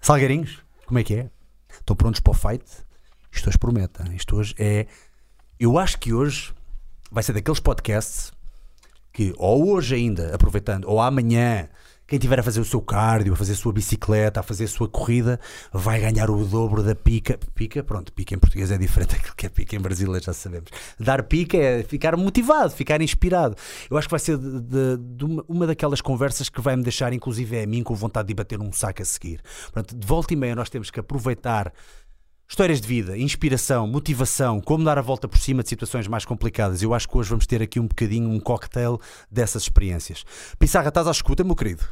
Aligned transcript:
Salgueirinhos, 0.00 0.62
como 0.86 0.98
é 0.98 1.04
que 1.04 1.14
é? 1.14 1.30
Estão 1.70 1.96
prontos 1.96 2.20
para 2.20 2.30
o 2.30 2.34
fight? 2.34 2.64
Isto 3.32 3.48
hoje 3.48 3.58
promete. 3.58 4.02
hein? 4.02 4.14
Isto 4.14 4.36
hoje 4.36 4.54
é. 4.58 4.86
Eu 5.58 5.78
acho 5.78 5.98
que 5.98 6.12
hoje 6.12 6.52
vai 7.10 7.22
ser 7.22 7.32
daqueles 7.32 7.58
podcasts 7.58 8.32
que, 9.12 9.32
ou 9.38 9.70
hoje 9.70 9.94
ainda, 9.94 10.34
aproveitando, 10.34 10.84
ou 10.84 11.00
amanhã, 11.00 11.68
quem 12.06 12.18
estiver 12.18 12.38
a 12.38 12.42
fazer 12.42 12.60
o 12.60 12.64
seu 12.64 12.80
cardio, 12.82 13.32
a 13.32 13.36
fazer 13.36 13.52
a 13.52 13.56
sua 13.56 13.72
bicicleta, 13.72 14.40
a 14.40 14.42
fazer 14.42 14.64
a 14.64 14.68
sua 14.68 14.86
corrida, 14.88 15.40
vai 15.72 16.00
ganhar 16.00 16.30
o 16.30 16.44
dobro 16.44 16.82
da 16.82 16.94
pica. 16.94 17.38
Pica, 17.54 17.82
pronto, 17.82 18.12
pica 18.12 18.34
em 18.34 18.38
português 18.38 18.70
é 18.70 18.76
diferente 18.76 19.12
daquilo 19.16 19.34
que 19.34 19.46
é 19.46 19.48
pica 19.48 19.74
em 19.74 19.80
brasileiro, 19.80 20.22
já 20.24 20.32
sabemos. 20.32 20.70
Dar 21.00 21.22
pica 21.22 21.56
é 21.56 21.82
ficar 21.82 22.16
motivado, 22.16 22.70
ficar 22.72 23.00
inspirado. 23.00 23.56
Eu 23.90 23.96
acho 23.96 24.06
que 24.06 24.12
vai 24.12 24.20
ser 24.20 24.36
de, 24.36 24.60
de- 24.60 24.96
de 25.16 25.24
uma, 25.24 25.44
uma 25.48 25.66
daquelas 25.66 26.00
conversas 26.00 26.48
que 26.48 26.60
vai 26.60 26.76
me 26.76 26.82
deixar, 26.82 27.12
inclusive 27.12 27.60
a 27.62 27.66
mim, 27.66 27.82
com 27.82 27.94
vontade 27.94 28.28
de 28.28 28.34
bater 28.34 28.60
um 28.60 28.70
saco 28.72 29.00
a 29.00 29.04
seguir. 29.04 29.40
Portanto, 29.72 29.96
de 29.96 30.06
volta 30.06 30.32
e 30.34 30.36
meia, 30.36 30.54
nós 30.54 30.68
temos 30.68 30.90
que 30.90 31.00
aproveitar 31.00 31.72
Histórias 32.48 32.80
de 32.80 32.86
vida, 32.86 33.16
inspiração, 33.16 33.86
motivação, 33.86 34.60
como 34.60 34.84
dar 34.84 34.98
a 34.98 35.02
volta 35.02 35.26
por 35.26 35.38
cima 35.38 35.62
de 35.62 35.68
situações 35.68 36.06
mais 36.06 36.24
complicadas. 36.24 36.82
Eu 36.82 36.92
acho 36.94 37.08
que 37.08 37.16
hoje 37.16 37.30
vamos 37.30 37.46
ter 37.46 37.62
aqui 37.62 37.80
um 37.80 37.86
bocadinho, 37.86 38.28
um 38.30 38.38
cocktail 38.38 39.00
dessas 39.30 39.62
experiências. 39.62 40.24
Pissarra, 40.58 40.88
estás 40.88 41.06
à 41.06 41.10
escuta, 41.10 41.42
meu 41.42 41.56
querido? 41.56 41.84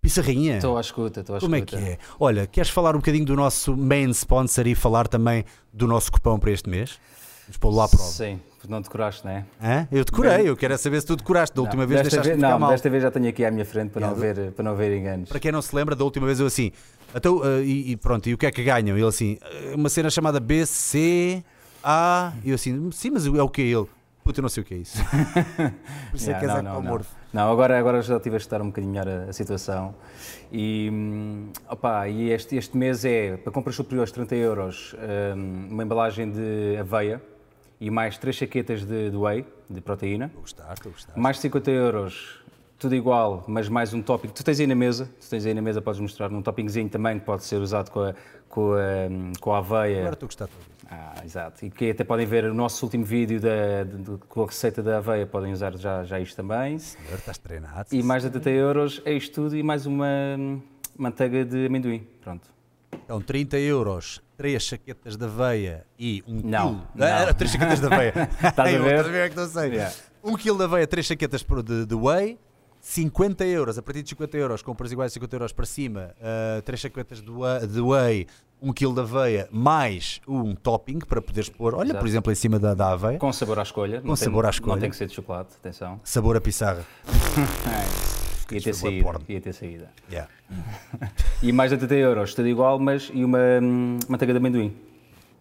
Pissarrinha, 0.00 0.56
Estou 0.56 0.76
à 0.76 0.80
escuta, 0.80 1.20
estou 1.20 1.36
à 1.36 1.40
como 1.40 1.54
é 1.56 1.58
escuta. 1.58 1.76
que 1.78 1.88
é? 1.88 1.98
Olha, 2.20 2.46
queres 2.46 2.70
falar 2.70 2.94
um 2.94 2.98
bocadinho 3.00 3.24
do 3.24 3.34
nosso 3.34 3.76
main 3.76 4.10
sponsor 4.10 4.66
e 4.66 4.74
falar 4.74 5.08
também 5.08 5.44
do 5.72 5.86
nosso 5.88 6.12
cupom 6.12 6.38
para 6.38 6.52
este 6.52 6.68
mês? 6.68 6.98
Vamos 7.46 7.56
pô-lo 7.58 7.76
lá 7.76 7.84
à 7.86 7.88
prova. 7.88 8.04
Sim, 8.04 8.38
não 8.68 8.80
decoraste, 8.80 9.24
não 9.24 9.32
é? 9.32 9.44
Hã? 9.60 9.88
Eu 9.90 10.04
decorei, 10.04 10.48
eu 10.48 10.56
quero 10.56 10.74
é 10.74 10.76
saber 10.76 11.00
se 11.00 11.06
tu 11.06 11.16
decoraste. 11.16 11.56
Da 11.56 11.62
última 11.62 11.82
Não, 11.82 11.88
vez 11.88 12.02
desta 12.02 12.10
deixaste 12.16 12.28
de 12.28 12.36
vez, 12.36 12.38
ficar 12.40 12.50
Não, 12.52 12.58
mal. 12.60 12.70
desta 12.70 12.88
vez 12.90 13.02
já 13.02 13.10
tenho 13.10 13.28
aqui 13.28 13.44
à 13.44 13.50
minha 13.50 13.64
frente 13.64 13.90
para, 13.90 14.06
não, 14.06 14.14
ver, 14.14 14.52
para 14.52 14.62
não 14.64 14.76
ver 14.76 14.96
enganos. 14.96 15.28
Para 15.30 15.40
quem 15.40 15.50
não 15.50 15.60
se 15.62 15.74
lembra, 15.74 15.96
da 15.96 16.04
última 16.04 16.26
vez 16.26 16.38
eu 16.38 16.46
assim, 16.46 16.70
então, 17.14 17.38
uh, 17.38 17.62
e, 17.62 17.92
e 17.92 17.96
pronto, 17.96 18.28
e 18.28 18.34
o 18.34 18.38
que 18.38 18.46
é 18.46 18.50
que 18.50 18.62
ganham? 18.62 18.96
Ele 18.96 19.06
assim, 19.06 19.38
"Uh, 19.72 19.76
uma 19.76 19.88
cena 19.88 20.10
chamada 20.10 20.38
BC, 20.40 21.42
A, 21.82 22.32
e 22.44 22.50
eu 22.50 22.54
assim, 22.54 22.90
sim, 22.92 23.10
mas 23.10 23.26
é 23.26 23.42
o 23.42 23.48
que 23.48 23.62
é 23.62 23.64
ele? 23.66 23.86
Puta, 24.24 24.40
eu 24.40 24.42
não 24.42 24.48
sei 24.50 24.62
o 24.62 24.66
que 24.66 24.74
é 24.74 24.76
isso. 24.78 24.98
Por 26.10 26.16
isso 26.16 26.28
é 26.30 26.34
Yeah, 26.34 26.38
que 26.38 26.44
és 26.44 26.52
não, 26.52 26.58
é 26.58 26.62
não, 26.62 26.82
não. 26.82 27.00
Não, 27.32 27.50
agora, 27.52 27.78
agora 27.78 28.02
já 28.02 28.16
estive 28.16 28.36
a 28.36 28.38
estudar 28.38 28.60
um 28.60 28.66
bocadinho 28.66 28.92
melhor 28.92 29.08
a, 29.08 29.30
a 29.30 29.32
situação. 29.32 29.94
E, 30.52 30.90
hum, 30.92 31.50
opa, 31.68 32.08
e 32.08 32.30
este, 32.30 32.56
este 32.56 32.76
mês 32.76 33.04
é, 33.06 33.36
para 33.38 33.50
compras 33.52 33.74
superiores 33.76 34.12
30 34.12 34.34
euros, 34.36 34.94
hum, 35.34 35.68
uma 35.70 35.82
embalagem 35.82 36.30
de 36.30 36.76
aveia 36.78 37.22
e 37.80 37.90
mais 37.90 38.18
três 38.18 38.36
chaquetas 38.36 38.84
de, 38.84 39.10
de 39.10 39.16
whey, 39.16 39.46
de 39.70 39.80
proteína. 39.80 40.30
A 40.36 40.40
gostar, 40.40 40.64
a 40.78 40.88
gostar. 40.88 41.16
Mais 41.16 41.38
50 41.38 41.70
euros, 41.70 42.37
tudo 42.78 42.94
igual, 42.94 43.44
mas 43.48 43.68
mais 43.68 43.92
um 43.92 44.00
topping. 44.00 44.28
Tu 44.28 44.44
tens 44.44 44.60
aí 44.60 44.66
na 44.66 44.74
mesa, 44.74 45.10
tu 45.20 45.28
tens 45.28 45.44
aí 45.44 45.52
na 45.52 45.60
mesa, 45.62 45.82
podes 45.82 46.00
mostrar 46.00 46.30
um 46.32 46.40
toppingzinho 46.40 46.88
também 46.88 47.18
que 47.18 47.24
pode 47.24 47.44
ser 47.44 47.56
usado 47.56 47.90
com 47.90 48.00
a, 48.00 48.14
com 48.48 48.72
a, 48.74 49.38
com 49.40 49.52
a 49.52 49.58
aveia. 49.58 50.00
Agora 50.02 50.16
gostar 50.20 50.46
de 50.46 50.52
ouvir. 50.54 50.78
Ah, 50.90 51.22
exato. 51.24 51.66
E 51.66 51.70
que 51.70 51.90
até 51.90 52.02
podem 52.04 52.24
ver 52.24 52.44
o 52.44 52.54
nosso 52.54 52.84
último 52.86 53.04
vídeo 53.04 53.40
da, 53.40 53.82
de- 53.84 54.18
com 54.28 54.42
a 54.44 54.46
receita 54.46 54.82
da 54.82 54.98
aveia, 54.98 55.26
podem 55.26 55.52
usar 55.52 55.76
já, 55.76 56.04
já 56.04 56.18
isto 56.20 56.36
também. 56.36 56.78
Senhor, 56.78 57.14
estás 57.18 57.36
treinado. 57.36 57.88
E 57.92 58.02
mais 58.02 58.22
de 58.22 58.30
30 58.30 58.50
euros 58.50 59.02
é 59.04 59.12
isto 59.12 59.34
tudo 59.34 59.56
e 59.56 59.62
mais 59.62 59.84
uma 59.84 60.06
hum, 60.38 60.60
manteiga 60.96 61.44
de 61.44 61.66
amendoim. 61.66 62.06
Pronto. 62.22 62.48
Então, 63.04 63.20
30 63.20 63.58
euros, 63.58 64.22
3 64.38 64.62
chaquetas 64.62 65.16
de 65.16 65.24
aveia 65.24 65.84
e 65.98 66.22
um 66.26 66.40
Não, 66.42 66.68
quilo. 66.68 66.88
não. 66.94 67.06
Ah, 67.06 67.34
3 67.34 67.50
chaquetas 67.50 67.80
de 67.80 67.86
aveia. 67.86 68.12
Estás 68.42 68.74
a 68.74 68.78
ver? 68.78 68.90
Estás 68.90 69.06
a 69.06 69.10
ver 69.10 69.26
é 69.26 69.28
que 69.28 69.36
não 69.36 69.46
sei. 69.48 69.70
Yeah. 69.72 69.94
1 70.22 70.36
quilo 70.36 70.56
de 70.58 70.64
aveia, 70.64 70.86
3 70.86 71.06
chaquetas 71.06 71.44
de, 71.64 71.84
de 71.84 71.94
whey. 71.94 72.38
50 72.88 73.44
euros, 73.44 73.76
a 73.76 73.82
partir 73.82 74.02
de 74.02 74.08
50 74.08 74.38
euros, 74.38 74.62
compras 74.62 74.90
iguais 74.90 75.12
a 75.12 75.14
50 75.14 75.36
euros 75.36 75.52
para 75.52 75.66
cima, 75.66 76.14
3 76.64 76.80
chaquetas 76.80 77.20
de 77.20 77.30
whey, 77.30 77.66
de 77.66 77.80
whey 77.82 78.26
1 78.62 78.72
kg 78.72 78.94
de 78.94 79.00
aveia, 79.00 79.48
mais 79.52 80.22
um 80.26 80.54
topping 80.54 81.00
para 81.00 81.20
poderes 81.20 81.50
pôr, 81.50 81.74
olha, 81.74 81.88
Exato. 81.88 81.98
por 81.98 82.08
exemplo, 82.08 82.32
em 82.32 82.34
cima 82.34 82.58
da, 82.58 82.72
da 82.72 82.92
aveia, 82.92 83.18
Com 83.18 83.30
sabor 83.30 83.58
à 83.58 83.62
escolha. 83.62 84.00
Com 84.00 84.08
não 84.08 84.16
sabor 84.16 84.44
tem, 84.44 84.46
à 84.46 84.50
escolha. 84.50 84.74
Não 84.74 84.80
tem 84.80 84.88
que 84.88 84.96
ser 84.96 85.06
de 85.06 85.12
chocolate, 85.12 85.50
atenção. 85.60 86.00
sabor 86.02 86.38
a 86.38 86.40
pissarra. 86.40 86.82
Ia 88.50 88.62
ter 88.62 89.02
porno. 89.02 89.22
Ia 89.28 89.40
ter 89.42 89.52
saída. 89.52 89.90
Yeah. 90.10 90.30
E 91.42 91.52
mais 91.52 91.70
de 91.70 91.76
30 91.76 91.94
euros, 91.94 92.34
tudo 92.34 92.48
igual, 92.48 92.78
mas 92.78 93.10
e 93.12 93.22
uma 93.22 93.38
hum, 93.62 93.98
manteiga 94.08 94.32
de 94.32 94.38
amendoim, 94.38 94.74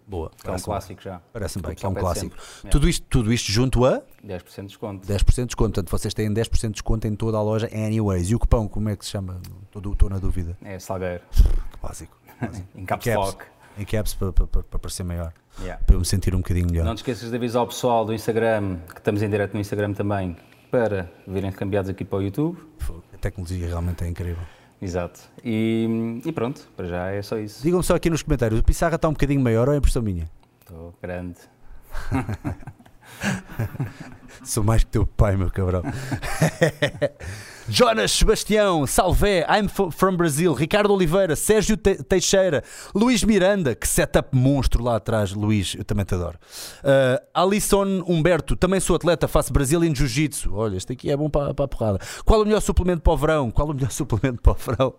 Boa, 0.08 0.32
que 0.42 0.50
é 0.50 0.54
um 0.54 0.60
clássico 0.60 1.02
já. 1.02 1.22
Parece-me 1.34 1.64
bem 1.68 1.76
que 1.76 1.86
é 1.86 1.90
um 1.90 1.94
pede 1.94 2.06
clássico. 2.06 2.42
sempre. 2.42 2.72
Tudo, 2.72 2.88
isto, 2.88 3.06
tudo 3.10 3.34
isto 3.34 3.52
junto 3.52 3.84
a 3.84 4.02
10% 4.26 4.62
de 4.62 4.68
desconto. 4.68 5.06
10% 5.06 5.36
de 5.36 5.46
desconto. 5.48 5.74
Portanto, 5.74 5.92
vocês 5.92 6.14
têm 6.14 6.34
10% 6.34 6.62
de 6.62 6.70
desconto 6.70 7.08
em 7.08 7.14
toda 7.14 7.38
a 7.38 7.42
loja, 7.42 7.70
anyways. 7.74 8.30
E 8.30 8.36
o 8.36 8.40
cupom, 8.40 8.70
como 8.70 8.88
é 8.88 8.96
que 8.96 9.04
se 9.04 9.12
chama? 9.12 9.42
Estou 9.66 10.10
na 10.10 10.18
dúvida. 10.18 10.58
É 10.64 10.80
salgueiro. 10.80 11.24
Que 11.32 11.78
básico. 11.82 12.18
em 12.74 12.86
caps 12.86 13.04
caps. 13.06 13.18
lock. 13.18 13.46
Em 13.78 13.84
caps 13.84 14.14
para, 14.14 14.32
para, 14.32 14.48
para, 14.48 14.80
parecer 14.80 15.04
maior. 15.04 15.34
Yeah. 15.60 15.84
Para 15.84 15.96
eu 15.96 16.00
me 16.00 16.06
sentir 16.06 16.34
um 16.34 16.38
bocadinho 16.38 16.68
melhor. 16.68 16.86
Não 16.86 16.96
te 16.96 17.00
esqueças 17.00 17.30
de 17.30 17.36
avisar 17.36 17.64
o 17.64 17.68
pessoal 17.68 18.06
do 18.06 18.14
Instagram, 18.14 18.78
que 18.88 19.00
estamos 19.00 19.22
em 19.22 19.30
direto 19.30 19.54
no 19.56 19.60
Instagram 19.60 19.94
também, 19.94 20.38
para 20.72 21.12
virem 21.28 21.52
cambiados 21.52 21.90
aqui 21.90 22.06
para 22.06 22.20
o 22.20 22.22
YouTube. 22.22 22.58
A 23.14 23.18
tecnologia 23.18 23.68
realmente 23.68 24.06
é 24.06 24.08
incrível. 24.08 24.44
Exato. 24.82 25.20
E, 25.44 26.22
e 26.24 26.32
pronto, 26.32 26.68
para 26.76 26.88
já 26.88 27.10
é 27.10 27.22
só 27.22 27.38
isso. 27.38 27.64
Digam-me 27.64 27.84
só 27.84 27.96
aqui 27.96 28.10
nos 28.10 28.22
comentários: 28.22 28.60
o 28.60 28.64
Pissarra 28.64 28.96
está 28.96 29.10
um 29.10 29.14
bocadinho 29.14 29.42
maior 29.42 29.68
ou 29.68 29.74
é 29.74 29.78
impressão 29.78 30.02
minha? 30.02 30.30
Estou 30.62 30.94
grande. 31.02 31.40
Sou 34.44 34.64
mais 34.64 34.84
que 34.84 34.92
teu 34.92 35.06
pai, 35.06 35.36
meu 35.36 35.50
cabrão. 35.50 35.82
Jonas 37.70 38.12
Sebastião, 38.14 38.88
Salvé, 38.88 39.46
I'm 39.50 39.68
from 39.92 40.16
Brazil, 40.16 40.54
Ricardo 40.54 40.94
Oliveira, 40.94 41.36
Sérgio 41.36 41.76
Te- 41.76 42.02
Teixeira, 42.02 42.64
Luís 42.96 43.24
Miranda, 43.26 43.76
que 43.76 43.86
setup 43.86 44.30
monstro 44.34 44.82
lá 44.82 44.96
atrás, 44.96 45.34
Luís, 45.34 45.76
eu 45.78 45.84
também 45.84 46.06
te 46.06 46.16
adoro. 46.16 46.38
Uh, 46.82 47.22
Alisson 47.34 48.04
Humberto, 48.08 48.56
também 48.56 48.80
sou 48.80 48.96
atleta, 48.96 49.28
faço 49.28 49.52
Brazilian 49.52 49.94
Jiu-Jitsu. 49.94 50.54
Olha, 50.56 50.78
este 50.78 50.94
aqui 50.94 51.12
é 51.12 51.18
bom 51.18 51.30
para, 51.30 51.54
para 51.54 51.66
a 51.66 51.68
porrada. 51.68 52.00
Qual 52.24 52.42
o 52.42 52.46
melhor 52.46 52.62
suplemento 52.62 53.02
para 53.02 53.14
o 53.14 53.18
verão? 53.18 53.52
Qual 53.52 53.68
o 53.70 53.74
melhor 53.74 53.92
suplemento 53.92 54.42
para 54.42 54.54
o 54.54 54.56
verão? 54.56 54.94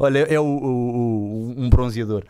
Olha, 0.00 0.20
é 0.20 0.40
o, 0.40 0.44
o- 0.44 0.96
o- 0.96 1.54
um 1.58 1.68
bronzeador. 1.68 2.24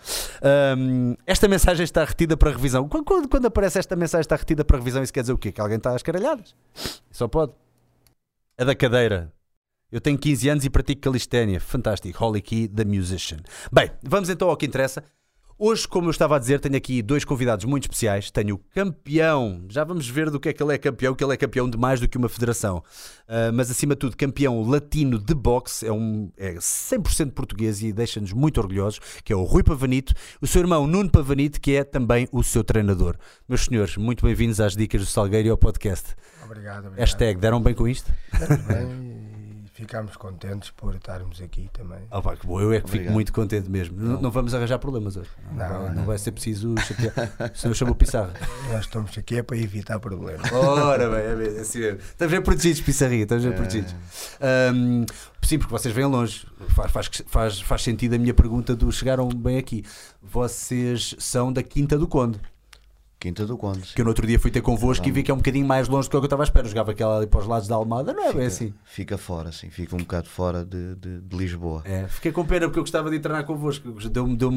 Um, 0.76 1.14
esta 1.24 1.46
mensagem 1.46 1.84
está 1.84 2.04
retida 2.04 2.36
para 2.36 2.50
revisão. 2.50 2.88
Quando, 2.88 3.04
quando- 3.04 3.28
quando 3.28 3.46
aparece 3.46 3.78
esta 3.78 3.94
mensagem 3.94 4.22
está 4.22 4.34
retida 4.34 4.64
para 4.64 4.76
revisão, 4.78 5.04
isso 5.04 5.12
quer 5.12 5.20
dizer 5.20 5.32
o 5.34 5.38
quê? 5.38 5.52
Que 5.52 5.60
alguém 5.60 5.76
está 5.76 5.94
às 5.94 6.02
caralhadas. 6.02 6.52
Só 7.12 7.28
pode. 7.28 7.52
A 8.58 8.64
da 8.64 8.74
cadeira. 8.74 9.32
Eu 9.90 10.02
tenho 10.02 10.18
15 10.18 10.48
anos 10.50 10.64
e 10.66 10.70
pratico 10.70 11.00
calistenia. 11.00 11.58
Fantástico. 11.58 12.18
Holly 12.18 12.42
Key, 12.42 12.68
The 12.68 12.84
Musician. 12.84 13.38
Bem, 13.72 13.90
vamos 14.02 14.28
então 14.28 14.50
ao 14.50 14.56
que 14.56 14.66
interessa. 14.66 15.02
Hoje, 15.60 15.88
como 15.88 16.06
eu 16.06 16.10
estava 16.12 16.36
a 16.36 16.38
dizer, 16.38 16.60
tenho 16.60 16.76
aqui 16.76 17.02
dois 17.02 17.24
convidados 17.24 17.64
muito 17.64 17.84
especiais. 17.84 18.30
Tenho 18.30 18.54
o 18.54 18.58
campeão, 18.58 19.64
já 19.68 19.82
vamos 19.82 20.08
ver 20.08 20.30
do 20.30 20.38
que 20.38 20.50
é 20.50 20.52
que 20.52 20.62
ele 20.62 20.72
é 20.72 20.78
campeão, 20.78 21.16
que 21.16 21.24
ele 21.24 21.32
é 21.32 21.36
campeão 21.36 21.68
de 21.68 21.76
mais 21.76 21.98
do 21.98 22.06
que 22.06 22.16
uma 22.16 22.28
federação. 22.28 22.84
Ah, 23.26 23.50
mas 23.52 23.68
acima 23.68 23.94
de 23.94 23.98
tudo, 23.98 24.16
campeão 24.16 24.62
latino 24.62 25.18
de 25.18 25.34
boxe, 25.34 25.84
é, 25.84 25.90
um, 25.90 26.30
é 26.36 26.54
100% 26.54 27.32
português 27.32 27.82
e 27.82 27.92
deixa-nos 27.92 28.32
muito 28.32 28.58
orgulhosos, 28.58 29.00
que 29.24 29.32
é 29.32 29.36
o 29.36 29.42
Rui 29.42 29.64
Pavanito, 29.64 30.14
o 30.40 30.46
seu 30.46 30.60
irmão 30.60 30.86
Nuno 30.86 31.10
Pavanito, 31.10 31.60
que 31.60 31.74
é 31.74 31.82
também 31.82 32.28
o 32.30 32.44
seu 32.44 32.62
treinador. 32.62 33.16
Meus 33.48 33.64
senhores, 33.64 33.96
muito 33.96 34.24
bem-vindos 34.24 34.60
às 34.60 34.76
Dicas 34.76 35.00
do 35.00 35.06
Salgueiro 35.06 35.48
e 35.48 35.50
ao 35.50 35.58
podcast. 35.58 36.14
Obrigado, 36.44 36.86
obrigado. 36.86 36.98
Hashtag, 37.00 37.40
deram 37.40 37.60
bem 37.60 37.74
com 37.74 37.88
isto? 37.88 38.12
Estamos 38.32 38.64
bem 38.64 39.17
ficamos 39.78 40.16
contentes 40.16 40.70
por 40.70 40.92
estarmos 40.96 41.40
aqui 41.40 41.70
também. 41.72 42.00
Ah, 42.10 42.20
pá, 42.20 42.34
que 42.34 42.44
bom, 42.44 42.60
eu 42.60 42.72
é 42.72 42.80
que 42.80 42.86
fico 42.86 42.96
Obrigado. 42.96 43.14
muito 43.14 43.32
contente 43.32 43.70
mesmo. 43.70 43.96
Não, 43.96 44.20
não 44.20 44.30
vamos 44.32 44.52
arranjar 44.52 44.76
problemas 44.80 45.16
hoje. 45.16 45.30
Não, 45.52 45.68
Não, 45.68 45.94
não 45.94 46.04
vai 46.04 46.18
ser 46.18 46.32
preciso 46.32 46.74
chatear. 46.78 47.52
Senão 47.54 47.70
eu 47.70 47.74
chamo 47.74 47.92
o 47.92 47.94
Pissarra. 47.94 48.32
Nós 48.72 48.80
estamos 48.86 49.16
aqui 49.16 49.36
é 49.36 49.42
para 49.42 49.56
evitar 49.56 50.00
problemas. 50.00 50.50
Ora 50.52 51.08
bem, 51.08 51.20
é 51.20 51.36
mesmo, 51.36 51.58
é 51.58 51.60
assim 51.60 51.78
mesmo. 51.78 51.98
Estamos 52.00 52.32
bem 52.32 52.42
protegidos, 52.42 52.80
Pissarria, 52.80 53.22
estamos 53.22 53.44
bem 53.44 53.54
protegidos. 53.54 53.94
Ahm, 54.40 55.04
sim, 55.42 55.58
porque 55.60 55.70
vocês 55.70 55.94
vêm 55.94 56.06
longe. 56.06 56.44
Faz, 56.74 56.90
faz, 56.90 57.10
faz, 57.26 57.60
faz 57.60 57.82
sentido 57.82 58.14
a 58.14 58.18
minha 58.18 58.34
pergunta 58.34 58.74
do 58.74 58.90
chegaram 58.90 59.28
bem 59.28 59.58
aqui. 59.58 59.84
Vocês 60.20 61.14
são 61.20 61.52
da 61.52 61.62
Quinta 61.62 61.96
do 61.96 62.08
Conde. 62.08 62.40
Quinta 63.20 63.44
do 63.44 63.58
Conde. 63.58 63.80
Que 63.94 64.00
eu 64.00 64.04
no 64.04 64.10
outro 64.10 64.24
dia 64.26 64.38
fui 64.38 64.50
ter 64.50 64.60
convosco 64.60 65.06
e 65.08 65.10
vi 65.10 65.24
que 65.24 65.30
é 65.30 65.34
um 65.34 65.38
bocadinho 65.38 65.66
mais 65.66 65.88
longe 65.88 66.08
do 66.08 66.10
que 66.10 66.16
eu 66.16 66.22
estava 66.24 66.42
à 66.42 66.44
espera. 66.44 66.66
Eu 66.66 66.68
jogava 66.70 66.92
aquela 66.92 67.16
ali 67.16 67.26
para 67.26 67.40
os 67.40 67.46
lados 67.48 67.66
da 67.66 67.74
Almada, 67.74 68.12
não 68.12 68.24
é 68.24 68.32
bem 68.32 68.46
assim. 68.46 68.72
Fica 68.84 69.18
fora, 69.18 69.50
sim. 69.50 69.70
Fica 69.70 69.96
um 69.96 69.98
bocado 69.98 70.28
fora 70.28 70.64
de, 70.64 70.94
de- 70.94 71.20
de 71.22 71.36
Lisboa. 71.36 71.82
É, 71.84 72.06
fiquei 72.06 72.30
com 72.30 72.44
pena 72.44 72.66
porque 72.66 72.78
eu 72.78 72.84
gostava 72.84 73.10
de 73.10 73.18
treinar 73.18 73.44
convosco. 73.44 73.90
Deu-me 74.08 74.36
deu 74.36 74.50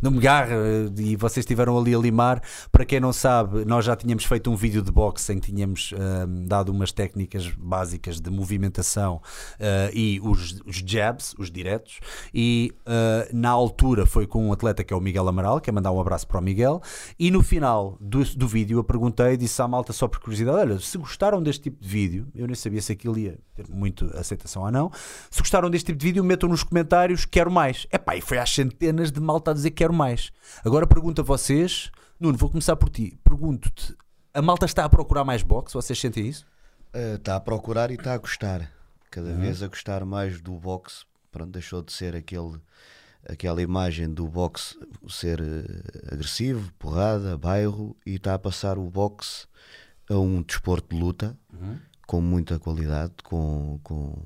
deu 0.00 0.10
garra 0.12 0.54
eh, 0.54 0.90
e 1.02 1.16
vocês 1.16 1.44
estiveram 1.44 1.78
ali 1.78 1.94
a 1.94 1.98
limar. 1.98 2.40
Para 2.70 2.86
quem 2.86 2.98
não 2.98 3.12
sabe, 3.12 3.64
nós 3.66 3.84
já 3.84 3.94
tínhamos 3.94 4.24
feito 4.24 4.50
um 4.50 4.56
vídeo 4.56 4.80
de 4.80 4.90
boxe 4.90 5.30
em 5.32 5.38
que 5.38 5.52
tínhamos 5.52 5.92
ahm, 5.94 6.46
dado 6.46 6.70
umas 6.72 6.92
técnicas 6.92 7.48
básicas 7.58 8.20
de 8.20 8.30
movimentação 8.30 9.20
ah, 9.60 9.90
e 9.92 10.18
os, 10.22 10.62
os 10.66 10.76
jabs, 10.76 11.34
os 11.38 11.50
diretos. 11.50 12.00
E 12.32 12.72
ah, 12.86 13.28
na 13.34 13.50
altura 13.50 14.06
foi 14.06 14.26
com 14.26 14.46
um 14.48 14.52
atleta 14.52 14.82
que 14.82 14.94
é 14.94 14.96
o 14.96 15.00
Miguel 15.00 15.28
Amaral, 15.28 15.60
que 15.60 15.68
é 15.68 15.72
mandar 15.72 15.92
um 15.92 16.00
abraço 16.00 16.26
para 16.26 16.38
o 16.38 16.42
Miguel. 16.42 16.80
E 17.18 17.30
no 17.30 17.42
final 17.42 17.81
do, 18.00 18.24
do 18.36 18.48
vídeo 18.48 18.78
eu 18.78 18.84
perguntei, 18.84 19.36
disse 19.36 19.60
à 19.62 19.68
malta 19.68 19.92
só 19.92 20.06
por 20.08 20.18
curiosidade: 20.20 20.56
olha, 20.58 20.78
se 20.78 20.96
gostaram 20.98 21.42
deste 21.42 21.62
tipo 21.64 21.82
de 21.82 21.88
vídeo, 21.88 22.26
eu 22.34 22.46
nem 22.46 22.54
sabia 22.54 22.80
se 22.80 22.92
aquilo 22.92 23.18
ia 23.18 23.38
ter 23.54 23.66
muito 23.68 24.04
aceitação 24.16 24.62
ou 24.62 24.70
não. 24.70 24.90
Se 25.30 25.40
gostaram 25.40 25.68
deste 25.70 25.86
tipo 25.86 25.98
de 25.98 26.06
vídeo, 26.06 26.24
metam 26.24 26.48
nos 26.48 26.62
comentários, 26.62 27.24
quero 27.24 27.50
mais. 27.50 27.86
Epá, 27.92 28.16
e 28.16 28.20
foi 28.20 28.38
às 28.38 28.50
centenas 28.54 29.10
de 29.12 29.20
malta 29.20 29.50
a 29.50 29.54
dizer 29.54 29.70
quero 29.72 29.92
mais. 29.92 30.30
Agora 30.64 30.86
pergunto 30.86 31.20
a 31.20 31.24
vocês, 31.24 31.90
Nuno, 32.18 32.38
vou 32.38 32.48
começar 32.50 32.76
por 32.76 32.88
ti. 32.88 33.18
Pergunto-te: 33.24 33.94
a 34.34 34.40
malta 34.42 34.66
está 34.66 34.84
a 34.84 34.88
procurar 34.88 35.24
mais 35.24 35.42
boxe? 35.42 35.74
Vocês 35.74 35.98
sentem 35.98 36.26
isso? 36.28 36.46
Eh, 36.92 37.14
Está 37.14 37.36
a 37.36 37.40
procurar 37.40 37.90
e 37.90 37.94
está 37.94 38.14
a 38.14 38.18
gostar. 38.18 38.70
Cada 39.10 39.28
Uhum. 39.30 39.40
vez 39.40 39.62
a 39.62 39.66
gostar 39.68 40.04
mais 40.04 40.40
do 40.40 40.52
boxe. 40.52 41.04
Pronto, 41.30 41.50
deixou 41.50 41.82
de 41.82 41.92
ser 41.92 42.14
aquele, 42.16 42.58
aquela 43.28 43.62
imagem 43.62 44.08
do 44.12 44.26
boxe 44.26 44.76
ser 45.08 45.40
eh, 45.40 46.12
agressivo, 46.14 46.72
porrada, 46.78 47.36
bairro, 47.38 47.96
e 48.04 48.14
está 48.16 48.34
a 48.34 48.38
passar 48.38 48.78
o 48.78 48.90
boxe 48.90 49.46
a 50.10 50.16
um 50.18 50.42
desporto 50.42 50.94
de 50.94 51.00
luta 51.00 51.36
Uhum. 51.52 51.76
com 52.06 52.20
muita 52.20 52.58
qualidade, 52.58 53.12
com, 53.22 53.78
com 53.82 54.18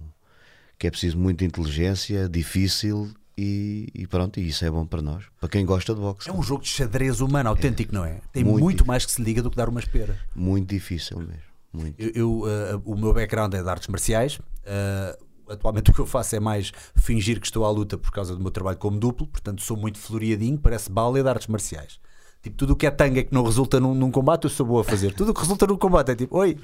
que 0.78 0.86
é 0.86 0.90
preciso 0.90 1.18
muita 1.18 1.44
inteligência, 1.44 2.28
difícil 2.28 3.10
e, 3.36 3.88
e 3.94 4.06
pronto, 4.06 4.40
e 4.40 4.48
isso 4.48 4.64
é 4.64 4.70
bom 4.70 4.86
para 4.86 5.02
nós, 5.02 5.24
para 5.38 5.48
quem 5.48 5.64
gosta 5.66 5.94
de 5.94 6.00
boxe. 6.00 6.28
É 6.30 6.32
um 6.32 6.42
jogo 6.42 6.62
de 6.62 6.68
xadrez 6.68 7.20
humano 7.20 7.48
autêntico, 7.50 7.94
não 7.94 8.04
é? 8.04 8.20
Tem 8.32 8.42
muito, 8.44 8.60
muito 8.60 8.86
mais 8.86 9.04
que 9.04 9.12
se 9.12 9.22
liga 9.22 9.42
do 9.42 9.50
que 9.50 9.56
dar 9.56 9.68
uma 9.68 9.80
espera. 9.80 10.18
Muito 10.34 10.68
difícil 10.70 11.18
mesmo, 11.18 11.42
muito. 11.72 12.00
Eu, 12.00 12.10
eu, 12.14 12.30
uh, 12.76 12.82
o 12.84 12.96
meu 12.96 13.12
background 13.12 13.52
é 13.54 13.62
de 13.62 13.68
artes 13.68 13.88
marciais. 13.88 14.38
uh, 14.38 15.25
atualmente 15.48 15.90
o 15.90 15.94
que 15.94 16.00
eu 16.00 16.06
faço 16.06 16.36
é 16.36 16.40
mais 16.40 16.72
fingir 16.94 17.40
que 17.40 17.46
estou 17.46 17.64
à 17.64 17.70
luta 17.70 17.96
por 17.96 18.10
causa 18.10 18.34
do 18.34 18.42
meu 18.42 18.50
trabalho 18.50 18.78
como 18.78 18.98
duplo. 18.98 19.26
Portanto, 19.26 19.62
sou 19.62 19.76
muito 19.76 19.98
floreadinho, 19.98 20.58
parece 20.58 20.90
bala 20.90 21.22
de 21.22 21.28
artes 21.28 21.46
marciais. 21.46 21.98
Tipo, 22.46 22.58
tudo 22.58 22.74
o 22.74 22.76
que 22.76 22.86
é 22.86 22.92
tanga 22.92 23.24
que 23.24 23.34
não 23.34 23.42
resulta 23.42 23.80
num, 23.80 23.92
num 23.92 24.08
combate, 24.08 24.44
eu 24.44 24.50
sou 24.50 24.64
boa 24.64 24.82
a 24.82 24.84
fazer. 24.84 25.12
Tudo 25.12 25.32
o 25.32 25.34
que 25.34 25.40
resulta 25.40 25.66
num 25.66 25.76
combate 25.76 26.12
é 26.12 26.14
tipo, 26.14 26.38
oi, 26.38 26.56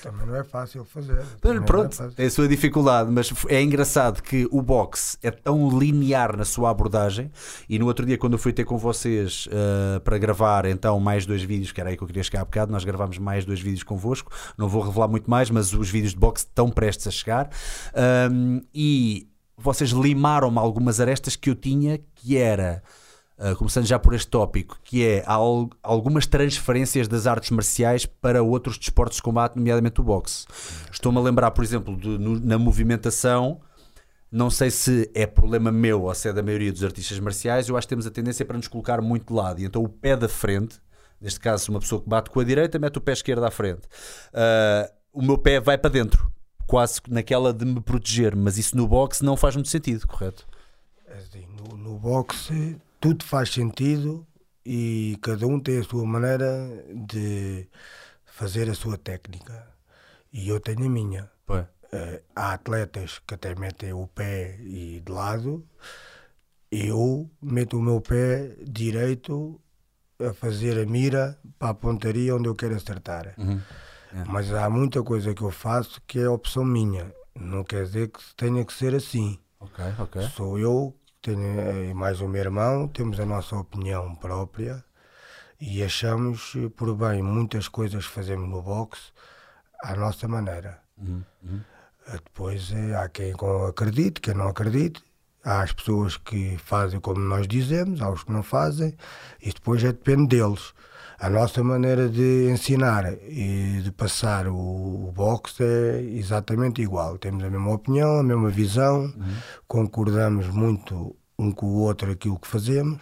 Também 0.00 0.24
não 0.24 0.36
é 0.36 0.44
fácil 0.44 0.84
fazer. 0.84 1.24
Também 1.40 1.58
é 1.58 1.60
pronto, 1.60 1.96
fácil. 1.96 2.14
tem 2.14 2.26
a 2.26 2.30
sua 2.30 2.46
dificuldade, 2.46 3.10
mas 3.10 3.32
é 3.48 3.60
engraçado 3.60 4.22
que 4.22 4.46
o 4.52 4.62
boxe 4.62 5.18
é 5.20 5.32
tão 5.32 5.76
linear 5.76 6.36
na 6.36 6.44
sua 6.44 6.70
abordagem. 6.70 7.32
E 7.68 7.80
no 7.80 7.86
outro 7.86 8.06
dia, 8.06 8.16
quando 8.16 8.34
eu 8.34 8.38
fui 8.38 8.52
ter 8.52 8.64
com 8.64 8.78
vocês 8.78 9.48
uh, 9.48 9.98
para 10.02 10.16
gravar 10.18 10.66
então 10.66 11.00
mais 11.00 11.26
dois 11.26 11.42
vídeos, 11.42 11.72
que 11.72 11.80
era 11.80 11.90
aí 11.90 11.96
que 11.96 12.02
eu 12.04 12.06
queria 12.06 12.22
chegar 12.22 12.42
há 12.42 12.44
bocado, 12.44 12.70
nós 12.70 12.84
gravámos 12.84 13.18
mais 13.18 13.44
dois 13.44 13.60
vídeos 13.60 13.82
convosco. 13.82 14.30
Não 14.56 14.68
vou 14.68 14.82
revelar 14.82 15.08
muito 15.08 15.28
mais, 15.28 15.50
mas 15.50 15.72
os 15.72 15.90
vídeos 15.90 16.12
de 16.12 16.18
boxe 16.18 16.44
estão 16.44 16.70
prestes 16.70 17.08
a 17.08 17.10
chegar. 17.10 17.50
Um, 18.30 18.60
e 18.72 19.26
vocês 19.56 19.90
limaram-me 19.90 20.58
algumas 20.58 21.00
arestas 21.00 21.34
que 21.34 21.50
eu 21.50 21.56
tinha, 21.56 21.98
que 22.14 22.36
era. 22.36 22.84
Uh, 23.40 23.54
começando 23.54 23.86
já 23.86 24.00
por 24.00 24.14
este 24.14 24.26
tópico, 24.26 24.80
que 24.82 25.06
é 25.06 25.22
al- 25.24 25.70
algumas 25.80 26.26
transferências 26.26 27.06
das 27.06 27.24
artes 27.24 27.50
marciais 27.50 28.04
para 28.04 28.42
outros 28.42 28.76
desportos 28.76 29.18
de 29.18 29.22
combate, 29.22 29.54
nomeadamente 29.54 30.00
o 30.00 30.04
boxe. 30.04 30.44
Estou-me 30.90 31.18
a 31.18 31.20
lembrar, 31.20 31.52
por 31.52 31.62
exemplo, 31.62 31.96
de- 31.96 32.18
no- 32.18 32.40
na 32.40 32.58
movimentação, 32.58 33.60
não 34.28 34.50
sei 34.50 34.72
se 34.72 35.08
é 35.14 35.24
problema 35.24 35.70
meu 35.70 36.02
ou 36.02 36.14
se 36.16 36.28
é 36.28 36.32
da 36.32 36.42
maioria 36.42 36.72
dos 36.72 36.82
artistas 36.82 37.20
marciais, 37.20 37.68
eu 37.68 37.76
acho 37.76 37.86
que 37.86 37.90
temos 37.90 38.08
a 38.08 38.10
tendência 38.10 38.44
para 38.44 38.56
nos 38.56 38.66
colocar 38.66 39.00
muito 39.00 39.28
de 39.28 39.32
lado. 39.32 39.60
E 39.60 39.64
então 39.64 39.84
o 39.84 39.88
pé 39.88 40.16
da 40.16 40.28
frente, 40.28 40.80
neste 41.20 41.38
caso 41.38 41.70
uma 41.70 41.78
pessoa 41.78 42.02
que 42.02 42.08
bate 42.08 42.30
com 42.30 42.40
a 42.40 42.44
direita, 42.44 42.76
mete 42.76 42.98
o 42.98 43.00
pé 43.00 43.12
esquerdo 43.12 43.44
à 43.44 43.52
frente. 43.52 43.82
Uh, 44.34 44.92
o 45.12 45.22
meu 45.22 45.38
pé 45.38 45.60
vai 45.60 45.78
para 45.78 45.90
dentro, 45.90 46.28
quase 46.66 47.00
naquela 47.08 47.54
de 47.54 47.64
me 47.64 47.80
proteger, 47.80 48.34
mas 48.34 48.58
isso 48.58 48.76
no 48.76 48.88
boxe 48.88 49.24
não 49.24 49.36
faz 49.36 49.54
muito 49.54 49.68
sentido, 49.68 50.08
correto? 50.08 50.44
É 51.06 51.22
no, 51.56 51.76
no 51.76 51.98
boxe 51.98 52.76
tudo 53.00 53.24
faz 53.24 53.50
sentido 53.50 54.26
e 54.64 55.18
cada 55.22 55.46
um 55.46 55.58
tem 55.58 55.78
a 55.78 55.84
sua 55.84 56.04
maneira 56.04 56.48
de 56.94 57.68
fazer 58.24 58.68
a 58.68 58.74
sua 58.74 58.98
técnica. 58.98 59.66
E 60.32 60.48
eu 60.48 60.60
tenho 60.60 60.84
a 60.84 60.88
minha. 60.88 61.30
Eh, 61.90 62.22
há 62.36 62.52
atletas 62.52 63.18
que 63.26 63.34
até 63.34 63.54
metem 63.54 63.92
o 63.94 64.06
pé 64.06 64.58
e 64.60 65.00
de 65.04 65.10
lado. 65.10 65.66
Eu 66.70 67.30
meto 67.40 67.78
o 67.78 67.82
meu 67.82 68.00
pé 68.00 68.56
direito 68.62 69.58
a 70.20 70.34
fazer 70.34 70.78
a 70.78 70.84
mira 70.84 71.38
para 71.58 71.70
a 71.70 71.74
pontaria 71.74 72.34
onde 72.36 72.48
eu 72.48 72.54
quero 72.54 72.76
acertar. 72.76 73.34
Uhum. 73.38 73.60
Mas 74.26 74.52
há 74.52 74.68
muita 74.68 75.02
coisa 75.02 75.34
que 75.34 75.42
eu 75.42 75.50
faço 75.50 76.00
que 76.06 76.18
é 76.18 76.28
opção 76.28 76.64
minha. 76.64 77.12
Não 77.34 77.64
quer 77.64 77.84
dizer 77.84 78.08
que 78.08 78.20
tenha 78.36 78.64
que 78.64 78.72
ser 78.72 78.94
assim. 78.94 79.38
Ok, 79.60 79.84
ok. 79.98 80.22
Sou 80.34 80.58
eu, 80.58 80.94
tenho 81.22 81.60
eh, 81.90 81.94
mais 81.94 82.20
o 82.20 82.28
meu 82.28 82.40
irmão, 82.40 82.88
temos 82.88 83.18
a 83.20 83.26
nossa 83.26 83.56
opinião 83.56 84.14
própria 84.14 84.84
e 85.60 85.82
achamos 85.82 86.54
eh, 86.56 86.68
por 86.68 86.94
bem 86.94 87.22
muitas 87.22 87.68
coisas 87.68 88.06
que 88.06 88.12
fazemos 88.12 88.48
no 88.48 88.62
boxe 88.62 89.10
à 89.82 89.94
nossa 89.96 90.26
maneira. 90.28 90.80
Eh, 92.06 92.18
Depois 92.24 92.72
eh, 92.72 92.94
há 92.96 93.08
quem 93.08 93.34
acredite, 93.68 94.20
quem 94.20 94.34
não 94.34 94.48
acredite. 94.48 95.02
Há 95.44 95.62
as 95.62 95.72
pessoas 95.72 96.16
que 96.16 96.58
fazem 96.58 97.00
como 97.00 97.20
nós 97.20 97.46
dizemos, 97.46 98.02
há 98.02 98.10
os 98.10 98.24
que 98.24 98.32
não 98.32 98.42
fazem, 98.42 98.94
e 99.40 99.52
depois 99.52 99.82
é 99.84 99.88
depende 99.92 100.26
deles. 100.36 100.74
A 101.20 101.28
nossa 101.28 101.64
maneira 101.64 102.08
de 102.08 102.48
ensinar 102.48 103.12
e 103.28 103.80
de 103.82 103.90
passar 103.90 104.46
o, 104.46 104.54
o 105.08 105.12
boxe 105.12 105.64
é 105.64 106.00
exatamente 106.00 106.80
igual. 106.80 107.18
Temos 107.18 107.42
a 107.42 107.50
mesma 107.50 107.72
opinião, 107.72 108.20
a 108.20 108.22
mesma 108.22 108.48
visão, 108.50 109.12
concordamos 109.66 110.46
muito 110.48 111.16
um 111.36 111.50
com 111.50 111.66
o 111.66 111.80
outro 111.80 112.12
aquilo 112.12 112.38
que 112.38 112.46
fazemos. 112.46 113.00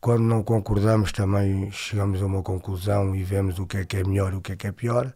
Quando 0.00 0.22
não 0.22 0.42
concordamos, 0.42 1.12
também 1.12 1.70
chegamos 1.70 2.20
a 2.22 2.26
uma 2.26 2.42
conclusão 2.42 3.14
e 3.14 3.22
vemos 3.22 3.58
o 3.60 3.66
que 3.66 3.78
é 3.78 3.84
que 3.84 3.96
é 3.98 4.04
melhor 4.04 4.32
e 4.32 4.36
o 4.36 4.40
que 4.40 4.52
é 4.52 4.56
que 4.56 4.66
é 4.66 4.72
pior. 4.72 5.12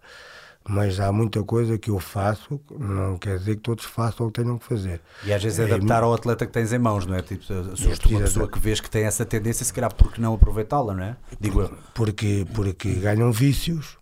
Mas 0.69 1.01
há 1.01 1.11
muita 1.11 1.43
coisa 1.43 1.77
que 1.77 1.91
eu 1.91 1.99
faço, 1.99 2.61
não 2.71 3.19
quer 3.19 3.39
dizer 3.39 3.57
que 3.57 3.63
todos 3.63 3.85
façam 3.85 4.27
o 4.27 4.31
que 4.31 4.41
tenham 4.41 4.59
que 4.59 4.65
fazer. 4.65 5.01
E 5.25 5.33
às 5.33 5.43
vezes 5.43 5.59
é 5.59 5.63
É, 5.63 5.75
adaptar 5.75 6.03
ao 6.03 6.15
atleta 6.15 6.47
que 6.47 6.53
tens 6.53 6.73
em 6.73 6.79
mãos, 6.79 7.05
não 7.05 7.15
é? 7.17 7.23
Tipo, 7.23 7.45
É 7.53 7.77
foste 7.77 8.09
uma 8.09 8.21
pessoa 8.21 8.49
que 8.49 8.59
vês 8.59 8.81
que 8.81 8.89
tem 8.91 9.05
essa 9.05 9.25
tendência, 9.25 9.65
se 9.65 9.73
calhar 9.73 9.93
por 9.93 10.13
que 10.13 10.21
não 10.21 10.35
aproveitá-la, 10.35 10.95
não 10.95 11.03
é? 11.03 11.17
Digo 11.41 11.63
eu. 11.63 11.71
Porque, 11.95 12.47
porque 12.55 12.93
ganham 12.95 13.33
vícios 13.33 13.99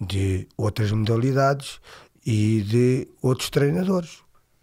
de 0.00 0.48
outras 0.56 0.90
modalidades 0.90 1.80
e 2.24 2.62
de 2.62 3.08
outros 3.20 3.50
treinadores. 3.50 4.18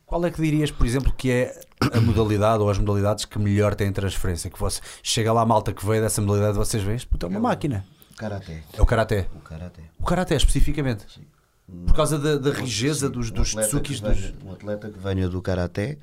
Qual 0.06 0.26
é 0.26 0.32
que 0.32 0.42
dirias, 0.42 0.72
por 0.72 0.88
exemplo, 0.88 1.14
que 1.16 1.30
é 1.30 1.62
a 1.94 2.02
modalidade 2.02 2.64
ou 2.64 2.70
as 2.70 2.80
modalidades 2.80 3.26
que 3.26 3.38
melhor 3.38 3.76
têm 3.76 3.92
transferência? 3.94 4.50
Que 4.50 4.60
você 4.60 4.82
chega 5.04 5.32
lá 5.32 5.42
a 5.42 5.46
malta 5.46 5.72
que 5.72 5.86
veio 5.86 6.02
dessa 6.02 6.20
modalidade, 6.20 6.58
vocês 6.58 6.82
veem, 6.82 6.98
puta, 7.00 7.28
é 7.28 7.30
uma 7.30 7.40
máquina. 7.40 7.86
Karaté. 8.20 8.64
É 8.74 8.82
o 8.82 8.86
karaté. 8.86 9.28
O 9.34 9.40
karaté. 9.40 9.84
O 9.98 10.04
karaté 10.04 10.36
especificamente. 10.36 11.06
Por 11.86 11.96
causa 11.96 12.20
da, 12.20 12.38
da 12.38 12.52
rigeza 12.52 13.10
dos, 13.10 13.32
dos 13.32 13.50
um 13.54 13.60
atleta 13.60 13.68
tsukis. 13.70 14.00
que 14.02 14.08
Dos... 14.08 14.20
venha- 14.20 14.36
Um 14.44 14.52
atleta 14.52 14.90
que 14.92 15.00
venha 15.00 15.30
do 15.30 15.42
karaté, 15.42 15.98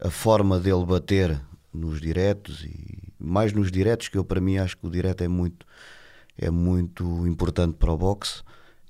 a 0.00 0.10
forma 0.10 0.58
dele 0.58 0.84
bater 0.84 1.40
nos 1.72 2.00
diretos 2.00 2.64
e 2.64 3.12
mais 3.18 3.52
nos 3.52 3.70
diretos, 3.70 4.08
que 4.08 4.18
eu 4.18 4.24
para 4.24 4.40
mim 4.40 4.56
acho 4.58 4.76
que 4.76 4.86
o 4.86 4.90
direto 4.90 5.22
é 5.22 5.28
muito, 5.28 5.64
é 6.36 6.50
muito 6.50 7.04
importante 7.28 7.74
para 7.76 7.92
o 7.92 7.96
boxe. 7.96 8.42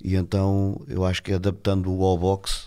E 0.02 0.14
então 0.16 0.80
eu 0.88 1.04
acho 1.04 1.22
que 1.22 1.32
adaptando-o 1.34 2.02
ao 2.04 2.16
boxe 2.16 2.66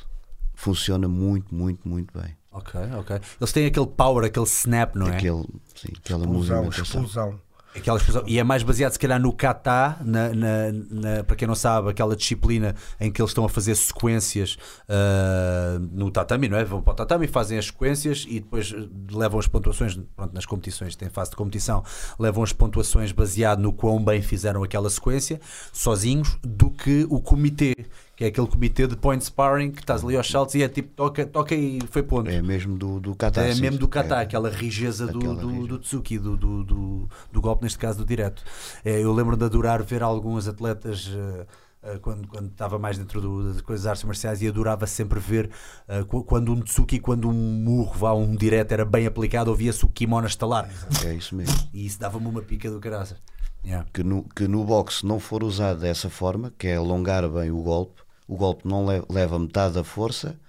funciona 0.54 1.08
muito, 1.08 1.54
muito, 1.56 1.88
muito 1.88 2.14
bem. 2.20 2.38
Ok, 2.52 2.80
ok. 2.98 3.20
Eles 3.40 3.52
têm 3.54 3.66
aquele 3.68 3.88
power, 3.88 4.26
aquele 4.26 4.46
snap, 4.46 4.96
não 4.96 5.08
é? 5.08 5.16
Aquele, 5.16 5.46
sim, 5.76 5.94
aquela 5.98 6.22
Explosão, 6.26 6.64
movimentação. 6.64 6.84
explosão. 7.04 7.42
Aquela 7.76 7.98
expressão. 7.98 8.24
E 8.26 8.40
é 8.40 8.44
mais 8.44 8.64
baseado, 8.64 8.92
se 8.94 9.00
calhar, 9.00 9.20
no 9.22 9.32
kata, 9.32 9.98
na, 10.04 10.30
na- 10.30 10.72
na- 10.90 11.24
para 11.24 11.36
quem 11.36 11.48
não 11.48 11.54
sabe, 11.56 11.90
aquela 11.90 12.16
disciplina 12.16 12.76
em 13.00 13.12
que 13.12 13.22
eles 13.22 13.30
estão 13.30 13.46
a 13.46 13.50
fazer 13.50 13.76
sequências 13.76 14.58
ah, 14.88 15.78
no 15.92 16.10
tatami, 16.10 16.50
não 16.50 16.58
é? 16.58 16.64
Vão 16.66 16.82
para 16.82 16.94
o 16.94 16.96
tatami, 16.96 17.28
fazem 17.28 17.58
as 17.60 17.68
sequências 17.68 18.26
e 18.28 18.40
depois 18.40 18.74
levam 19.12 19.40
as 19.40 19.48
pontuações, 19.48 19.98
pronto, 20.16 20.34
nas 20.34 20.46
competições, 20.46 20.96
tem 20.96 21.10
fase 21.10 21.30
de 21.30 21.36
competição, 21.38 21.84
levam 22.18 22.44
as 22.44 22.52
pontuações 22.52 23.12
baseado 23.12 23.60
no 23.60 23.72
quão 23.72 24.04
bem 24.04 24.22
fizeram 24.22 24.64
aquela 24.64 24.90
sequência, 24.90 25.40
sozinhos, 25.72 26.38
do 26.44 26.72
que 26.72 27.06
o 27.10 27.22
comitê, 27.22 27.76
que 28.20 28.26
é 28.26 28.28
aquele 28.28 28.48
comitê 28.48 28.86
de 28.86 28.98
point 28.98 29.24
sparring 29.24 29.72
que 29.72 29.80
estás 29.80 30.04
ali 30.04 30.18
aos 30.18 30.30
saltos 30.30 30.54
e 30.54 30.62
é 30.62 30.68
tipo 30.68 30.90
toca, 30.94 31.26
toca 31.26 31.56
e 31.56 31.80
foi 31.90 32.04
ponto. 32.04 32.30
É 32.30 32.42
mesmo 32.42 32.78
do, 32.78 33.00
do 33.00 33.16
kata. 33.16 33.40
É 33.40 33.56
mesmo 33.56 33.80
do 33.80 33.88
kata, 33.88 34.16
É. 34.18 34.24
aquela 34.24 34.50
rijeza 34.50 35.08
do, 35.08 35.20
do, 35.38 35.66
do 35.68 35.80
Tsuki, 35.80 36.20
do, 36.20 36.36
do, 36.36 36.64
do, 36.66 37.10
do 37.32 37.40
golpe, 37.40 37.64
neste 37.64 37.80
caso 37.80 38.00
do 38.00 38.06
direto. 38.06 38.44
É, 38.84 39.00
eu 39.02 39.14
lembro 39.14 39.38
de 39.38 39.46
adorar 39.46 39.82
ver 39.82 40.04
alguns 40.04 40.50
atletas. 40.50 41.10
eh, 41.16 41.46
quando, 42.02 42.28
quando 42.28 42.48
estava 42.50 42.78
mais 42.78 42.98
dentro 42.98 43.22
do- 43.22 43.54
das 43.54 43.62
coisas 43.62 43.86
das 43.86 43.92
artes 43.92 44.04
marciais 44.04 44.42
e 44.42 44.48
adorava 44.50 44.86
sempre 44.86 45.18
ver 45.18 45.50
qu- 46.10 46.26
quando 46.26 46.52
um 46.52 46.60
Tsuki, 46.60 47.00
quando 47.00 47.30
um 47.30 47.34
murro, 47.34 47.94
vá, 47.98 48.14
um 48.14 48.36
direto 48.36 48.74
era 48.74 48.84
bem 48.84 49.08
aplicado, 49.08 49.50
ouvia-se 49.50 49.86
o 49.86 49.88
kimono 49.88 50.28
estalar 50.28 50.70
É 51.06 51.14
isso 51.14 51.34
mesmo. 51.34 51.56
e 51.74 51.86
isso 51.86 51.98
dava-me 51.98 52.28
uma 52.28 52.42
pica 52.42 52.70
do 52.70 52.82
caraças. 52.82 53.18
Yeah. 53.66 53.88
Que 53.94 54.04
no, 54.04 54.24
que 54.36 54.46
no 54.46 54.66
boxe 54.66 55.06
não 55.06 55.22
for 55.22 55.42
usado 55.42 55.80
dessa 55.80 56.10
forma, 56.10 56.52
que 56.58 56.68
é 56.68 56.76
alongar 56.76 57.28
bem 57.30 57.50
o 57.50 57.62
golpe, 57.64 58.02
o 58.30 58.38
golpe 58.38 58.68
não 58.68 58.86
le- 58.86 59.04
leva 59.10 59.38
metade 59.40 59.74
da 59.74 59.84
força 59.84 60.40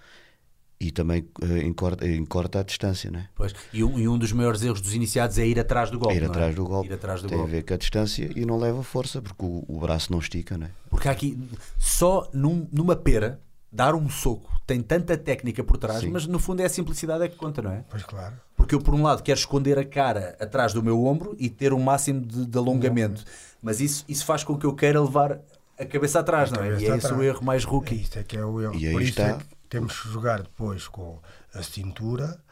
e 0.82 0.90
também 0.90 1.26
eh, 1.42 1.62
encorta, 1.66 2.06
encorta 2.08 2.60
a 2.60 2.62
distância, 2.62 3.10
né? 3.10 3.28
Pois. 3.34 3.52
E, 3.72 3.82
um, 3.84 3.99
e 3.99 4.08
um 4.08 4.16
dos 4.16 4.32
maiores 4.32 4.62
erros 4.62 4.80
dos 4.80 4.94
iniciados 4.94 5.38
é 5.38 5.46
ir 5.46 5.58
atrás 5.58 5.90
do 5.90 5.99
golpe. 5.99 6.16
Ir 6.16 6.20
não 6.20 6.26
é? 6.28 6.30
atrás 6.30 6.54
do 6.54 6.64
golpe 6.64 6.88
Ir 6.88 6.92
atrás 6.94 7.20
do 7.22 7.28
tem 7.28 7.37
golpe. 7.37 7.52
a 7.52 7.56
ver 7.56 7.62
com 7.64 7.75
a 7.75 7.76
distância 7.76 8.30
e 8.34 8.46
não 8.46 8.58
leva 8.58 8.82
força 8.82 9.20
porque 9.20 9.44
o, 9.44 9.64
o 9.68 9.78
braço 9.80 10.10
não 10.12 10.18
estica, 10.18 10.56
né? 10.56 10.70
Porque 10.88 11.08
há 11.08 11.10
aqui, 11.12 11.38
só 11.78 12.28
num- 12.32 12.66
numa 12.72 12.96
pera, 12.96 13.40
dar 13.70 13.94
um 13.94 14.08
soco 14.08 14.50
tem 14.66 14.80
tanta 14.80 15.16
técnica 15.18 15.64
por 15.64 15.76
trás, 15.76 16.00
Sim. 16.00 16.10
mas 16.10 16.26
no 16.26 16.38
fundo 16.38 16.60
é 16.62 16.64
a 16.64 16.68
simplicidade 16.68 17.25
é 17.25 17.28
que 17.28 17.34
conta, 17.37 17.60
não 17.60 17.72
é? 17.72 17.84
Pois 17.90 18.04
claro. 18.04 18.34
Porque 18.56 18.75
eu, 18.75 18.80
por 18.80 18.94
um 18.94 19.02
lado, 19.02 19.22
quero 19.22 19.38
esconder 19.38 19.78
a 19.78 19.84
cara 19.84 20.37
atrás 20.40 20.72
do 20.72 20.80
meu 20.82 21.04
ombro 21.04 21.34
e 21.38 21.50
ter 21.50 21.72
um 21.72 21.80
máximo 21.80 22.20
de, 22.25 22.46
de 22.46 22.56
alongamento, 22.58 23.25
mas 23.60 23.80
isso, 23.80 24.04
isso 24.08 24.25
faz 24.25 24.44
com 24.44 24.56
que 24.56 24.64
eu 24.64 24.72
queira 24.75 25.00
levar 25.00 25.40
a 25.82 25.87
cabeça 25.87 26.20
atrás, 26.20 26.50
não 26.52 26.62
é? 26.62 26.70
cabeça 26.70 26.82
E 26.82 26.87
é 26.88 26.96
esse 26.96 27.12
o 27.12 27.22
erro 27.22 27.44
mais 27.44 27.64
É 27.64 27.66
rookie. 27.66 27.94
isso 28.02 28.18
é 28.18 28.25
que 28.25 28.37
é 28.37 28.44
o 28.44 28.60
erro. 28.60 28.75
E 28.75 28.87
aí 28.87 28.92
Por 28.92 29.02
isso 29.02 29.10
está. 29.10 29.28
é 29.28 29.34
que 29.34 29.44
temos 29.68 30.00
que 30.00 30.08
jogar 30.08 30.42
depois 30.42 30.88
com 30.88 31.20
a 31.54 31.62
cintura 31.62 32.42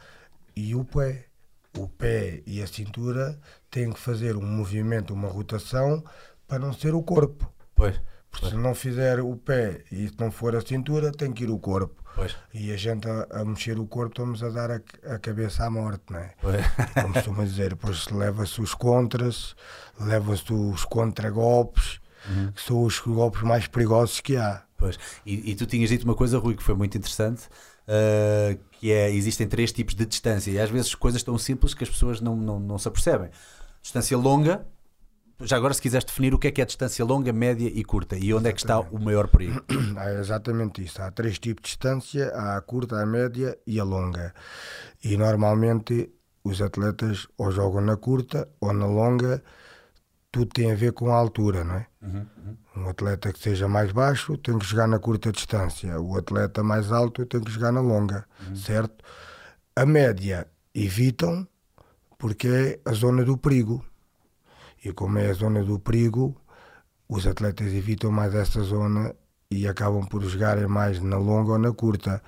e 0.56 0.75
o 0.75 0.85
pé. 0.85 1.26
O 1.76 1.88
pé 1.88 2.42
e 2.47 2.62
a 2.62 2.66
cintura 2.66 3.38
têm 3.70 3.92
que 3.92 4.00
fazer 4.00 4.37
um 4.37 4.42
movimento, 4.47 5.12
uma 5.14 5.28
rotação 5.28 6.02
para 6.47 6.58
não 6.58 6.73
ser 6.73 6.94
o 6.94 7.02
corpo. 7.02 7.52
Pois, 7.75 8.00
Porque 8.30 8.49
se 8.49 8.56
não 8.56 8.75
fizer 8.75 9.20
o 9.20 9.37
pé 9.37 9.85
e 9.92 10.08
se 10.08 10.14
não 10.18 10.30
for 10.30 10.56
a 10.56 10.61
cintura, 10.61 11.12
tem 11.12 11.32
que 11.32 11.44
ir 11.44 11.50
o 11.50 11.58
corpo. 11.58 12.02
pois, 12.14 12.37
E 12.52 12.73
a 12.73 12.76
gente 12.76 13.08
a, 13.08 13.26
a 13.30 13.44
mexer 13.44 13.78
o 13.78 13.87
corpo 13.87 14.12
estamos 14.12 14.42
a 14.42 14.50
dar 14.50 14.70
a, 14.70 14.80
a 15.14 15.18
cabeça 15.18 15.64
à 15.64 15.70
morte, 15.70 16.04
não 16.11 16.18
é? 16.18 16.35
pois. 16.40 16.64
Como 17.00 17.14
costuma 17.14 17.44
dizer, 17.44 17.70
depois 17.70 18.08
leva-se 18.08 18.61
os 18.61 18.75
contras, 18.75 19.54
leva-se 20.00 20.52
os 20.52 20.85
contragolpes, 20.85 22.00
Uhum. 22.28 22.52
que 22.52 22.62
são 22.62 22.82
os 22.82 22.99
golpes 23.00 23.42
mais 23.42 23.66
perigosos 23.66 24.20
que 24.20 24.37
há. 24.37 24.62
Pois. 24.76 24.99
E, 25.26 25.50
e 25.50 25.54
tu 25.54 25.66
tinhas 25.66 25.88
dito 25.90 26.04
uma 26.04 26.14
coisa, 26.14 26.38
Rui, 26.38 26.54
que 26.54 26.62
foi 26.62 26.75
muito 26.75 26.97
interessante, 26.97 27.49
uh, 27.88 28.58
que 28.73 28.92
é, 28.92 29.11
existem 29.11 29.47
três 29.47 29.73
tipos 29.73 29.94
de 29.94 30.06
distância, 30.06 30.50
e 30.50 30.58
às 30.58 30.70
vezes 30.70 30.94
coisas 30.94 31.23
tão 31.23 31.37
simples 31.37 31.75
que 31.75 31.82
as 31.82 31.90
pessoas 31.90 32.20
não, 32.20 32.37
não, 32.37 32.61
não 32.61 32.78
se 32.78 32.87
apercebem. 32.87 33.30
Distância 33.82 34.16
longa, 34.16 34.64
já 35.40 35.56
agora 35.56 35.73
se 35.73 35.80
quiseres 35.80 36.04
definir 36.04 36.35
o 36.35 36.38
que 36.38 36.49
é 36.49 36.50
que 36.50 36.61
é 36.61 36.64
distância 36.64 37.04
longa, 37.04 37.32
média 37.32 37.70
e 37.73 37.85
curta, 37.85 38.16
e 38.16 38.35
onde 38.35 38.49
é 38.49 38.52
que 38.52 38.58
está 38.58 38.80
o 38.80 38.99
maior 38.99 39.28
perigo. 39.28 39.62
É 39.99 40.18
exatamente 40.20 40.82
isso. 40.85 41.00
Há 41.00 41.11
três 41.11 41.38
tipos 41.38 41.62
de 41.62 41.68
distância: 41.68 42.28
há 42.35 42.56
a 42.56 42.61
curta, 42.61 43.00
a 43.00 43.06
média 43.06 43.56
e 43.66 43.78
a 43.78 43.85
longa. 43.85 44.35
E 45.02 45.16
normalmente 45.16 46.11
os 46.42 46.61
atletas 46.61 47.26
ou 47.37 47.50
jogam 47.50 47.80
na 47.80 47.97
curta 47.97 48.49
ou 48.61 48.73
na 48.73 48.87
longa. 48.87 49.42
Tudo 50.38 50.52
tem 50.54 50.71
a 50.71 50.76
ver 50.76 50.92
com 50.92 51.12
a 51.12 51.16
altura, 51.16 51.64
não 51.64 51.75
é? 51.75 51.87
Um 52.76 52.88
atleta 52.88 53.33
que 53.33 53.40
seja 53.40 53.66
mais 53.66 53.90
baixo 53.90 54.37
tem 54.38 54.57
que 54.57 54.64
jogar 54.64 54.87
na 54.87 55.00
curta 55.00 55.33
distância. 55.33 56.00
O 56.00 56.16
atleta 56.16 56.62
mais 56.62 56.92
alto 56.92 57.26
tem 57.26 57.40
que 57.40 57.50
jogar 57.50 57.73
na 57.73 57.80
longa, 57.80 58.25
certo? 58.54 59.04
A 59.75 59.85
média 59.85 60.47
evitam 60.73 61.45
porque 62.16 62.47
é 62.47 62.80
a 62.88 62.92
zona 62.92 63.25
do 63.25 63.37
perigo. 63.37 63.85
E 64.85 64.92
como 64.92 65.18
é 65.18 65.28
a 65.28 65.33
zona 65.33 65.64
do 65.64 65.76
perigo, 65.80 66.40
os 67.09 67.26
atletas 67.26 67.73
evitam 67.73 68.12
mais 68.12 68.33
essa 68.33 68.62
zona 68.62 69.12
e 69.50 69.66
acabam 69.66 70.07
por 70.07 70.23
jogarem 70.23 70.68
mais 70.68 71.02
na 71.02 71.18
longa 71.18 71.54
ou 71.54 71.59
na 71.59 71.73
curta. 71.73 72.23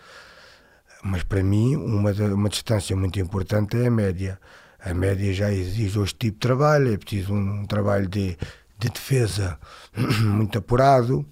Mas 1.05 1.23
para 1.23 1.45
mim, 1.45 1.76
uma, 1.76 2.11
uma 2.11 2.49
distância 2.49 2.97
muito 2.97 3.21
importante 3.21 3.76
é 3.76 3.87
a 3.87 3.90
média. 3.90 4.37
A 4.83 4.95
média 4.95 5.33
já 5.33 5.53
exige 5.53 5.99
outro 5.99 6.15
tipo 6.15 6.35
de 6.35 6.41
trabalho, 6.41 6.93
é 6.95 6.97
preciso 6.97 7.35
um 7.35 7.67
trabalho 7.67 8.09
de, 8.09 8.37
de 8.79 8.89
defesa 8.89 9.59
muito 10.25 10.59
apurado. 10.59 11.27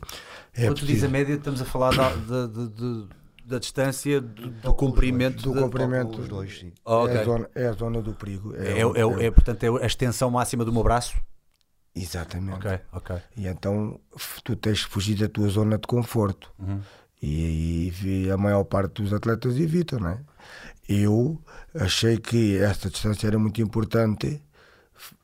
É 0.55 0.67
Quando 0.67 0.78
tu 0.81 0.87
dizes 0.87 1.05
a 1.05 1.07
preciso- 1.07 1.11
média, 1.11 1.35
estamos 1.35 1.62
a 1.62 1.64
falar 1.64 1.95
da, 1.95 2.47
da, 2.47 2.47
de- 2.67 3.07
da 3.47 3.59
distância 3.59 4.21
do, 4.21 4.50
do 4.50 4.75
comprimento. 4.75 5.43
do 5.43 5.55
da- 5.55 5.61
comprimento. 5.62 6.21
Os 6.21 6.28
dois, 6.28 6.59
sim. 6.59 6.73
Oh, 6.85 7.05
ok. 7.05 7.14
é, 7.17 7.21
a 7.21 7.25
zona, 7.25 7.50
é 7.55 7.67
a 7.67 7.73
zona 7.73 8.02
do 8.02 8.12
perigo. 8.12 8.55
É, 8.57 8.85
o- 8.85 8.95
é, 8.95 9.23
é, 9.23 9.26
é, 9.26 9.31
portanto, 9.31 9.62
é 9.64 9.83
a 9.83 9.87
extensão 9.87 10.31
máxima 10.31 10.64
do 10.64 10.73
meu 10.73 10.83
braço? 10.83 11.17
Exatamente. 11.95 12.59
Ok, 12.67 12.81
ok. 12.93 13.17
E 13.37 13.47
então 13.47 13.99
tu 14.45 14.55
tens 14.55 14.85
que 14.85 14.90
fugir 14.90 15.17
da 15.17 15.28
tua 15.28 15.49
zona 15.49 15.78
de 15.78 15.87
conforto. 15.87 16.52
E, 17.21 17.93
e 18.05 18.31
a 18.31 18.37
maior 18.37 18.62
parte 18.64 19.02
dos 19.02 19.12
atletas 19.12 19.59
evitam, 19.59 19.99
não 19.99 20.11
é? 20.11 20.21
Eu 20.88 21.40
achei 21.75 22.18
que 22.18 22.59
esta 22.59 22.88
distância 22.90 23.26
era 23.26 23.38
muito 23.38 23.61
importante, 23.61 24.42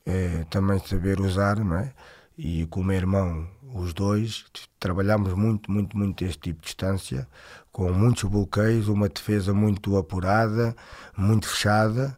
eh, 0.05 0.45
também 0.49 0.79
saber 0.79 1.19
usar, 1.19 1.57
não 1.59 1.77
é? 1.77 1.93
E 2.37 2.65
com 2.67 2.81
o 2.81 2.83
meu 2.83 2.95
irmão, 2.95 3.47
os 3.73 3.93
dois, 3.93 4.45
trabalhamos 4.79 5.33
muito, 5.33 5.71
muito, 5.71 5.97
muito 5.97 6.23
este 6.23 6.39
tipo 6.39 6.61
de 6.61 6.65
distância, 6.65 7.27
com 7.71 7.91
muitos 7.91 8.23
bloqueios, 8.23 8.87
uma 8.87 9.09
defesa 9.09 9.53
muito 9.53 9.97
apurada, 9.97 10.75
muito 11.17 11.47
fechada, 11.47 12.17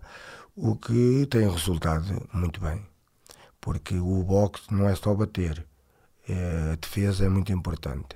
o 0.55 0.75
que 0.75 1.27
tem 1.29 1.49
resultado 1.49 2.27
muito 2.33 2.59
bem 2.59 2.83
porque 3.67 3.95
o 3.95 4.23
boxe 4.23 4.63
não 4.71 4.87
é 4.87 4.95
só 4.95 5.13
bater, 5.13 5.65
é, 6.25 6.71
a 6.71 6.75
defesa 6.75 7.25
é 7.25 7.29
muito 7.29 7.51
importante. 7.51 8.15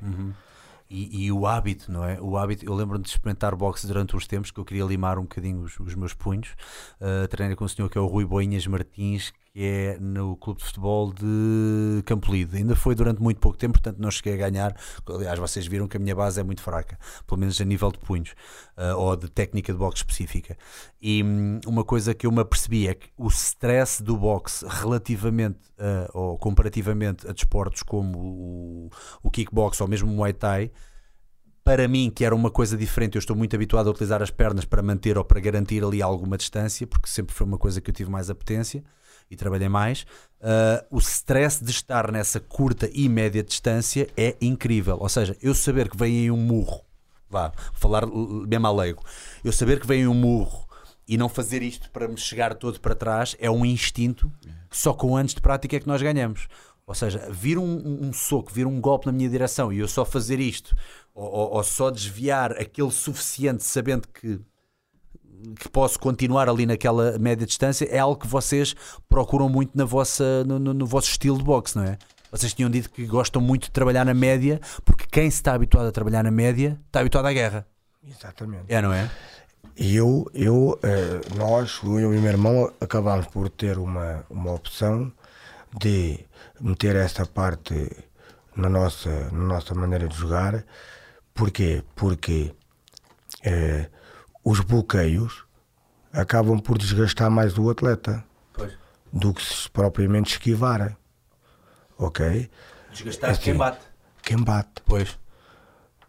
E, 0.94 1.26
e 1.26 1.32
o 1.32 1.48
hábito, 1.48 1.90
não 1.90 2.04
é? 2.04 2.20
O 2.20 2.38
hábito, 2.38 2.66
eu 2.66 2.74
lembro-me 2.74 3.02
de 3.02 3.10
experimentar 3.10 3.56
boxe 3.56 3.88
durante 3.88 4.14
uns 4.14 4.28
tempos 4.28 4.52
que 4.52 4.60
eu 4.60 4.66
queria 4.66 4.84
limar 4.84 5.18
um 5.18 5.22
bocadinho 5.22 5.62
os, 5.62 5.80
os 5.80 5.96
meus 5.96 6.14
punhos. 6.14 6.50
Uh, 7.00 7.26
treinei 7.30 7.56
com 7.56 7.64
um 7.64 7.68
senhor 7.70 7.90
que 7.90 7.98
é 7.98 8.02
o 8.02 8.08
Rui 8.08 8.26
Boinhas 8.26 8.68
Martins, 8.68 9.32
que 9.54 9.64
é 9.64 9.98
no 10.00 10.38
clube 10.38 10.60
de 10.60 10.66
futebol 10.66 11.14
de 11.14 12.02
Campolide. 12.06 12.58
Ainda 12.58 12.76
foi 12.76 12.96
durante 12.96 13.22
muito 13.22 13.40
pouco 13.40 13.58
tempo, 13.58 13.74
portanto 13.74 14.00
não 14.00 14.10
cheguei 14.10 14.34
a 14.34 14.38
ganhar. 14.38 14.76
Aliás, 15.08 15.38
vocês 15.38 15.68
viram 15.68 15.88
que 15.88 15.98
a 15.98 16.00
minha 16.00 16.16
base 16.16 16.40
é 16.40 16.44
muito 16.44 16.62
fraca, 16.62 16.98
pelo 17.28 17.40
menos 17.40 17.60
a 17.60 17.66
nível 17.66 17.92
de 17.92 18.00
punhos 18.00 18.32
uh, 18.78 18.98
ou 18.98 19.16
de 19.16 19.30
técnica 19.30 19.74
de 19.74 19.78
boxe 19.78 19.98
específica. 19.98 20.58
E 21.02 21.22
hum, 21.24 21.60
uma 21.68 21.84
coisa 21.84 22.14
que 22.14 22.26
eu 22.26 22.32
me 22.32 22.40
apercebi 22.40 22.88
é 22.88 22.94
que 22.94 23.10
o 23.18 23.28
stress 23.28 24.02
do 24.02 24.16
boxe 24.18 24.66
relativamente 24.68 25.60
uh, 25.78 26.18
ou 26.18 26.38
comparativamente 26.38 27.28
a 27.28 27.34
desportos 27.34 27.84
como 27.84 28.18
o, 28.18 28.90
o 29.22 29.30
kickbox 29.30 29.82
ou 29.82 29.88
mesmo 29.88 30.12
o 30.12 30.16
muay 30.16 30.34
thai 30.34 30.72
para 31.64 31.88
mim, 31.88 32.10
que 32.10 32.26
era 32.26 32.34
uma 32.34 32.50
coisa 32.50 32.76
diferente, 32.76 33.16
eu 33.16 33.20
estou 33.20 33.36
muito 33.36 33.56
habituado 33.56 33.88
a 33.88 33.92
utilizar 33.92 34.20
as 34.22 34.32
pernas 34.32 34.66
para 34.66 34.82
manter 34.82 35.16
ou 35.16 35.24
para 35.24 35.40
garantir 35.40 35.84
ali 35.84 36.02
alguma 36.02 36.36
distância, 36.36 36.88
porque 36.88 37.08
sempre 37.08 37.36
foi 37.36 37.46
uma 37.46 37.58
coisa 37.58 37.80
que 37.80 37.92
eu 37.92 37.94
tive 37.94 38.10
mais 38.10 38.32
apetência 38.32 38.84
e 39.32 39.36
trabalhei 39.38 39.70
mais. 39.70 40.02
Uh, 40.42 40.86
o 40.92 41.00
stress 41.00 41.64
de 41.64 41.72
estar 41.72 42.12
nessa 42.12 42.40
curta 42.40 42.90
e 42.94 43.08
média 43.08 43.42
distância 43.42 44.08
é 44.18 44.36
incrível. 44.42 44.98
Ou 45.00 45.10
seja, 45.10 45.36
eu 45.42 45.56
saber 45.56 45.90
que 45.90 45.98
vem 45.98 46.20
aí 46.20 46.32
um 46.32 46.38
murro, 46.38 46.82
vá, 47.30 47.52
falar 47.74 48.06
mesmo 48.06 48.68
a 48.68 48.72
leigo, 48.72 49.04
eu 49.44 49.52
saber 49.52 49.80
que 49.80 49.88
vem 49.88 50.06
um 50.08 50.14
murro 50.14 50.68
e 51.08 51.18
não 51.18 51.30
fazer 51.30 51.62
isto 51.64 51.90
para 51.92 52.08
me 52.08 52.18
chegar 52.18 52.54
todo 52.56 52.80
para 52.80 52.94
trás 52.96 53.36
é 53.40 53.50
um 53.50 53.66
instinto 53.66 54.32
que 54.70 54.78
só 54.78 54.94
com 54.94 55.16
anos 55.16 55.34
de 55.34 55.42
prática 55.42 55.76
é 55.76 55.80
que 55.80 55.88
nós 55.88 56.02
ganhamos. 56.02 56.48
Ou 56.88 56.96
seja, 56.96 57.30
vir 57.32 57.58
um, 57.58 57.64
um- 57.64 58.08
um 58.08 58.14
soco, 58.14 58.52
vir 58.52 58.66
um 58.68 58.82
golpe 58.82 59.06
na 59.06 59.12
minha 59.14 59.30
direção 59.30 59.72
e 59.72 59.80
eu 59.80 59.88
só 59.88 60.04
fazer 60.04 60.40
isto, 60.40 60.76
ou, 61.14 61.24
ou- 61.30 61.52
ou 61.56 61.64
só 61.64 61.90
desviar 61.90 62.52
aquele 62.54 62.92
suficiente 62.92 63.64
sabendo 63.64 64.08
que, 64.08 64.40
que 65.60 65.70
posso 65.70 66.00
continuar 66.00 66.48
ali 66.50 66.66
naquela 66.66 67.18
média 67.20 67.46
distância, 67.46 67.86
é 67.86 68.00
algo 68.00 68.20
que 68.20 68.28
vocês 68.28 68.76
procuram 69.10 69.48
muito 69.50 69.78
na 69.78 69.86
vossa, 69.86 70.44
no, 70.46 70.60
no- 70.60 70.74
no 70.74 70.86
vosso 70.86 71.10
estilo 71.10 71.38
de 71.38 71.44
boxe, 71.44 71.76
não 71.78 71.84
é? 71.84 71.98
Vocês 72.32 72.54
tinham 72.54 72.70
dito 72.70 72.90
que 72.90 73.06
gostam 73.06 73.42
muito 73.42 73.64
de 73.64 73.72
trabalhar 73.72 74.06
na 74.06 74.14
média, 74.14 74.60
porque 74.86 75.06
quem 75.12 75.30
se 75.30 75.38
está 75.38 75.54
habituado 75.54 75.88
a 75.88 75.92
trabalhar 75.92 76.24
na 76.24 76.32
média 76.32 76.80
está 76.88 77.02
habituado 77.02 77.26
à 77.26 77.34
guerra. 77.34 77.66
Exatamente. 78.08 78.66
É, 78.70 78.82
não 78.82 78.94
é? 78.94 79.10
E 79.78 79.96
eu, 79.96 80.26
eu 80.34 80.80
eh, 80.84 81.22
nós, 81.36 81.80
eu 81.84 82.00
e 82.00 82.18
o 82.18 82.22
meu 82.22 82.32
irmão, 82.32 82.72
acabámos 82.80 83.28
por 83.28 83.50
ter 83.50 83.78
uma, 83.78 84.26
uma 84.30 84.54
opção 84.54 85.12
de 85.80 86.20
meter 86.60 86.96
essa 86.96 87.26
parte 87.26 87.90
na 88.56 88.70
nossa, 88.70 89.10
na 89.32 89.44
nossa 89.46 89.74
maneira 89.76 90.08
de 90.08 90.16
jogar. 90.16 90.64
Porquê? 91.34 91.84
Porque 91.96 92.54
eh, 93.44 93.90
os 94.44 94.60
bloqueios 94.60 95.46
acabam 96.12 96.60
por 96.60 96.78
desgastar 96.78 97.30
mais 97.30 97.58
o 97.58 97.70
atleta 97.70 98.24
Pois. 98.54 98.74
do 99.12 99.34
que 99.34 99.42
se 99.44 99.70
propriamente 99.70 100.32
esquivar. 100.34 100.98
Ok? 101.98 102.50
Desgastar 102.92 103.32
Assim, 103.32 103.42
quem 103.42 103.56
bate. 103.56 103.80
Quem 104.24 104.38
bate. 104.44 104.82
Pois. 104.86 105.20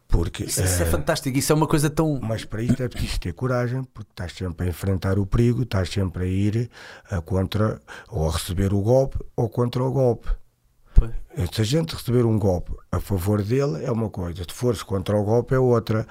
Porque, 0.09 0.45
Isso, 0.45 0.63
isso 0.63 0.83
é 0.83 0.87
eh, 0.87 0.91
fantástico, 0.91 1.39
isso 1.39 1.51
é 1.53 1.55
uma 1.55 1.67
coisa 1.67 1.89
tão. 1.89 2.21
Mas 2.23 2.45
para 2.45 2.61
isso 2.63 2.83
é 2.83 2.89
preciso 2.89 3.19
ter 3.19 3.33
coragem, 3.33 3.83
porque 3.83 4.11
estás 4.11 4.33
sempre 4.35 4.67
a 4.67 4.69
enfrentar 4.69 5.19
o 5.19 5.25
perigo, 5.25 5.63
estás 5.63 5.89
sempre 5.89 6.25
a 6.25 6.27
ir 6.27 6.71
a 7.11 7.23
contra, 7.23 7.81
ou 8.11 8.29
a 8.29 8.33
receber 8.33 8.75
o 8.75 8.83
golpe, 8.83 9.19
ou 9.35 9.49
contra 9.49 9.83
o 9.83 9.91
golpe. 9.91 10.29
Pois. 10.95 11.13
Se 11.55 11.63
a 11.63 11.65
gente 11.65 11.95
receber 11.95 12.27
um 12.27 12.39
golpe 12.39 12.75
a 12.91 13.01
favor 13.01 13.43
dele, 13.43 13.83
é 13.87 13.91
uma 13.91 14.11
coisa, 14.11 14.45
se 14.45 14.53
fores 14.53 14.83
contra 14.83 15.17
o 15.17 15.25
golpe, 15.25 15.55
é 15.55 15.59
outra. 15.59 16.07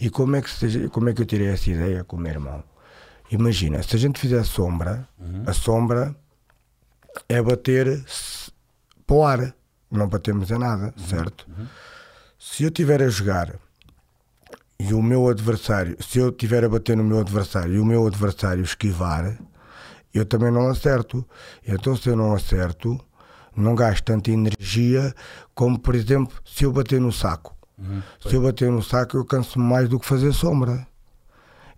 E 0.00 0.08
como 0.10 0.34
é 0.36 0.40
que, 0.42 0.50
se- 0.50 0.88
como 0.88 1.08
é 1.08 1.12
que 1.14 1.20
eu 1.22 1.26
tirei 1.26 1.48
essa 1.48 1.70
ideia 1.70 2.02
com 2.04 2.16
o 2.16 2.20
meu 2.20 2.32
irmão? 2.32 2.64
Imagina, 3.30 3.82
se 3.82 3.94
a 3.94 3.98
gente 3.98 4.18
fizer 4.18 4.42
sombra, 4.44 5.06
a 5.46 5.52
sombra 5.52 6.16
é 7.28 7.40
bater 7.42 8.02
para 9.06 9.14
o 9.16 9.24
ar, 9.24 9.54
não 9.90 10.08
batemos 10.08 10.50
a 10.50 10.58
nada, 10.58 10.94
certo? 10.96 11.46
Se 12.38 12.62
eu 12.64 12.68
estiver 12.68 13.02
a 13.02 13.08
jogar 13.08 13.54
e 14.78 14.94
o 14.94 15.02
meu 15.02 15.28
adversário, 15.28 15.96
se 16.02 16.18
eu 16.18 16.30
estiver 16.30 16.64
a 16.64 16.68
bater 16.68 16.96
no 16.96 17.04
meu 17.04 17.20
adversário 17.20 17.74
e 17.74 17.78
o 17.78 17.84
meu 17.84 18.06
adversário 18.06 18.64
esquivar, 18.64 19.36
eu 20.14 20.24
também 20.24 20.50
não 20.50 20.68
acerto. 20.68 21.24
Então, 21.66 21.94
se 21.94 22.08
eu 22.08 22.16
não 22.16 22.34
acerto, 22.34 22.98
não 23.54 23.74
gasto 23.74 24.04
tanta 24.04 24.30
energia 24.30 25.14
como, 25.54 25.78
por 25.78 25.94
exemplo, 25.94 26.36
se 26.44 26.64
eu 26.64 26.72
bater 26.72 27.00
no 27.00 27.12
saco. 27.12 27.54
Se 28.26 28.34
eu 28.34 28.42
bater 28.42 28.70
no 28.70 28.82
saco, 28.82 29.16
eu 29.16 29.24
canso 29.24 29.58
mais 29.58 29.88
do 29.88 29.98
que 29.98 30.06
fazer 30.06 30.32
sombra. 30.32 30.86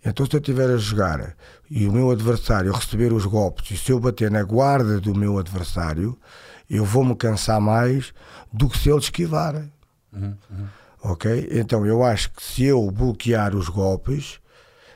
Então, 0.05 0.25
se 0.25 0.35
eu 0.35 0.39
estiver 0.39 0.69
a 0.69 0.77
jogar 0.77 1.35
e 1.69 1.87
o 1.87 1.91
meu 1.91 2.11
adversário 2.11 2.73
receber 2.73 3.13
os 3.13 3.25
golpes, 3.25 3.71
e 3.71 3.77
se 3.77 3.91
eu 3.91 3.99
bater 3.99 4.29
na 4.29 4.43
guarda 4.43 4.99
do 4.99 5.15
meu 5.15 5.39
adversário, 5.39 6.17
eu 6.69 6.83
vou-me 6.83 7.15
cansar 7.15 7.61
mais 7.61 8.13
do 8.51 8.67
que 8.67 8.77
se 8.77 8.89
ele 8.89 8.99
esquivar. 8.99 9.65
Ok? 11.01 11.49
Então, 11.51 11.85
eu 11.85 12.03
acho 12.03 12.31
que 12.31 12.43
se 12.43 12.63
eu 12.65 12.89
bloquear 12.91 13.55
os 13.55 13.69
golpes, 13.69 14.39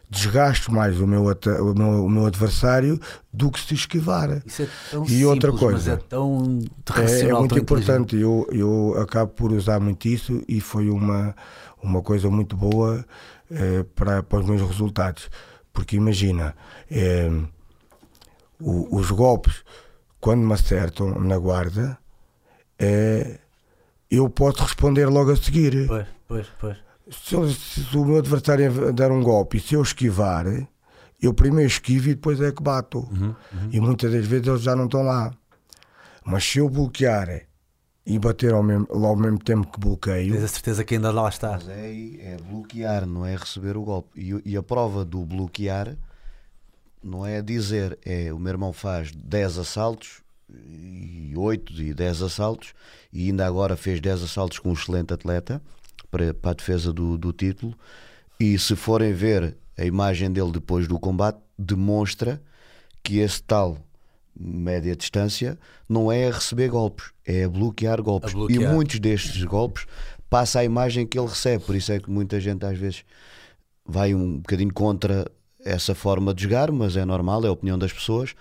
desgasto 0.09 0.71
mais 0.71 0.99
o 0.99 1.05
meu, 1.07 1.23
o 1.25 1.73
meu, 1.75 2.05
o 2.05 2.09
meu 2.09 2.25
adversário 2.25 2.99
do 3.31 3.51
que 3.51 3.59
se 3.59 3.73
esquivar. 3.73 4.41
Isso 4.45 4.61
é 4.63 4.67
tão 4.89 5.05
E 5.05 5.25
outra 5.25 5.51
simples, 5.51 5.61
mas 5.71 5.73
coisa. 5.73 5.91
é 5.93 5.97
tão 5.97 6.59
É, 6.97 7.21
é 7.29 7.33
muito 7.33 7.49
tão 7.49 7.57
importante, 7.59 8.15
eu, 8.15 8.47
eu 8.51 8.95
acabo 9.01 9.31
por 9.33 9.51
usar 9.51 9.79
muito 9.79 10.07
isso 10.07 10.41
e 10.47 10.61
foi 10.61 10.89
uma, 10.89 11.35
uma 11.83 12.01
coisa 12.01 12.29
muito 12.29 12.55
boa 12.55 13.05
eh, 13.51 13.83
para, 13.95 14.23
para 14.23 14.39
os 14.39 14.45
meus 14.45 14.61
resultados. 14.61 15.29
Porque 15.73 15.95
imagina, 15.97 16.55
eh, 16.89 17.29
o- 18.59 18.95
os 18.97 19.11
golpes, 19.11 19.63
quando 20.19 20.41
me 20.41 20.53
acertam 20.53 21.19
na 21.19 21.37
guarda, 21.37 21.97
eh, 22.79 23.39
eu 24.09 24.29
posso 24.29 24.63
responder 24.63 25.05
logo 25.07 25.31
a 25.31 25.35
seguir. 25.35 25.85
Pois, 25.87 26.07
pois, 26.27 26.47
pois. 26.59 26.77
Se, 27.11 27.35
eu- 27.35 27.49
se 27.49 27.97
o 27.97 28.05
meu 28.05 28.17
adversário 28.17 28.91
der 28.93 29.11
um 29.11 29.21
golpe 29.23 29.57
e 29.57 29.59
se 29.59 29.75
eu 29.75 29.81
esquivar, 29.81 30.45
eu 31.21 31.33
primeiro 31.33 31.67
esquivo 31.69 32.09
e 32.09 32.15
depois 32.15 32.39
é 32.41 32.51
que 32.51 32.61
bato. 32.61 32.99
Uhum, 32.99 33.33
E 33.71 33.79
muitas 33.79 34.11
das 34.11 34.25
vezes 34.25 34.47
eles 34.47 34.61
já 34.61 34.75
não 34.75 34.85
estão 34.85 35.03
lá. 35.03 35.33
Mas 36.25 36.43
se 36.43 36.59
eu 36.59 36.69
bloquear 36.69 37.47
e 38.05 38.19
bater 38.19 38.53
ao 38.53 38.61
mesmo, 38.63 38.87
ao 38.89 39.15
mesmo 39.15 39.39
tempo 39.39 39.71
que 39.71 39.79
bloqueio, 39.79 40.33
Tens 40.33 40.43
a 40.43 40.47
certeza 40.47 40.83
que 40.83 40.95
ainda 40.95 41.11
lá 41.11 41.27
está. 41.29 41.51
Mas 41.53 41.67
é, 41.69 41.89
é 41.91 42.37
bloquear, 42.49 43.05
não 43.05 43.25
é 43.25 43.35
receber 43.35 43.77
o 43.77 43.83
golpe. 43.83 44.09
E, 44.19 44.51
e 44.51 44.57
a 44.57 44.63
prova 44.63 45.03
do 45.05 45.25
bloquear 45.25 45.95
não 47.03 47.25
é 47.25 47.41
dizer, 47.41 47.97
é 48.05 48.33
o 48.33 48.39
meu 48.39 48.51
irmão 48.51 48.73
faz 48.73 49.11
10 49.13 49.57
assaltos, 49.59 50.21
e 50.49 51.33
8 51.35 51.73
e 51.81 51.93
10 51.93 52.21
assaltos, 52.21 52.73
e 53.13 53.27
ainda 53.27 53.45
agora 53.45 53.75
fez 53.77 53.99
10 54.01 54.23
assaltos 54.23 54.59
com 54.59 54.69
um 54.69 54.73
excelente 54.73 55.13
atleta 55.13 55.61
para, 56.09 56.33
para 56.33 56.51
a 56.51 56.53
defesa 56.53 56.93
do, 56.93 57.17
do 57.17 57.31
título. 57.31 57.77
E 58.39 58.57
se 58.57 58.75
forem 58.75 59.13
ver 59.13 59.57
a 59.77 59.85
imagem 59.85 60.31
dele 60.31 60.51
depois 60.51 60.87
do 60.87 60.99
combate, 60.99 61.39
demonstra 61.57 62.41
que 63.03 63.19
esse 63.19 63.41
tal 63.41 63.77
média 64.39 64.95
distância 64.95 65.57
não 65.89 66.11
é 66.11 66.27
a 66.27 66.31
receber 66.31 66.69
golpes, 66.69 67.11
é 67.25 67.45
a 67.45 67.49
bloquear 67.49 68.01
golpes. 68.01 68.31
A 68.31 68.37
bloquear. 68.37 68.61
E 68.61 68.73
muitos 68.73 68.99
destes 68.99 69.43
golpes 69.43 69.85
passa 70.29 70.59
a 70.59 70.63
imagem 70.63 71.05
que 71.05 71.17
ele 71.17 71.27
recebe, 71.27 71.63
por 71.63 71.75
isso 71.75 71.91
é 71.91 71.99
que 71.99 72.09
muita 72.09 72.39
gente 72.39 72.65
às 72.65 72.77
vezes 72.77 73.03
vai 73.85 74.13
um 74.13 74.37
bocadinho 74.37 74.73
contra 74.73 75.29
essa 75.63 75.95
forma 75.95 76.33
de 76.33 76.43
jogar, 76.43 76.71
mas 76.71 76.95
é 76.95 77.05
normal, 77.05 77.43
é 77.45 77.47
a 77.47 77.51
opinião 77.51 77.77
das 77.77 77.91
pessoas. 77.91 78.35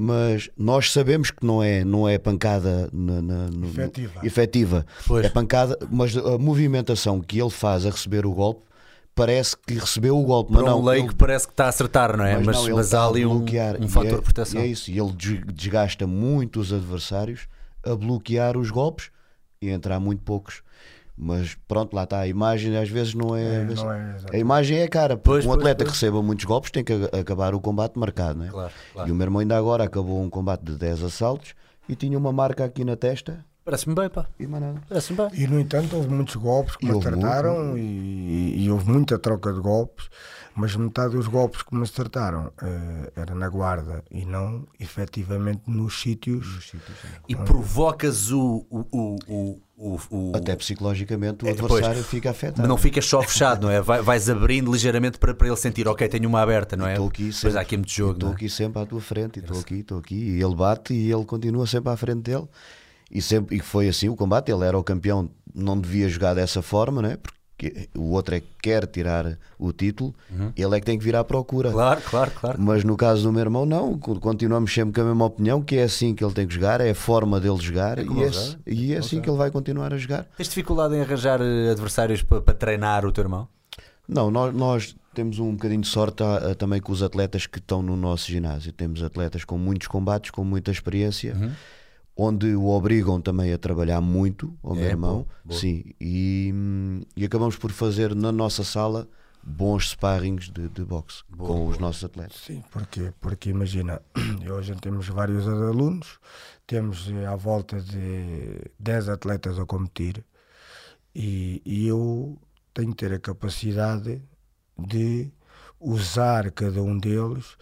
Mas 0.00 0.48
nós 0.56 0.92
sabemos 0.92 1.32
que 1.32 1.44
não 1.44 1.60
é, 1.60 1.82
não 1.84 2.08
é 2.08 2.18
pancada 2.18 2.88
na- 2.92 3.20
na- 3.20 3.48
no- 3.50 3.66
Efetiva. 3.66 4.20
efetiva. 4.24 4.86
Pois. 5.04 5.26
É 5.26 5.28
pancada, 5.28 5.76
mas 5.90 6.16
a 6.16 6.38
movimentação 6.38 7.20
que 7.20 7.40
ele 7.40 7.50
faz 7.50 7.84
a 7.84 7.90
receber 7.90 8.24
o 8.24 8.32
golpe 8.32 8.62
parece 9.12 9.56
que 9.56 9.74
recebeu 9.74 10.16
o 10.16 10.22
golpe. 10.22 10.52
Para 10.52 10.62
mas 10.62 10.70
não, 10.70 10.80
um 10.80 10.84
leigo 10.84 11.08
ele- 11.08 11.16
parece 11.16 11.48
que 11.48 11.52
está 11.52 11.64
a 11.64 11.68
acertar, 11.70 12.16
não 12.16 12.24
é? 12.24 12.36
Mas, 12.36 12.46
mas, 12.46 12.56
mas, 12.58 12.68
não, 12.68 12.80
está 12.80 13.00
há 13.02 13.06
ali 13.08 13.26
um, 13.26 13.44
um 13.80 13.88
fator 13.88 14.12
é- 14.12 14.14
de 14.14 14.22
proteção. 14.22 14.60
É 14.60 14.66
isso, 14.68 14.88
e 14.88 15.00
ele 15.00 15.12
des- 15.14 15.40
desgasta 15.52 16.06
muito 16.06 16.60
os 16.60 16.72
adversários 16.72 17.48
a 17.82 17.96
bloquear 17.96 18.56
os 18.56 18.70
golpes 18.70 19.10
e 19.60 19.68
a 19.68 19.72
entrar 19.72 19.98
muito 19.98 20.22
poucos. 20.22 20.62
Mas 21.20 21.56
pronto, 21.66 21.94
lá 21.96 22.04
está. 22.04 22.20
A 22.20 22.28
imagem 22.28 22.76
às 22.76 22.88
vezes 22.88 23.12
não 23.14 23.34
é. 23.34 23.42
É, 23.62 23.64
vezes- 23.64 23.82
não 23.82 23.92
é 23.92 24.16
a 24.32 24.38
imagem 24.38 24.78
é 24.78 24.86
cara. 24.88 25.16
Porque 25.16 25.28
Pois, 25.30 25.44
um 25.44 25.48
pois, 25.48 25.58
atleta 25.58 25.78
pois. 25.84 25.88
que 25.90 25.94
receba 26.04 26.22
muitos 26.22 26.44
golpes 26.44 26.70
tem 26.70 26.84
que 26.84 26.92
acabar 27.18 27.54
o 27.54 27.60
combate 27.60 27.98
marcado, 27.98 28.38
né? 28.38 28.48
Claro, 28.50 28.72
claro. 28.92 29.08
E 29.08 29.12
o 29.12 29.14
meu 29.14 29.24
irmão 29.24 29.40
ainda 29.40 29.56
agora 29.58 29.84
acabou 29.84 30.22
um 30.22 30.30
combate 30.30 30.62
de 30.64 30.76
10 30.76 31.02
assaltos 31.02 31.54
e 31.88 31.96
tinha 31.96 32.16
uma 32.16 32.32
marca 32.32 32.64
aqui 32.64 32.84
na 32.84 32.94
testa 32.96 33.44
Parece-me 33.64 33.94
bem, 33.94 34.08
pá. 34.08 34.24
e 34.40 34.46
mais 34.46 34.62
nada. 34.62 34.80
Parece-me 34.88 35.16
bem. 35.18 35.28
E 35.34 35.46
no 35.46 35.60
entanto 35.60 35.94
houve 35.96 36.08
muitos 36.08 36.36
golpes 36.36 36.74
que 36.76 36.86
E 36.86 36.88
me 36.88 36.94
houve 36.94 37.06
acertaram 37.08 37.76
e, 37.76 38.64
e 38.64 38.70
houve 38.70 38.88
muita 38.90 39.18
troca 39.18 39.52
de 39.52 39.60
golpes, 39.60 40.08
mas 40.54 40.74
metade 40.74 41.14
dos 41.14 41.26
golpes 41.28 41.60
que 41.62 41.74
me 41.74 41.82
acertaram 41.82 42.50
eh, 42.62 43.12
era 43.14 43.34
na 43.34 43.46
guarda 43.48 44.02
e 44.10 44.24
não 44.24 44.66
efetivamente 44.80 45.62
nos 45.66 46.00
sítios. 46.00 46.72
E 47.28 47.36
provocas 47.36 48.30
o. 48.32 48.64
o, 48.70 48.86
o, 48.90 49.16
o, 49.28 49.60
o, 49.78 49.96
o- 50.10 50.32
Até 50.34 50.56
psicologicamente 50.56 51.44
o 51.44 51.48
É, 51.48 51.52
adversário 51.52 52.02
fica 52.02 52.30
afetado. 52.30 52.60
Mas 52.62 52.68
não 52.68 52.76
ficas 52.76 53.06
só 53.06 53.22
fechado, 53.22 53.62
não 53.62 53.70
é? 53.70 53.80
Vai- 53.80 54.02
vais 54.02 54.28
abrindo 54.28 54.72
ligeiramente 54.72 55.18
para, 55.18 55.32
para 55.32 55.46
ele 55.46 55.56
sentir, 55.56 55.86
ok, 55.86 56.08
tenho 56.08 56.28
uma 56.28 56.42
aberta, 56.42 56.76
não 56.76 56.86
é? 56.86 56.92
Estou 56.94 57.06
aqui 57.08 57.32
sempre. 57.32 57.58
há 57.58 57.60
aqui 57.62 57.76
muito 57.76 57.92
jogo, 57.92 58.12
Estou 58.12 58.26
não 58.28 58.32
é? 58.32 58.36
aqui 58.36 58.48
sempre 58.48 58.82
à 58.82 58.86
tua 58.86 59.00
frente, 59.00 59.36
e 59.36 59.40
estou 59.40 59.58
aqui, 59.60 59.74
estou 59.76 59.98
aqui. 59.98 60.14
E 60.16 60.42
ele 60.42 60.54
bate 60.54 60.92
e 60.92 61.12
ele 61.12 61.24
continua 61.24 61.66
sempre 61.66 61.92
à 61.92 61.96
frente 61.96 62.22
dele. 62.22 62.46
E, 63.10 63.22
sempre, 63.22 63.56
e 63.56 63.60
foi 63.60 63.88
assim 63.88 64.08
o 64.08 64.16
combate. 64.16 64.50
Ele 64.50 64.64
era 64.66 64.76
o 64.78 64.82
campeão, 64.82 65.30
não 65.54 65.80
devia 65.80 66.08
jogar 66.08 66.34
dessa 66.34 66.60
forma, 66.60 67.00
né? 67.00 67.16
porque 67.16 67.37
o 67.96 68.12
outro 68.12 68.34
é 68.34 68.40
que 68.40 68.46
quer 68.62 68.86
tirar 68.86 69.38
o 69.58 69.72
título, 69.72 70.14
ele 70.56 70.76
é 70.76 70.80
que 70.80 70.86
tem 70.86 70.98
que 70.98 71.04
vir 71.04 71.16
à 71.16 71.24
procura. 71.24 71.68
Uhum. 71.68 71.74
Claro, 71.74 72.00
claro, 72.02 72.30
claro. 72.30 72.60
Mas 72.60 72.84
no 72.84 72.96
caso 72.96 73.22
do 73.22 73.32
meu 73.32 73.40
irmão, 73.40 73.66
não. 73.66 73.98
Continuamos 73.98 74.72
sempre 74.72 74.94
com 74.94 75.00
a 75.00 75.04
mesma 75.04 75.24
opinião, 75.24 75.62
que 75.62 75.76
é 75.76 75.82
assim 75.82 76.14
que 76.14 76.24
ele 76.24 76.32
tem 76.32 76.46
que 76.46 76.54
jogar, 76.54 76.80
é 76.80 76.90
a 76.90 76.94
forma 76.94 77.40
dele 77.40 77.58
jogar, 77.58 78.04
como 78.04 78.20
e, 78.20 78.22
é, 78.22 78.26
ele 78.26 78.34
joga. 78.34 78.58
e 78.66 78.94
é 78.94 78.98
assim 78.98 79.20
que 79.20 79.28
ele 79.28 79.36
vai 79.36 79.50
continuar 79.50 79.92
a 79.92 79.98
jogar. 79.98 80.26
Tens 80.36 80.48
dificuldade 80.48 80.94
em 80.94 81.00
arranjar 81.00 81.40
eh, 81.40 81.70
adversários 81.70 82.22
para, 82.22 82.40
para 82.40 82.54
treinar 82.54 83.04
o 83.04 83.12
teu 83.12 83.24
irmão? 83.24 83.48
Não, 84.08 84.30
nós, 84.30 84.54
nós 84.54 84.96
temos 85.14 85.38
um 85.38 85.52
bocadinho 85.52 85.82
de 85.82 85.88
sorte 85.88 86.22
ah, 86.22 86.50
ah, 86.50 86.54
também 86.54 86.80
com 86.80 86.92
os 86.92 87.02
atletas 87.02 87.46
que 87.46 87.58
estão 87.58 87.82
no 87.82 87.96
nosso 87.96 88.30
ginásio. 88.30 88.72
Temos 88.72 89.02
atletas 89.02 89.44
com 89.44 89.58
muitos 89.58 89.86
combates, 89.88 90.30
com 90.30 90.44
muita 90.44 90.70
experiência, 90.70 91.34
Uhum. 91.34 91.50
Onde 92.20 92.52
o 92.56 92.66
obrigam 92.66 93.20
também 93.20 93.52
a 93.52 93.58
trabalhar 93.58 94.00
muito, 94.00 94.52
ao 94.60 94.74
meu 94.74 94.84
É, 94.84 94.88
irmão. 94.88 95.12
boa, 95.18 95.26
boa. 95.44 95.60
Sim, 95.60 95.84
e, 96.00 96.52
e 97.16 97.24
acabamos 97.24 97.56
por 97.56 97.70
fazer 97.70 98.12
na 98.12 98.32
nossa 98.32 98.64
sala 98.64 99.08
bons 99.40 99.90
sparrings 99.90 100.50
de, 100.50 100.68
de 100.68 100.84
boxe 100.84 101.22
com 101.38 101.68
os 101.68 101.78
nossos 101.78 102.02
atletas. 102.02 102.36
Sim, 102.44 102.62
porque, 102.72 103.12
porque 103.20 103.50
imagina, 103.50 104.02
hoje 104.52 104.74
temos 104.74 105.08
vários 105.08 105.46
alunos, 105.46 106.18
temos 106.66 107.08
eh, 107.08 107.24
à 107.24 107.36
volta 107.36 107.80
de 107.80 108.60
10 108.80 109.08
atletas 109.10 109.56
a 109.58 109.64
competir 109.64 110.24
e, 111.14 111.62
e 111.64 111.86
eu 111.86 112.36
tenho 112.74 112.90
que 112.90 112.96
ter 113.06 113.14
a 113.14 113.20
capacidade 113.20 114.20
de 114.76 115.30
usar 115.80 116.50
cada 116.50 116.82
um 116.82 116.98
deles 116.98 117.56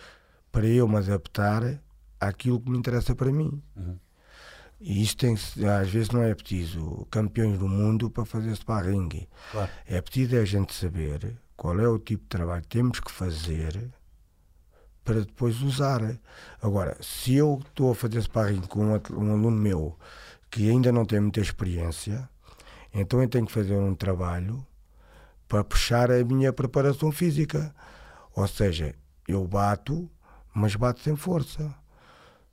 para 0.51 0.67
eu 0.67 0.89
me 0.89 0.97
adaptar 0.97 1.79
àquilo 2.19 2.59
que 2.59 2.71
me 2.71 2.79
interessa 2.79 3.15
para 3.15 3.31
mim. 3.31 3.63
E 4.81 5.03
isto 5.03 5.19
tem 5.19 5.35
às 5.35 5.89
vezes 5.89 6.11
não 6.11 6.23
é 6.23 6.35
preciso 6.35 7.07
campeões 7.11 7.59
do 7.59 7.69
mundo 7.69 8.11
para 8.11 8.25
fazer 8.25 8.55
sparring. 8.55 9.27
Claro. 9.51 9.71
É 9.87 10.01
preciso 10.01 10.37
a 10.37 10.45
gente 10.45 10.75
saber 10.75 11.37
qual 11.57 11.79
é 11.81 11.89
o 11.89 11.99
tipo 11.99 12.25
de 12.25 12.29
trabalho 12.29 12.63
que 12.63 12.69
temos 12.69 13.01
que 13.01 13.11
fazer 13.11 13.91
para 15.05 15.21
depois 15.21 15.63
usar. 15.63 16.01
Agora, 16.61 16.97
se 17.01 17.35
eu 17.35 17.63
estou 17.67 17.93
a 17.93 17.95
fazer 17.95 18.21
sparring 18.21 18.63
com 18.63 18.85
um, 18.85 19.01
um 19.13 19.33
aluno 19.33 19.57
meu 19.57 19.99
que 20.51 20.69
ainda 20.69 20.93
não 20.93 21.05
tem 21.05 21.21
muita 21.21 21.41
experiência, 21.41 22.29
então 22.93 23.23
eu 23.23 23.29
tenho 23.29 23.47
que 23.47 23.53
fazer 23.53 23.75
um 23.75 23.95
trabalho 23.95 24.67
para 25.49 25.65
puxar 25.65 26.11
a 26.11 26.25
minha 26.25 26.53
preparação 26.53 27.13
física. 27.13 27.75
Ou 28.35 28.47
seja, 28.47 28.95
eu 29.27 29.47
bato, 29.47 30.11
mas 30.55 30.75
bato 30.75 31.01
sem 31.01 31.17
força. 31.17 31.75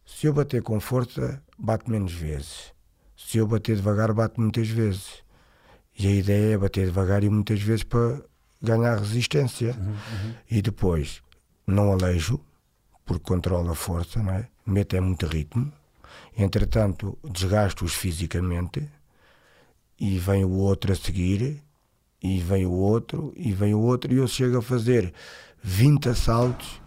Se 0.06 0.28
eu 0.28 0.34
bater 0.34 0.62
com 0.62 0.80
força, 0.80 1.42
bato 1.58 1.90
menos 1.90 2.14
vezes. 2.14 2.74
Se 3.16 3.38
eu 3.38 3.48
bater 3.48 3.76
devagar, 3.76 4.14
bato 4.14 4.40
muitas 4.40 4.68
vezes. 4.68 5.24
E 5.98 6.08
a 6.08 6.12
ideia 6.12 6.54
é 6.54 6.58
bater 6.58 6.86
devagar 6.86 7.24
e 7.24 7.30
muitas 7.30 7.62
vezes 7.62 7.84
para 7.84 8.22
ganhar 8.62 8.98
resistência. 8.98 9.76
E 10.50 10.62
depois 10.62 11.22
não 11.66 11.92
alejo, 11.92 12.40
porque 13.06 13.24
controla 13.24 13.72
a 13.72 13.76
força, 13.76 14.22
não 14.22 14.34
é? 14.34 14.48
Mete 14.66 14.98
é 14.98 15.02
muito 15.02 15.26
ritmo. 15.26 15.72
Entretanto, 16.38 17.18
desgasto-os 17.24 17.94
fisicamente 17.94 18.90
e 20.00 20.18
vem 20.18 20.44
o 20.44 20.52
outro 20.52 20.92
a 20.92 20.96
seguir, 20.96 21.64
e 22.22 22.40
vem 22.40 22.66
o 22.66 22.72
outro, 22.72 23.34
e 23.36 23.52
vem 23.52 23.74
o 23.74 23.80
outro, 23.80 24.14
e 24.14 24.18
eu 24.18 24.28
chego 24.28 24.58
a 24.58 24.62
fazer 24.62 25.14
20 25.62 26.10
assaltos 26.10 26.82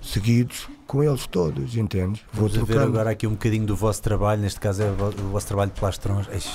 seguidos 0.00 0.68
com 0.88 1.04
eles 1.04 1.26
todos, 1.26 1.76
entendes? 1.76 2.22
Vou 2.32 2.48
Vamos 2.48 2.66
ver 2.66 2.78
agora 2.80 3.10
aqui 3.10 3.26
um 3.26 3.32
bocadinho 3.32 3.66
do 3.66 3.76
vosso 3.76 4.02
trabalho, 4.02 4.40
neste 4.42 4.58
caso 4.58 4.82
é 4.82 4.90
o 4.90 4.94
vo- 4.94 5.08
o 5.10 5.30
vosso 5.30 5.46
trabalho 5.46 5.70
de 5.70 5.78
plastrões. 5.78 6.26
Eixe, 6.28 6.50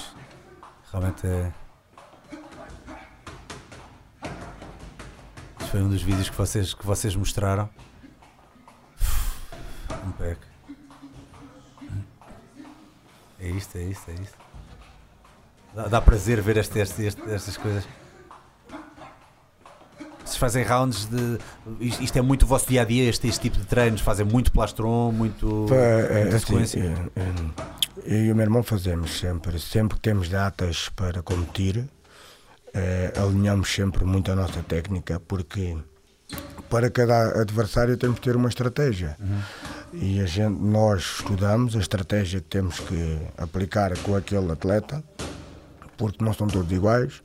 realmente 0.91 1.25
é. 1.25 1.53
Este 5.61 5.69
foi 5.71 5.81
um 5.83 5.87
dos 5.89 6.01
vídeos 6.01 6.29
que 6.29 6.35
vocês, 6.35 6.73
que 6.73 6.85
vocês 6.85 7.15
mostraram. 7.15 7.69
Um 10.05 10.11
pack. 10.13 10.39
É 13.39 13.47
isto, 13.49 13.77
é 13.77 13.83
isto, 13.83 14.09
é 14.11 14.13
isto. 14.15 14.37
Dá, 15.75 15.87
dá 15.87 16.01
prazer 16.01 16.41
ver 16.41 16.57
este, 16.57 16.79
este- 16.79 17.03
este- 17.03 17.29
estas 17.29 17.55
coisas. 17.57 17.87
Vocês 20.23 20.37
fazem 20.37 20.63
rounds 20.63 21.05
de. 21.05 21.37
Isto, 21.79 22.17
é 22.17 22.21
muito 22.21 22.43
o 22.43 22.45
vosso 22.45 22.67
dia 22.67 22.81
a 22.81 22.85
dia, 22.85 23.09
este, 23.09 23.27
este 23.27 23.41
tipo 23.41 23.57
de 23.57 23.65
treinos. 23.65 24.01
Fazem 24.01 24.25
muito 24.25 24.51
plastron, 24.51 25.11
muito. 25.11 25.67
É, 25.71 26.21
muita 26.21 26.37
assim, 26.37 26.45
sequência. 26.45 27.11
é, 27.15 27.73
eu 28.05 28.25
e 28.25 28.31
o 28.31 28.35
meu 28.35 28.43
irmão 28.43 28.63
fazemos 28.63 29.19
sempre, 29.19 29.59
sempre 29.59 29.95
que 29.95 30.01
temos 30.01 30.29
datas 30.29 30.89
para 30.89 31.21
competir, 31.21 31.87
é, 32.73 33.13
alinhamos 33.17 33.73
sempre 33.73 34.03
muito 34.03 34.31
a 34.31 34.35
nossa 34.35 34.61
técnica, 34.63 35.19
porque 35.19 35.77
para 36.69 36.89
cada 36.89 37.41
adversário 37.41 37.95
temos 37.97 38.19
que 38.19 38.25
ter 38.25 38.35
uma 38.35 38.49
estratégia. 38.49 39.17
E 39.93 40.19
a 40.19 40.25
gente, 40.25 40.59
nós 40.59 41.17
estudamos 41.19 41.75
a 41.75 41.79
estratégia 41.79 42.41
que 42.41 42.47
temos 42.47 42.79
que 42.79 43.19
aplicar 43.37 43.95
com 43.99 44.15
aquele 44.15 44.51
atleta, 44.51 45.03
porque 46.11 46.23
não 46.25 46.33
são 46.33 46.47
todos 46.47 46.71
iguais. 46.71 47.21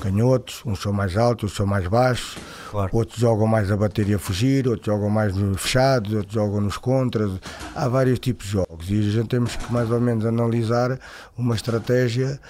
Canhotos, 0.00 0.62
uns 0.64 0.80
são 0.80 0.92
mais 0.92 1.16
altos, 1.16 1.44
outros 1.44 1.56
são 1.56 1.66
mais 1.66 1.86
baixos, 1.88 2.36
Claro. 2.70 2.90
outros 2.92 3.18
jogam 3.18 3.46
mais 3.46 3.70
a 3.70 3.76
bater 3.76 4.08
e 4.08 4.14
a 4.14 4.18
fugir, 4.18 4.68
outros 4.68 4.86
jogam 4.86 5.10
mais 5.10 5.34
nos 5.34 5.60
fechados, 5.60 6.12
outros 6.14 6.32
jogam 6.34 6.60
nos 6.60 6.76
contras. 6.76 7.32
Há 7.74 7.88
vários 7.88 8.18
tipos 8.18 8.46
de 8.46 8.52
jogos 8.52 8.90
e 8.90 8.98
a 8.98 9.02
gente 9.10 9.28
temos 9.28 9.56
que 9.56 9.72
mais 9.72 9.90
ou 9.90 10.00
menos 10.00 10.24
analisar 10.24 10.98
uma 11.36 11.54
estratégia 11.54 12.40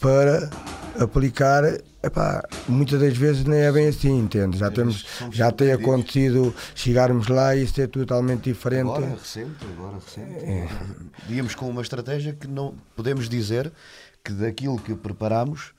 para 0.00 0.50
aplicar. 0.98 1.64
Epá, 2.02 2.46
muitas 2.68 3.00
das 3.00 3.16
vezes 3.16 3.44
nem 3.46 3.60
é 3.60 3.72
bem 3.72 3.88
assim, 3.88 4.18
entende? 4.18 4.58
Já, 4.58 4.70
temos, 4.70 5.06
já 5.32 5.50
tem 5.50 5.72
acontecido 5.72 6.54
chegarmos 6.74 7.28
lá 7.28 7.56
e 7.56 7.66
ser 7.66 7.88
totalmente 7.88 8.42
diferente. 8.42 8.82
Agora, 8.90 9.06
recente, 9.06 9.64
agora 9.74 9.94
recente. 9.94 10.68
Íamos 11.30 11.54
com 11.54 11.66
uma 11.70 11.80
estratégia 11.80 12.34
que 12.34 12.46
não 12.46 12.74
podemos 12.94 13.26
dizer 13.26 13.72
que 14.24 14.32
daquilo 14.32 14.78
que 14.78 14.94
preparámos, 14.94 15.72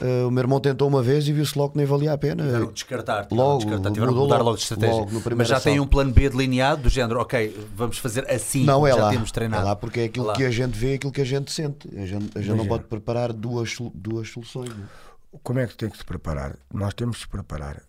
eh, 0.00 0.24
o 0.26 0.30
meu 0.30 0.42
irmão 0.42 0.60
tentou 0.60 0.86
uma 0.86 1.02
vez 1.02 1.26
e 1.26 1.32
viu-se 1.32 1.58
logo 1.58 1.72
que 1.72 1.78
nem 1.78 1.86
valia 1.86 2.12
a 2.12 2.18
pena. 2.18 2.44
Tiveram 2.44 2.66
de 2.66 2.72
descartar, 2.74 3.24
tiveram 3.26 3.44
Logo, 3.48 3.58
de 3.60 3.64
descartar, 3.64 3.90
tiveram 3.90 4.12
de 4.12 4.14
mudou 4.14 4.24
mudar 4.28 4.36
logo- 4.36 4.44
logo 4.50 4.56
de 4.58 4.62
estratégia. 4.62 4.94
logo 4.94 5.04
no 5.10 5.20
primeiro 5.20 5.38
Mas 5.38 5.48
já 5.48 5.58
tem 5.60 5.80
um 5.80 5.86
plano 5.86 6.12
B 6.12 6.28
delineado 6.28 6.82
do 6.82 6.88
género, 6.88 7.18
ok, 7.20 7.68
vamos 7.74 7.98
fazer 7.98 8.30
assim, 8.30 8.64
Não 8.64 8.86
é 8.86 8.92
já 8.92 9.02
lá. 9.04 9.10
temos 9.10 9.32
treinado. 9.32 9.62
É 9.62 9.64
lá 9.70 9.74
porque 9.76 10.00
é 10.00 10.04
aquilo 10.04 10.26
Lá. 10.26 10.34
que 10.34 10.44
a 10.44 10.50
gente 10.50 10.78
vê, 10.78 10.94
aquilo 10.94 11.10
que 11.12 11.22
a 11.22 11.24
gente 11.24 11.50
sente. 11.50 11.88
A 11.96 12.04
gente, 12.06 12.36
a 12.38 12.42
gente 12.42 12.56
não 12.56 12.66
pode 12.66 12.84
preparar 12.84 13.32
duas, 13.32 13.74
duas 13.94 14.28
soluções. 14.30 14.70
é? 14.70 14.74
Como 15.42 15.58
é 15.58 15.66
que 15.66 15.76
tem 15.76 15.88
que 15.88 15.96
se 15.96 16.04
preparar? 16.04 16.56
Nós 16.72 16.92
temos 16.94 17.16
que 17.16 17.22
se 17.22 17.28
preparar 17.28 17.82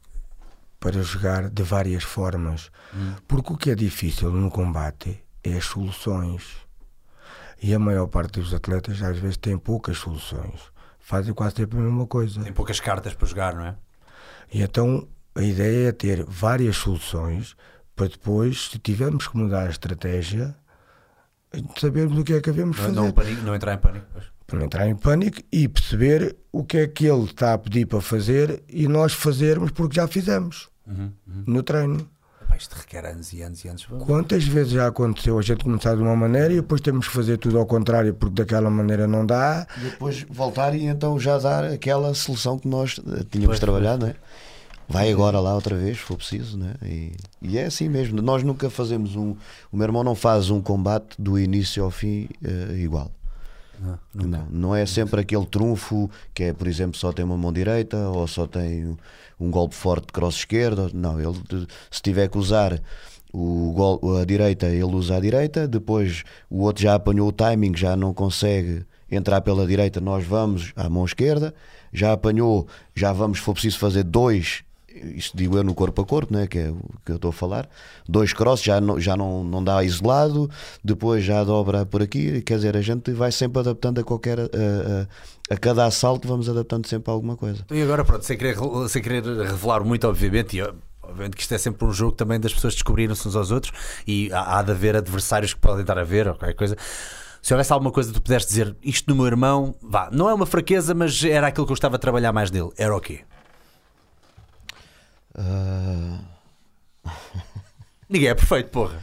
para 0.79 1.01
jogar 1.01 1.49
de 1.49 1.61
várias 1.63 2.03
formas. 2.03 2.71
Porque 3.27 3.51
o 3.53 3.57
que 3.57 3.69
é 3.71 3.75
difícil 3.75 4.31
no 4.31 4.49
combate 4.49 5.21
é 5.43 5.53
as 5.53 5.65
soluções. 5.65 6.43
E 7.61 7.73
a 7.73 7.79
maior 7.79 8.07
parte 8.07 8.39
dos 8.39 8.53
atletas 8.53 9.01
às 9.01 9.17
vezes 9.17 9.37
tem 9.37 9.57
poucas 9.57 9.97
soluções. 9.97 10.59
Fazem 10.99 11.33
quase 11.33 11.55
sempre 11.55 11.77
a 11.77 11.81
mesma 11.81 12.05
coisa. 12.07 12.41
Tem 12.43 12.53
poucas 12.53 12.79
cartas 12.79 13.13
para 13.13 13.27
jogar, 13.27 13.53
não 13.55 13.65
é? 13.65 13.75
E 14.53 14.61
então 14.61 15.07
a 15.35 15.41
ideia 15.43 15.89
é 15.89 15.91
ter 15.91 16.23
várias 16.25 16.77
soluções 16.77 17.55
para 17.95 18.07
depois, 18.07 18.69
se 18.71 18.79
tivermos 18.79 19.27
que 19.27 19.35
mudar 19.37 19.67
a 19.67 19.69
estratégia, 19.69 20.55
sabermos 21.77 22.17
o 22.17 22.23
que 22.23 22.33
é 22.33 22.41
que 22.41 22.49
havemos 22.49 22.75
de 22.77 22.81
Não, 22.83 22.89
fazer. 22.89 23.01
não, 23.01 23.11
pânico- 23.11 23.41
não 23.43 23.55
entrar 23.55 23.73
em 23.73 23.77
pânico. 23.77 24.05
pois. 24.13 24.25
para 24.47 24.57
não 24.57 24.65
entrar 24.65 24.87
em 24.87 24.95
pânico 24.95 25.37
e 25.51 25.67
perceber 25.67 26.35
o 26.51 26.63
que 26.63 26.77
é 26.77 26.87
que 26.87 27.05
ele 27.05 27.25
está 27.25 27.53
a 27.53 27.57
pedir 27.57 27.85
para 27.85 28.01
fazer 28.01 28.63
e 28.67 28.87
nós 28.87 29.13
fazermos 29.13 29.69
porque 29.71 29.95
já 29.97 30.07
fizemos 30.07 30.69
Uhum, 30.87 31.11
uhum. 31.27 31.43
no 31.45 31.61
treino. 31.61 32.09
Isto 32.59 32.75
requer 32.75 33.05
anos 33.05 33.31
e 33.31 33.41
anos 33.41 33.63
e 33.63 33.69
anos. 33.69 33.85
Quantas 34.05 34.43
vezes 34.43 34.73
já 34.73 34.87
aconteceu 34.87 35.39
a 35.39 35.41
gente 35.41 35.63
começar 35.63 35.95
de 35.95 36.01
uma 36.01 36.15
maneira 36.15 36.51
e 36.51 36.57
depois 36.57 36.81
temos 36.81 37.07
que 37.07 37.13
fazer 37.13 37.37
tudo 37.37 37.57
ao 37.57 37.65
contrário 37.65 38.13
porque 38.13 38.35
daquela 38.35 38.69
maneira 38.69 39.07
não 39.07 39.25
dá? 39.25 39.65
E 39.77 39.85
depois 39.85 40.25
voltar 40.29 40.75
e 40.75 40.85
então 40.85 41.17
já 41.17 41.37
dar 41.37 41.63
aquela 41.63 42.13
solução 42.13 42.59
que 42.59 42.67
nós 42.67 42.99
eh, 42.99 43.23
tínhamos 43.31 43.59
trabalhado, 43.59 44.05
não 44.05 44.11
é? 44.11 44.15
Vai 44.89 45.09
agora 45.09 45.39
lá 45.39 45.55
outra 45.55 45.77
vez, 45.77 45.97
se 45.97 46.03
for 46.03 46.17
preciso, 46.17 46.57
né? 46.57 46.73
E, 46.83 47.13
e 47.41 47.57
é 47.57 47.65
assim 47.65 47.87
mesmo. 47.87 48.21
Nós 48.21 48.43
nunca 48.43 48.69
fazemos 48.69 49.15
um. 49.15 49.35
O 49.71 49.77
meu 49.77 49.85
irmão 49.85 50.03
não 50.03 50.15
faz 50.15 50.49
um 50.49 50.59
combate 50.59 51.15
do 51.17 51.39
início 51.39 51.83
ao 51.83 51.91
fim 51.91 52.27
eh, 52.43 52.73
igual. 52.77 53.09
Não, 53.79 53.99
Não, 54.13 54.47
não 54.51 54.75
é 54.75 54.85
sempre 54.85 55.21
aquele 55.21 55.45
trunfo 55.45 56.09
que 56.33 56.43
é, 56.43 56.53
por 56.53 56.67
exemplo, 56.67 56.97
só 56.97 57.13
tem 57.13 57.23
uma 57.23 57.37
mão 57.37 57.53
direita 57.53 57.97
ou 58.09 58.27
só 58.27 58.45
tem 58.45 58.97
um, 59.39 59.49
golpe 59.49 59.75
forte 59.75 60.07
de 60.07 60.13
cross 60.13 60.35
esquerda. 60.35 60.89
Não, 60.93 61.19
ele 61.19 61.67
se 61.89 62.01
tiver 62.01 62.27
que 62.29 62.37
usar 62.37 62.81
o 63.31 63.71
gol, 63.73 64.17
a 64.17 64.25
direita, 64.25 64.67
ele 64.67 64.83
usa 64.83 65.17
a 65.17 65.19
direita. 65.19 65.67
Depois 65.67 66.23
o 66.49 66.63
outro 66.63 66.83
já 66.83 66.95
apanhou 66.95 67.29
o 67.29 67.31
timing, 67.31 67.75
já 67.75 67.95
não 67.95 68.13
consegue 68.13 68.85
entrar 69.09 69.41
pela 69.41 69.65
direita. 69.65 69.99
Nós 69.99 70.25
vamos 70.25 70.73
à 70.75 70.89
mão 70.89 71.05
esquerda. 71.05 71.53
Já 71.91 72.13
apanhou, 72.13 72.67
já 72.95 73.11
vamos, 73.11 73.39
se 73.39 73.43
for 73.43 73.53
preciso 73.53 73.79
fazer 73.79 74.03
dois. 74.03 74.63
Isto 75.15 75.37
digo 75.37 75.57
eu 75.57 75.63
no 75.63 75.73
corpo 75.73 76.01
a 76.01 76.05
corpo, 76.05 76.33
né, 76.33 76.47
que 76.47 76.59
é 76.59 76.69
o 76.69 76.79
que 77.05 77.11
eu 77.11 77.15
estou 77.15 77.29
a 77.29 77.33
falar. 77.33 77.69
Dois 78.07 78.33
crosses 78.33 78.65
já 78.65 78.79
não, 78.79 78.99
já 78.99 79.15
não, 79.15 79.43
não 79.43 79.63
dá 79.63 79.83
isolado, 79.83 80.49
depois 80.83 81.23
já 81.23 81.43
dobra 81.43 81.85
por 81.85 82.01
aqui. 82.01 82.41
Quer 82.41 82.55
dizer, 82.55 82.77
a 82.77 82.81
gente 82.81 83.11
vai 83.11 83.31
sempre 83.31 83.59
adaptando 83.59 83.99
a 83.99 84.03
qualquer. 84.03 84.39
A, 84.39 84.43
a, 84.43 85.07
a 85.49 85.57
cada 85.57 85.85
assalto, 85.85 86.27
vamos 86.27 86.47
adaptando 86.47 86.87
sempre 86.87 87.09
a 87.09 87.13
alguma 87.13 87.35
coisa. 87.35 87.65
E 87.71 87.81
agora, 87.81 88.05
pronto, 88.05 88.23
sem 88.23 88.37
querer, 88.37 88.55
sem 88.87 89.01
querer 89.01 89.23
revelar 89.23 89.83
muito, 89.83 90.07
obviamente, 90.07 90.57
e 90.57 90.61
obviamente 91.09 91.35
que 91.35 91.41
isto 91.41 91.53
é 91.53 91.57
sempre 91.57 91.85
um 91.85 91.91
jogo 91.91 92.11
também 92.11 92.39
das 92.39 92.53
pessoas 92.53 92.73
descobrirem-se 92.75 93.27
uns 93.27 93.35
aos 93.35 93.51
outros 93.51 93.73
e 94.07 94.29
há, 94.31 94.61
de 94.61 94.71
haver 94.71 94.95
adversários 94.95 95.53
que 95.53 95.59
podem 95.59 95.81
estar 95.81 95.97
a 95.97 96.03
ver 96.03 96.27
ou 96.27 96.35
qualquer 96.35 96.53
coisa. 96.53 96.77
Se 97.41 97.53
houvesse 97.53 97.71
alguma 97.73 97.91
coisa 97.91 98.09
que 98.09 98.19
tu 98.19 98.21
pudeste 98.21 98.49
dizer, 98.49 98.75
isto 98.83 99.07
do 99.07 99.15
meu 99.15 99.25
irmão, 99.25 99.73
vá, 99.81 100.09
não 100.11 100.29
é 100.29 100.33
uma 100.33 100.45
fraqueza, 100.45 100.93
mas 100.93 101.23
era 101.23 101.47
aquilo 101.47 101.65
que 101.65 101.71
eu 101.71 101.75
estava 101.75 101.95
a 101.95 101.99
trabalhar 101.99 102.31
mais 102.31 102.51
dele. 102.51 102.69
Era 102.77 102.95
o 102.95 102.99
quê? 102.99 103.21
Ah, 105.39 106.19
Ninguém 108.09 108.29
é 108.29 108.33
perfeito, 108.35 108.69
porra. 108.69 108.99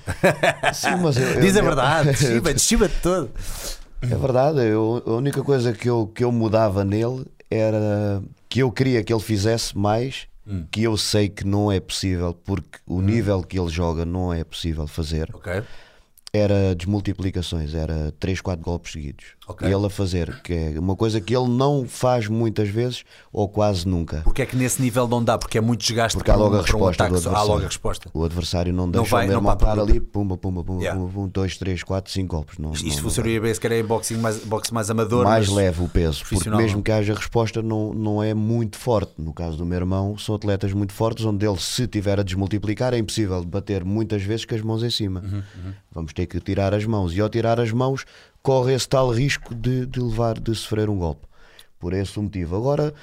sim, 0.74 0.96
mas 1.00 1.16
eu- 1.16 1.22
eu- 1.34 1.40
Diz 1.40 1.56
a 1.56 1.60
eu- 1.60 1.64
verdade, 1.64 2.10
deschiba, 2.18 2.52
deschiba 2.54 2.88
de 2.88 2.94
todo. 2.96 3.30
É 4.02 4.14
verdade, 4.14 4.58
eu, 4.66 5.02
a 5.06 5.10
única 5.12 5.42
coisa 5.42 5.72
que 5.72 5.88
eu, 5.88 6.10
que 6.12 6.22
eu 6.24 6.30
mudava 6.32 6.84
nele 6.84 7.24
era 7.50 8.20
que 8.48 8.60
eu 8.60 8.70
queria 8.72 9.02
que 9.04 9.12
ele 9.12 9.22
fizesse 9.22 9.76
mais, 9.78 10.26
que 10.70 10.82
eu 10.82 10.96
sei 10.96 11.28
que 11.28 11.44
não 11.46 11.70
é 11.72 11.80
possível, 11.80 12.32
porque 12.44 12.78
o 12.86 13.00
nível 13.00 13.42
que 13.42 13.58
ele 13.58 13.68
joga 13.68 14.04
não 14.04 14.32
é 14.32 14.44
possível 14.44 14.86
fazer. 14.86 15.28
Ok. 15.34 15.62
Era 16.36 16.74
desmultiplicações, 16.74 17.72
era 17.74 18.12
3, 18.20 18.40
4 18.40 18.62
golpes 18.64 18.92
seguidos. 18.92 19.24
Ok. 19.48 19.66
Ele 19.72 19.86
a 19.86 19.88
fazer, 19.90 20.40
que 20.42 20.52
é 20.52 20.78
uma 20.78 20.94
coisa 20.96 21.20
que 21.20 21.34
ele 21.34 21.48
não 21.48 21.86
faz 21.88 22.28
muitas 22.28 22.68
vezes 22.68 23.04
ou 23.32 23.48
quase 23.48 23.86
nunca. 23.88 24.20
Porque 24.22 24.42
é 24.42 24.46
que 24.46 24.56
nesse 24.56 24.82
nível 24.82 25.06
não 25.08 25.22
dá, 25.22 25.38
porque 25.38 25.56
é 25.56 25.60
muito 25.60 25.80
desgaste 25.80 26.16
Porque 26.18 26.30
há 26.30 26.34
para 26.34 26.42
um- 26.42 26.44
logo 26.46 26.56
a 26.56 26.62
para 26.62 26.76
um 26.76 26.78
resposta 26.80 27.04
ataque. 27.04 27.28
Há 27.28 27.42
logo 27.42 27.62
a 27.62 27.66
resposta. 27.66 28.10
O 28.12 28.24
adversário 28.24 28.72
não 28.72 28.84
Não 28.86 28.92
deixa 28.92 29.10
vai- 29.10 29.24
o 29.24 29.28
meu 29.28 29.40
não 29.40 29.56
por 29.56 29.68
ali, 29.68 30.00
pumba, 30.00 30.36
pumba, 30.36 30.62
pumba, 30.64 30.82
Yeah. 30.82 31.00
pumba, 31.00 31.12
pum, 31.12 31.28
2, 31.28 31.56
3, 31.56 31.82
4, 31.82 32.12
5 32.12 32.34
golpes. 32.36 32.58
Não, 32.58 32.72
Isto, 32.72 32.86
não- 32.86 32.96
funcionaria 32.98 33.40
bem 33.40 33.54
se 33.54 33.60
calhar 33.60 33.78
em 33.78 33.84
boxing 33.84 34.16
mais, 34.16 34.44
boxe 34.44 34.74
mais 34.74 34.90
amador. 34.90 35.24
mais 35.24 35.48
leve 35.48 35.82
o 35.82 35.88
peso, 35.88 36.18
porque 36.18 36.34
profissional, 36.34 36.60
mesmo 36.60 36.82
que 36.82 36.90
haja 36.92 37.14
resposta 37.14 37.62
não, 37.62 37.94
não 37.94 38.22
é 38.22 38.34
muito 38.34 38.76
forte. 38.76 39.12
No 39.18 39.32
caso 39.32 39.56
do 39.56 39.64
meu 39.64 39.78
irmão, 39.78 40.18
são 40.18 40.34
atletas 40.34 40.72
muito 40.72 40.92
fortes, 40.92 41.24
onde 41.24 41.46
ele, 41.46 41.58
se 41.58 41.86
tiver 41.86 42.18
a 42.20 42.22
desmultiplicar, 42.22 42.92
é 42.94 42.98
impossível 42.98 43.42
bater 43.44 43.84
muitas 43.84 44.22
vezes 44.22 44.44
com 44.44 44.54
as 44.54 44.60
mãos 44.62 44.82
em 44.82 44.90
cima. 44.90 45.22
Uhum, 45.24 45.72
Vamos 45.92 46.12
ter 46.12 46.25
que 46.26 46.40
tirar 46.40 46.74
as 46.74 46.84
mãos. 46.84 47.14
E 47.14 47.20
ao 47.20 47.28
tirar 47.28 47.60
as 47.60 47.72
mãos, 47.72 48.04
corre 48.42 48.74
esse 48.74 48.88
tal 48.88 49.10
risco 49.10 49.54
de, 49.54 49.86
de 49.86 50.00
levar, 50.00 50.38
de 50.38 50.54
sofrer 50.54 50.88
um 50.88 50.98
golpe. 50.98 51.26
Por 51.78 51.92
esse 51.92 52.18
motivo. 52.18 52.56
Agora, 52.56 52.94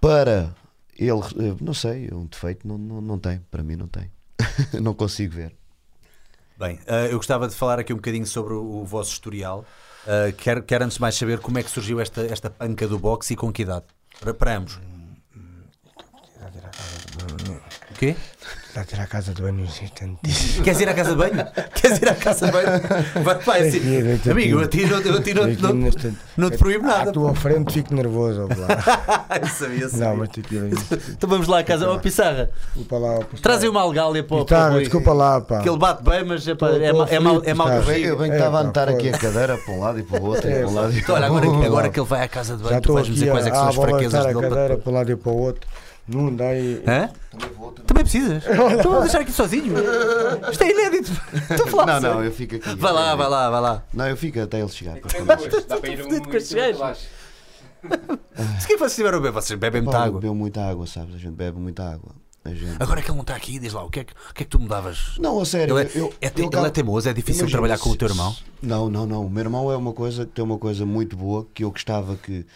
para 0.00 0.54
ele, 0.98 1.20
eh, 1.20 1.56
não 1.60 1.74
sei, 1.74 2.08
um 2.12 2.26
defeito 2.26 2.66
não, 2.66 2.78
não, 2.78 3.00
não 3.00 3.18
tem, 3.18 3.40
para 3.50 3.62
mim 3.62 3.76
não 3.76 3.88
tem. 3.88 4.10
não 4.80 4.94
consigo 4.94 5.34
ver. 5.34 5.54
Bem, 6.58 6.78
eh, 6.86 7.08
eu 7.12 7.16
gostava 7.16 7.46
de 7.48 7.54
falar 7.54 7.78
aqui 7.78 7.92
um 7.92 7.96
bocadinho 7.96 8.26
sobre 8.26 8.54
o, 8.54 8.84
vosso 8.84 9.12
historial. 9.12 9.64
Uh, 10.06 10.32
quero, 10.36 10.62
quero 10.62 10.84
antes 10.84 10.96
de 10.96 11.00
mais 11.00 11.16
saber 11.16 11.40
como 11.40 11.58
é 11.58 11.62
que 11.62 11.70
surgiu 11.70 12.00
esta, 12.00 12.22
esta 12.22 12.48
panca 12.48 12.86
do 12.86 12.98
boxe 12.98 13.34
e 13.34 13.36
com 13.36 13.52
que 13.52 13.62
idade? 13.62 13.86
Para, 14.20 14.32
para 14.32 14.56
ambos. 14.56 14.78
O 17.90 17.98
quê? 17.98 18.14
Está 18.76 18.82
a 18.82 18.84
tirar 18.84 19.02
a 19.04 19.06
casa 19.06 19.32
de 19.32 19.40
banho 19.40 19.54
um 19.54 19.64
instante. 19.64 20.18
Queres 20.62 20.80
ir 20.82 20.86
à 20.90 20.92
casa 20.92 21.10
de 21.12 21.16
banho? 21.16 21.46
Queres 21.74 21.96
ir 22.02 22.08
à 22.10 22.14
casa 22.14 22.44
de 22.44 22.52
banho? 22.52 22.68
Vai, 23.24 23.34
vai, 23.38 23.68
assim. 23.68 23.78
Aqui, 24.12 24.30
Amigo, 24.30 24.58
eu 24.60 24.64
aqui. 24.66 24.84
a 24.84 24.86
ti 24.86 24.90
não, 24.92 25.00
eu 25.00 25.14
a 25.16 25.22
ti 25.22 25.32
não, 25.34 25.42
Aqui 25.44 25.62
não, 25.62 25.72
neste- 25.72 26.12
não 26.36 26.50
te 26.50 26.58
proíbo 26.58 26.84
À 26.84 26.98
nada. 26.98 27.12
tua 27.12 27.34
frente 27.34 27.72
fico 27.72 27.94
nervoso. 27.94 28.42
lá. 28.46 29.38
Eu 29.40 29.46
sabia, 29.48 29.88
sabia. 29.88 30.06
Não, 30.08 30.16
mas 30.18 30.28
tu 30.28 30.40
aqui. 30.44 30.60
Então 31.10 31.26
vamos 31.30 31.48
lá 31.48 31.60
à 31.60 31.64
casa. 31.64 31.90
Oh, 31.90 31.98
Pissarra, 31.98 32.50
Desculpa 32.74 32.98
lá. 32.98 33.20
trazem 33.40 33.70
uma 33.70 33.80
algália 33.80 34.22
para 34.22 34.36
o 34.36 34.44
Rui. 34.72 34.80
desculpa 34.80 35.12
lá, 35.14 35.40
pá. 35.40 35.60
Que 35.62 35.70
ele 35.70 35.78
bate 35.78 36.02
bem, 36.04 36.22
mas 36.26 36.46
é, 36.46 36.54
pá, 36.54 36.68
é, 36.68 36.92
mal- 36.92 37.06
é, 37.08 37.18
mal, 37.18 37.34
é 37.36 37.38
aflito, 37.38 37.56
mal 37.56 37.66
Pissarra. 37.68 37.94
que 37.94 38.02
Eu, 38.02 38.18
bem 38.18 38.26
que 38.28 38.32
É, 38.34 38.36
estava 38.36 38.56
a 38.58 38.60
anotar 38.60 38.88
aqui 38.90 39.08
a 39.08 39.12
cadeira 39.16 39.56
para 39.56 39.72
um 39.72 39.80
lado 39.80 39.98
e 40.00 40.02
para 40.02 40.20
o 40.20 40.26
outro. 40.26 40.46
É, 40.50 40.58
para 40.58 40.68
um 40.68 40.74
lado 40.74 40.92
e 40.92 40.98
Então, 40.98 41.14
olha, 41.14 41.26
agora, 41.66 41.88
que 41.88 41.98
ele 41.98 42.06
vai 42.06 42.22
à 42.22 42.28
casa 42.28 42.58
de 42.58 42.62
banho, 42.62 42.74
Já 42.74 42.80
tu 42.82 42.92
vais-me 42.92 43.14
dizer 43.14 43.30
quais 43.30 43.46
é 43.46 43.50
que 43.50 43.56
são 43.56 43.64
a 43.64 43.68
as 43.70 43.74
fraquezas 43.74 44.12
balançar 44.12 44.20
a 44.20 44.34
dele. 44.34 44.40
cadeira 44.50 44.68
para- 44.74 44.78
para 44.82 44.92
um 44.92 44.94
lado 44.94 45.12
e 45.12 45.16
para 45.16 45.32
o 45.32 45.38
outro. 45.38 45.66
Não 46.08 46.34
dá 46.34 46.54
e. 46.54 46.82
Hã? 46.86 47.10
Também 47.86 48.04
precisas? 48.04 48.44
Então 48.78 48.92
vou 48.92 49.00
deixar 49.02 49.20
aqui 49.20 49.32
sozinho. 49.32 49.74
Isto 50.50 50.64
é 50.64 50.70
inédito. 50.70 51.12
Estou 51.50 51.66
a 51.66 51.70
falar 51.70 51.86
Não, 51.86 52.00
sério. 52.00 52.16
não, 52.16 52.24
eu 52.24 52.32
fico 52.32 52.56
aqui. 52.56 52.74
Vai 52.76 52.92
lá, 52.92 53.14
vai 53.14 53.28
lá, 53.28 53.50
vai 53.50 53.60
lá. 53.60 53.84
Não, 53.92 54.08
eu 54.08 54.16
fico 54.16 54.40
até 54.40 54.60
ele 54.60 54.68
chegar. 54.68 54.96
dá 54.98 55.78
para 55.78 55.90
ir 55.90 56.04
um. 56.04 56.10
Se 58.60 58.66
que 58.66 58.76
vocês 58.76 58.96
tiveram 58.96 59.18
a 59.18 59.20
beber, 59.20 59.32
vocês 59.32 59.58
bebem 59.58 59.82
muita 59.82 59.98
água. 59.98 60.20
Bebeu 60.20 60.34
muita 60.34 60.60
água, 60.64 60.86
sabes? 60.86 61.14
A 61.14 61.18
gente 61.18 61.34
bebe 61.34 61.58
muita 61.58 61.84
água. 61.84 62.12
A 62.44 62.50
gente... 62.54 62.76
Agora 62.80 63.02
que 63.02 63.08
ele 63.08 63.16
não 63.16 63.22
está 63.22 63.34
aqui, 63.34 63.58
diz 63.58 63.72
lá, 63.72 63.84
o 63.84 63.90
que 63.90 64.00
é 64.00 64.04
que, 64.04 64.12
o 64.12 64.34
que, 64.34 64.42
é 64.42 64.44
que 64.44 64.50
tu 64.50 64.58
mudavas? 64.60 65.14
Não, 65.18 65.40
a 65.40 65.44
sério. 65.44 65.78
Ele 65.78 65.88
é, 65.88 65.98
eu, 65.98 66.12
é, 66.20 66.26
eu 66.28 66.32
ele 66.36 66.46
acabo- 66.46 66.66
é 66.66 66.70
teimoso, 66.70 67.08
é 67.08 67.12
difícil 67.12 67.48
trabalhar 67.50 67.78
com 67.78 67.90
o 67.90 67.96
teu 67.96 68.08
irmão. 68.08 68.34
Não, 68.62 68.88
não, 68.88 69.04
não. 69.06 69.26
O 69.26 69.30
meu 69.30 69.42
irmão 69.42 69.70
é 69.70 69.76
uma 69.76 69.92
coisa 69.92 70.24
que 70.24 70.32
tem 70.32 70.44
uma 70.44 70.58
coisa 70.58 70.86
muito 70.86 71.16
boa 71.16 71.46
que 71.52 71.64
eu 71.64 71.70
gostava 71.70 72.16
que, 72.16 72.46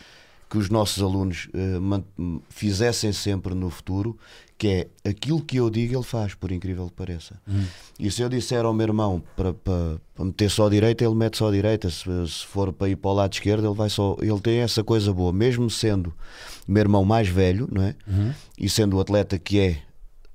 que 0.50 0.58
os 0.58 0.68
nossos 0.68 1.00
alunos 1.02 1.48
man- 1.80 2.02
fizessem 2.48 3.12
sempre 3.12 3.54
no 3.54 3.70
futuro, 3.70 4.18
que 4.58 4.68
é 4.68 5.08
aquilo 5.08 5.40
que 5.40 5.56
eu 5.56 5.70
digo 5.70 5.94
ele 5.94 6.02
faz, 6.02 6.34
por 6.34 6.50
incrível 6.52 6.86
que 6.88 6.92
pareça. 6.92 7.40
Hum. 7.48 7.64
E 7.98 8.10
se 8.10 8.20
eu 8.20 8.28
disser 8.28 8.64
ao 8.64 8.74
meu 8.74 8.88
irmão 8.88 9.22
para, 9.36 9.54
para, 9.54 9.98
para 10.14 10.24
meter 10.24 10.50
só 10.50 10.66
à 10.66 10.70
direita, 10.70 11.02
ele 11.04 11.14
mete 11.14 11.38
só 11.38 11.48
à 11.48 11.52
direita. 11.52 11.88
Se, 11.88 12.04
se 12.26 12.44
for 12.46 12.70
para 12.72 12.88
ir 12.88 12.96
para 12.96 13.10
o 13.10 13.14
lado 13.14 13.32
esquerdo, 13.32 13.66
ele 13.66 13.74
vai 13.74 13.88
só. 13.88 14.16
Ele 14.20 14.40
tem 14.40 14.58
essa 14.58 14.84
coisa 14.84 15.12
boa, 15.14 15.32
mesmo 15.32 15.70
sendo 15.70 16.12
meu 16.68 16.80
irmão 16.82 17.04
mais 17.04 17.28
velho, 17.28 17.68
não 17.72 17.82
é? 17.82 17.94
Uhum. 18.06 18.32
E 18.58 18.68
sendo 18.68 18.96
o 18.96 19.00
atleta 19.00 19.38
que 19.38 19.58
é 19.60 19.82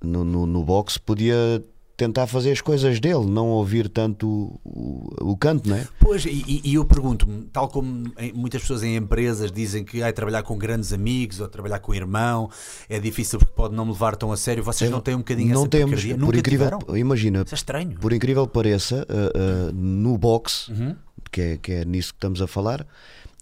no, 0.01 0.23
no, 0.23 0.45
no 0.47 0.63
boxe, 0.63 0.99
podia 0.99 1.63
tentar 1.97 2.27
fazer 2.27 2.51
as 2.51 2.59
coisas 2.59 2.99
dele, 2.99 3.25
não 3.25 3.47
ouvir 3.49 3.87
tanto 3.87 4.27
o, 4.65 5.07
o 5.31 5.37
canto, 5.37 5.69
não 5.69 5.77
é? 5.77 5.87
Pois, 5.99 6.25
e, 6.25 6.61
e- 6.63 6.73
eu 6.73 6.83
pergunto-me, 6.83 7.43
tal 7.53 7.69
como 7.69 8.11
muitas 8.33 8.61
pessoas 8.61 8.83
em 8.83 8.95
empresas 8.97 9.49
dizem 9.51 9.83
que 9.85 10.03
ai, 10.03 10.11
trabalhar 10.11 10.43
com 10.43 10.57
grandes 10.57 10.91
amigos 10.91 11.39
ou 11.39 11.47
trabalhar 11.47 11.79
com 11.79 11.93
o 11.93 11.95
irmão 11.95 12.49
é 12.89 12.99
difícil 12.99 13.39
porque 13.39 13.53
pode 13.55 13.73
não 13.73 13.85
me 13.85 13.91
levar 13.93 14.15
tão 14.17 14.31
a 14.31 14.37
sério, 14.37 14.61
vocês 14.63 14.91
não 14.91 14.99
têm 14.99 15.15
um 15.15 15.19
bocadinho 15.19 15.53
não 15.53 15.61
essa 15.61 15.69
temos, 15.69 16.03
por 16.03 16.17
Nunca 16.17 16.37
incrível, 16.39 16.69
tiveram? 16.79 16.97
imagina, 16.97 17.43
Isso 17.45 17.55
é 17.55 17.57
estranho. 17.57 17.97
por 17.99 18.11
incrível 18.11 18.45
que 18.45 18.53
pareça, 18.53 19.05
ah, 19.09 19.69
ah, 19.69 19.71
no 19.73 20.17
boxe, 20.17 20.71
Uhum. 20.73 20.95
que, 21.31 21.41
é, 21.41 21.57
que 21.57 21.71
é 21.71 21.85
nisso 21.85 22.09
que 22.13 22.17
estamos 22.17 22.41
a 22.41 22.47
falar, 22.47 22.85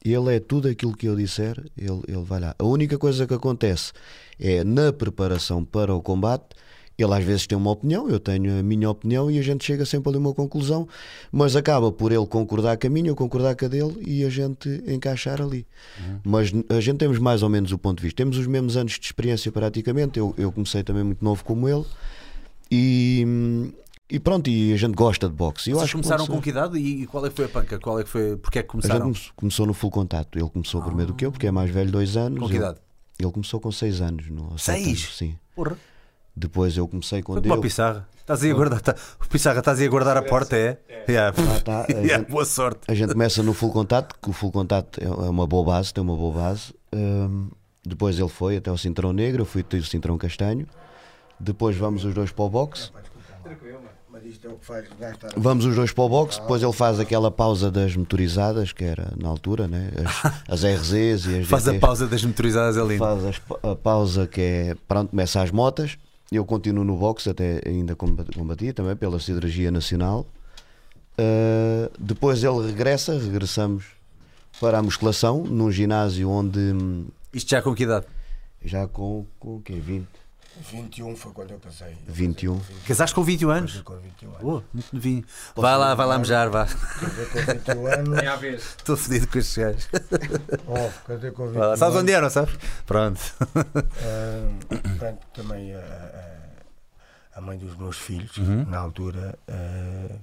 ele 0.06 0.36
é 0.36 0.40
tudo 0.40 0.68
aquilo 0.68 0.96
que 0.96 1.08
eu 1.08 1.16
disser, 1.16 1.58
ele, 1.78 2.02
ele 2.08 2.24
vai 2.24 2.40
lá. 2.40 2.54
A 2.60 2.64
única 2.66 2.98
coisa 2.98 3.26
que 3.26 3.34
acontece 3.34 3.94
é 4.40 4.64
na 4.64 4.92
preparação 4.94 5.64
para 5.66 5.96
o 5.96 6.02
combate. 6.02 6.46
Ele 7.04 7.14
às 7.14 7.24
vezes 7.24 7.46
tem 7.48 7.58
uma 7.58 7.72
opinião, 7.72 8.10
eu 8.10 8.20
tenho 8.20 8.60
a 8.60 8.64
minha 8.64 8.90
opinião 8.90 9.30
e 9.30 9.38
a 9.38 9.42
gente 9.42 9.64
chega 9.64 9.86
sempre 9.86 10.10
ali 10.10 10.18
a 10.18 10.20
uma 10.22 10.34
conclusão, 10.34 10.88
mas 11.32 11.56
acaba 11.56 11.92
por 11.92 12.12
ele 12.12 12.26
concordar 12.26 12.78
com 12.78 12.88
a 12.88 12.90
minha, 12.90 13.10
eu 13.10 13.16
concordar 13.16 13.56
com 13.56 13.66
a 13.66 13.68
dele 13.68 13.96
e 14.06 14.24
a 14.24 14.30
gente 14.30 14.70
encaixar 14.88 15.42
ali. 15.42 15.66
Mas 16.24 16.52
a 16.70 16.80
gente 16.80 16.98
temos 16.98 17.20
mais 17.20 17.44
ou 17.44 17.50
menos 17.50 17.72
o 17.72 17.78
ponto 17.78 17.98
de 17.98 18.04
vista. 18.04 18.18
Temos 18.18 18.38
os 18.38 18.48
mesmos 18.48 18.78
anos 18.78 18.94
de 19.00 19.06
experiência 19.06 19.52
praticamente. 19.52 20.18
Eu, 20.20 20.34
eu 20.38 20.52
comecei 20.52 20.84
também 20.84 21.04
muito 21.04 21.24
novo 21.24 21.44
como 21.44 21.68
ele 21.68 21.84
e, 22.72 23.74
e 24.10 24.20
pronto, 24.20 24.50
e 24.50 24.74
a 24.74 24.78
gente 24.78 24.94
gosta 24.96 25.28
de 25.28 25.36
boxe. 25.36 25.70
Eu 25.70 25.76
Vocês 25.78 25.84
acho 25.84 25.92
que 25.98 26.02
começaram 26.02 26.26
boxe- 26.26 26.38
com 26.38 26.42
que 26.42 26.50
idade 26.50 26.78
e, 26.78 27.06
qual 27.08 27.26
é 27.26 27.30
que 27.30 27.36
foi 27.36 27.46
a 27.46 27.50
panca? 27.50 27.80
Qual 27.80 28.00
é 28.00 28.04
que 28.04 28.10
foi, 28.10 28.38
porque 28.38 28.60
é 28.60 28.64
que 28.64 28.70
a 28.70 28.72
gente 28.80 28.82
começaram? 28.88 29.14
come- 29.14 29.32
começou 29.36 29.66
no 29.66 29.74
full 29.74 29.92
contato. 29.92 30.38
Ele 30.38 30.50
começou 30.50 30.82
primeiro 30.82 31.12
do 31.12 31.16
que 31.16 31.26
eu, 31.26 31.32
porque 31.32 31.48
é 31.48 31.52
mais 31.52 31.70
velho, 31.70 31.92
dois 31.92 32.16
anos. 32.18 32.40
Com 32.40 32.46
que 32.48 32.54
Ele- 32.54 32.60
idade? 32.64 32.80
Ele 33.20 33.32
começou 33.32 33.60
com 33.60 33.72
seis 33.72 34.02
anos. 34.02 34.28
No, 34.30 34.58
Seis? 34.58 34.88
anos, 34.88 35.18
sim. 35.18 35.36
Porra, 35.56 35.78
Depois 36.36 36.76
eu 36.78 36.88
comecei 36.88 37.20
foi 37.20 37.24
quando 37.24 37.42
como 37.44 37.54
eu. 37.54 37.60
a 37.60 37.62
Pissarra. 37.62 38.08
Estás 38.20 38.42
aí 38.44 38.52
a 38.52 38.54
guardar, 38.54 38.82
tá, 38.82 38.96
Pissarra, 39.30 39.60
estás 39.60 39.80
aí 39.80 39.86
a 39.86 39.90
guardar 39.90 40.16
a 40.18 40.22
porta, 40.22 40.56
é? 40.56 40.80
Yeah. 41.10 41.36
Lá 41.46 41.58
está, 41.58 41.82
a, 41.82 41.88
Yeah, 41.92 42.18
gente, 42.20 42.32
boa 42.32 42.46
sorte. 42.46 42.80
a 42.88 42.94
gente 42.96 43.12
começa 43.12 43.44
no 43.44 43.54
full 43.54 43.72
contato, 43.72 44.16
que 44.22 44.30
o 44.30 44.34
full 44.34 44.52
contato 44.52 45.00
é 45.02 45.06
é 45.06 45.30
uma 45.30 45.46
boa 45.46 45.66
base, 45.66 45.94
tem 45.94 46.02
uma 46.04 46.16
boa 46.16 46.34
base. 46.34 46.74
Hum, 46.96 47.50
depois 47.86 48.18
ele 48.18 48.30
foi 48.30 48.58
até 48.58 48.72
o 48.72 48.78
cinturão 48.78 49.12
negro, 49.12 49.42
eu 49.42 49.46
fui 49.46 49.62
até 49.62 49.78
o 49.78 49.84
cinturão 49.84 50.18
castanho. 50.18 50.66
Depois 51.40 51.76
vamos 51.76 52.06
os 52.06 52.14
dois 52.14 52.32
para 52.32 52.46
o 52.46 52.50
boxe. 52.50 52.92
Mas 54.10 54.24
isto 54.26 54.48
é 54.48 54.52
o 54.52 54.54
que 54.56 54.66
faz 54.66 54.86
gastar. 54.98 55.30
Vamos 55.36 55.66
os 55.66 55.76
dois 55.76 55.92
para 55.92 56.04
o 56.04 56.10
boxe, 56.10 56.40
depois 56.40 56.64
ele 56.64 56.72
faz 56.72 57.00
aquela 57.00 57.30
pausa 57.30 57.70
das 57.70 57.96
motorizadas, 57.96 58.72
que 58.72 58.84
era 58.86 59.12
na 59.18 59.28
altura, 59.28 59.68
né? 59.68 59.90
as, 60.48 60.64
as 60.64 60.64
RZs 60.82 61.26
e 61.26 61.40
as 61.42 61.48
Faz 61.48 61.68
a 61.68 61.72
DTs. 61.72 61.80
pausa 61.82 62.08
das 62.08 62.24
motorizadas 62.24 62.78
ali. 62.78 62.98
faz 62.98 63.26
as 63.26 63.42
a 63.64 63.76
pausa 63.76 64.28
que 64.28 64.40
é 64.42 64.76
pronto, 64.88 65.10
começa 65.10 65.42
as 65.42 65.52
motas. 65.52 65.98
Eu 66.32 66.46
continuo 66.46 66.84
no 66.84 66.96
boxe, 66.98 67.30
até 67.30 67.62
ainda 67.66 67.96
comba- 67.96 68.26
combati 68.36 68.74
também 68.74 68.96
pela 68.96 69.20
Siderurgia 69.20 69.70
Nacional. 69.72 70.26
Uh, 71.18 71.92
depois 72.00 72.44
ele 72.44 72.66
regressa, 72.66 73.18
regressamos 73.20 73.86
para 74.60 74.80
a 74.80 74.82
musculação, 74.82 75.44
num 75.44 75.72
ginásio 75.72 76.30
onde 76.30 76.60
hum, 76.60 77.06
Isto 77.32 77.52
já 77.52 77.62
com 77.62 77.76
que 77.76 77.84
idade? 77.84 78.06
já 78.66 78.88
com, 78.88 79.26
com 79.40 79.58
o 79.58 79.62
quê? 79.62 79.74
20, 79.74 80.08
21 80.72 81.16
foi 81.16 81.32
quando 81.34 81.52
eu 81.52 81.60
casei. 81.60 81.96
21. 82.08 82.60
Casaste 82.88 83.16
com 83.16 83.24
21 83.24 83.50
anos? 83.50 83.72
Casei 83.72 83.84
com 83.84 83.98
21 83.98 84.30
anos. 84.30 84.42
Oh, 84.44 84.62
muito 84.74 84.94
novinho. 84.94 85.24
Vai 85.56 85.78
lá, 85.78 85.96
vai 85.96 86.06
lá 86.06 86.18
mejar, 86.20 86.50
vá. 86.50 86.66
Casei 86.66 87.26
com 87.26 87.54
21 87.54 87.88
anos. 87.88 88.18
É 88.20 88.28
à 88.28 88.36
vez. 88.36 88.62
Estou 88.78 88.96
fedido 88.96 89.28
com 89.28 89.38
estes 89.40 89.58
gajos. 89.58 89.90
Oh, 90.68 91.08
casei 91.08 91.32
com 91.32 91.46
21 91.48 91.60
Vai 91.60 91.68
lá. 91.70 91.78
Sabes 91.78 91.94
anos. 91.96 92.04
onde 92.04 92.12
eram, 92.12 92.30
sabes? 92.30 92.56
Pronto. 92.86 93.20
Ah, 93.56 94.50
pronto, 95.00 95.26
também 95.34 95.74
a, 95.74 95.80
a- 95.80 96.44
a 97.36 97.42
mãe 97.42 97.58
dos 97.58 97.76
meus 97.76 97.98
filhos, 97.98 98.38
Uhum. 98.38 98.64
na 98.66 98.78
altura, 98.78 99.38
ah, 99.48 100.16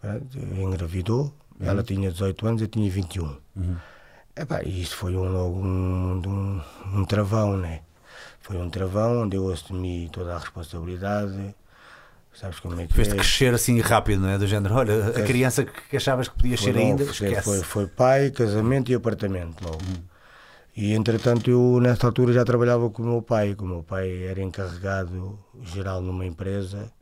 pronto, 0.00 0.38
engravidou. 0.38 1.34
Ela 1.60 1.82
tinha 1.82 2.10
18 2.10 2.46
anos, 2.46 2.62
eu 2.62 2.68
tinha 2.68 2.90
21. 2.90 3.36
Uhum. 3.54 3.76
Epá, 4.34 4.62
e 4.62 4.82
isso 4.82 4.96
foi 4.96 5.16
um, 5.16 5.24
logo 5.30 5.58
um, 5.58 6.20
um, 6.26 6.62
um 7.00 7.04
travão, 7.06 7.56
né? 7.56 7.80
Foi 8.46 8.56
um 8.58 8.70
travão 8.70 9.22
onde 9.24 9.36
eu 9.36 9.50
assumi 9.50 10.08
toda 10.12 10.36
a 10.36 10.38
responsabilidade. 10.38 11.52
Sabes 12.32 12.60
como 12.60 12.80
é 12.80 12.86
que 12.86 12.94
Fez-te 12.94 13.14
é? 13.14 13.16
crescer 13.16 13.52
assim 13.52 13.80
rápido, 13.80 14.20
não 14.20 14.28
é? 14.28 14.38
Do 14.38 14.46
género, 14.46 14.74
olha, 14.74 15.08
a 15.08 15.22
criança 15.24 15.64
que 15.64 15.96
achavas 15.96 16.28
que 16.28 16.36
podias 16.36 16.60
Foi 16.60 16.72
ser 16.72 16.78
ainda, 16.78 17.02
esquece. 17.02 17.42
Foi, 17.42 17.60
foi 17.62 17.86
pai, 17.88 18.30
casamento 18.30 18.92
e 18.92 18.94
apartamento 18.94 19.64
logo. 19.64 19.82
Uhum. 19.82 20.02
E 20.76 20.92
entretanto 20.92 21.50
eu 21.50 21.80
nessa 21.80 22.06
altura 22.06 22.32
já 22.32 22.44
trabalhava 22.44 22.88
com 22.88 23.02
o 23.02 23.06
meu 23.06 23.20
pai, 23.22 23.56
que 23.56 23.64
o 23.64 23.66
meu 23.66 23.82
pai 23.82 24.22
era 24.22 24.40
encarregado 24.40 25.36
geral 25.64 26.00
numa 26.00 26.24
empresa, 26.24 26.92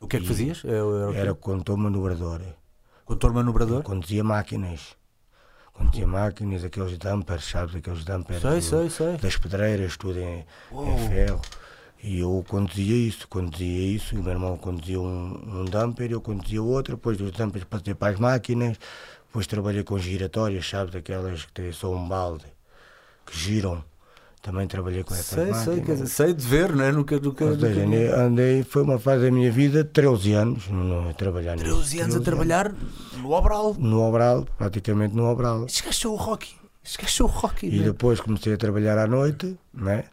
O 0.00 0.06
que 0.06 0.18
é 0.18 0.20
que 0.20 0.26
fazias? 0.28 0.62
Eu, 0.62 0.92
eu, 0.92 1.14
era 1.14 1.34
condutor 1.34 1.76
manobrador, 1.76 2.42
Contor 3.04 3.32
manobrador? 3.32 3.82
conduzia 3.82 4.22
máquinas. 4.22 4.94
Conduzia 5.80 6.06
máquinas, 6.06 6.62
aqueles 6.62 6.98
dumpers, 6.98 7.44
sabes, 7.44 7.74
aqueles 7.74 8.04
dumpers 8.04 8.42
Sei, 8.42 8.50
do- 8.56 8.62
sei, 8.62 8.90
sei. 8.90 9.16
das 9.16 9.36
pedreiras, 9.38 9.96
tudo 9.96 10.18
em, 10.20 10.44
em 10.72 11.08
ferro. 11.08 11.40
E 12.02 12.20
eu 12.20 12.44
conduzia 12.46 12.94
isso, 13.08 13.26
conduzia 13.28 13.94
isso, 13.96 14.14
o 14.14 14.22
meu 14.22 14.32
irmão 14.32 14.56
conduzia 14.58 15.00
um, 15.00 15.60
um 15.60 15.64
dumper, 15.64 16.10
eu 16.12 16.20
conduzia 16.20 16.62
outro, 16.62 16.96
depois 16.96 17.16
dos 17.16 17.30
dumpers 17.32 17.64
passei 17.64 17.94
para 17.94 18.12
as 18.12 18.18
máquinas, 18.20 18.78
depois 19.26 19.46
trabalhei 19.46 19.82
com 19.82 19.98
giratórias, 19.98 20.68
sabes, 20.68 20.94
aquelas 20.94 21.44
que 21.46 21.52
têm 21.52 21.72
só 21.72 21.92
um 21.94 22.06
balde, 22.08 22.44
que 23.26 23.36
giram. 23.36 23.82
Também 24.42 24.66
trabalhei 24.66 25.04
com 25.04 25.12
essas 25.12 25.26
Sei, 25.26 25.50
máquinas. 25.50 25.64
sei, 25.64 25.80
quer 25.82 25.92
dizer, 25.92 26.06
sei 26.06 26.32
de 26.32 26.46
ver, 26.46 26.74
não 26.74 26.82
é? 26.84 26.90
Nunca, 26.92 27.18
nunca, 27.20 27.44
Ou 27.44 27.58
seja, 27.58 27.84
nunca... 27.84 28.22
andei, 28.22 28.62
foi 28.62 28.82
uma 28.82 28.98
fase 28.98 29.24
da 29.26 29.30
minha 29.30 29.52
vida, 29.52 29.84
13 29.84 30.32
anos, 30.32 30.66
no, 30.68 31.10
a 31.10 31.12
trabalhar 31.12 31.56
nisso. 31.56 31.66
13 31.66 32.00
anos 32.00 32.16
a 32.16 32.20
trabalhar 32.20 32.74
no 33.18 33.30
Obral. 33.32 33.74
No 33.78 34.00
Obral, 34.00 34.46
praticamente 34.56 35.14
no 35.14 35.24
Obral. 35.26 35.66
Esqueceu 35.66 36.12
o 36.12 36.16
Rocky. 36.16 36.54
Esqueceu 36.82 37.26
o 37.26 37.28
Rocky. 37.28 37.66
E 37.68 37.78
man. 37.80 37.84
depois 37.84 38.18
comecei 38.18 38.54
a 38.54 38.56
trabalhar 38.56 38.96
à 38.96 39.06
noite, 39.06 39.58
né? 39.74 40.04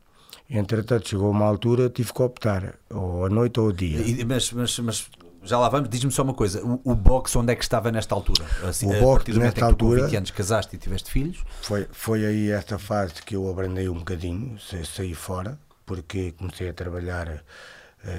E, 0.49 0.57
entretanto, 0.57 1.07
chegou 1.07 1.31
uma 1.31 1.45
altura, 1.45 1.89
tive 1.89 2.11
que 2.11 2.21
optar, 2.21 2.75
ou 2.89 3.25
à 3.25 3.29
noite 3.29 3.59
ou 3.61 3.67
ao 3.67 3.71
dia. 3.71 3.99
E- 4.01 4.25
mas, 4.25 4.51
mas, 4.51 4.77
mas 4.79 5.09
já 5.47 5.57
lá 5.57 5.69
vamos, 5.69 5.89
diz-me 5.89 6.12
só 6.12 6.21
uma 6.23 6.33
coisa: 6.33 6.63
o, 6.65 6.79
o 6.83 6.95
boxe 6.95 7.38
onde 7.38 7.51
é 7.53 7.55
que 7.55 7.63
estava 7.63 7.91
nesta 7.91 8.13
altura? 8.13 8.45
Assim, 8.67 8.86
O 8.86 8.99
boxe, 8.99 9.31
nesta 9.33 9.53
tu, 9.55 9.60
com 9.62 9.65
altura- 9.65 10.03
20 10.05 10.15
anos 10.17 10.31
casaste 10.31 10.75
e 10.75 10.79
tiveste 10.79 11.10
filhos, 11.12 11.43
Foi, 11.62 11.88
foi 11.91 12.25
aí 12.25 12.51
esta 12.51 12.77
fase 12.77 13.15
que 13.23 13.36
eu 13.36 13.49
abrandei 13.49 13.89
um 13.89 13.95
bocadinho, 13.99 14.60
sa- 14.60 14.83
saí 14.83 15.13
fora, 15.15 15.57
porque 15.86 16.33
comecei 16.33 16.69
a 16.69 16.73
trabalhar 16.73 17.43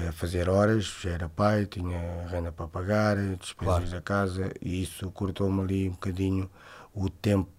a 0.09 0.11
fazer 0.11 0.49
horas, 0.49 0.83
já 1.01 1.11
era 1.11 1.29
pai, 1.29 1.65
tinha 1.65 2.27
renda 2.29 2.51
para 2.51 2.67
pagar, 2.67 3.15
despesas 3.15 3.55
Claro. 3.55 3.89
da 3.89 4.01
casa 4.01 4.51
e 4.61 4.83
isso 4.83 5.09
cortou-me 5.11 5.61
ali 5.61 5.87
um 5.87 5.93
bocadinho 5.93 6.49
o 6.93 7.09
tempo 7.09 7.49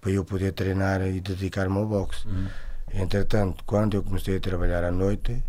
para 0.00 0.10
eu 0.12 0.24
poder 0.24 0.52
treinar 0.52 1.00
e 1.02 1.20
dedicar-me 1.20 1.76
ao 1.78 1.86
boxe. 1.86 2.26
Entretanto, 2.92 3.64
quando 3.64 3.94
eu 3.96 4.02
comecei 4.02 4.36
a 4.36 4.40
trabalhar 4.40 4.84
à 4.84 4.90
noite, 4.92 5.42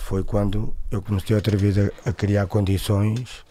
foi 0.00 0.24
quando 0.24 0.74
eu 0.90 1.00
comecei 1.02 1.34
outra 1.36 1.56
vez 1.56 1.76
a, 1.78 1.90
a 2.08 2.12
criar 2.12 2.46
condições, 2.46 3.44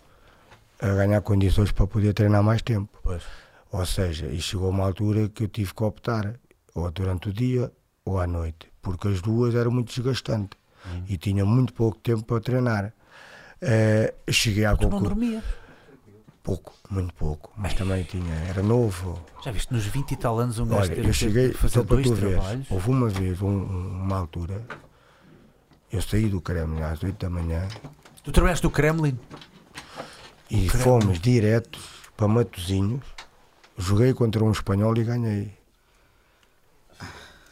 a 0.81 0.88
ganhar 0.88 1.21
condições 1.21 1.71
para 1.71 1.88
poder 1.88 2.13
treinar 2.13 2.43
mais 2.43 2.62
tempo. 2.62 2.89
Pois. 3.03 3.23
Ou 3.71 3.85
seja, 3.85 4.25
e 4.27 4.41
chegou 4.41 4.69
uma 4.69 4.85
altura 4.85 5.29
que 5.29 5.43
eu 5.43 5.47
tive 5.47 5.73
que 5.73 5.83
optar, 5.83 6.35
ou 6.73 6.89
durante 6.91 7.29
o 7.29 7.33
dia 7.33 7.71
ou 8.03 8.19
à 8.19 8.25
noite, 8.25 8.67
porque 8.81 9.07
as 9.07 9.21
duas 9.21 9.53
eram 9.55 9.71
muito 9.71 9.93
desgastantes 9.93 10.57
e 11.07 11.17
tinha 11.17 11.45
muito 11.45 11.73
pouco 11.73 11.97
tempo 11.99 12.23
para 12.23 12.39
treinar. 12.41 12.93
Eh, 13.62 14.13
cheguei 14.31 14.65
à 14.65 14.75
Tu 14.75 14.83
não 14.83 14.89
conclusão. 14.91 15.15
dormia. 15.15 15.43
Pouco, 16.41 16.73
muito 16.89 17.13
pouco, 17.13 17.51
mas 17.57 17.73
também 17.75 18.03
tinha, 18.05 18.33
era 18.47 18.63
novo. 18.63 19.21
Já 19.43 19.51
viste, 19.51 19.71
nos 19.71 19.85
20 19.85 20.12
e 20.13 20.15
tal 20.15 20.39
anos 20.39 20.57
um 20.57 20.65
gajo 20.65 20.91
Olha, 20.93 21.01
eu 21.01 21.13
cheguei, 21.13 21.51
fazer 21.53 21.73
só 21.73 21.83
para 21.83 21.95
dois 21.97 22.07
tu 22.07 22.15
ver, 22.15 22.33
trabalhos. 22.35 22.71
houve 22.71 22.89
uma 22.89 23.07
vez, 23.09 23.39
um- 23.41 23.63
uma 23.65 24.17
altura, 24.17 24.63
eu 25.91 26.02
saí 26.02 26.28
do 26.30 26.39
Kremlin 26.41 26.82
às 26.84 27.02
8 27.04 27.17
da 27.17 27.30
manhã 27.30 27.67
Tu 28.23 28.32
trabalhaste 28.32 28.63
no 28.65 28.71
Kremlin? 28.71 29.17
e 30.49 30.67
fomos 30.69 31.19
diretos 31.19 31.82
para 32.17 32.28
Matozinhos, 32.28 33.04
joguei 33.78 34.13
contra 34.13 34.43
um 34.43 34.52
espanhol 34.52 34.95
e 34.97 35.04
ganhei. 35.04 35.54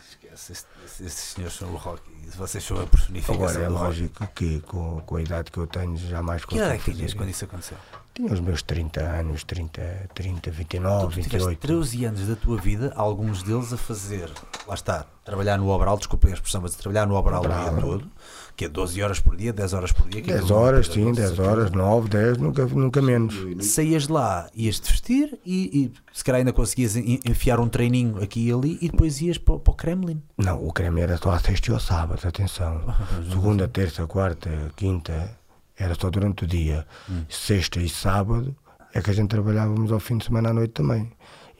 Esquece, 0.09 0.51
esses, 0.51 0.65
esses 1.01 1.13
senhores 1.33 1.55
são 1.55 1.69
o 1.71 1.75
rock. 1.77 2.01
Vocês 2.35 2.63
são 2.63 2.79
a 2.81 2.85
personificação 2.85 3.35
Agora 3.35 3.59
é 3.63 3.67
do 3.67 3.73
rock. 3.73 3.83
lógico 3.85 4.27
que 4.35 4.59
com, 4.61 5.01
com 5.01 5.15
a 5.15 5.21
idade 5.21 5.51
que 5.51 5.57
eu 5.57 5.67
tenho 5.67 5.95
jamais 5.97 6.43
Que 6.43 6.55
idade 6.55 6.75
é 6.75 6.77
que 6.79 6.93
tinhas 6.93 7.13
quando 7.13 7.29
isso 7.29 7.45
aconteceu? 7.45 7.77
Tinha 8.17 8.33
os 8.33 8.39
meus 8.39 8.63
30 8.63 8.99
anos, 8.99 9.43
30, 9.43 10.09
30 10.15 10.49
29, 10.49 11.05
tu 11.05 11.11
tiveste 11.21 11.37
28. 11.37 11.59
13 11.59 12.05
anos 12.05 12.27
da 12.27 12.35
tua 12.35 12.57
vida, 12.57 12.91
alguns 12.95 13.43
deles 13.43 13.71
a 13.71 13.77
fazer, 13.77 14.31
lá 14.67 14.73
está, 14.73 15.05
trabalhar 15.23 15.55
no 15.59 15.67
Obral, 15.69 15.95
desculpem 15.97 16.31
a 16.31 16.33
expressão, 16.33 16.61
mas 16.61 16.73
a 16.73 16.77
trabalhar 16.79 17.05
no 17.05 17.13
Obral 17.13 17.43
o 17.43 17.47
dia 17.47 17.79
todo, 17.79 18.07
que 18.55 18.65
é 18.65 18.69
12 18.69 19.03
horas 19.03 19.19
por 19.19 19.35
dia, 19.37 19.53
10 19.53 19.73
horas 19.73 19.91
por 19.91 20.09
dia. 20.09 20.19
que 20.23 20.31
é 20.31 20.33
10 20.33 20.45
aquilo 20.45 20.57
não 20.59 20.65
horas, 20.65 20.89
é 20.89 20.93
sim, 20.93 21.03
doze, 21.03 21.15
10 21.21 21.27
certeza. 21.29 21.51
horas, 21.51 21.71
9, 21.71 22.09
10, 22.09 22.37
nunca, 22.39 22.65
nunca 22.65 23.01
menos. 23.03 23.35
Saías 23.67 24.07
de 24.07 24.11
lá, 24.13 24.49
ias-te 24.55 24.89
vestir 24.91 25.39
e, 25.45 25.83
e 25.85 25.93
se 26.17 26.23
calhar 26.23 26.39
ainda 26.39 26.51
conseguias 26.53 26.95
en- 26.95 27.19
enfiar 27.23 27.59
um 27.59 27.69
treininho 27.69 28.19
aqui 28.19 28.47
e 28.47 28.51
ali 28.51 28.79
e 28.81 28.89
depois 28.89 29.21
ias 29.21 29.37
para, 29.37 29.53
o- 29.53 29.59
para 29.59 29.71
o 29.73 29.75
Kremlin. 29.75 30.23
Não, 30.35 30.65
o 30.65 30.73
creme 30.73 31.01
era 31.01 31.17
só 31.17 31.29
à 31.29 31.39
sexta 31.39 31.69
e 31.69 31.73
ao 31.75 31.79
sábado, 31.79 32.27
atenção. 32.27 32.81
Segunda, 33.29 33.67
terça, 33.67 34.07
quarta, 34.07 34.49
quinta, 34.75 35.37
era 35.77 35.95
só 35.95 36.09
durante 36.09 36.43
o 36.43 36.47
dia. 36.47 36.85
Sexta 37.29 37.79
e 37.79 37.89
sábado 37.89 38.55
é 38.93 39.01
que 39.01 39.11
a 39.11 39.13
gente 39.13 39.29
trabalhávamos 39.29 39.91
ao 39.91 39.99
fim 39.99 40.17
de 40.17 40.25
semana 40.25 40.49
à 40.49 40.53
noite 40.53 40.71
também. 40.71 41.11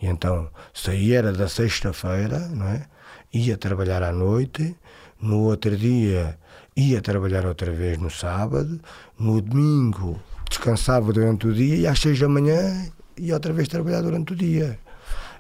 E 0.02 0.08
então, 0.08 0.50
saía 0.74 1.20
era 1.20 1.34
da 1.34 1.48
sexta-feira, 1.48 2.40
não 2.50 2.68
é? 2.68 2.86
Ia 3.34 3.58
trabalhar 3.58 4.04
à 4.04 4.12
noite, 4.12 4.76
no 5.20 5.42
outro 5.42 5.76
dia 5.76 6.38
ia 6.78 7.02
trabalhar 7.02 7.44
outra 7.44 7.72
vez 7.72 7.98
no 7.98 8.10
sábado, 8.10 8.80
no 9.18 9.42
domingo 9.42 10.22
descansava 10.48 11.12
durante 11.12 11.48
o 11.48 11.54
dia 11.54 11.76
e 11.76 11.88
às 11.88 12.00
seis 12.00 12.20
da 12.20 12.30
manhã 12.30 12.88
ia 13.18 13.34
outra 13.34 13.52
vez 13.52 13.68
trabalhar 13.68 14.02
durante 14.02 14.34
o 14.34 14.36
dia. 14.36 14.80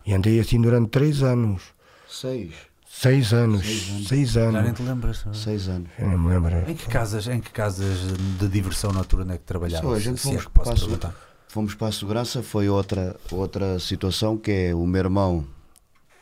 E 0.03 0.13
andei 0.13 0.39
assim 0.39 0.59
durante 0.59 0.89
três 0.89 1.21
anos. 1.21 1.61
Seis. 2.09 2.53
Seis 2.99 3.31
anos. 3.33 3.63
Seis 4.07 4.31
Já 4.31 4.51
nem 4.51 4.59
anos. 4.61 4.73
te 4.77 4.81
lembras? 4.83 5.25
Seis 5.33 5.67
anos. 5.67 5.87
Eu 5.99 6.07
não 6.09 6.17
me 6.17 6.29
lembro. 6.29 6.69
Em 6.69 6.73
que 6.73 6.87
casas, 6.87 7.27
em 7.27 7.39
que 7.39 7.51
casas 7.51 7.99
de 8.39 8.47
diversão 8.47 8.91
noturna 8.91 9.35
é 9.35 9.37
que 9.37 9.43
trabalhavas? 9.43 9.87
Só, 9.87 9.95
a 9.95 9.99
gente 9.99 10.19
Se 10.19 10.27
é 10.29 10.31
fomos 10.31 10.45
que 10.45 10.51
posso 10.51 10.71
para 10.71 10.79
perguntar. 10.79 11.15
Fomos 11.47 11.75
para 11.75 11.87
a 11.87 11.91
segurança, 11.91 12.41
foi 12.41 12.67
outra, 12.69 13.15
outra 13.31 13.77
situação 13.79 14.35
que 14.37 14.51
é 14.51 14.75
o 14.75 14.85
meu 14.87 14.99
irmão 15.03 15.45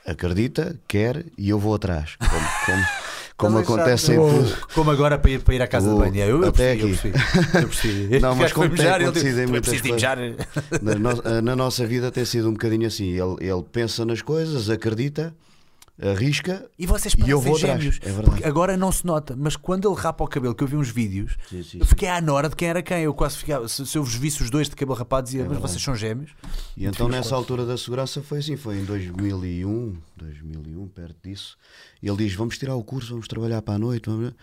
acredita, 0.06 0.76
quer 0.88 1.26
e 1.38 1.50
eu 1.50 1.58
vou 1.58 1.74
atrás. 1.76 2.16
Como, 2.20 2.30
como, 2.66 2.86
como 3.38 3.58
acontece 3.60 4.12
achar- 4.12 4.30
sempre. 4.46 4.64
Como 4.74 4.92
agora 4.92 5.18
para 5.18 5.32
ir, 5.32 5.40
para 5.42 5.56
ir 5.56 5.62
à 5.62 5.68
casa 5.68 5.90
O- 5.90 5.94
de 5.94 6.00
banho. 6.12 6.24
Eu, 6.26 6.42
eu 6.44 6.50
até 6.50 6.76
percebi, 6.76 6.82
eu 6.84 6.98
percebi. 7.14 7.58
Eu 7.64 7.68
percebi. 7.70 8.20
Não, 8.22 8.36
mas 8.36 8.52
como 8.54 8.70
tem 8.76 8.88
acontecido 8.88 9.40
em 9.40 9.44
"Eu 9.44 9.50
muitas 9.50 9.82
mijar. 9.82 10.18
Na, 10.82 10.96
no- 10.96 11.42
na 11.42 11.56
nossa 11.56 11.88
vida 11.88 12.12
tem 12.12 12.26
sido 12.26 12.50
um 12.50 12.54
bocadinho 12.54 12.86
assim. 12.86 13.06
Ele, 13.12 13.38
ele 13.40 13.64
pensa 13.72 14.06
nas 14.06 14.22
coisas, 14.22 14.70
acredita, 14.70 15.34
arrisca 16.02 16.70
E 16.78 16.86
vocês 16.86 17.14
E 17.14 17.30
eu 17.30 17.40
parecem 17.40 17.52
vou 17.52 17.58
gêmeos. 17.60 18.00
é 18.02 18.22
porque 18.22 18.44
agora 18.44 18.76
não 18.76 18.92
se 18.92 19.06
nota, 19.06 19.36
mas 19.38 19.56
quando 19.56 19.90
ele 19.90 20.00
rapa 20.00 20.24
o 20.24 20.28
cabelo, 20.28 20.54
que 20.54 20.64
eu 20.64 20.68
vi 20.68 20.76
uns 20.76 20.90
vídeos, 20.90 21.38
Sim, 21.50 21.64
sim, 21.64 21.78
eu 21.80 21.86
fiquei 21.86 22.10
à 22.10 22.20
nora 22.20 22.50
de 22.50 22.56
quem 22.56 22.68
era 22.68 22.82
quem. 22.82 23.04
Eu 23.04 23.14
quase 23.14 23.38
ficava, 23.38 23.68
se, 23.68 23.86
se 23.86 23.98
eu 23.98 24.04
vos 24.04 24.14
visse 24.16 24.44
os 24.44 24.50
dois 24.50 24.70
de 24.70 24.76
cabelo 24.76 24.98
rapado, 24.98 25.26
dizia, 25.26 25.46
mas 25.48 25.58
vocês 25.58 25.82
são 25.82 25.96
gêmeos. 25.96 26.32
E 26.76 26.86
então 26.86 27.08
nessa 27.08 27.36
altura 27.36 27.66
da 27.66 27.78
segurança 27.78 28.22
foi 28.22 28.40
assim, 28.40 28.58
foi 28.58 28.78
em 28.80 28.86
2001, 28.86 29.96
2001, 30.18 30.88
perto 30.90 31.16
disso. 31.24 31.58
E 32.02 32.08
ele 32.08 32.18
diz, 32.18 32.34
vamos 32.36 32.58
tirar 32.58 32.76
o 32.76 32.84
curso, 32.84 33.12
vamos 33.12 33.28
trabalhar 33.28 33.62
para 33.62 33.76
a 33.76 33.80
noite. 33.80 34.10
vamos-" 34.10 34.34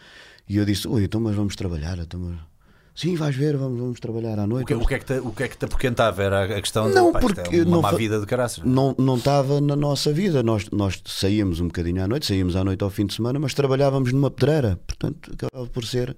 E 0.48 0.56
eu 0.56 0.64
disse, 0.64 0.88
ui, 0.88 1.04
então 1.04 1.20
mas 1.20 1.34
vamos 1.36 1.54
trabalhar. 1.56 1.98
Então, 1.98 2.18
mas... 2.20 2.51
Sim, 2.94 3.16
vais 3.16 3.34
ver, 3.34 3.56
vamos, 3.56 3.78
vamos 3.80 4.00
trabalhar 4.00 4.38
à 4.38 4.44
O 4.44 4.46
noite. 4.46 4.66
que, 4.66 4.74
o 4.74 4.86
que 4.86 4.94
é 4.94 4.98
que 4.98 5.04
te, 5.06 5.14
o 5.14 5.30
que 5.30 5.42
é 5.44 5.48
que 5.48 5.56
te 5.56 5.64
apoquentava? 5.64 6.22
Era 6.22 6.44
a 6.44 6.60
questão 6.60 6.88
Não, 6.90 7.10
de 7.10 7.18
isto 7.18 7.20
porque 7.20 7.56
é 7.56 7.62
uma 7.62 7.70
não 7.70 7.82
má 7.82 7.92
vida 7.92 8.20
de 8.20 8.26
caraças. 8.26 8.62
Não 8.64 8.94
não 8.98 9.16
estava 9.16 9.60
na 9.60 9.74
nossa 9.74 10.12
vida. 10.12 10.42
Nós, 10.42 10.68
nós 10.70 11.00
saíamos 11.06 11.58
um 11.60 11.66
bocadinho 11.68 12.02
à 12.04 12.06
noite, 12.08 12.26
saíamos 12.26 12.54
à 12.54 12.62
noite 12.62 12.84
ao 12.84 12.90
fim 12.90 13.06
de 13.06 13.14
semana, 13.14 13.38
mas 13.38 13.54
trabalhávamos 13.54 14.12
numa 14.12 14.30
pedreira. 14.30 14.78
Portanto, 14.86 15.32
acabava 15.32 15.68
por 15.70 15.84
ser. 15.86 16.14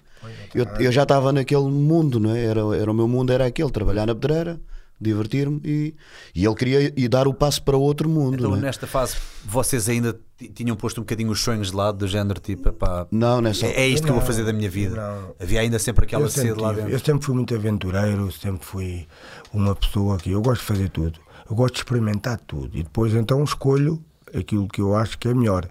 Eu, 0.55 0.65
eu 0.81 0.91
já 0.91 1.05
estava 1.05 1.33
naquele 1.33 1.69
mundo, 1.69 2.19
não 2.19 2.35
é? 2.35 2.45
Era, 2.45 2.61
era 2.77 2.91
o 2.91 2.95
meu 2.95 3.07
mundo, 3.07 3.33
era 3.33 3.47
aquele, 3.47 3.71
trabalhar 3.71 4.07
na 4.07 4.15
pedreira, 4.15 4.59
divertir-me 5.05 5.61
e, 5.65 5.95
e 6.35 6.45
ele 6.45 6.55
queria 6.55 6.93
ir 6.97 7.09
dar 7.09 7.29
o 7.29 7.35
passo 7.35 7.63
para 7.63 7.77
outro 7.77 8.09
mundo. 8.09 8.35
Então, 8.37 8.51
não, 8.51 8.57
é? 8.59 8.61
nesta 8.63 8.87
fase, 8.87 9.17
vocês 9.45 9.89
ainda 9.89 10.19
ti- 10.37 10.49
tinham 10.49 10.75
posto 10.77 10.99
um 11.01 11.05
bocadinho 11.05 11.31
os 11.31 11.41
sonhos 11.41 11.71
de 11.71 11.77
lado, 11.77 11.99
do 11.99 12.09
género 12.09 12.41
tipo, 12.41 12.73
pá, 12.73 13.07
não, 13.11 13.41
nessa 13.41 13.67
é, 13.67 13.83
é 13.83 13.89
isto 13.89 14.05
que 14.05 14.11
eu 14.11 14.15
vou 14.15 14.21
Não, 14.23 14.27
fazer 14.27 14.45
da 14.45 14.53
minha 14.53 14.69
vida. 14.71 14.97
não. 14.97 15.35
Havia 15.41 15.61
ainda 15.61 15.79
sempre 15.79 16.05
aquela 16.05 16.25
Eu 16.25 16.29
sede 16.31 16.49
sempre, 16.49 16.63
lá 16.63 16.73
dentro. 16.73 16.91
eu 16.91 16.99
sempre 16.99 17.25
fui 17.25 17.35
muito 17.35 17.55
aventureiro, 17.55 18.33
sempre 18.33 18.65
fui 18.67 19.07
uma 19.53 19.75
pessoa 19.77 20.17
que 20.19 20.31
eu 20.33 20.41
gosto 20.43 20.61
de 20.63 20.67
fazer 20.67 20.89
tudo. 20.89 21.21
Eu 21.49 21.55
gosto 21.55 21.75
de 21.75 21.81
experimentar 21.81 22.41
tudo 22.41 22.71
e 22.77 22.83
depois 22.83 23.15
então 23.15 23.45
escolho 23.45 24.03
aquilo 24.37 24.67
que 24.69 24.81
eu 24.81 24.95
acho 24.97 25.19
que 25.19 25.29
é 25.29 25.35
melhor. 25.35 25.67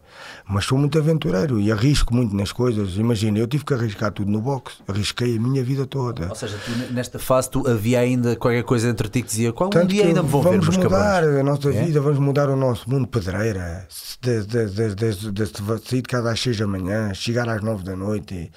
Mas 0.48 0.66
sou 0.66 0.78
muito 0.78 0.98
aventureiro 0.98 1.60
e 1.60 1.72
arrisco 1.72 2.14
muito 2.14 2.36
nas 2.36 2.52
coisas. 2.52 2.96
Imagina, 2.96 3.40
eu 3.40 3.48
tive 3.48 3.66
que 3.66 3.74
arriscar 3.74 4.12
tudo 4.12 4.32
no 4.32 4.42
boxe, 4.42 4.76
arrisquei 4.88 5.38
a 5.38 5.40
minha 5.40 5.64
vida 5.64 5.86
toda. 5.86 6.30
Ou 6.30 6.36
seja, 6.36 6.58
tu, 6.64 6.72
ne- 6.72 6.88
nesta 6.92 7.20
fase 7.20 7.50
tu 7.50 7.68
havia 7.68 8.00
ainda 8.00 8.36
qualquer 8.36 8.64
coisa 8.64 8.90
entre 8.90 9.08
ti 9.10 9.22
que 9.22 9.28
dizia 9.28 9.52
qual 9.54 9.68
um 9.68 9.72
Tanto 9.72 9.88
dia 9.88 10.04
que 10.04 10.08
ainda 10.10 10.24
me 10.24 10.30
vão 10.30 10.42
ver, 10.42 10.50
vamos 10.52 10.78
mudar 10.78 10.90
cabrões. 11.22 11.40
a 11.40 11.44
nossa 11.44 11.70
É? 11.70 11.86
vida, 11.86 12.02
vamos 12.02 12.20
mudar 12.20 12.50
o 12.50 12.56
nosso 12.56 12.90
mundo 12.90 13.08
pedreira. 13.08 13.88
De, 14.22 14.44
de, 14.46 14.66
de, 14.68 14.96
de, 14.96 15.16
de, 15.16 15.32
de 15.32 15.90
sair 15.90 16.02
de 16.02 16.04
casa 16.04 16.32
às 16.32 16.40
6 16.40 16.58
da 16.60 16.68
manhã, 16.68 17.14
chegar 17.14 17.50
às 17.50 17.62
9 17.62 17.84
da 17.84 17.96
noite, 17.96 18.52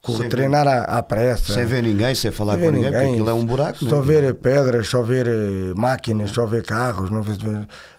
correr, 0.00 0.18
Sem- 0.18 0.28
treinar 0.28 0.66
à, 0.68 0.82
à 0.98 1.02
pressa. 1.02 1.52
Sem 1.54 1.66
ver 1.66 1.82
ninguém, 1.82 2.14
sem 2.14 2.30
falar 2.30 2.56
Não 2.56 2.66
com 2.66 2.70
vê 2.70 2.76
ninguém, 2.76 2.92
porque 2.92 3.06
aquilo 3.12 3.30
é 3.30 3.34
um 3.34 3.44
buraco. 3.44 3.78
Só 3.84 3.96
não 3.96 3.98
é? 3.98 4.06
ver 4.06 4.34
pedras, 4.34 4.86
só 4.88 5.02
ver 5.02 5.26
eh, 5.26 5.72
máquinas, 5.76 6.30
só 6.30 6.46
ver 6.46 6.62
carros. 6.64 7.10
Não 7.10 7.20
vê, 7.22 7.32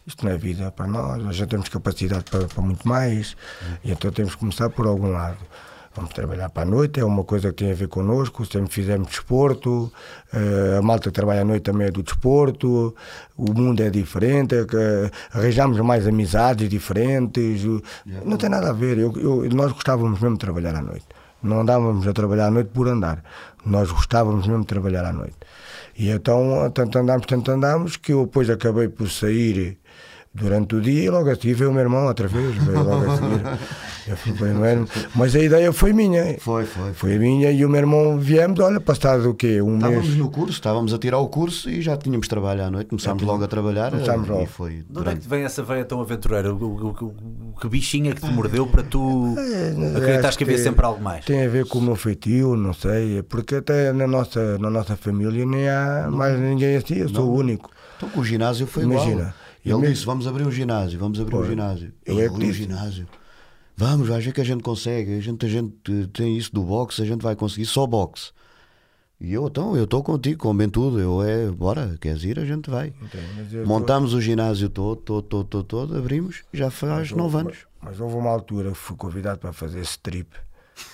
isto 0.10 0.26
não 0.26 0.32
é 0.32 0.38
vida 0.38 0.72
para 0.72 0.88
nós. 0.88 1.24
Nós 1.24 1.36
já 1.36 1.46
temos 1.46 1.70
capacidade 1.70 2.26
para, 2.30 2.46
para 2.48 2.62
muito 2.64 2.88
mais. 2.88 3.36
E 3.84 3.92
então 3.92 4.12
temos 4.12 4.34
que 4.34 4.40
começar 4.40 4.70
por 4.70 4.86
algum 4.88 5.12
lado. 5.12 5.38
Vamos 5.96 6.14
trabalhar 6.14 6.50
para 6.50 6.64
a 6.64 6.66
noite, 6.66 7.00
é 7.00 7.04
uma 7.04 7.24
coisa 7.24 7.50
que 7.50 7.56
tem 7.64 7.72
a 7.72 7.76
ver 7.76 7.88
connosco. 7.88 8.46
Sempre 8.46 8.72
fizemos 8.72 9.08
desporto. 9.08 9.92
eh, 10.32 10.78
a 10.78 10.82
malta 10.82 11.10
que 11.10 11.16
trabalha 11.16 11.42
à 11.42 11.46
noite 11.46 11.64
também 11.64 11.88
é 11.88 11.92
do 11.92 12.04
desporto. 12.04 12.96
O 13.36 13.54
mundo 13.54 13.82
é 13.82 13.90
diferente. 13.90 14.56
é 14.56 14.66
que 14.66 14.78
arranjamos 15.34 15.80
mais 15.80 16.08
amizades 16.08 16.70
diferentes. 16.70 17.64
Não 18.26 18.38
tem 18.38 18.50
nada 18.50 18.70
a 18.70 18.74
ver. 18.74 18.98
Eu- 19.00 19.14
eu- 19.18 19.50
nós 19.54 19.72
gostávamos 19.72 20.20
mesmo 20.20 20.36
de 20.36 20.40
trabalhar 20.40 20.76
à 20.76 20.82
noite. 20.82 21.06
Não 21.42 21.62
andávamos 21.62 22.06
a 22.08 22.14
trabalhar 22.14 22.48
à 22.48 22.52
noite 22.52 22.70
por 22.74 22.88
andar. 22.88 23.24
Nós 23.66 23.92
gostávamos 23.92 24.46
mesmo 24.48 24.62
de 24.62 24.68
trabalhar 24.68 25.06
à 25.06 25.12
noite. 25.14 25.38
E 25.98 26.10
então, 26.12 26.70
tanto 26.74 26.98
andámos, 27.00 27.26
tanto 27.26 27.52
andámos, 27.52 27.98
que 27.98 28.14
eu 28.14 28.26
depois 28.26 28.50
acabei 28.50 28.88
por 28.88 29.10
sair 29.10 29.78
durante 30.34 30.76
o 30.76 30.82
dia 30.82 31.04
e 31.06 31.10
logo 31.10 31.30
a 31.30 31.36
seguir 31.36 31.54
veio 31.56 31.72
o 31.72 31.74
meu 31.74 31.82
irmão 31.82 32.06
outra 32.06 32.28
vez, 32.28 32.56
veio 32.56 32.84
logo 32.84 33.12
a 33.12 33.16
seguir. 33.18 33.60
Eu 34.08 34.18
fui 34.18 34.34
para 34.34 34.48
o 34.48 34.56
meu 34.56 34.66
irmão. 34.66 34.88
Mas 35.16 35.36
a 35.36 35.40
ideia 35.40 35.72
foi 35.74 35.92
minha. 35.94 36.38
Foi, 36.40 36.66
foi. 36.66 36.94
Foi 36.94 37.16
a 37.16 37.20
minha 37.20 37.52
e 37.52 37.64
o 37.66 37.70
meu 37.70 37.80
irmão 37.80 38.18
viemos, 38.18 38.60
olha, 38.60 38.80
passado 38.80 39.30
o 39.30 39.34
quê? 39.36 39.62
Um 39.62 39.76
Estávamos 39.76 40.06
mês. 40.06 40.18
no 40.18 40.30
curso, 40.32 40.52
estávamos 40.54 40.94
a 40.94 40.98
tirar 40.98 41.18
o 41.20 41.28
curso 41.28 41.70
e 41.70 41.82
já 41.82 41.96
tínhamos 41.98 42.28
trabalho 42.28 42.64
à 42.64 42.72
noite. 42.72 42.88
Começámos 42.90 43.22
logo 43.24 43.44
a 43.44 43.48
trabalhar 43.48 43.92
Começámos 43.92 44.28
logo. 44.28 44.44
e 44.44 44.48
foi. 44.48 44.70
De 44.72 44.78
onde 44.78 44.82
é 44.82 44.86
que 44.86 44.94
durante- 44.94 45.28
vem 45.28 45.44
essa 45.44 45.62
veia 45.64 45.84
tão 45.86 46.00
aventureira? 46.02 46.54
O, 46.54 46.58
o, 46.58 46.88
o- 46.88 47.06
o- 47.56 47.60
que 47.60 47.68
bichinho 47.68 48.12
é 48.12 48.16
que 48.16 48.22
te 48.22 48.32
mordeu 48.32 48.66
para 48.66 48.84
tu 48.84 49.36
acreditares 49.38 50.26
Acho 50.26 50.38
que 50.38 50.44
havia 50.44 50.58
sempre 50.58 50.86
algo 50.86 51.02
mais? 51.04 51.26
Tem 51.26 51.46
a 51.46 51.50
ver 51.50 51.66
com 51.66 51.80
o 51.80 51.82
meu 51.82 51.96
feitio, 51.96 52.56
não 52.56 52.74
sei, 52.74 53.22
porque 53.24 53.56
até 53.56 53.92
na 53.92 54.08
nossa, 54.08 54.58
na 54.58 54.70
nossa 54.70 54.96
família 54.96 55.46
nem 55.46 55.68
há 55.70 56.08
mais 56.10 56.40
ninguém 56.40 56.76
assim, 56.78 56.96
eu 56.96 57.10
sou 57.10 57.30
o 57.30 57.36
único. 57.36 57.70
Então 57.98 58.10
com 58.10 58.22
o 58.22 58.24
ginásio 58.26 58.66
foi 58.66 58.84
Imagina, 58.84 59.12
igual. 59.12 59.34
Ele 59.72 59.80
mesmo- 59.82 59.94
disse: 59.94 60.06
Vamos 60.06 60.28
abrir 60.28 60.46
um 60.46 60.52
ginásio, 60.52 61.00
vamos 61.00 61.20
abrir 61.20 61.36
um 61.36 61.38
Pois. 61.40 61.50
ginásio. 61.50 61.94
É 62.06 62.14
que 62.14 62.26
abri 62.26 62.46
um 62.48 62.54
ginásio. 62.54 63.08
Vamos, 63.76 64.08
vais 64.10 64.24
ver 64.26 64.34
que 64.34 64.42
a 64.42 64.44
gente 64.44 64.62
consegue. 64.62 65.18
A 65.18 65.22
gente, 65.22 65.46
a 65.46 65.50
gente 65.50 66.08
tem 66.14 66.38
isso 66.38 66.54
do 66.54 66.62
boxe, 66.62 67.02
a 67.02 67.06
gente 67.06 67.22
vai 67.22 67.36
conseguir 67.36 67.66
só 67.66 67.88
boxe. 67.88 68.32
E 69.22 69.34
eu, 69.34 69.48
então, 69.48 69.76
eu 69.76 69.84
estou 69.84 70.02
contigo, 70.04 70.40
com 70.44 70.56
bem 70.56 70.70
tudo. 70.70 71.00
Eu 71.00 71.22
é, 71.22 71.48
bora, 71.50 71.98
queres 72.00 72.24
ir? 72.24 72.40
A 72.40 72.46
gente 72.46 72.70
vai. 72.70 72.94
Mas 73.38 73.54
eu 73.54 73.64
tô- 73.64 73.68
Montámos 73.68 74.14
o 74.14 74.22
ginásio 74.22 74.70
todo, 74.70 74.98
todo, 75.02 75.22
todo, 75.24 75.44
todo, 75.46 75.64
todo, 75.64 75.98
abrimos, 75.98 76.44
já 76.54 76.70
faz 76.70 77.12
nove 77.12 77.38
anos. 77.38 77.58
Mas 77.82 78.00
houve 78.00 78.16
uma 78.16 78.30
altura 78.30 78.72
que 78.72 78.78
fui 78.78 78.96
convidado 78.98 79.40
para 79.40 79.52
fazer 79.54 79.80
strip 79.82 80.28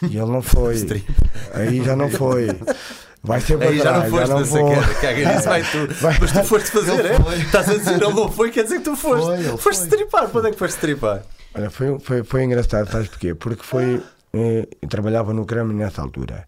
e 0.04 0.18
ele 0.18 0.26
não 0.32 0.42
foi. 0.42 0.76
Aí 1.54 1.84
já 1.84 1.96
não 1.96 2.10
foi. 2.10 2.48
Vai 3.26 3.42
ser 3.42 3.58
para 3.58 3.70
Aí 3.70 3.78
já 3.78 3.92
não 3.92 4.10
foste 4.10 4.28
já 4.28 4.34
não 4.36 4.46
vou. 4.46 4.76
caga 5.02 5.34
nisso, 5.36 5.46
vai 5.50 5.64
tu. 5.64 5.94
Vai- 6.02 6.18
Mas 6.22 6.32
tu 6.32 6.44
foste 6.48 6.72
fazer, 6.72 7.06
é? 7.06 7.16
Estás 7.38 7.70
a 7.70 7.74
dizer 7.78 8.02
ele 8.02 8.14
não 8.14 8.32
foi, 8.32 8.52
quer 8.52 8.64
dizer 8.64 8.78
que 8.78 8.84
tu 8.86 8.96
foste. 8.96 9.26
Foi, 9.26 9.44
foste 9.58 9.62
foi. 9.62 9.88
stripar, 9.88 10.30
para 10.30 10.40
onde 10.40 10.50
é 10.50 10.52
que 10.52 10.58
foste 10.60 10.76
stripar? 10.76 11.24
Olha, 11.54 11.70
foi, 11.70 12.00
foi, 12.00 12.24
foi 12.24 12.44
engraçado, 12.44 12.90
sabes 12.92 13.08
porquê? 13.08 13.34
Porque 13.34 13.64
foi. 13.64 14.02
eh, 14.34 14.68
trabalhava 14.90 15.34
no 15.34 15.46
Kremlin 15.46 15.76
nessa 15.76 16.02
altura. 16.02 16.46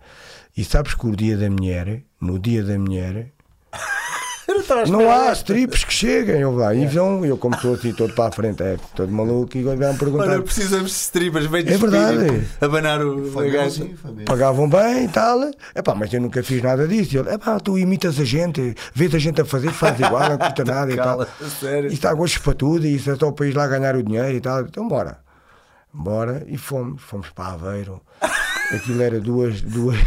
E 0.55 0.63
sabes 0.63 0.93
que 0.93 1.05
o 1.07 1.15
dia 1.15 1.37
da 1.37 1.49
mulher, 1.49 2.01
no 2.19 2.37
dia 2.39 2.63
da 2.63 2.77
mulher, 2.77 3.27
não 4.89 5.11
há 5.11 5.31
strips 5.33 5.83
que 5.83 5.93
cheguem. 5.93 6.39
Eu 6.39 6.55
lá, 6.55 6.73
e 6.73 6.85
vão, 6.87 7.25
eu 7.25 7.37
como 7.37 7.55
estou 7.55 7.73
assim 7.73 7.91
todo 7.93 8.13
para 8.13 8.29
a 8.29 8.31
frente, 8.31 8.63
é, 8.63 8.77
todo 8.95 9.11
maluco, 9.11 9.57
e 9.57 9.61
me 9.61 9.97
perguntar. 9.97 10.29
Olha, 10.29 10.41
precisamos 10.41 10.91
de 10.91 10.97
strippers, 10.97 11.45
vem 11.47 11.65
de 11.65 11.73
É 11.73 11.77
verdade. 11.77 12.47
Abanar 12.61 13.01
o 13.01 13.27
o 13.27 13.51
gajo. 13.51 13.67
assim, 13.67 13.95
pagavam 14.25 14.69
bem 14.69 15.05
e 15.05 15.07
tal. 15.09 15.51
Epá, 15.75 15.93
mas 15.93 16.13
eu 16.13 16.21
nunca 16.21 16.41
fiz 16.41 16.61
nada 16.61 16.87
disso. 16.87 17.17
Ele, 17.17 17.29
epá, 17.33 17.59
tu 17.59 17.77
imitas 17.77 18.19
a 18.19 18.23
gente, 18.23 18.75
vês 18.93 19.13
a 19.13 19.19
gente 19.19 19.41
a 19.41 19.45
fazer, 19.45 19.71
faz 19.71 19.99
igual, 19.99 20.29
não 20.29 20.37
custa 20.37 20.63
nada 20.65 20.91
e 20.91 20.95
tal. 20.95 21.27
Sério. 21.59 21.91
Isto 21.91 22.07
há 22.07 22.13
gostos 22.13 22.41
para 22.41 22.53
tudo 22.53 22.85
e 22.85 22.95
isso 22.95 23.11
é 23.11 23.15
só 23.15 23.31
para 23.31 23.47
ir 23.47 23.55
lá 23.55 23.67
ganhar 23.67 23.95
o 23.95 24.03
dinheiro 24.03 24.31
e 24.31 24.41
tal. 24.41 24.61
Então 24.61 24.87
bora. 24.87 25.19
Bora 25.93 26.43
e 26.47 26.57
fomos. 26.57 27.01
Fomos 27.01 27.29
para 27.29 27.53
Aveiro. 27.53 28.01
Aquilo 28.73 29.01
era 29.01 29.19
duas, 29.19 29.61
duas, 29.61 29.97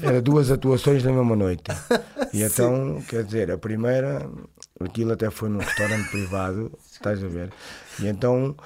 era 0.00 0.20
duas 0.22 0.50
atuações 0.50 1.02
na 1.04 1.12
mesma 1.12 1.36
noite. 1.36 1.64
E 2.32 2.42
então, 2.42 3.02
quer 3.08 3.22
dizer, 3.24 3.50
a 3.50 3.58
primeira, 3.58 4.26
aquilo 4.80 5.12
até 5.12 5.30
foi 5.30 5.48
num 5.48 5.58
restaurante 5.58 6.08
privado, 6.10 6.72
estás 6.90 7.22
a 7.22 7.28
ver? 7.28 7.50
E 8.00 8.06
então, 8.06 8.56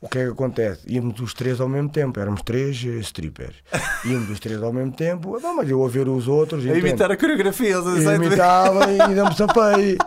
o 0.00 0.08
que 0.08 0.18
é 0.18 0.24
que 0.24 0.30
acontece? 0.30 0.80
Íamos 0.86 1.20
os 1.20 1.34
três 1.34 1.60
ao 1.60 1.68
mesmo 1.68 1.90
tempo, 1.90 2.18
éramos 2.18 2.42
três 2.42 2.82
eh, 2.84 2.98
strippers. 3.00 3.56
Íamos 4.04 4.30
os 4.30 4.40
três 4.40 4.62
ao 4.62 4.72
mesmo 4.72 4.92
tempo, 4.92 5.36
"Ah, 5.44 5.52
mas 5.54 5.68
eu 5.68 5.84
a 5.84 5.88
ver 5.88 6.08
os 6.08 6.26
outros. 6.26 6.64
A 6.64 6.68
entende? 6.68 6.88
imitar 6.88 7.10
a 7.12 7.16
coreografia, 7.16 7.76
eles 7.76 8.04
imitava 8.04 8.90
e 8.90 9.00
ainda 9.00 9.28
me 9.28 9.34
safei. 9.36 9.98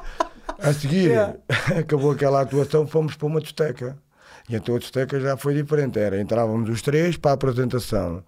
A 0.58 0.74
seguir, 0.74 1.10
Yeah. 1.10 1.36
acabou 1.80 2.12
aquela 2.12 2.42
atuação, 2.42 2.88
fomos 2.88 3.16
para 3.16 3.28
uma 3.28 3.42
discoteca. 3.42 3.98
E 4.50 4.56
então 4.56 4.76
a 4.76 4.80
discoteca 4.80 5.20
já 5.20 5.36
foi 5.38 5.54
diferente. 5.54 6.00
Era, 6.00 6.20
entrávamos 6.20 6.70
os 6.70 6.82
três 6.82 7.18
para 7.18 7.32
a 7.32 7.34
apresentação 7.34 8.24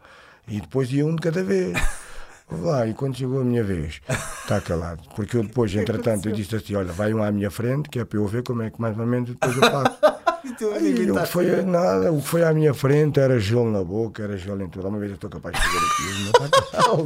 e 0.48 0.62
depois 0.62 0.92
ia 0.92 1.06
um 1.06 1.16
de 1.16 1.22
cada 1.22 1.44
vez. 1.44 1.78
Lá, 2.50 2.88
e 2.88 2.94
quando 2.94 3.18
chegou 3.18 3.42
a 3.42 3.44
minha 3.44 3.62
vez, 3.64 4.00
está 4.42 4.62
calado. 4.62 5.04
Porque 5.16 5.36
eu 5.36 5.44
depois, 5.44 5.76
entretanto, 5.76 6.30
eu 6.30 6.32
disse 6.34 6.56
assim: 6.56 6.76
olha, 6.76 6.94
vai 6.94 7.14
um 7.14 7.22
à 7.22 7.30
minha 7.30 7.52
frente, 7.52 7.90
que 7.90 8.00
é 8.00 8.06
para 8.06 8.18
eu 8.18 8.26
ver 8.26 8.42
como 8.42 8.62
é 8.62 8.70
que 8.70 8.80
mais 8.80 8.98
ou 8.98 9.06
menos 9.06 9.32
depois 9.32 9.56
eu 9.56 9.62
faço. 9.70 9.98
E 10.60 10.64
Aí, 10.74 11.12
o 11.12 11.16
que 11.16 11.26
foi 11.26 11.62
nada, 11.64 12.12
o 12.12 12.22
que 12.22 12.28
foi 12.28 12.44
à 12.44 12.54
minha 12.54 12.74
frente 12.74 13.20
era 13.20 13.38
gelo 13.38 13.70
na 13.70 13.84
boca, 13.84 14.24
era 14.24 14.38
gelo 14.38 14.64
em 14.64 14.70
tudo. 14.70 14.88
Uma 14.88 14.98
vez 14.98 15.12
eu 15.12 15.16
estou 15.16 15.30
capaz 15.30 15.56
de 15.56 15.62
fazer 15.62 15.78
aquilo. 15.78 17.04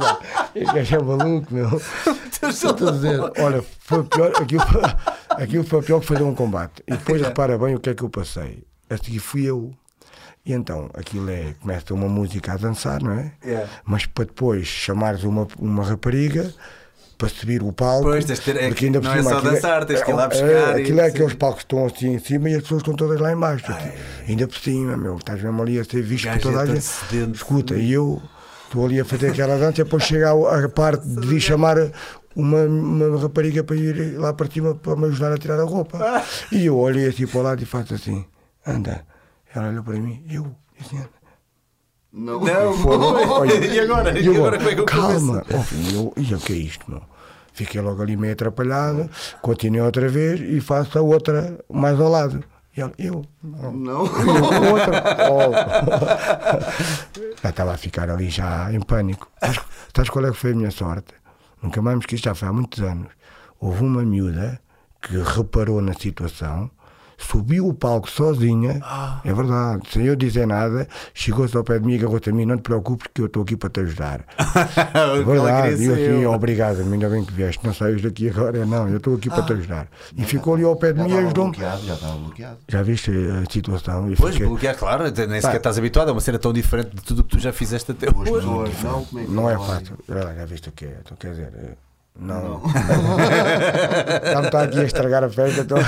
Este 0.54 0.74
gajo 0.74 0.94
é 0.94 1.02
maluco, 1.02 1.54
meu. 1.54 1.82
Estou 2.48 2.88
a 2.88 2.92
dizer, 2.92 3.20
olha, 3.38 3.64
foi 3.80 4.04
pior, 4.04 4.32
aquilo, 4.40 4.62
aquilo 5.30 5.64
foi 5.64 5.82
pior 5.82 6.00
que 6.00 6.06
fazer 6.06 6.22
um 6.22 6.34
combate. 6.34 6.82
E 6.86 6.92
depois 6.92 7.20
repara 7.20 7.58
bem 7.58 7.74
o 7.74 7.80
que 7.80 7.90
é 7.90 7.94
que 7.94 8.02
eu 8.02 8.10
passei. 8.10 8.64
A 8.88 8.96
seguir 8.96 9.18
fui 9.18 9.44
eu. 9.44 9.74
E 10.44 10.52
então, 10.52 10.90
aquilo 10.94 11.30
é, 11.30 11.54
começa 11.60 11.94
uma 11.94 12.08
música 12.08 12.52
a 12.52 12.56
dançar, 12.56 13.00
não 13.00 13.12
é? 13.12 13.32
Yeah. 13.44 13.68
Mas 13.84 14.06
para 14.06 14.24
depois 14.24 14.66
chamares 14.66 15.22
uma, 15.22 15.46
uma 15.58 15.84
rapariga 15.84 16.52
para 17.16 17.28
subir 17.28 17.62
o 17.62 17.72
palco. 17.72 18.02
Pois, 18.02 18.24
tens 18.24 18.40
de 18.40 18.44
ter- 18.46 18.56
é 18.56 18.66
porque 18.66 18.74
que 18.80 18.84
ainda 18.86 19.00
não 19.00 19.12
é 19.12 19.18
cima 19.18 19.30
só 19.30 19.38
aquilo 19.38 19.52
dançar, 19.52 19.84
tens 19.84 20.02
que 20.02 20.10
ir 20.10 20.14
lá 20.14 20.24
é, 20.24 20.28
buscar 20.28 20.78
e- 20.78 20.82
aquilo 20.82 21.00
é 21.00 21.06
aqueles 21.06 21.34
palcos 21.34 21.58
que 21.60 21.64
estão 21.66 21.86
assim 21.86 22.14
em 22.14 22.18
cima 22.18 22.50
e 22.50 22.56
as 22.56 22.62
pessoas 22.62 22.80
estão 22.80 22.94
todas 22.94 23.20
lá 23.20 23.32
em 23.32 23.36
baixo. 23.36 23.66
Ainda 24.28 24.48
por 24.48 24.58
cima, 24.58 24.96
meu, 24.96 25.16
estás 25.16 25.40
mesmo 25.40 25.62
ali 25.62 25.78
a 25.78 25.84
ser 25.84 26.02
visto 26.02 26.28
por 26.28 26.40
toda 26.40 26.60
a 26.60 26.64
é 26.64 26.66
gente. 26.66 27.34
Escuta, 27.34 27.74
e 27.76 27.92
eu 27.92 28.20
estou 28.64 28.84
ali 28.84 28.98
a 28.98 29.04
fazer 29.04 29.28
aquela 29.30 29.56
dança 29.56 29.80
e 29.80 29.84
depois 29.84 30.02
chega 30.02 30.32
a, 30.32 30.64
a 30.64 30.68
parte 30.68 31.06
de 31.06 31.40
chamar 31.40 31.76
uma, 32.34 32.64
uma 32.64 33.20
rapariga 33.20 33.62
para 33.62 33.76
ir 33.76 34.18
lá 34.18 34.32
para 34.32 34.50
cima 34.50 34.74
para 34.74 34.96
me 34.96 35.06
ajudar 35.06 35.32
a 35.32 35.38
tirar 35.38 35.60
a 35.60 35.64
roupa. 35.64 36.24
E 36.50 36.66
eu 36.66 36.76
olhei 36.76 37.06
assim 37.06 37.28
para 37.28 37.38
o 37.38 37.42
lado 37.42 37.62
e 37.62 37.66
faço 37.66 37.94
assim, 37.94 38.24
anda. 38.66 39.04
Ela 39.54 39.68
olhou 39.68 39.84
para 39.84 39.94
mim, 39.94 40.24
eu. 40.30 40.54
Não. 42.12 42.40
Olha, 43.30 43.54
E 43.66 43.80
agora? 43.80 44.18
e 44.18 44.28
agora 44.28 44.58
como 44.58 44.70
é 44.70 44.74
que 44.74 44.80
eu 44.80 44.84
Calma. 44.86 45.42
Oh, 45.52 45.62
filho, 45.62 46.12
eu, 46.16 46.22
e 46.22 46.34
o 46.34 46.38
que 46.38 46.52
é 46.52 46.56
isto, 46.56 46.90
meu? 46.90 47.02
Fiquei 47.54 47.80
logo 47.80 48.00
ali 48.02 48.16
meio 48.16 48.32
atrapalhado, 48.32 49.10
continuei 49.42 49.82
outra 49.82 50.08
vez 50.08 50.40
e 50.40 50.60
faço 50.60 50.98
a 50.98 51.02
outra 51.02 51.58
mais 51.70 52.00
ao 52.00 52.08
lado. 52.08 52.42
E 52.74 52.80
ela, 52.80 52.92
eu, 52.98 53.22
não. 53.42 53.72
Não. 53.72 54.06
Eu, 54.06 54.72
outra. 54.72 55.04
Oh. 55.30 55.52
Já 57.42 57.50
estava 57.50 57.74
a 57.74 57.76
ficar 57.76 58.08
ali 58.08 58.30
já 58.30 58.72
em 58.72 58.80
pânico. 58.80 59.28
Sabes 59.94 60.08
qual 60.10 60.24
é 60.26 60.30
que 60.30 60.36
foi 60.38 60.52
a 60.52 60.54
minha 60.54 60.70
sorte? 60.70 61.12
Nunca 61.62 61.82
mais 61.82 61.96
me 61.96 62.00
esqueci, 62.00 62.22
já 62.22 62.34
foi 62.34 62.48
há 62.48 62.52
muitos 62.52 62.82
anos. 62.82 63.08
Houve 63.60 63.82
uma 63.84 64.02
miúda 64.02 64.58
que 65.02 65.16
reparou 65.18 65.82
na 65.82 65.92
situação, 65.92 66.70
subiu 67.24 67.66
o 67.68 67.74
palco 67.74 68.10
sozinha, 68.10 68.80
Ah. 68.82 69.20
é 69.24 69.32
verdade, 69.32 69.82
sem 69.90 70.04
eu 70.04 70.16
dizer 70.16 70.46
nada, 70.46 70.86
chegou-se 71.14 71.56
ao 71.56 71.64
pé 71.64 71.78
de 71.78 71.86
mim 71.86 71.92
e 71.94 71.98
agarrou-se 71.98 72.28
a 72.28 72.32
mim, 72.32 72.44
não 72.44 72.56
te 72.56 72.62
preocupes 72.62 73.08
que 73.14 73.20
eu 73.22 73.26
estou 73.26 73.42
aqui 73.42 73.56
para 73.56 73.70
te 73.70 73.80
ajudar. 73.80 74.24
É 74.94 75.22
verdade, 75.24 75.82
e 75.82 75.86
eu 75.86 75.94
assim, 75.94 76.26
obrigado, 76.26 76.80
ainda 76.80 77.08
bem 77.08 77.24
que 77.24 77.32
vieste, 77.32 77.64
não 77.64 77.72
saias 77.74 78.00
daqui 78.02 78.28
agora, 78.28 78.64
não, 78.66 78.88
eu 78.88 78.96
estou 78.98 79.14
aqui 79.14 79.28
para 79.28 79.40
Ah. 79.40 79.46
te 79.46 79.52
ajudar. 79.54 79.88
E 80.16 80.24
ficou 80.24 80.54
ali 80.54 80.64
ao 80.64 80.76
pé 80.76 80.92
de 80.92 80.98
Já 80.98 81.04
mim 81.04 81.08
e 81.10 81.12
estava 81.12 81.26
ajudou-me. 81.26 81.50
bloqueado, 81.52 81.82
já 81.86 81.94
estava 81.94 82.18
bloqueado. 82.18 82.58
Já 82.68 82.82
viste 82.82 83.10
a 83.10 83.50
situação? 83.52 84.10
E 84.10 84.16
Pois, 84.16 84.34
fiquei- 84.34 84.48
bloquear, 84.48 84.76
claro, 84.76 85.04
nem 85.04 85.40
sequer 85.40 85.56
estás 85.56 85.78
habituado, 85.78 86.08
é 86.08 86.12
uma 86.12 86.20
cena 86.20 86.38
tão 86.38 86.52
diferente 86.52 86.90
de 86.94 87.02
tudo 87.02 87.20
o 87.20 87.24
que 87.24 87.30
tu 87.36 87.38
já 87.38 87.52
fizeste 87.52 87.92
até 87.92 88.06
hoje. 88.14 88.46
não, 88.46 88.64
é 88.66 89.26
Não 89.28 89.50
é 89.50 89.56
vai? 89.56 89.66
fácil. 89.66 89.98
Olha 90.08 90.24
lá, 90.24 90.34
já 90.34 90.44
viste 90.44 90.68
o 90.68 90.72
que 90.72 90.84
é? 90.84 90.96
Então, 91.04 91.16
quer 91.18 91.30
dizer, 91.30 91.76
não. 92.18 92.62
já 94.32 94.40
me 94.40 94.46
está 94.46 94.62
aqui 94.62 94.78
a 94.80 94.84
estragar 94.84 95.24
a 95.24 95.28
festa. 95.30 95.60
Então... 95.62 95.78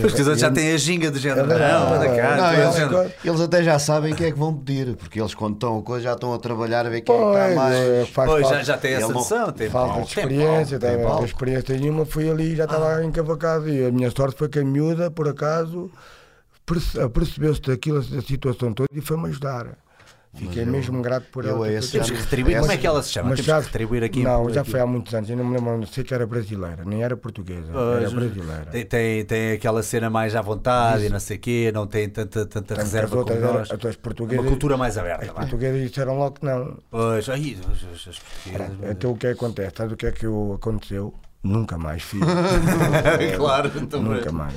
Pois 0.00 0.12
que 0.14 0.20
os 0.22 0.26
outros 0.26 0.40
já 0.40 0.50
têm 0.50 0.72
a 0.72 0.76
ginga 0.76 1.10
do 1.10 1.18
género. 1.18 1.52
É. 1.52 1.58
Não, 1.72 1.94
anda 1.94 2.16
cá, 2.16 2.36
Não, 2.36 2.52
eles- 2.54 2.74
género. 2.74 3.12
Eles 3.24 3.40
até 3.40 3.62
já 3.62 3.78
sabem 3.78 4.12
o 4.12 4.16
que 4.16 4.24
é 4.24 4.32
que 4.32 4.38
vão 4.38 4.54
pedir, 4.54 4.96
porque 4.96 5.20
eles 5.20 5.34
quando 5.34 5.54
estão 5.54 5.78
a 5.78 5.82
coisa 5.82 6.04
já 6.04 6.12
estão 6.14 6.32
a 6.34 6.38
trabalhar 6.38 6.86
a 6.86 6.88
ver 6.88 7.02
quem 7.02 7.14
é 7.14 7.18
que 7.18 7.24
Pois, 7.24 7.48
está 7.48 7.54
mais. 7.54 8.08
faz 8.10 8.30
Pois, 8.30 8.42
já, 8.42 8.48
falta, 8.50 8.64
já 8.64 8.78
tem 8.78 8.92
essa 8.94 9.06
não- 9.08 9.14
noção. 9.14 9.52
Tem 9.52 9.70
falta 9.70 9.92
pau, 9.94 10.02
de 10.02 10.14
tem 10.14 10.24
experiência, 10.24 10.78
tem 10.78 11.02
pau. 11.02 11.18
de 11.20 11.24
experiência 11.26 11.76
nenhuma, 11.76 12.04
fui 12.06 12.30
ali 12.30 12.52
e 12.52 12.56
já 12.56 12.64
estava 12.64 13.04
encavacado. 13.04 13.68
E 13.68 13.86
a 13.86 13.90
minha 13.92 14.10
sorte 14.10 14.36
foi 14.36 14.48
que 14.48 14.58
a 14.58 14.64
miúda, 14.64 15.10
por 15.10 15.28
acaso, 15.28 15.90
perce- 16.66 17.00
apercebeu-se 17.00 17.60
daquilo, 17.62 18.02
da 18.02 18.22
situação 18.22 18.72
toda 18.72 18.88
e 18.92 19.00
foi-me 19.00 19.28
ajudar. 19.28 19.66
Fiquei 20.38 20.64
mesmo 20.64 21.02
grato 21.02 21.26
por 21.32 21.44
ela. 21.44 21.66
Temos 21.66 22.10
que 22.10 22.16
retribuir. 22.16 22.60
Como 22.60 22.72
é 22.72 22.76
que 22.76 22.86
ela 22.86 23.02
se 23.02 23.10
chama? 23.12 23.30
Mas 23.30 23.40
que 23.40 23.50
retribuir 23.50 24.04
aqui. 24.04 24.22
Não, 24.22 24.48
já 24.50 24.64
foi 24.64 24.80
há 24.80 24.86
muitos 24.86 25.12
anos, 25.14 25.28
eu 25.28 25.36
não 25.36 25.44
me 25.44 25.56
lembro, 25.56 25.78
não 25.78 25.86
sei 25.86 26.04
que 26.04 26.14
era 26.14 26.26
brasileira, 26.26 26.84
nem 26.84 27.02
era 27.02 27.16
portuguesa, 27.16 27.70
era 27.72 28.00
Pois, 28.00 28.12
brasileira. 28.12 28.66
Tem, 28.66 28.84
tem, 28.86 29.24
tem 29.24 29.52
aquela 29.52 29.82
cena 29.82 30.08
mais 30.08 30.34
à 30.36 30.40
vontade 30.42 31.06
e 31.06 31.08
não 31.08 31.20
sei 31.20 31.36
o 31.36 31.40
quê, 31.40 31.70
não 31.74 31.86
tem 31.86 32.08
tanta, 32.08 32.46
tanta 32.46 32.74
as 32.74 32.80
reserva 32.80 33.24
como 33.24 33.40
nós. 33.40 33.70
as 33.70 33.84
É 33.84 33.92
portuguesas, 33.98 34.42
uma 34.44 34.48
cultura 34.50 34.76
mais 34.76 34.96
aberta. 34.96 35.24
as 35.26 35.32
portuguesas 35.32 35.88
disseram 35.88 36.18
logo 36.18 36.36
que 36.40 36.44
não. 36.46 36.78
Pois, 36.90 37.28
aí, 37.28 37.58
as, 37.70 38.08
as 38.08 38.18
portuguesas. 38.18 38.90
Então 38.90 39.10
o 39.12 39.16
que 39.16 39.26
é 39.26 39.30
que 39.34 39.36
acontece? 39.38 39.72
Sabe 39.76 39.94
o 39.94 39.96
que 39.96 40.06
é 40.06 40.12
que 40.12 40.26
eu- 40.26 40.52
aconteceu? 40.54 41.12
Nunca 41.42 41.78
mais 41.78 42.02
fiz. 42.02 42.20
Claro, 43.36 43.70
então, 43.76 44.02
Nunca 44.02 44.32
mais. 44.32 44.54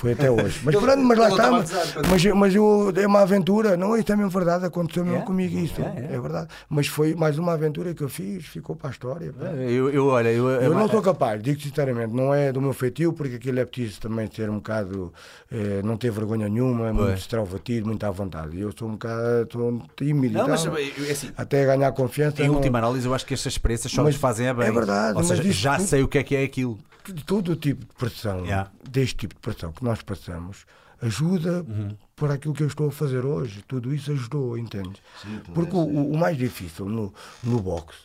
Foi 0.00 0.12
até 0.12 0.30
hoje. 0.30 0.60
Mas 0.64 0.74
pronto, 0.76 0.98
mas 1.02 1.18
lá 1.18 1.28
está. 1.28 1.50
Mas, 1.50 1.70
mas, 2.08 2.24
mas 2.34 2.54
eu, 2.54 2.90
é 2.96 3.06
uma 3.06 3.20
aventura. 3.20 3.76
Não, 3.76 3.94
isso 3.94 4.10
é 4.10 4.16
mesmo 4.16 4.30
verdade. 4.30 4.64
Aconteceu 4.64 5.04
mesmo 5.04 5.18
É? 5.20 5.22
comigo 5.26 5.58
isso. 5.58 5.78
É, 5.82 5.84
é. 6.10 6.14
É, 6.14 6.20
verdade. 6.20 6.48
Mas 6.70 6.86
foi 6.86 7.14
mais 7.14 7.38
uma 7.38 7.52
aventura 7.52 7.92
que 7.92 8.02
eu 8.02 8.08
fiz. 8.08 8.46
Ficou 8.46 8.74
para 8.74 8.88
a 8.88 8.92
história. 8.92 9.30
Eu, 9.68 9.90
eu, 9.90 10.06
olha, 10.06 10.30
eu, 10.30 10.48
Eu 10.48 10.72
não 10.72 10.88
sou 10.88 11.02
capaz, 11.02 11.42
digo 11.42 11.60
sinceramente, 11.60 12.14
não 12.14 12.32
é 12.32 12.50
do 12.50 12.62
meu 12.62 12.72
feitio, 12.72 13.12
porque 13.12 13.34
aquilo 13.36 13.60
é 13.60 13.64
preciso 13.66 14.00
também 14.00 14.26
ser 14.34 14.48
um 14.48 14.54
bocado, 14.56 15.12
eh, 15.52 15.82
não 15.84 15.98
ter 15.98 16.10
vergonha 16.10 16.48
nenhuma, 16.48 16.88
é 16.88 16.92
muito 16.92 17.06
Pois. 17.08 17.18
extrovertido, 17.20 17.86
muito 17.86 18.02
à 18.04 18.10
vontade. 18.10 18.58
Eu 18.58 18.72
sou 18.76 18.88
um 18.88 18.92
bocado 18.92 19.48
sou 19.52 19.82
tímido 19.96 20.32
Não, 20.38 20.48
mas 20.48 20.66
assim, 21.10 21.30
até 21.36 21.66
ganhar 21.66 21.92
confiança. 21.92 22.42
em 22.42 22.48
não- 22.48 22.54
última 22.54 22.78
análise, 22.78 23.06
eu 23.06 23.12
acho 23.12 23.26
que 23.26 23.34
estas 23.34 23.52
experiências 23.52 23.92
só 23.92 24.02
Mas 24.02 24.14
nos 24.14 24.20
fazem 24.20 24.48
a 24.48 24.54
bem. 24.54 24.68
é 24.68 24.72
verdade, 24.72 25.18
Ou 25.18 25.22
seja, 25.24 25.42
isso 25.42 25.60
já 25.60 25.78
sei 25.78 26.02
o 26.02 26.08
que 26.08 26.16
é 26.18 26.22
que 26.22 26.34
é 26.36 26.42
aquilo. 26.42 26.78
De 27.12 27.24
todo 27.24 27.52
o 27.52 27.56
tipo 27.56 27.84
de 27.84 27.92
pressão, 27.94 28.44
Yeah. 28.44 28.70
deste 28.88 29.16
tipo 29.16 29.34
de 29.34 29.40
pressão 29.40 29.72
que 29.72 29.82
nós 29.84 30.02
passamos, 30.02 30.64
ajuda 31.00 31.62
Uhum. 31.62 31.96
para 32.14 32.34
aquilo 32.34 32.54
que 32.54 32.62
eu 32.62 32.66
estou 32.66 32.88
a 32.88 32.92
fazer 32.92 33.24
hoje. 33.24 33.62
Tudo 33.66 33.94
isso 33.94 34.12
ajudou, 34.12 34.56
entende? 34.58 35.00
Sim, 35.22 35.40
Porque 35.54 35.74
o, 35.74 35.80
o 36.12 36.16
mais 36.18 36.36
difícil 36.36 36.86
no, 36.88 37.12
no 37.42 37.60
boxe 37.60 37.98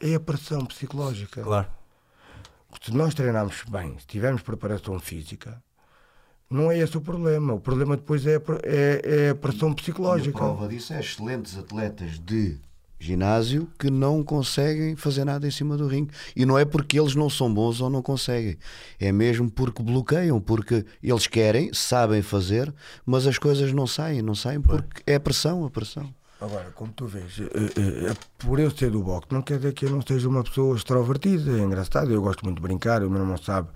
é 0.00 0.14
a 0.14 0.20
pressão 0.20 0.64
psicológica. 0.66 1.42
Claro. 1.42 1.68
Se 2.82 2.92
nós 2.92 3.14
treinarmos 3.14 3.62
bem, 3.68 3.98
se 3.98 4.06
tivermos 4.06 4.42
preparação 4.42 4.98
física, 5.00 5.62
Não 6.50 6.70
é 6.70 6.78
esse 6.78 6.96
o 6.96 7.00
problema. 7.00 7.54
O 7.54 7.60
problema 7.60 7.96
depois 7.96 8.24
é, 8.26 8.36
é, 8.62 9.00
é 9.26 9.30
a 9.30 9.34
pressão 9.34 9.70
E 9.70 9.72
a 9.72 9.74
psicológica. 9.74 10.38
prova 10.38 10.68
disso 10.68 10.92
é 10.92 11.00
excelentes 11.00 11.56
atletas 11.58 12.18
de 12.20 12.56
ginásio 12.98 13.68
que 13.78 13.90
não 13.90 14.22
conseguem 14.22 14.96
fazer 14.96 15.24
nada 15.24 15.46
em 15.46 15.50
cima 15.50 15.76
do 15.76 15.86
ringue. 15.86 16.10
E 16.34 16.44
não 16.46 16.58
é 16.58 16.64
porque 16.64 16.98
eles 16.98 17.14
não 17.14 17.28
são 17.28 17.52
bons 17.52 17.80
ou 17.80 17.90
não 17.90 18.02
conseguem. 18.02 18.56
É 18.98 19.12
mesmo 19.12 19.50
porque 19.50 19.82
bloqueiam, 19.82 20.40
porque 20.40 20.84
eles 21.02 21.26
querem, 21.26 21.72
sabem 21.72 22.22
fazer, 22.22 22.72
mas 23.04 23.26
as 23.26 23.38
coisas 23.38 23.72
não 23.72 23.86
saem, 23.86 24.22
não 24.22 24.34
saem 24.34 24.60
porque 24.60 25.02
é 25.06 25.16
a 25.16 25.20
pressão, 25.20 25.64
a 25.64 25.70
pressão. 25.70 26.12
Agora, 26.38 26.70
como 26.74 26.92
tu 26.92 27.06
vês, 27.06 27.40
eh, 27.40 27.44
eh, 27.44 28.10
eh, 28.10 28.14
por 28.36 28.60
eu 28.60 28.70
ser 28.70 28.90
do 28.90 29.02
boxe, 29.02 29.28
não 29.30 29.40
quer 29.40 29.56
dizer 29.56 29.72
que 29.72 29.86
eu 29.86 29.90
não 29.90 30.02
seja 30.02 30.28
uma 30.28 30.44
pessoa 30.44 30.76
extrovertida, 30.76 31.50
é 31.50 31.62
engraçado, 31.62 32.12
eu 32.12 32.20
gosto 32.20 32.44
muito 32.44 32.56
de 32.56 32.62
brincar, 32.62 33.02
o 33.02 33.10
meu 33.10 33.22
irmão 33.22 33.38
sabe 33.38 33.68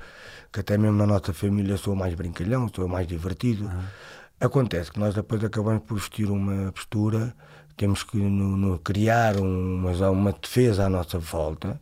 que 0.52 0.60
até 0.60 0.76
mesmo 0.76 0.98
na 0.98 1.06
nossa 1.06 1.32
família 1.32 1.78
sou 1.78 1.96
mais 1.96 2.14
brincalhão, 2.14 2.70
sou 2.74 2.86
mais 2.86 3.06
divertido. 3.06 3.70
Acontece 4.38 4.92
que 4.92 4.98
nós 4.98 5.14
depois 5.14 5.42
acabamos 5.42 5.84
por 5.84 5.94
vestir 5.98 6.30
uma 6.30 6.70
postura, 6.72 7.34
temos 7.80 8.02
que 8.02 8.18
no, 8.18 8.58
no 8.58 8.78
criar 8.78 9.38
uma, 9.38 10.10
uma 10.10 10.32
defesa 10.32 10.84
à 10.84 10.88
nossa 10.90 11.18
volta, 11.18 11.80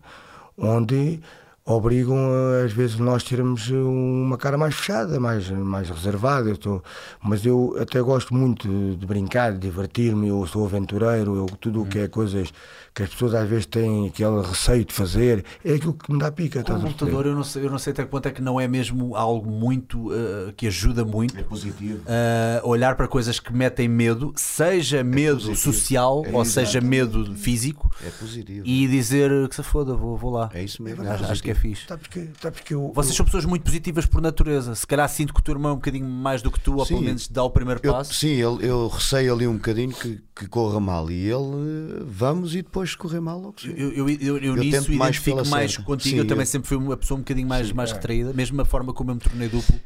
onde 0.57 1.21
obrigam 1.65 2.17
às 2.65 2.73
vezes 2.73 3.01
nós 3.01 3.25
termos 3.25 3.69
uma 3.69 4.39
cara 4.39 4.57
mais 4.57 4.77
fechada, 4.77 5.19
mais, 5.19 5.51
mais 5.51 5.91
reservada. 5.91 6.51
Eu 6.51 6.57
sou, 6.63 6.85
mas 7.21 7.45
eu 7.45 7.77
até 7.81 8.01
gosto 8.01 8.33
muito 8.33 8.69
de, 8.69 8.95
de 8.95 9.07
brincar, 9.07 9.53
de 9.53 9.59
divertir-me. 9.59 10.29
Eu 10.29 10.47
sou 10.47 10.65
aventureiro, 10.65 11.35
eu, 11.35 11.47
tudo 11.61 11.83
o 11.83 11.87
que 11.87 11.99
é 11.99 12.07
coisas 12.07 12.53
que 12.99 13.05
as 13.05 13.11
pessoas 13.11 13.33
às 13.35 13.49
vezes 13.49 13.65
têm 13.67 14.09
aquele 14.09 14.43
receio 14.43 14.85
de 14.85 14.93
fazer, 14.93 15.45
é 15.65 15.75
aquilo 15.75 15.95
que 15.95 16.13
me 16.13 16.19
dá 16.19 16.33
pica. 16.33 16.55
Com 16.65 16.73
o 16.73 16.77
estás 16.77 16.81
a 16.81 16.83
perceber? 16.83 16.99
computador, 16.99 17.27
eu 17.27 17.37
não, 17.37 17.45
sei, 17.45 17.65
eu 17.65 17.71
não 17.71 17.79
sei 17.79 17.93
até 17.93 18.03
que 18.03 18.11
ponto 18.11 18.27
é 18.27 18.31
que 18.33 18.43
não 18.43 18.61
é 18.61 18.67
mesmo 18.67 19.15
algo 19.15 19.49
muito 19.49 20.13
eh, 20.13 20.53
que 20.57 20.67
ajuda 20.67 21.05
muito. 21.05 21.39
É 21.39 21.43
positivo. 21.45 22.01
a 22.09 22.67
olhar 22.67 22.97
para 22.97 23.07
coisas 23.07 23.39
que 23.39 23.53
metem 23.53 23.87
medo, 23.89 24.33
seja 24.35 25.05
medo 25.05 25.37
positivo. 25.37 25.57
social 25.73 26.23
É 26.27 26.33
ou 26.37 26.45
seja 26.45 26.81
medo 26.81 27.35
físico, 27.37 27.89
É 28.05 28.11
positivo. 28.11 28.67
e 28.67 28.89
dizer 28.89 29.31
que 29.49 29.55
se 29.55 29.63
foda, 29.63 29.95
vou, 29.95 30.17
vou 30.17 30.33
lá. 30.33 30.51
É 30.53 30.65
isso 30.65 30.83
mesmo. 30.83 31.09
acho, 31.09 31.25
acho 31.25 31.43
que 31.43 31.51
é 31.53 31.55
fixe. 31.55 31.87
Sabes 31.87 32.09
que, 32.09 32.29
sabes 32.43 32.61
que 32.63 32.75
eu, 32.75 32.91
Vocês 32.95 33.15
são 33.15 33.25
pessoas 33.25 33.45
muito 33.45 33.63
positivas 33.63 34.07
por 34.07 34.21
natureza. 34.21 34.75
Se 34.75 34.87
calhar 34.87 35.09
sinto 35.09 35.33
que 35.33 35.39
o 35.39 35.43
teu 35.45 35.55
irmão 35.55 35.71
é 35.71 35.75
um 35.75 35.77
bocadinho 35.77 36.07
mais 36.09 36.43
do 36.43 36.51
que 36.51 36.59
tu, 36.59 36.75
ou 36.77 36.85
Sim. 36.85 36.95
pelo 36.95 37.07
menos 37.07 37.29
dá 37.29 37.45
o 37.45 37.51
primeiro 37.51 37.81
Eu- 37.83 37.93
passo. 37.93 38.13
sim, 38.15 38.29
ele, 38.31 38.67
eu 38.69 38.89
receio 38.89 39.33
ali 39.33 39.47
um 39.47 39.55
bocadinho 39.55 39.93
que, 39.93 40.21
que 40.35 40.49
corra 40.49 40.81
mal. 40.81 41.09
E 41.11 41.15
ele, 41.31 42.01
eh, 42.01 42.03
vamos 42.05 42.55
e 42.55 42.63
depois 42.63 42.88
se 42.91 42.97
correr 42.97 43.21
mal, 43.21 43.39
logo. 43.41 43.55
Eu, 43.65 43.93
eu, 43.93 44.09
eu, 44.09 44.19
eu 44.21 44.37
Eu 44.39 44.57
nisso 44.57 44.91
mais 44.93 45.17
identifico 45.17 45.47
mais 45.49 45.73
cena. 45.73 45.85
contigo. 45.85 46.11
Sim, 46.15 46.19
eu 46.19 46.27
também 46.27 46.43
eu- 46.43 46.47
sempre 46.47 46.69
fui 46.69 46.77
uma 46.77 46.97
pessoa 46.97 47.17
um 47.17 47.21
bocadinho 47.23 47.47
mais, 47.49 47.71
mais 47.73 47.91
é. 47.91 47.95
retraída, 47.95 48.33
mesmo 48.33 48.61
a 48.61 48.65
forma 48.65 48.93
como 48.93 49.11
eu 49.11 49.15
me 49.15 49.21
tornei 49.21 49.49
duplo. 49.49 49.79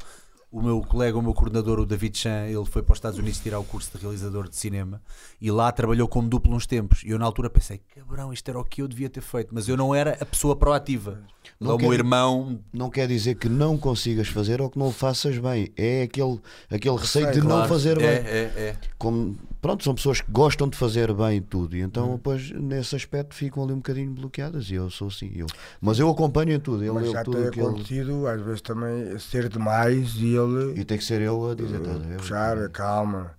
O 0.52 0.60
meu 0.60 0.82
colega, 0.82 1.16
o 1.16 1.22
meu 1.22 1.32
coordenador, 1.32 1.80
o 1.80 1.86
David 1.86 2.16
Chan, 2.18 2.44
ele 2.46 2.66
foi 2.66 2.82
para 2.82 2.92
os 2.92 2.98
Estados 2.98 3.18
Unidos 3.18 3.40
tirar 3.40 3.58
o 3.58 3.64
curso 3.64 3.90
de 3.96 4.02
realizador 4.02 4.46
de 4.50 4.54
cinema 4.54 5.00
e 5.40 5.50
lá 5.50 5.72
trabalhou 5.72 6.06
como 6.06 6.28
duplo 6.28 6.54
uns 6.54 6.66
tempos. 6.66 7.02
E 7.04 7.08
eu, 7.10 7.18
na 7.18 7.24
altura, 7.24 7.48
pensei: 7.48 7.80
cabrão, 7.94 8.30
isto 8.34 8.46
era 8.50 8.60
o 8.60 8.64
que 8.64 8.82
eu 8.82 8.86
devia 8.86 9.08
ter 9.08 9.22
feito, 9.22 9.48
mas 9.54 9.66
eu 9.66 9.78
não 9.78 9.94
era 9.94 10.18
a 10.20 10.26
pessoa 10.26 10.54
proativa. 10.54 11.20
Não 11.58 11.70
Lá 11.70 11.74
o 11.76 11.78
meu 11.78 11.92
irmão, 11.94 12.60
Não 12.72 12.88
quer 12.90 13.08
dizer 13.08 13.34
que 13.36 13.48
não 13.48 13.76
consigas 13.78 14.28
fazer 14.28 14.60
ou 14.60 14.68
que 14.70 14.78
não 14.78 14.88
o 14.88 14.92
faças 14.92 15.38
bem. 15.38 15.72
É 15.76 16.02
aquele, 16.02 16.38
aquele 16.70 16.96
receio 16.96 17.32
de 17.32 17.40
não 17.40 17.48
claro, 17.48 17.68
fazer 17.68 17.98
é, 17.98 18.20
bem. 18.20 18.30
é, 18.30 18.40
é. 18.68 18.76
Como, 18.98 19.36
pronto, 19.60 19.82
são 19.82 19.92
pessoas 19.94 20.20
que 20.20 20.30
gostam 20.30 20.68
de 20.68 20.76
fazer 20.76 21.12
bem 21.14 21.40
tudo. 21.42 21.74
E 21.76 21.82
Hum. 21.82 21.86
então, 21.86 22.12
depois, 22.14 22.50
nesse 22.52 22.94
aspecto, 22.94 23.34
ficam 23.34 23.64
ali 23.64 23.72
um 23.72 23.76
bocadinho 23.76 24.12
bloqueadas. 24.12 24.70
E 24.70 24.74
eu 24.74 24.88
sou 24.90 25.08
assim. 25.08 25.32
Eu. 25.34 25.46
Mas 25.80 25.98
eu 25.98 26.08
acompanho 26.08 26.52
em 26.52 26.60
tudo. 26.60 26.82
Ele, 26.84 26.92
mas 26.92 27.10
já 27.10 27.24
tudo 27.24 27.38
tem 27.40 27.50
que 27.50 27.58
ele- 27.58 27.68
acontecido, 27.68 28.26
às 28.28 28.40
vezes 28.42 28.60
também, 28.60 29.18
ser 29.18 29.48
demais 29.48 30.14
e 30.16 30.36
ele 30.36 30.41
E 30.76 30.84
tem 30.84 30.98
que 30.98 31.04
ser 31.04 31.20
eu 31.20 31.50
a 31.50 31.54
dizer. 31.54 31.80
estás 31.80 31.96
a 31.96 32.00
ver? 32.06 32.16
puxar, 32.16 32.68
calma. 32.70 33.30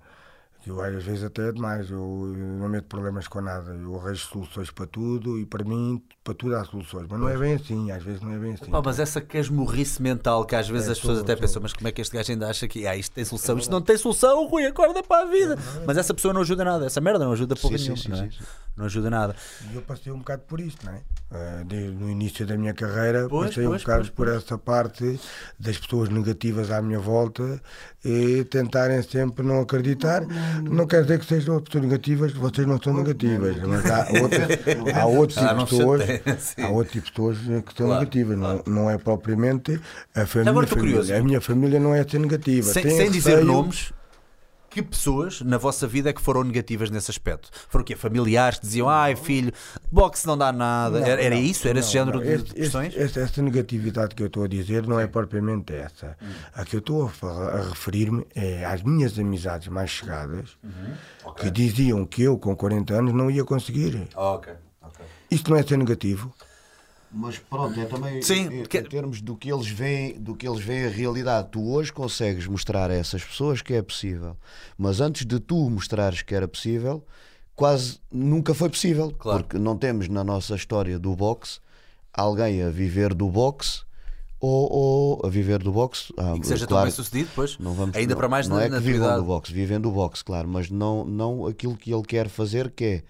Eu 0.65 0.79
às 0.81 1.03
vezes 1.03 1.25
até 1.25 1.49
é 1.49 1.51
demais, 1.51 1.89
eu, 1.91 1.97
eu 1.99 2.37
não 2.37 2.69
meto 2.69 2.85
problemas 2.85 3.27
com 3.27 3.41
nada, 3.41 3.73
eu 3.75 3.99
arranjo 3.99 4.25
soluções 4.27 4.71
para 4.71 4.87
tudo 4.87 5.37
e 5.37 5.45
para 5.45 5.61
mim, 5.65 6.01
para 6.23 6.33
tudo 6.33 6.55
há 6.55 6.63
soluções. 6.63 7.05
Mas 7.09 7.19
não 7.19 7.27
é 7.27 7.37
bem 7.37 7.55
assim, 7.55 7.91
às 7.91 8.01
vezes 8.01 8.21
não 8.21 8.31
é 8.31 8.37
bem 8.37 8.53
assim. 8.53 8.71
Pá, 8.71 8.81
mas 8.81 8.97
essa 8.97 9.19
casmurrice 9.19 10.01
mental 10.01 10.45
que 10.45 10.55
às 10.55 10.69
vezes 10.69 10.87
É, 10.87 10.91
as 10.93 10.99
pessoas 10.99 11.17
sou- 11.17 11.23
até 11.25 11.33
sou. 11.35 11.41
pensam, 11.41 11.61
mas 11.61 11.73
como 11.73 11.89
é 11.89 11.91
que 11.91 11.99
este 12.01 12.15
gajo 12.15 12.31
ainda 12.31 12.47
acha 12.49 12.65
que 12.65 12.87
ah, 12.87 12.95
isto 12.95 13.11
tem 13.11 13.25
solução? 13.25 13.57
Isto 13.57 13.71
não 13.71 13.81
tem 13.81 13.97
solução, 13.97 14.47
Rui, 14.47 14.65
acorda 14.65 15.03
para 15.03 15.23
a 15.23 15.29
vida. 15.29 15.57
Mas 15.85 15.97
essa 15.97 16.13
pessoa 16.13 16.33
não 16.33 16.39
ajuda 16.39 16.63
nada, 16.63 16.85
essa 16.85 17.01
merda 17.01 17.25
não 17.25 17.33
ajuda 17.33 17.57
porra 17.57 17.77
Sim, 17.77 17.83
nenhuma, 17.83 18.01
sim, 18.01 18.09
não, 18.09 18.17
é? 18.19 18.23
sim, 18.23 18.31
sim. 18.31 18.43
Não 18.75 18.85
ajuda 18.85 19.09
nada. 19.09 19.35
E 19.71 19.75
eu 19.75 19.81
passei 19.81 20.11
um 20.11 20.17
bocado 20.19 20.43
por 20.47 20.59
isto, 20.59 20.85
não 20.85 20.93
é? 20.93 21.01
Eh, 21.31 21.63
Desde 21.65 21.91
no 21.91 22.09
início 22.09 22.45
da 22.45 22.55
minha 22.57 22.73
carreira, 22.73 23.27
Pois, 23.29 23.49
passei 23.49 23.65
pois, 23.65 23.81
um 23.81 23.83
bocado 23.83 23.99
pois, 24.01 24.09
por 24.11 24.27
essa 24.27 24.57
parte 24.57 25.19
das 25.59 25.77
pessoas 25.77 26.09
negativas 26.09 26.69
à 26.71 26.81
minha 26.81 26.99
volta 26.99 27.61
e 28.03 28.43
tentarem 28.45 29.01
sempre 29.01 29.45
não 29.45 29.61
acreditar. 29.61 30.23
Não 30.63 30.85
quer 30.85 31.03
dizer 31.03 31.19
que 31.19 31.25
sejam 31.25 31.59
pessoas 31.61 31.83
negativas, 31.85 32.33
vocês 32.33 32.67
não 32.67 32.81
são 32.81 32.93
negativas, 32.93 33.57
mas 33.59 33.85
há, 33.85 34.07
outra, 34.21 34.47
há 35.01 35.05
outro 35.05 35.35
tipo 35.35 35.49
Ah, 35.49 35.53
não 35.53 35.63
de 35.65 35.69
pessoas, 35.69 36.01
há 36.61 36.69
outro 36.69 36.91
tipo 36.93 37.05
de 37.05 37.11
pessoas 37.11 37.37
que 37.37 37.45
são 37.47 37.61
Claro, 37.87 37.93
negativas, 37.93 38.37
não, 38.37 38.63
não 38.67 38.89
é 38.89 38.97
propriamente 38.97 39.79
a 40.15 40.25
família. 40.25 40.51
Agora 40.51 40.65
estou 40.65 40.79
curioso. 40.79 41.13
A 41.13 41.21
minha 41.23 41.41
família 41.41 41.79
não 41.79 41.93
é 41.95 42.03
ser 42.07 42.19
negativa. 42.19 42.71
Sem, 42.73 42.89
sem 42.89 43.09
dizer 43.11 43.43
nomes, 43.43 43.91
que 44.73 44.81
pessoas 44.81 45.41
na 45.41 45.57
vossa 45.57 45.85
vida 45.87 46.09
é 46.09 46.13
que 46.13 46.21
foram 46.21 46.43
negativas 46.43 46.89
nesse 46.89 47.11
aspecto? 47.11 47.49
Foram 47.69 47.83
o 47.83 47.85
quê? 47.85 47.95
Familiares 47.95 48.57
que 48.59 48.65
diziam, 48.65 48.89
ai 48.89 49.15
filho, 49.15 49.51
boxe 49.91 50.25
não 50.25 50.37
dá 50.37 50.51
nada. 50.51 50.99
Não, 50.99 51.05
era, 51.07 51.21
era 51.21 51.35
não, 51.35 51.41
isso? 51.41 51.67
Era 51.67 51.79
esse 51.79 51.87
não, 51.89 51.93
género 51.93 52.17
não. 52.19 52.25
de 52.25 52.31
Este- 52.33 52.49
de 52.49 52.53
questões? 52.55 52.97
esta 52.97 53.41
negatividade 53.41 54.15
que 54.15 54.23
eu 54.23 54.27
estou 54.27 54.43
a 54.43 54.47
dizer 54.47 54.87
não 54.87 54.99
é 54.99 55.07
propriamente 55.07 55.73
essa. 55.73 56.17
Hum. 56.21 56.25
A 56.55 56.65
que 56.65 56.75
eu 56.75 56.79
estou 56.79 57.11
a, 57.21 57.27
a 57.27 57.69
referir-me 57.69 58.25
é 58.35 58.65
às 58.65 58.81
minhas 58.83 59.17
amizades 59.19 59.67
mais 59.67 59.89
chegadas 59.89 60.57
Uhum. 60.63 61.33
que 61.35 61.49
diziam 61.51 62.05
que 62.05 62.23
eu, 62.23 62.37
com 62.37 62.55
40 62.55 62.93
anos, 62.93 63.13
não 63.13 63.29
ia 63.29 63.43
conseguir. 63.43 64.07
ok, 64.15 64.53
ok. 64.81 65.05
Isto 65.29 65.51
não 65.51 65.57
é 65.57 65.63
ser 65.63 65.77
negativo. 65.77 66.33
Mas 67.13 67.37
pronto, 67.37 67.79
é 67.79 67.85
também 67.85 68.21
Sim, 68.21 68.47
em, 68.47 68.57
porque- 68.59 68.79
em 68.79 68.83
termos 68.83 69.21
do 69.21 69.35
que 69.35 69.51
eles 69.51 69.67
veem, 69.67 70.19
do 70.19 70.35
que 70.35 70.47
eles 70.47 70.59
veem 70.63 70.85
a 70.85 70.89
realidade. 70.89 71.49
Tu 71.51 71.63
hoje 71.63 71.93
consegues 71.93 72.47
mostrar 72.47 72.89
a 72.89 72.93
essas 72.93 73.23
pessoas 73.23 73.61
que 73.61 73.73
é 73.73 73.81
possível, 73.81 74.35
mas 74.77 74.99
antes 74.99 75.25
de 75.25 75.39
tu 75.39 75.69
mostrares 75.69 76.21
que 76.23 76.33
era 76.33 76.47
possível, 76.47 77.05
quase 77.55 77.99
nunca 78.11 78.53
foi 78.55 78.67
possível, 78.69 79.11
Claro. 79.17 79.43
porque 79.43 79.57
não 79.59 79.77
temos 79.77 80.07
na 80.07 80.23
nossa 80.23 80.55
história 80.55 80.97
do 80.97 81.15
boxe 81.15 81.59
alguém 82.11 82.63
a 82.63 82.69
viver 82.69 83.13
do 83.13 83.27
boxe 83.29 83.81
ou, 84.39 84.71
ou 84.71 85.21
a 85.25 85.29
viver 85.29 85.59
do 85.61 85.71
boxe. 85.71 86.11
Ah, 86.17 86.33
E 86.35 86.39
que 86.39 86.47
seja 86.47 86.65
tão 86.65 86.75
claro, 86.75 86.87
bem 86.87 86.95
sucedido, 86.95 87.29
pois. 87.35 87.57
não 87.59 87.73
vamos, 87.73 87.95
Ainda 87.95 88.13
não, 88.13 88.19
para 88.19 88.27
mais 88.27 88.47
não 88.47 88.55
na, 88.57 88.63
é 88.63 88.69
na 88.69 88.77
que 88.77 88.83
vivam 88.83 89.15
do 89.17 89.23
boxe, 89.23 89.53
vivem 89.53 89.79
do 89.79 89.91
boxe, 89.91 90.23
claro, 90.23 90.47
mas 90.47 90.69
não, 90.69 91.05
não 91.05 91.45
aquilo 91.45 91.77
que 91.77 91.93
ele 91.93 92.03
quer 92.03 92.27
fazer, 92.27 92.71
que 92.71 92.83
é 92.83 93.03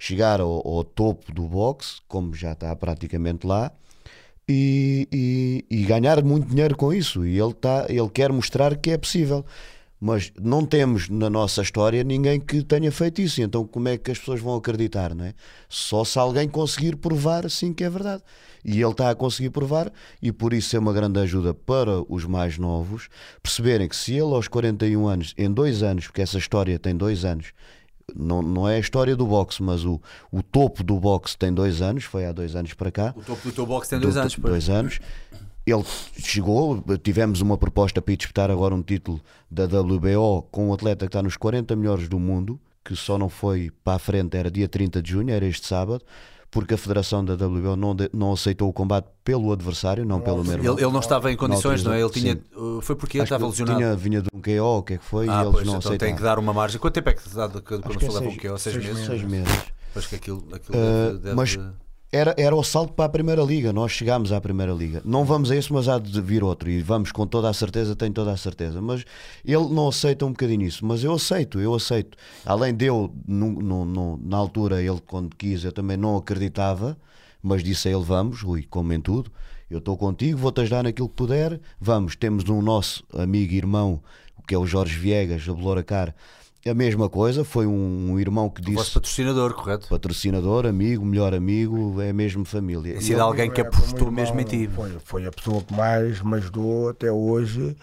chegar 0.00 0.40
ao, 0.40 0.66
ao 0.66 0.82
topo 0.82 1.30
do 1.32 1.42
boxe, 1.46 2.00
como 2.08 2.34
já 2.34 2.52
está 2.52 2.74
praticamente 2.74 3.46
lá, 3.46 3.70
e, 4.48 5.06
e- 5.12 5.64
e 5.70 5.84
ganhar 5.84 6.24
muito 6.24 6.48
dinheiro 6.48 6.76
com 6.76 6.92
isso. 6.92 7.24
E 7.24 7.38
ele, 7.38 7.52
tá, 7.54 7.86
ele 7.88 8.08
quer 8.08 8.32
mostrar 8.32 8.74
que 8.76 8.90
é 8.90 8.98
possível. 8.98 9.44
Mas 10.02 10.32
não 10.40 10.64
temos 10.64 11.10
na 11.10 11.28
nossa 11.28 11.60
história 11.60 12.02
ninguém 12.02 12.40
que 12.40 12.62
tenha 12.64 12.90
feito 12.90 13.20
isso. 13.20 13.42
Então, 13.42 13.66
como 13.66 13.86
é 13.86 13.98
que 13.98 14.10
as 14.10 14.18
pessoas 14.18 14.40
vão 14.40 14.54
acreditar? 14.56 15.14
Não 15.14 15.26
é? 15.26 15.34
Só 15.68 16.04
se 16.04 16.18
alguém 16.18 16.48
conseguir 16.48 16.96
provar 16.96 17.44
assim 17.44 17.70
que 17.74 17.84
é 17.84 17.90
verdade. 17.90 18.22
E 18.64 18.80
ele 18.80 18.90
está 18.90 19.10
a 19.10 19.14
conseguir 19.14 19.50
provar, 19.50 19.90
e 20.20 20.30
por 20.32 20.52
isso 20.54 20.74
é 20.76 20.78
uma 20.78 20.92
grande 20.92 21.18
ajuda 21.20 21.52
para 21.54 22.02
os 22.12 22.24
mais 22.26 22.58
novos 22.58 23.08
perceberem 23.42 23.88
que 23.88 23.96
se 23.96 24.12
ele, 24.12 24.34
aos 24.34 24.48
41 24.48 25.06
anos, 25.06 25.34
em 25.38 25.50
dois 25.50 25.82
anos, 25.82 26.06
porque 26.06 26.20
essa 26.20 26.36
história 26.36 26.78
tem 26.78 26.94
dois 26.94 27.24
anos, 27.24 27.52
não, 28.16 28.42
não 28.42 28.68
é 28.68 28.76
a 28.76 28.78
história 28.78 29.14
do 29.16 29.26
boxe, 29.26 29.62
mas 29.62 29.84
o, 29.84 30.00
o 30.32 30.42
topo 30.42 30.82
do 30.82 30.98
boxe 30.98 31.36
tem 31.36 31.52
dois 31.52 31.80
anos, 31.82 32.04
foi 32.04 32.24
há 32.26 32.32
dois 32.32 32.54
anos 32.56 32.72
para 32.74 32.90
cá 32.90 33.14
O 33.16 33.22
topo 33.22 33.48
do 33.48 33.52
teu 33.54 33.66
boxe 33.66 33.90
tem 33.90 33.98
dois 34.00 34.14
do- 34.14 34.20
anos, 34.20 34.36
pois. 34.36 34.50
dois 34.52 34.68
anos. 34.70 34.98
Ele 35.66 35.84
chegou, 36.18 36.82
tivemos 37.02 37.40
uma 37.40 37.56
proposta 37.56 38.00
para 38.02 38.12
ir 38.14 38.16
disputar 38.16 38.50
agora 38.50 38.74
um 38.74 38.82
título 38.82 39.20
da 39.50 39.64
WBO 39.66 40.42
com 40.50 40.68
um 40.68 40.72
atleta 40.72 41.06
que 41.06 41.08
está 41.10 41.22
nos 41.22 41.36
40 41.36 41.76
melhores 41.76 42.08
do 42.08 42.18
mundo, 42.18 42.58
que 42.84 42.96
só 42.96 43.18
não 43.18 43.28
foi 43.28 43.70
para 43.84 43.96
a 43.96 43.98
frente, 43.98 44.36
era 44.36 44.50
dia 44.50 44.66
30 44.68 45.02
de 45.02 45.10
junho, 45.10 45.30
era 45.30 45.44
este 45.46 45.66
sábado, 45.66 46.02
porque 46.50 46.74
a 46.74 46.78
federação 46.78 47.24
da 47.24 47.34
WBO 47.34 47.76
não, 47.76 47.94
de- 47.94 48.10
não 48.12 48.32
aceitou 48.32 48.68
o 48.68 48.72
combate 48.72 49.06
pelo 49.22 49.52
adversário, 49.52 50.04
não 50.04 50.20
pelo 50.20 50.42
meu 50.42 50.54
irmão. 50.54 50.72
Ele, 50.74 50.82
ele 50.84 50.92
não 50.92 51.00
estava 51.00 51.30
em 51.30 51.36
condições, 51.36 51.84
não 51.84 51.92
é? 51.92 52.00
Ele 52.00 52.10
tinha. 52.10 52.34
sim. 52.34 52.42
uh, 52.56 52.80
Foi 52.80 52.96
porque 52.96 53.18
ele 53.18 53.22
Acho 53.22 53.28
estava 53.34 53.44
ele 53.44 53.50
lesionado. 53.50 53.78
Tinha, 53.78 53.96
vinha 53.96 54.20
de 54.22 54.28
um 54.34 54.40
KO, 54.42 54.78
o 54.78 54.82
que 54.82 54.94
é 54.94 54.98
que 54.98 55.04
foi, 55.04 55.28
Ah, 55.28 55.38
e 55.38 55.40
eles 55.42 55.52
pois, 55.52 55.66
não 55.66 55.74
então 55.76 55.80
tem 55.80 55.96
aceitaram. 55.96 56.16
que 56.16 56.22
dar 56.22 56.38
uma 56.38 56.52
margem. 56.52 56.80
Quanto 56.80 56.94
tempo 56.94 57.08
é 57.08 57.12
que 57.12 57.22
se 57.22 57.34
dá 57.36 57.46
Acho 57.88 57.96
é 57.96 58.00
pessoa 58.00 58.20
leva 58.20 58.32
um? 58.32 58.50
Ou 58.52 58.58
seis, 58.58 58.74
seis 58.74 58.86
meses? 58.86 59.06
Seis 59.06 59.22
meses. 59.22 59.62
Pois 59.92 60.06
que 60.06 60.14
aquilo, 60.16 60.44
aquilo 60.52 60.76
Uh, 60.78 60.82
deve, 61.12 61.18
deve- 61.18 61.34
mas 61.36 61.58
era, 62.12 62.34
era 62.36 62.54
o 62.56 62.62
salto 62.64 62.92
para 62.92 63.04
a 63.04 63.08
Primeira 63.08 63.42
Liga. 63.42 63.72
Nós 63.72 63.92
chegámos 63.92 64.32
à 64.32 64.40
Primeira 64.40 64.72
Liga. 64.72 65.00
Não 65.04 65.24
vamos 65.24 65.50
a 65.50 65.56
esse, 65.56 65.72
mas 65.72 65.88
há 65.88 65.98
de 65.98 66.20
vir 66.20 66.42
outro. 66.42 66.68
E 66.68 66.80
vamos 66.82 67.12
com 67.12 67.26
toda 67.26 67.48
a 67.48 67.52
certeza, 67.52 67.94
tenho 67.94 68.12
toda 68.12 68.32
a 68.32 68.36
certeza. 68.36 68.80
Mas 68.80 69.04
ele 69.44 69.68
não 69.68 69.88
aceita 69.88 70.26
um 70.26 70.30
bocadinho 70.30 70.62
isso. 70.62 70.84
Mas 70.84 71.04
eu 71.04 71.12
aceito, 71.14 71.60
eu 71.60 71.74
aceito. 71.74 72.16
Além 72.44 72.74
de 72.74 72.86
eu, 72.86 73.12
no, 73.26 73.50
no- 73.52 73.84
no- 73.84 74.20
na 74.22 74.36
altura, 74.36 74.82
ele 74.82 75.00
quando 75.06 75.36
quis, 75.36 75.62
eu 75.64 75.72
também 75.72 75.96
não 75.96 76.16
acreditava. 76.16 76.96
Mas 77.42 77.62
disse 77.62 77.88
a 77.88 77.92
ele: 77.92 78.02
vamos, 78.04 78.42
Rui, 78.42 78.66
como 78.68 78.92
em 78.92 79.00
tudo. 79.00 79.30
Eu 79.70 79.78
estou 79.78 79.96
contigo, 79.96 80.36
vou-te 80.36 80.60
ajudar 80.62 80.82
naquilo 80.82 81.08
que 81.08 81.14
puder. 81.14 81.60
Vamos, 81.80 82.16
temos 82.16 82.48
um 82.48 82.60
nosso 82.60 83.04
amigo 83.14 83.52
e 83.52 83.56
irmão, 83.56 84.02
que 84.48 84.52
é 84.54 84.58
o 84.58 84.66
Jorge 84.66 84.98
Viegas, 84.98 85.48
a 85.48 85.54
Beloracar. 85.54 86.12
A 86.66 86.74
mesma 86.74 87.08
coisa, 87.08 87.42
foi 87.42 87.66
um, 87.66 88.10
um 88.12 88.20
irmão 88.20 88.50
que 88.50 88.60
O 88.60 88.64
vosso 88.74 88.84
disse 88.84 88.94
patrocinador, 88.94 89.54
correto? 89.54 89.88
patrocinador, 89.88 90.66
amigo, 90.66 91.04
melhor 91.06 91.32
amigo, 91.32 91.98
é 92.02 92.12
mesmo 92.12 92.44
família. 92.44 92.92
Tem 92.92 93.00
sido 93.00 93.20
alguém 93.22 93.50
que 93.50 93.62
É, 93.62 93.64
apostou 93.64 94.08
irmão, 94.08 94.12
mesmo 94.12 94.38
em 94.40 94.44
ti. 94.44 94.68
Foi, 94.74 94.90
foi 95.02 95.26
a 95.26 95.30
pessoa 95.30 95.62
que 95.62 95.74
mais 95.74 96.20
me 96.20 96.34
ajudou 96.34 96.90
até 96.90 97.10
hoje 97.10 97.74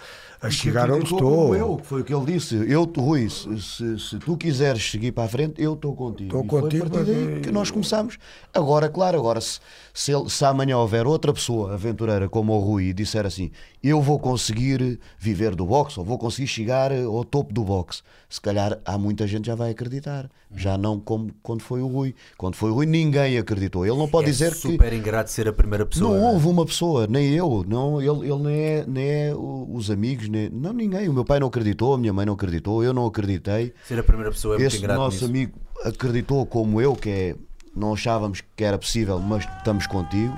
a 0.42 0.50
chegar 0.50 0.92
onde 0.92 1.06
estou. 1.06 1.56
Eu, 1.56 1.78
que 1.78 1.86
foi 1.86 2.02
o 2.02 2.04
que 2.04 2.14
ele 2.14 2.26
disse. 2.26 2.56
Eu, 2.70 2.84
Rui, 2.98 3.30
se, 3.30 3.98
se, 4.00 4.20
tu 4.20 4.38
quiseres 4.38 4.84
seguir 4.90 5.12
para 5.12 5.24
a 5.24 5.28
frente, 5.28 5.62
eu 5.62 5.74
estou 5.74 5.96
contigo. 5.96 6.28
Estou 6.28 6.46
E 6.46 6.50
foi 6.50 6.62
contigo, 6.62 6.86
a 6.86 6.90
partir 6.90 7.12
daí 7.12 7.42
que 7.42 7.52
nós 7.52 7.72
começamos. 7.72 8.18
Agora, 8.54 8.90
claro, 8.90 9.18
agora 9.18 9.42
se, 9.42 9.60
se, 9.94 10.12
ele- 10.12 10.30
se 10.30 10.46
amanhã 10.46 10.78
houver 10.78 11.08
outra 11.08 11.34
pessoa 11.34 11.74
aventureira 11.74 12.30
como 12.30 12.54
o 12.54 12.60
Rui 12.60 12.86
e 12.86 12.94
disser 12.94 13.26
assim, 13.26 13.52
eu 13.84 14.02
vou 14.02 14.20
conseguir 14.20 15.00
viver 15.18 15.56
do 15.56 15.66
boxe, 15.66 16.00
ou 16.00 16.06
vou 16.06 16.18
conseguir 16.18 16.48
chegar 16.48 16.92
ao 16.92 17.24
topo 17.24 17.54
do 17.54 17.64
boxe, 17.64 18.02
se 18.30 18.40
calhar 18.40 18.80
há 18.86 18.98
muita 18.98 19.26
gente 19.26 19.48
já 19.48 19.56
vai 19.56 19.72
acreditar. 19.72 20.30
Já 20.56 20.78
não 20.78 21.00
como 21.00 21.30
quando 21.44 21.62
foi 21.62 21.82
o 21.82 21.88
Rui. 21.88 22.16
Quando 22.38 22.56
foi 22.56 22.72
o 22.72 22.74
Rui, 22.74 22.86
ninguém 22.86 23.38
acreditou. 23.38 23.86
Ele 23.86 23.98
não 23.98 24.08
pode 24.08 24.28
é 24.28 24.32
dizer 24.32 24.52
que. 24.54 24.60
super 24.60 24.94
ingrato 24.94 25.30
ser 25.30 25.48
a 25.48 25.54
primeira 25.54 25.86
pessoa. 25.86 26.10
Não 26.12 26.20
não 26.22 26.30
é? 26.30 26.32
houve 26.34 26.48
uma 26.48 26.66
pessoa, 26.66 27.06
nem 27.08 27.34
eu, 27.34 27.66
não, 27.68 28.02
ele, 28.02 28.32
ele 28.32 28.44
nem, 28.44 28.60
é, 28.62 28.86
nem 28.88 29.06
é 29.08 29.34
os 29.36 29.92
amigos, 29.92 30.30
nem, 30.30 30.50
não 30.50 30.72
ninguém. 30.72 31.10
O 31.10 31.14
meu 31.14 31.26
pai 31.26 31.40
não 31.40 31.48
acreditou, 31.48 31.94
a 31.94 31.98
minha 31.98 32.14
mãe 32.14 32.26
não 32.26 32.34
acreditou, 32.34 32.84
eu 32.84 32.94
não 32.94 33.06
acreditei. 33.06 33.74
Ser 33.86 34.00
a 34.00 34.04
primeira 34.04 34.32
pessoa 34.32 34.56
é 34.56 34.58
muito 34.58 34.68
Esse 34.68 34.78
ingrato 34.78 35.00
nosso 35.00 35.16
nisso. 35.18 35.26
amigo 35.26 35.60
acreditou 35.84 36.46
como 36.46 36.80
eu, 36.82 36.96
que 36.96 37.10
é, 37.10 37.36
não 37.76 37.94
achávamos 37.94 38.42
que 38.56 38.64
era 38.64 38.78
possível, 38.78 39.20
mas 39.20 39.44
estamos 39.58 39.86
contigo. 39.86 40.38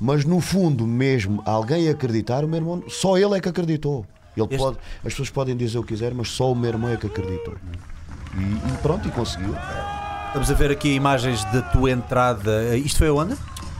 Mas 0.00 0.24
no 0.24 0.40
fundo 0.40 0.86
mesmo, 0.86 1.40
alguém 1.46 1.88
acreditar, 1.88 2.44
o 2.44 2.48
meu 2.48 2.58
irmão, 2.58 2.82
só 2.88 3.16
ele 3.16 3.36
é 3.36 3.40
que 3.40 3.48
acreditou. 3.48 4.04
Ele 4.36 4.46
Este- 4.46 4.58
pode, 4.58 4.78
as 4.98 5.12
pessoas 5.12 5.30
podem 5.30 5.56
dizer 5.56 5.78
o 5.78 5.82
que 5.82 5.90
quiserem, 5.94 6.16
mas 6.18 6.28
só 6.28 6.50
o 6.50 6.56
meu 6.56 6.68
irmão 6.70 6.90
é 6.90 6.96
que 6.96 7.06
acreditou. 7.06 7.54
E, 8.38 8.42
e 8.42 8.76
pronto, 8.82 9.06
e 9.06 9.10
conseguiu. 9.10 9.54
Estamos 10.28 10.50
a 10.50 10.54
ver 10.54 10.70
aqui 10.70 10.88
imagens 10.94 11.44
da 11.52 11.62
tua 11.62 11.90
entrada. 11.90 12.76
Isto 12.76 12.98
foi 12.98 13.08
aonde? 13.08 13.36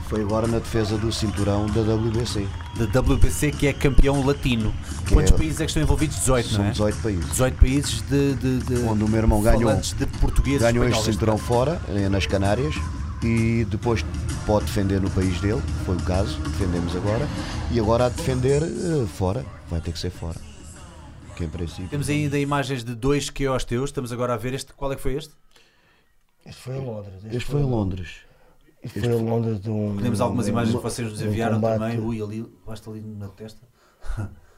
Foi 0.07 0.21
agora 0.21 0.45
na 0.47 0.59
defesa 0.59 0.97
do 0.97 1.11
cinturão 1.11 1.65
da 1.65 1.81
WBC. 1.81 2.47
Da 2.77 2.99
WBC, 3.01 3.51
que 3.51 3.67
é 3.67 3.73
campeão 3.73 4.23
latino. 4.25 4.73
Quantos 5.11 5.31
é- 5.31 5.35
países 5.35 5.59
é 5.59 5.65
que 5.65 5.71
estão 5.71 5.81
envolvidos? 5.83 6.17
18, 6.17 6.45
não 6.49 6.55
São 6.57 6.65
é? 6.65 6.71
18 6.71 6.97
países. 7.01 7.29
18 7.31 7.57
países 7.59 8.01
de, 8.09 8.33
de, 8.35 8.59
de 8.59 8.75
Onde 8.87 9.03
o 9.03 9.07
meu 9.07 9.17
irmão 9.19 9.41
ganhou- 9.41 9.75
de 9.75 10.05
português 10.19 10.61
Ganhou 10.61 10.87
este 10.87 11.03
cinturão 11.11 11.35
caso. 11.37 11.47
fora, 11.47 11.81
eh, 11.89 12.07
nas 12.07 12.27
Canárias, 12.27 12.75
e 13.23 13.65
depois 13.69 14.05
pode 14.45 14.65
defender 14.65 15.01
no 15.01 15.09
país 15.09 15.41
dele, 15.41 15.61
foi 15.87 15.95
o 15.95 16.01
caso, 16.01 16.37
defendemos 16.39 16.95
agora, 16.95 17.27
e 17.71 17.79
agora 17.79 18.05
a 18.05 18.09
defender 18.09 18.61
eh, 18.61 19.05
fora, 19.17 19.43
vai 19.71 19.81
ter 19.81 19.91
que 19.91 19.97
ser 19.99 20.11
fora. 20.11 20.35
Que 21.35 21.43
em 21.43 21.49
princípio. 21.49 21.89
Temos 21.89 22.09
ainda 22.09 22.39
imagens 22.39 22.83
de 22.83 22.95
dois 22.95 23.29
QOs 23.29 23.63
teus. 23.65 23.89
Estamos 23.89 24.11
agora 24.13 24.33
a 24.33 24.37
ver 24.37 24.53
este. 24.53 24.73
Qual 24.73 24.91
é 24.91 24.95
que 24.95 25.01
foi 25.01 25.15
este? 25.15 25.33
Este 26.45 26.61
foi 26.61 26.75
em 26.77 26.85
Londres. 26.85 27.13
Este 27.25 27.51
foi 27.51 27.61
em 27.61 27.65
Londres. 27.65 28.09
Este 28.83 28.99
foi 29.01 29.09
em 29.09 29.23
Londres 29.29 29.59
de 29.59 29.69
um. 29.69 29.97
Temos 29.97 30.21
algumas 30.21 30.45
um- 30.45 30.49
imagens 30.49 30.75
que 30.75 30.81
vocês 30.83 31.09
nos 31.11 31.21
um 31.21 31.25
enviaram 31.25 31.55
combate. 31.55 31.79
também. 31.79 31.99
Ui, 31.99 32.21
ali, 32.21 32.45
basta 32.65 32.89
ali 32.89 33.01
na 33.01 33.27
testa. 33.29 33.61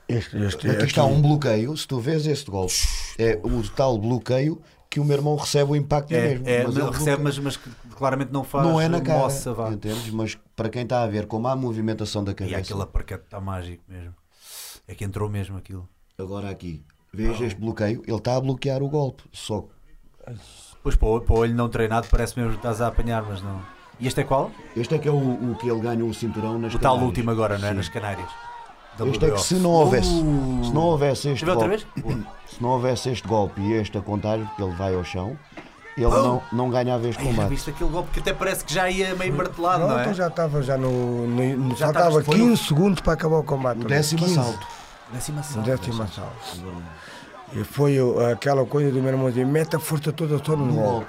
Este, 0.09 0.37
este, 0.37 0.69
Aqui 0.69 0.85
está 0.85 1.03
um 1.03 1.21
bloqueio, 1.21 1.75
se 1.75 1.85
tu 1.87 1.99
vês 1.99 2.25
este 2.27 2.49
golpe, 2.49 2.73
é 3.17 3.37
o 3.43 3.61
tal 3.69 3.97
bloqueio 3.97 4.61
que 4.89 5.01
o 5.01 5.05
meu 5.05 5.17
irmão 5.17 5.35
recebe 5.35 5.71
o 5.71 5.75
impacto 5.75 6.13
É, 6.13 6.29
mesmo. 6.29 6.47
é, 6.47 6.63
mas 6.63 6.75
não, 6.75 6.81
ele 6.87 6.91
recebe, 6.97 7.21
bloqueia. 7.23 7.23
mas, 7.23 7.39
mas 7.39 7.57
que 7.57 7.69
claramente 7.95 8.31
não 8.31 8.41
faz 8.43 8.65
não 8.65 8.79
é 8.79 8.87
na 8.87 9.01
cara, 9.01 9.19
moça, 9.19 9.53
vá. 9.53 9.69
entendes? 9.71 10.09
Mas 10.11 10.37
para 10.55 10.69
quem 10.69 10.83
está 10.83 11.01
a 11.03 11.07
ver 11.07 11.25
como 11.27 11.45
há 11.49 11.55
movimentação 11.57 12.23
da 12.23 12.31
E 12.31 12.35
cabeça, 12.35 12.57
aquele 12.57 12.81
aparcate 12.83 13.23
está 13.25 13.41
mágico 13.41 13.83
mesmo. 13.87 14.13
É 14.87 14.95
que 14.95 15.03
entrou 15.03 15.29
mesmo 15.29 15.57
aquilo. 15.57 15.87
Agora 16.19 16.49
aqui, 16.49 16.81
veja 17.13 17.45
este 17.45 17.59
bloqueio, 17.61 18.01
ele 18.07 18.17
está 18.17 18.35
a 18.35 18.41
bloquear 18.41 18.81
o 18.81 18.89
golpe, 18.89 19.23
só 19.31 19.61
que 19.61 19.67
Pois 20.81 20.95
para 20.95 21.07
o, 21.09 21.21
para 21.21 21.35
o 21.35 21.39
olho 21.39 21.53
não 21.53 21.69
treinado 21.69 22.07
parece 22.09 22.35
mesmo 22.37 22.53
que 22.53 22.57
estás 22.59 22.81
a 22.81 22.87
apanhar, 22.87 23.21
mas 23.23 23.41
não. 23.41 23.61
E 23.99 24.07
este 24.07 24.21
é 24.21 24.23
qual? 24.23 24.49
Este 24.75 24.95
é 24.95 24.97
que 24.97 25.07
é 25.07 25.11
o, 25.11 25.15
o 25.51 25.55
que 25.59 25.69
ele 25.69 25.79
ganha 25.79 26.03
o 26.03 26.13
cinturão 26.13 26.57
nas 26.57 26.73
O 26.73 26.79
tal 26.79 26.93
Canárias. 26.93 27.07
último 27.09 27.31
agora, 27.31 27.57
não 27.59 27.67
é? 27.67 27.71
Sim. 27.71 27.77
Nas 27.77 27.89
Canárias. 27.89 28.29
Este 29.11 29.25
é 29.25 29.31
que 29.31 29.41
se 29.41 29.55
não 29.55 29.69
houvesse, 29.71 30.09
Uh! 30.09 30.63
se 30.65 30.73
não 30.73 30.81
houvesse 30.81 31.29
este 31.29 31.45
Deixa 31.45 31.61
eu 31.61 31.69
ver 31.69 31.83
golpe, 31.85 32.13
outra 32.15 32.31
se 32.47 32.61
não 32.63 32.69
houvesse 32.69 33.09
este 33.09 33.27
golpe 33.27 33.61
e 33.61 33.73
esta 33.75 34.01
contagem, 34.01 34.45
porque 34.47 34.63
ele 34.63 34.75
vai 34.75 34.95
ao 34.95 35.03
chão, 35.03 35.37
ele 35.95 36.07
não, 36.09 36.41
não 36.51 36.69
ganhava 36.69 37.07
este 37.07 37.19
Ai, 37.19 37.25
já 37.25 37.31
combate. 37.31 37.49
viste 37.49 37.69
aquele 37.69 37.89
golpe 37.91 38.11
que 38.11 38.19
até 38.21 38.33
parece 38.33 38.65
que 38.65 38.73
já 38.73 38.89
ia 38.89 39.13
meio 39.15 39.33
martelado, 39.35 39.81
Não, 39.81 39.89
não, 39.89 39.97
é? 39.99 40.01
então 40.01 40.13
já 40.15 40.27
estava 40.27 40.61
já 40.63 40.77
no. 40.77 41.27
no, 41.27 41.75
Já 41.75 41.85
faltava 41.87 42.07
estavas- 42.19 42.25
foi 42.25 42.35
15 42.37 42.49
no- 42.49 42.57
segundos 42.57 43.01
para 43.01 43.13
acabar 43.13 43.37
o 43.37 43.43
combate. 43.43 43.81
O 43.81 43.85
décimo 43.85 44.21
15. 44.25 44.39
assalto. 44.39 44.67
Décima 45.11 45.41
O 45.41 45.43
salva. 45.43 45.61
décimo 45.75 46.03
assalto. 46.03 46.33
E 47.53 47.63
foi 47.63 47.95
aquela 48.31 48.65
coisa 48.65 48.91
do 48.91 48.99
meu 49.01 49.09
irmão 49.11 49.29
dizer: 49.29 49.45
mete 49.45 49.75
a 49.75 49.79
força 49.79 50.11
toda 50.11 50.37
só 50.43 50.55
no 50.55 50.73
golpe. 50.73 51.07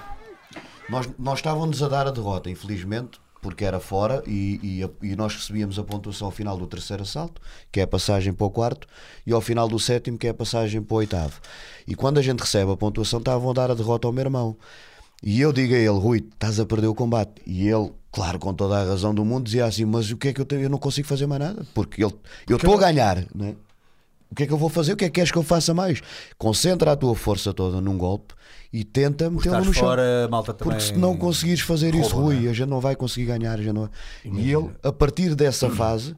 Nós, 0.89 1.09
nós 1.19 1.39
estávamos 1.41 1.83
a 1.83 1.89
dar 1.89 2.07
a 2.07 2.11
derrota, 2.11 2.49
infelizmente, 2.49 3.21
porque 3.43 3.65
era 3.65 3.79
fora 3.81 4.23
e, 4.27 4.59
e, 4.63 4.85
a- 4.85 4.89
e 5.03 5.15
nós 5.17 5.35
recebíamos 5.35 5.79
a 5.79 5.85
pontuação 5.85 6.27
ao 6.29 6.33
final 6.33 6.57
do 6.57 6.67
terceiro 6.67 7.03
assalto, 7.03 7.43
que 7.71 7.81
é 7.81 7.83
a 7.83 7.87
passagem 7.87 8.33
para 8.33 8.47
o 8.47 8.51
quarto, 8.51 8.87
e 9.27 9.33
ao 9.33 9.41
final 9.41 9.69
do 9.69 9.79
sétimo, 9.79 10.17
que 10.17 10.27
é 10.27 10.31
a 10.31 10.35
passagem 10.35 10.81
para 10.81 10.95
o 10.95 10.99
oitavo. 10.99 11.41
E 11.87 11.95
quando 11.95 12.19
a 12.19 12.23
gente 12.23 12.41
recebe 12.41 12.73
a 12.73 12.77
pontuação, 12.77 13.19
estavam 13.19 13.51
a 13.51 13.53
dar 13.53 13.71
a 13.71 13.75
derrota 13.75 14.07
ao 14.07 14.13
meu 14.13 14.25
irmão. 14.25 14.57
E 15.23 15.41
eu 15.41 15.53
digo 15.53 15.75
a 15.75 15.77
ele, 15.77 15.89
Rui, 15.89 16.19
estás 16.19 16.59
a 16.61 16.65
perder 16.65 16.87
o 16.87 16.95
combate. 16.95 17.33
E 17.45 17.69
ele, 17.69 17.93
claro, 18.13 18.39
com 18.39 18.55
toda 18.55 18.81
a 18.81 18.85
razão 18.85 19.13
do 19.15 19.25
mundo, 19.25 19.45
dizia 19.45 19.67
assim: 19.67 19.85
Mas 19.85 20.11
o 20.11 20.17
que 20.17 20.29
é 20.29 20.33
que 20.33 20.41
eu 20.41 20.45
tenho? 20.47 20.63
Eu 20.63 20.71
não 20.71 20.79
consigo 20.79 21.07
fazer 21.09 21.27
mais 21.27 21.43
nada, 21.43 21.67
porque 21.75 22.03
ele, 22.03 22.15
eu 22.49 22.57
estou 22.57 22.75
a 22.75 22.79
ganhar, 22.79 23.25
né? 23.35 23.55
O 24.31 24.35
que 24.35 24.43
é 24.43 24.47
que 24.47 24.53
eu 24.53 24.59
vou 24.59 24.69
fazer? 24.69 24.93
O 24.93 24.97
que 24.97 25.05
é 25.05 25.09
que 25.09 25.15
queres 25.15 25.31
que 25.31 25.39
eu 25.39 25.43
faça 25.43 25.73
mais? 25.73 26.03
Concentra 26.37 26.93
a 26.93 26.97
tua 26.97 27.15
força 27.15 27.53
toda 27.53 27.81
num 27.81 27.97
golpe 27.97 28.35
e 28.73 28.85
tenta 28.85 29.31
metê-lo 29.31 29.65
no 29.65 29.73
chão. 29.73 29.85
fora, 29.85 30.29
malta 30.31 30.53
também. 30.53 30.75
Porque 30.75 30.93
se 30.93 30.99
não 30.99 31.17
conseguires 31.17 31.61
fazer 31.61 31.95
isso, 31.95 32.15
rouba, 32.15 32.35
Rui, 32.35 32.49
a 32.49 32.53
gente 32.53 32.69
não 32.69 32.81
vai 32.81 32.95
conseguir 32.95 33.27
ganhar. 33.27 33.55
a 33.55 33.63
gente 33.63 33.73
não... 33.73 33.91
E 34.25 34.53
ele, 34.53 34.71
a 34.83 34.93
partir 34.93 35.35
dessa 35.35 35.71
fase, 35.71 36.15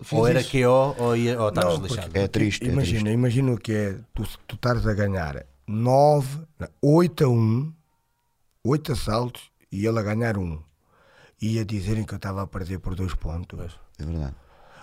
fez 0.00 0.20
Ou 0.20 0.26
era 0.26 0.40
isso. 0.40 0.50
QO 0.50 0.94
ou, 0.98 1.16
ia, 1.16 1.40
ou 1.40 1.48
estavas 1.48 1.78
lixado. 1.78 2.10
É 2.14 2.26
triste, 2.26 2.64
é 2.64 2.72
Imagina, 2.72 3.00
triste. 3.00 3.14
imagina 3.14 3.52
o 3.52 3.58
que 3.58 3.72
é 3.72 3.96
tu, 4.12 4.24
tu 4.46 4.56
estares 4.56 4.86
a 4.86 4.92
ganhar 4.94 5.46
9, 5.66 6.40
8 6.82 7.24
a 7.24 7.28
1, 7.28 7.72
8 8.64 8.92
assaltos 8.92 9.42
e 9.70 9.86
ele 9.86 9.98
a 9.98 10.02
ganhar 10.02 10.36
1. 10.36 10.58
E 11.40 11.58
a 11.58 11.64
dizerem 11.64 12.04
que 12.04 12.12
eu 12.12 12.16
estava 12.16 12.42
a 12.42 12.46
perder 12.46 12.78
por 12.80 12.94
2 12.94 13.14
pontos. 13.14 13.78
É 13.98 14.04
verdade. 14.04 14.34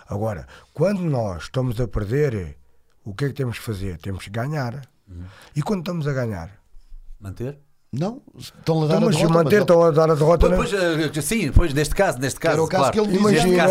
Agora, 0.08 0.46
quando 0.74 1.02
nós 1.02 1.44
estamos 1.44 1.80
a 1.80 1.86
perder, 1.86 2.56
o 3.04 3.14
que 3.14 3.24
é 3.24 3.28
que 3.28 3.34
temos 3.34 3.58
que 3.58 3.64
fazer? 3.64 3.98
Temos 3.98 4.24
que 4.24 4.30
ganhar. 4.30 4.82
Uhum. 5.08 5.24
E 5.56 5.62
quando 5.62 5.80
estamos 5.80 6.06
a 6.06 6.12
ganhar? 6.12 6.50
Manter? 7.20 7.58
Não, 7.92 8.22
estão 8.38 8.84
a 8.84 8.86
dar 8.86 8.94
Então, 8.96 9.02
a 9.02 9.06
mas 9.06 9.14
se 9.16 9.20
derrota, 9.22 9.34
manter, 9.44 9.56
mas 9.56 9.60
estão 9.62 9.82
a 9.82 9.90
dar 9.90 10.10
a 10.10 10.14
derrota. 10.14 10.48
não 10.48 10.54
é? 10.54 10.56
Pois, 10.58 10.72
eh, 10.72 11.20
sim, 11.20 11.50
pois, 11.50 11.74
neste 11.74 11.92
caso, 11.92 12.18
neste 12.20 12.38
caso. 12.38 12.54
Era 12.54 12.62
o 12.62 12.68
caso 12.68 12.92
claro. 12.92 13.08
caso, 13.08 13.16
Imagina, 13.18 13.66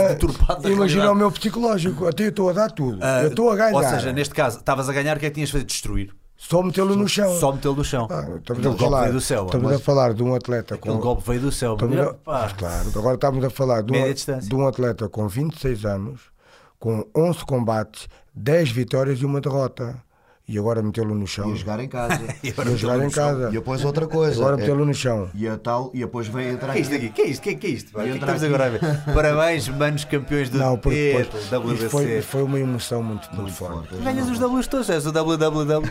da 0.62 0.70
imagina 0.70 1.12
o 1.12 1.16
meu 1.16 1.32
psicológico. 1.32 2.06
Até 2.06 2.26
eu 2.26 2.30
estou 2.30 2.50
a 2.50 2.54
dar 2.54 2.70
tudo. 2.70 3.00
Ah, 3.02 3.24
eu 3.24 3.30
estou 3.30 3.50
a 3.50 3.56
ganhar. 3.56 3.74
Ou 3.76 3.84
seja, 3.84 4.12
neste 4.12 4.36
caso, 4.36 4.58
estavas 4.60 4.90
a 4.90 4.94
ganhar, 4.94 5.16
o 5.16 5.20
que 5.22 5.26
é 5.26 5.30
que 5.30 5.36
tinhas 5.36 5.48
de 5.48 5.54
fazer? 5.54 5.64
Destruir. 5.66 6.14
Só 6.36 6.62
metê-lo 6.62 6.96
no 6.98 7.08
chão. 7.08 7.34
Só 7.38 7.52
metê-lo 7.54 7.76
no 7.76 7.84
chão. 7.84 8.08
Ah, 8.10 8.28
estamos 8.38 8.66
a 8.66 8.70
golpe 8.70 8.84
falar, 8.84 9.02
veio 9.04 9.14
do 9.14 9.22
céu. 9.22 9.46
estamos 9.46 9.72
mas 9.72 9.76
a 9.76 9.84
falar 9.84 10.14
de 10.14 10.24
um 10.24 10.36
atleta 10.36 10.78
com. 10.78 10.90
Aquele 10.90 11.02
golpe 11.04 11.24
veio 11.26 11.42
do 11.42 11.52
céu. 11.52 11.74
estamos 11.74 11.98
a- 12.00 12.14
claro, 12.58 12.90
agora 12.96 13.16
estamos 13.16 13.44
a 13.46 13.50
falar 13.50 13.84
de 13.84 13.94
um, 13.94 14.40
de 14.40 14.56
um 14.56 14.68
atleta 14.68 15.08
com 15.10 15.28
26 15.28 15.86
anos, 15.86 16.22
com 16.78 17.06
11 17.16 17.44
combates, 17.46 18.08
10 18.42 18.72
vitórias 18.72 19.20
e 19.20 19.26
uma 19.26 19.42
derrota. 19.42 20.02
E 20.48 20.58
agora 20.58 20.82
metê-lo 20.82 21.14
no 21.14 21.28
chão. 21.28 21.48
Ia 21.52 21.56
jogar 21.58 21.80
em 21.80 21.88
casa. 21.88 22.20
E 22.42 22.50
agora 22.50 22.76
jogar 22.76 22.98
em 23.00 23.04
no 23.04 23.12
chão. 23.12 23.28
casa. 23.28 23.50
e 23.50 23.52
depois 23.52 23.86
outra 23.86 24.08
coisa. 24.08 24.40
Agora 24.42 24.56
é- 24.56 24.60
metê-lo 24.62 24.84
no 24.84 24.94
chão. 24.96 25.30
e 25.36 25.48
a 25.48 25.56
tal, 25.58 25.92
e 25.94 26.00
depois 26.00 26.28
vem 26.28 26.50
entrar 26.50 26.74
Que 26.74 26.80
é 26.80 26.82
isto 26.82 26.96
aqui? 26.96 27.10
Que 27.10 27.22
é 27.22 27.26
isto? 27.28 27.42
Que 27.44 27.50
é, 27.50 27.54
que 27.56 27.68
é 27.68 27.70
isto? 27.70 27.92
pá? 27.92 28.00
O 28.00 28.04
que 28.06 28.10
é 28.10 28.16
estamos 28.16 28.44
agora 28.44 28.66
a 28.66 28.70
ver? 28.70 28.80
Parabéns, 29.14 29.68
manos 29.70 30.06
campeões 30.06 30.50
do 30.50 30.58
Não, 30.58 30.76
porque 30.80 31.14
depois, 31.52 31.78
isto 31.80 31.90
foi, 31.92 32.04
WBC. 32.06 32.22
foi 32.24 32.42
uma 32.44 32.60
emoção 32.60 33.04
muito, 33.04 33.30
muito, 33.36 33.52
forte. 33.52 33.96
Ganhas 33.98 34.28
os 34.28 34.40
Ws 34.40 34.68
todos, 34.68 34.90
és 34.90 35.06
o 35.06 35.12
www. 35.12 35.82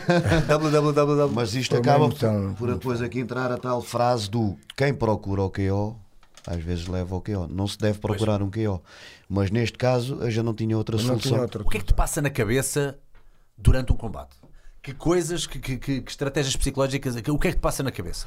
www. 0.49 1.29
Mas 1.33 1.55
isto 1.55 1.71
Foi 1.71 1.79
acaba 1.81 2.07
emoção. 2.07 2.55
por 2.59 2.73
depois 2.73 3.01
aqui 3.01 3.21
entrar 3.21 3.53
a 3.53 3.59
tal 3.59 3.81
frase 3.81 4.29
do 4.29 4.57
quem 4.77 4.93
procura 4.93 5.43
o 5.43 5.51
KO, 5.51 5.95
às 6.47 6.61
vezes 6.65 6.89
leva 6.89 7.15
ao 7.15 7.21
KO. 7.21 7.47
Não 7.49 7.69
se 7.69 7.79
deve 7.79 7.99
procurar 8.01 8.43
um 8.43 8.51
KO. 8.51 8.83
Mas 9.29 9.51
neste 9.51 9.77
caso, 9.77 10.23
a 10.23 10.31
gente 10.31 10.45
não 10.45 10.55
tinha 10.55 10.77
outra 10.77 10.97
Não 10.97 11.05
solução. 11.05 11.31
tinha 11.33 11.41
outra 11.43 11.63
O 11.63 11.69
que 11.69 11.77
é 11.77 11.81
que 11.81 11.87
te 11.87 11.95
passa 11.95 12.23
na 12.23 12.31
cabeça 12.31 12.99
durante 13.57 13.93
um 13.93 13.97
combate? 13.97 14.37
Que 14.83 14.95
coisas, 14.95 15.47
que, 15.47 15.59
que- 15.59 15.77
que- 15.77 16.01
que 16.01 16.11
estratégias 16.11 16.57
psicológicas, 16.57 17.15
o 17.17 17.39
que 17.39 17.49
é 17.49 17.51
que 17.51 17.57
te 17.59 17.61
passa 17.61 17.83
na 17.83 17.91
cabeça? 17.91 18.27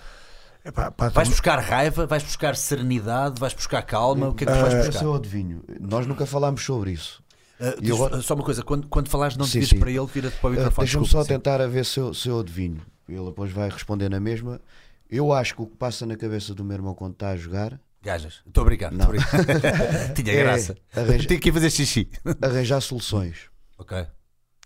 Epá, 0.63 0.91
passa- 0.91 1.11
Vais 1.15 1.27
buscar 1.29 1.57
raiva, 1.59 2.05
vais 2.05 2.21
buscar 2.23 2.55
serenidade, 2.55 3.39
vais 3.39 3.53
buscar 3.53 3.81
calma, 3.81 4.29
o 4.29 4.33
que 4.35 4.43
é 4.43 4.47
que 4.47 4.53
tu 4.53 4.59
vais 4.61 4.73
Esse 4.75 4.87
buscar? 4.89 5.05
é 5.05 5.07
o 5.07 5.15
adivinho. 5.15 5.63
Nós 5.79 6.05
nunca 6.05 6.25
falámos 6.27 6.63
sobre 6.63 6.91
isso. 6.91 7.23
Ah, 7.59 7.73
E 7.77 7.81
diz- 7.81 7.91
agora- 7.95 8.21
Só 8.21 8.35
uma 8.35 8.43
coisa, 8.43 8.61
quando, 8.63 8.87
quando 8.87 9.09
falares 9.09 9.35
não 9.37 9.45
te 9.47 9.59
dizes 9.59 9.73
para 9.73 9.89
ele, 9.89 10.05
vira-te 10.05 10.37
para 10.37 10.47
o 10.49 10.53
Ah, 10.53 10.55
microfone. 10.55 10.85
Deixa-me 10.85 11.03
desculpa, 11.03 11.23
só 11.23 11.23
sim. 11.23 11.27
tentar 11.29 11.61
a 11.61 11.67
ver 11.67 11.83
se 11.85 11.99
eu, 11.99 12.13
se 12.13 12.27
eu 12.29 12.39
adivinho. 12.39 12.81
Ele 13.09 13.25
depois 13.25 13.51
vai 13.51 13.69
responder 13.69 14.07
na 14.09 14.19
mesma. 14.19 14.61
Eu 15.09 15.33
acho 15.33 15.55
que 15.55 15.61
o 15.63 15.65
que 15.65 15.75
passa 15.75 16.05
na 16.05 16.15
cabeça 16.15 16.53
do 16.53 16.63
meu 16.63 16.75
irmão 16.75 16.93
quando 16.93 17.13
está 17.13 17.29
a 17.29 17.35
jogar 17.35 17.79
Gajas. 18.03 18.41
Estou 18.47 18.61
a 18.63 18.65
brincar. 18.65 18.91
estou 18.91 19.07
a 19.07 19.09
brincar. 19.11 20.13
Tinha 20.15 20.33
É, 20.33 20.43
graça. 20.43 20.75
arranja- 20.95 21.27
Tinha 21.27 21.39
que 21.39 21.49
ir 21.49 21.53
fazer 21.53 21.69
xixi. 21.69 22.09
Arranjar 22.41 22.81
soluções. 22.81 23.49
Ok. 23.77 24.05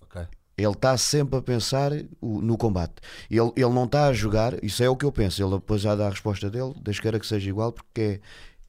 Ok. 0.04 0.22
Ele 0.58 0.72
está 0.72 0.98
sempre 0.98 1.38
a 1.38 1.42
pensar 1.42 1.92
no 2.22 2.58
combate. 2.58 2.94
Ele, 3.30 3.52
ele 3.58 3.70
não 3.74 3.84
está 3.84 4.08
a 4.08 4.14
jogar, 4.14 4.64
isso 4.64 4.82
é 4.82 4.90
o 4.90 4.96
que 4.96 5.04
eu 5.06 5.12
penso. 5.12 5.44
Ele 5.44 5.52
depois 5.52 5.82
já 5.82 5.96
dá 5.96 6.08
a 6.08 6.10
resposta 6.12 6.50
dele, 6.50 6.74
Deus 6.82 6.98
queira 7.00 7.20
que 7.20 7.28
seja 7.28 7.50
igual, 7.50 7.74
porque 7.74 8.22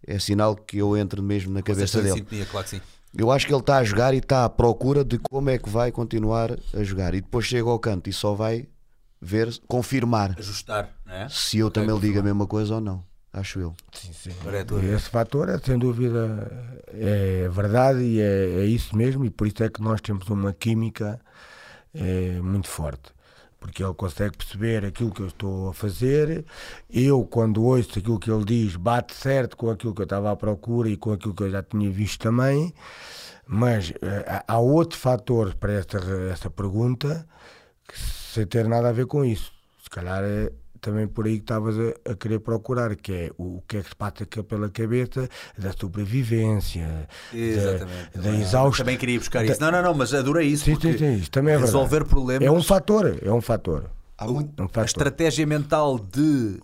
é, 0.06 0.14
é 0.14 0.18
sinal 0.18 0.56
que 0.56 0.78
eu 0.78 0.96
entro 0.96 1.22
mesmo 1.22 1.52
na 1.54 1.62
cabeça 1.62 2.00
em 2.00 2.02
dele. 2.02 2.14
sintonia, 2.18 2.46
claro 2.46 2.64
que 2.64 2.70
sim. 2.70 2.80
Eu 3.16 3.30
acho 3.30 3.46
que 3.46 3.52
ele 3.52 3.60
está 3.60 3.76
a 3.78 3.84
jogar 3.84 4.12
e 4.14 4.18
está 4.18 4.44
à 4.44 4.48
procura 4.48 5.04
de 5.04 5.16
como 5.16 5.48
é 5.48 5.58
que 5.58 5.70
vai 5.70 5.92
continuar 5.92 6.58
a 6.74 6.82
jogar. 6.82 7.14
E 7.14 7.20
depois 7.20 7.46
chega 7.46 7.68
ao 7.70 7.78
canto 7.78 8.10
e 8.10 8.12
só 8.12 8.34
vai 8.34 8.66
ver, 9.22 9.56
confirmar 9.68 10.34
Ajustar, 10.38 10.90
não 11.06 11.14
é? 11.14 11.28
se 11.28 11.58
eu 11.58 11.68
Ok, 11.68 11.80
também 11.80 11.94
lhe 11.94 12.00
digo 12.08 12.18
a 12.18 12.22
mesma 12.22 12.46
coisa 12.48 12.74
ou 12.74 12.80
não. 12.80 13.04
Acho 13.36 13.60
eu. 13.60 13.74
Sim, 13.92 14.12
sim. 14.12 14.30
Esse 14.94 15.10
fator 15.10 15.48
é 15.50 15.58
sem 15.58 15.78
dúvida 15.78 16.50
é 16.88 17.48
verdade 17.50 18.00
e 18.02 18.18
é, 18.20 18.60
é 18.60 18.64
isso 18.64 18.96
mesmo, 18.96 19.24
e 19.26 19.30
por 19.30 19.46
isso 19.46 19.62
é 19.62 19.68
que 19.68 19.82
nós 19.82 20.00
temos 20.00 20.26
uma 20.28 20.52
química 20.54 21.20
é, 21.94 22.40
muito 22.40 22.66
forte. 22.68 23.14
Porque 23.60 23.82
ele 23.82 23.94
consegue 23.94 24.36
perceber 24.36 24.84
aquilo 24.84 25.10
que 25.10 25.20
eu 25.20 25.26
estou 25.26 25.68
a 25.70 25.74
fazer, 25.74 26.44
eu, 26.90 27.24
quando 27.24 27.62
ouço 27.64 27.98
aquilo 27.98 28.18
que 28.18 28.30
ele 28.30 28.44
diz, 28.44 28.76
bate 28.76 29.14
certo 29.14 29.56
com 29.56 29.68
aquilo 29.70 29.94
que 29.94 30.00
eu 30.02 30.04
estava 30.04 30.30
à 30.30 30.36
procura 30.36 30.88
e 30.88 30.96
com 30.96 31.12
aquilo 31.12 31.34
que 31.34 31.42
eu 31.42 31.50
já 31.50 31.62
tinha 31.62 31.90
visto 31.90 32.20
também. 32.20 32.72
Mas 33.46 33.92
eh, 34.02 34.42
há- 34.46 34.58
outro 34.58 34.98
fator 34.98 35.54
para 35.54 35.72
essa, 35.72 35.98
essa 36.32 36.50
pergunta 36.50 37.26
que 37.88 37.98
sem 37.98 38.46
ter 38.46 38.66
nada 38.68 38.88
a 38.88 38.92
ver 38.92 39.06
com 39.06 39.24
isso. 39.24 39.52
Se 39.82 39.88
calhar 39.90 40.22
é 40.22 40.50
também 40.80 41.06
por 41.06 41.26
aí 41.26 41.36
que 41.36 41.42
estavas 41.44 41.76
a, 41.78 42.12
a 42.12 42.14
querer 42.14 42.38
procurar, 42.40 42.94
que 42.96 43.12
é 43.12 43.30
o, 43.38 43.58
o 43.58 43.62
que 43.66 43.78
é 43.78 43.82
que 43.82 43.88
se 43.88 43.96
passa 43.96 44.26
pela 44.26 44.68
cabeça 44.68 45.28
da 45.58 45.72
sobrevivência, 45.72 47.08
Exatamente. 47.32 48.10
da, 48.16 48.22
da 48.22 48.36
exaustão. 48.36 48.84
Também 48.84 48.96
queria 48.98 49.18
buscar 49.18 49.44
isso. 49.44 49.60
Não, 49.60 49.70
não, 49.70 49.82
não, 49.82 49.94
mas 49.94 50.12
adorei 50.14 50.48
isso. 50.48 50.64
Sim, 50.64 50.78
sim, 50.80 50.96
sim, 50.98 51.14
isso 51.16 51.30
também 51.30 51.54
é 51.54 51.56
verdade. 51.58 51.76
resolver 51.76 52.04
problemas. 52.04 52.46
É 52.46 52.50
um 52.50 52.62
fator, 52.62 53.18
é 53.22 53.32
um 53.32 53.40
fator. 53.40 53.90
Há 54.18 54.26
muito, 54.26 54.52
É 54.58 54.62
um 54.62 54.66
A 54.66 54.68
fator. 54.68 54.84
estratégia 54.84 55.46
mental 55.46 55.98
de. 55.98 56.58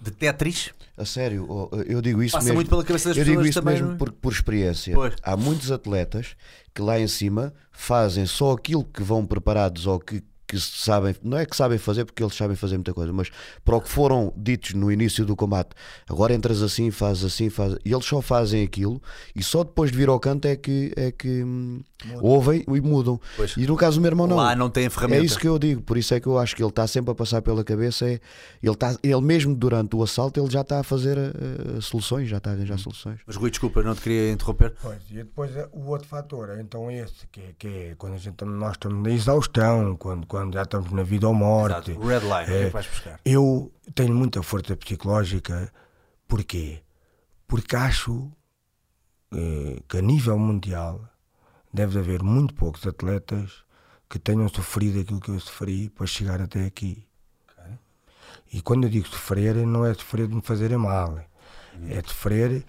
de 0.00 0.10
Tetris. 0.10 0.70
a 0.96 1.04
sério, 1.04 1.46
eu 1.86 2.00
digo 2.02 2.22
isso 2.22 2.32
Passa 2.32 2.44
mesmo. 2.44 2.56
muito 2.56 2.68
pela 2.68 2.84
cabeça 2.84 3.08
das 3.08 3.18
eu 3.18 3.24
digo 3.24 3.36
pessoas 3.38 3.50
isso 3.50 3.60
também, 3.62 3.74
mesmo 3.74 3.92
é? 3.94 3.96
por, 3.96 4.12
por 4.12 4.32
experiência. 4.32 4.94
Pois. 4.94 5.14
Há 5.22 5.36
muitos 5.36 5.70
atletas 5.70 6.36
que 6.74 6.82
lá 6.82 6.98
em 7.00 7.08
cima 7.08 7.52
fazem 7.72 8.26
só 8.26 8.52
aquilo 8.52 8.84
que 8.84 9.02
vão 9.02 9.24
preparados 9.26 9.86
ou 9.86 9.98
que, 9.98 10.22
que 10.46 10.58
sabem, 10.60 11.14
não 11.22 11.38
é 11.38 11.44
que 11.44 11.56
sabem 11.56 11.78
fazer 11.78 12.04
porque 12.04 12.22
eles 12.22 12.34
sabem 12.34 12.56
fazer 12.56 12.76
muita 12.76 12.94
coisa, 12.94 13.12
mas 13.12 13.30
para 13.64 13.76
o 13.76 13.80
que 13.80 13.88
foram 13.88 14.32
ditos 14.36 14.74
no 14.74 14.90
início 14.92 15.24
do 15.24 15.34
combate, 15.34 15.70
agora 16.08 16.32
entras 16.34 16.62
assim, 16.62 16.90
fazes 16.90 17.24
assim, 17.24 17.50
fazes, 17.50 17.78
e 17.84 17.92
eles 17.92 18.04
só 18.04 18.20
fazem 18.22 18.62
aquilo 18.62 19.02
e 19.34 19.42
só 19.42 19.64
depois 19.64 19.90
de 19.90 19.96
vir 19.96 20.08
ao 20.08 20.20
canto 20.20 20.46
é 20.46 20.56
que, 20.56 20.92
é 20.96 21.10
que 21.10 21.42
hum, 21.42 21.80
ouvem 22.20 22.64
e 22.68 22.80
mudam. 22.80 23.20
Pois. 23.36 23.56
E 23.56 23.66
no 23.66 23.76
caso 23.76 23.98
do 23.98 24.02
meu 24.02 24.10
irmão, 24.10 24.26
não. 24.26 24.36
Lá 24.36 24.54
não 24.54 24.70
tem 24.70 24.88
ferramenta. 24.88 25.22
É 25.22 25.24
isso 25.24 25.38
que 25.38 25.48
eu 25.48 25.58
digo, 25.58 25.82
por 25.82 25.96
isso 25.96 26.14
é 26.14 26.20
que 26.20 26.26
eu 26.26 26.38
acho 26.38 26.54
que 26.54 26.62
ele 26.62 26.70
está 26.70 26.86
sempre 26.86 27.10
a 27.10 27.14
passar 27.14 27.42
pela 27.42 27.64
cabeça. 27.64 28.06
É, 28.06 28.20
ele, 28.62 28.72
está, 28.72 28.96
ele 29.02 29.20
mesmo 29.20 29.54
durante 29.54 29.96
o 29.96 30.02
assalto 30.02 30.38
ele 30.38 30.50
já 30.50 30.60
está 30.60 30.80
a 30.80 30.82
fazer 30.82 31.16
eh, 31.18 31.80
soluções, 31.80 32.28
já 32.28 32.36
está 32.38 32.50
a 32.50 32.52
arranjar 32.54 32.78
soluções. 32.78 33.20
Mas 33.26 33.36
Rui, 33.36 33.50
desculpa, 33.50 33.82
não 33.82 33.94
te 33.94 34.02
queria 34.02 34.30
interromper. 34.30 34.74
Pois, 34.80 34.98
e 35.10 35.14
depois 35.14 35.54
é 35.56 35.68
o 35.72 35.88
outro 35.88 36.06
fator, 36.06 36.50
é 36.50 36.60
então 36.60 36.90
esse, 36.90 37.26
que 37.32 37.40
é, 37.40 37.54
que 37.58 37.68
é 37.68 37.94
quando 37.96 38.14
a 38.14 38.18
gente, 38.18 38.44
nós 38.44 38.72
estamos 38.72 39.02
na 39.02 39.10
exaustão, 39.10 39.96
quando, 39.96 40.26
quando 40.26 40.35
já 40.52 40.62
estamos 40.62 40.90
na 40.92 41.02
vida 41.02 41.26
ou 41.28 41.34
morte. 41.34 41.90
Exato. 41.90 42.04
O 42.04 42.08
red 42.08 42.20
line, 42.20 42.42
o 42.42 42.46
que 42.46 42.52
é 42.52 42.64
que 42.66 42.72
vais 42.72 42.86
buscar? 42.86 43.20
Eu 43.24 43.72
tenho 43.94 44.14
muita 44.14 44.42
força 44.42 44.76
psicológica, 44.76 45.72
porquê? 46.28 46.82
Porque 47.46 47.76
acho 47.76 48.30
eh, 49.32 49.82
que 49.88 49.98
a 49.98 50.02
nível 50.02 50.38
mundial 50.38 51.00
deve 51.72 51.98
haver 51.98 52.22
muito 52.22 52.54
poucos 52.54 52.86
atletas 52.86 53.64
que 54.08 54.18
tenham 54.18 54.48
sofrido 54.48 55.00
aquilo 55.00 55.20
que 55.20 55.30
eu 55.30 55.40
sofri 55.40 55.90
para 55.90 56.06
chegar 56.06 56.40
até 56.40 56.64
aqui. 56.64 57.06
E 58.52 58.60
quando 58.60 58.84
eu 58.84 58.90
digo 58.90 59.08
sofrer, 59.08 59.54
não 59.66 59.84
é 59.84 59.92
sofrer 59.92 60.28
de 60.28 60.34
me 60.34 60.40
fazerem 60.40 60.78
mal, 60.78 61.18
é 61.88 62.02
sofrer 62.06 62.64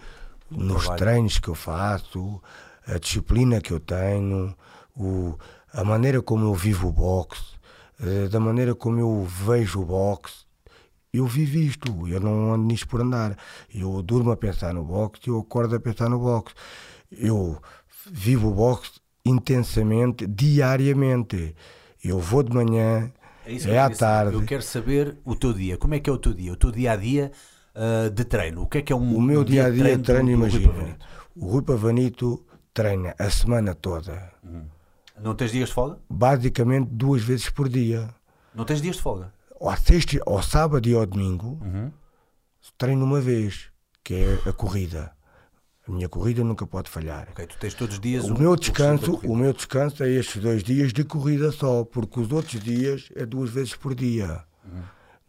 nos 0.50 0.84
trabalho. 0.84 1.00
treinos 1.00 1.40
que 1.40 1.48
eu 1.48 1.56
faço, 1.56 2.42
a 2.86 2.98
disciplina 2.98 3.62
que 3.62 3.72
eu 3.72 3.80
tenho, 3.80 4.56
o, 4.96 5.38
a 5.72 5.84
maneira 5.84 6.22
como 6.22 6.46
eu 6.46 6.54
vivo 6.56 6.88
o 6.88 6.92
boxe, 6.92 7.57
eh, 8.02 8.28
da 8.30 8.40
maneira 8.40 8.76
como 8.76 9.00
eu 9.00 9.24
vejo 9.24 9.82
o 9.82 9.86
boxe. 9.86 10.46
Eu 11.14 11.26
vivo 11.26 11.58
isto, 11.58 12.08
eu 12.08 12.20
não 12.20 12.54
ando 12.54 12.66
nisto 12.66 12.88
por 12.88 13.02
andar. 13.02 13.38
Eu 13.74 14.02
durmo 14.02 14.32
a 14.32 14.38
pensar 14.38 14.74
no 14.74 14.84
boxe, 14.84 15.28
eu 15.28 15.40
acordo 15.40 15.76
a 15.76 15.80
pensar 15.80 16.10
no 16.10 16.20
boxe. 16.20 16.54
Eu 17.12 17.60
vivo 18.12 18.50
o 18.50 18.54
boxe 18.54 18.92
intensamente, 19.26 20.28
diariamente. 20.28 21.56
Eu 22.04 22.20
vou 22.20 22.44
de 22.44 22.54
manhã, 22.54 23.12
É 23.46 23.54
isso 23.54 23.68
é 23.70 23.80
à 23.80 23.84
queria 23.90 23.96
saber. 23.96 23.98
tarde. 23.98 24.34
Eu 24.36 24.44
quero 24.44 24.62
saber 24.62 25.18
o 25.26 25.36
teu 25.36 25.54
dia. 25.54 25.78
Como 25.78 25.94
é 25.96 26.00
que 26.00 26.10
é 26.10 26.14
o 26.14 26.18
teu 26.18 26.34
dia? 26.34 26.52
O 26.54 26.56
teu 26.56 26.72
dia 26.72 26.92
a 26.92 26.96
dia 26.96 27.32
ah, 27.74 28.10
de 28.10 28.24
treino. 28.26 28.62
O 28.62 28.68
que 28.68 28.80
é 28.80 28.82
que 28.82 28.94
é 28.94 28.96
um 28.96 29.16
O 29.16 29.22
meu 29.22 29.42
um 29.42 29.44
dia 29.44 29.66
a 29.66 29.70
dia 29.70 29.98
de 29.98 30.04
treino, 30.04 30.26
Rui 30.26 30.34
imagina. 30.34 30.98
O 31.36 31.48
Rui 31.48 31.62
Pavanito 31.64 32.46
treina 32.74 33.16
a 33.18 33.30
semana 33.30 33.74
toda, 33.74 34.32
Não 35.22 35.34
tens 35.36 35.52
dias 35.52 35.70
de 35.70 35.76
folga? 35.76 36.00
basicamente 36.10 36.90
duas 36.92 37.22
vezes 37.24 37.50
por 37.50 37.68
dia. 37.70 38.10
Não 38.54 38.66
tens 38.66 38.82
dias 38.82 38.96
de 38.98 39.02
folga? 39.02 39.34
Ao, 39.60 39.76
sexta, 39.78 40.20
ao 40.26 40.42
sábado 40.42 40.88
e 40.88 40.94
ao 40.94 41.06
domingo, 41.06 41.60
Uhum. 41.64 41.92
treino 42.78 43.04
uma 43.06 43.20
vez, 43.20 43.70
que 44.04 44.14
é 44.14 44.50
a 44.50 44.54
corrida. 44.54 45.12
A 45.88 45.92
minha 45.92 46.10
corrida 46.10 46.44
nunca 46.44 46.68
pode 46.68 46.90
falhar. 46.90 47.30
Ok, 47.32 47.48
tu 47.48 47.58
tens 47.58 47.74
todos 47.74 47.96
os 47.96 48.00
dias 48.02 48.26
O 48.26 48.34
um- 48.34 48.38
meu 48.38 48.56
descanso, 48.56 49.16
o 49.24 49.36
meu 49.36 49.54
descanso 49.54 50.04
é 50.04 50.10
estes 50.10 50.42
dois 50.42 50.62
dias 50.64 50.92
de 50.92 51.04
corrida 51.04 51.52
só, 51.52 51.84
porque 51.86 52.20
os 52.20 52.32
outros 52.32 52.62
dias 52.62 53.10
é 53.16 53.26
duas 53.26 53.50
vezes 53.50 53.74
por 53.76 53.96
dia. 53.96 54.44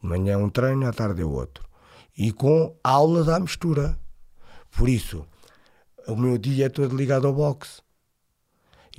De 0.03 0.07
manhã 0.09 0.37
um 0.39 0.51
treino, 0.51 0.87
à 0.87 0.93
tarde 0.93 1.23
é 1.23 1.25
outro. 1.25 1.65
E 2.17 2.33
com 2.33 2.77
aulas 2.83 3.29
à 3.29 3.39
mistura. 3.39 3.97
Por 4.77 4.89
isso, 4.89 5.25
o 6.09 6.17
meu 6.17 6.37
dia 6.37 6.67
é 6.67 6.69
todo 6.69 6.95
ligado 6.97 7.27
ao 7.29 7.33
boxe. 7.33 7.81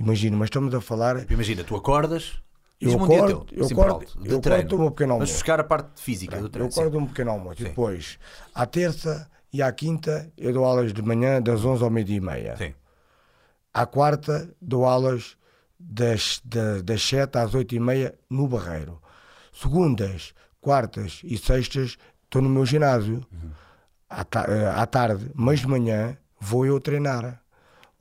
Imagina, 0.00 0.36
mas 0.36 0.46
estamos 0.46 0.74
a 0.74 0.80
falar. 0.80 1.30
Imagina, 1.30 1.62
tu 1.62 1.76
acordas. 1.76 2.40
Eu 2.80 2.94
acordo- 2.94 3.46
eu 3.52 3.66
acordo- 3.66 4.06
eu 4.24 4.38
acordo, 4.38 4.68
tomo 4.68 4.86
um 4.86 4.90
pequeno 4.90 5.08
Vamos 5.08 5.10
almoço. 5.12 5.32
buscar 5.34 5.60
a 5.60 5.64
parte 5.64 6.00
física 6.00 6.38
do 6.38 6.46
Eu 6.46 6.48
treino. 6.48 6.70
acordo 6.70 6.96
sim. 6.96 7.02
um 7.04 7.06
pequeno 7.06 7.30
almoço. 7.30 7.58
Sim. 7.58 7.64
Depois, 7.64 8.18
à 8.54 8.64
terça 8.64 9.30
e 9.52 9.60
à 9.60 9.70
quinta, 9.70 10.32
eu 10.38 10.50
dou 10.54 10.64
aulas 10.64 10.92
de 10.94 11.02
manhã 11.02 11.42
das 11.42 11.62
11 11.62 11.84
ao 11.84 11.90
meio-dia 11.90 12.16
e 12.16 12.20
meia. 12.20 12.56
Sim. 12.56 12.72
À 13.74 13.84
quarta, 13.84 14.50
dou 14.62 14.86
aulas 14.86 15.36
das, 15.78 16.40
da- 16.42 16.80
das 16.82 17.02
7 17.06 17.36
às 17.36 17.54
8 17.54 17.74
e 17.74 17.80
meia 17.80 18.14
no 18.30 18.48
Barreiro. 18.48 18.98
Segundas, 19.52 20.32
quartas 20.60 21.20
e 21.22 21.36
sextas, 21.36 21.98
estou 22.24 22.40
no 22.40 22.48
meu 22.48 22.64
ginásio. 22.64 23.22
À, 24.08 24.24
ta- 24.24 24.46
eh, 24.48 24.66
à 24.74 24.86
tarde, 24.86 25.30
mas 25.34 25.60
de 25.60 25.66
manhã, 25.68 26.16
vou 26.40 26.64
eu 26.64 26.80
treinar. 26.80 27.42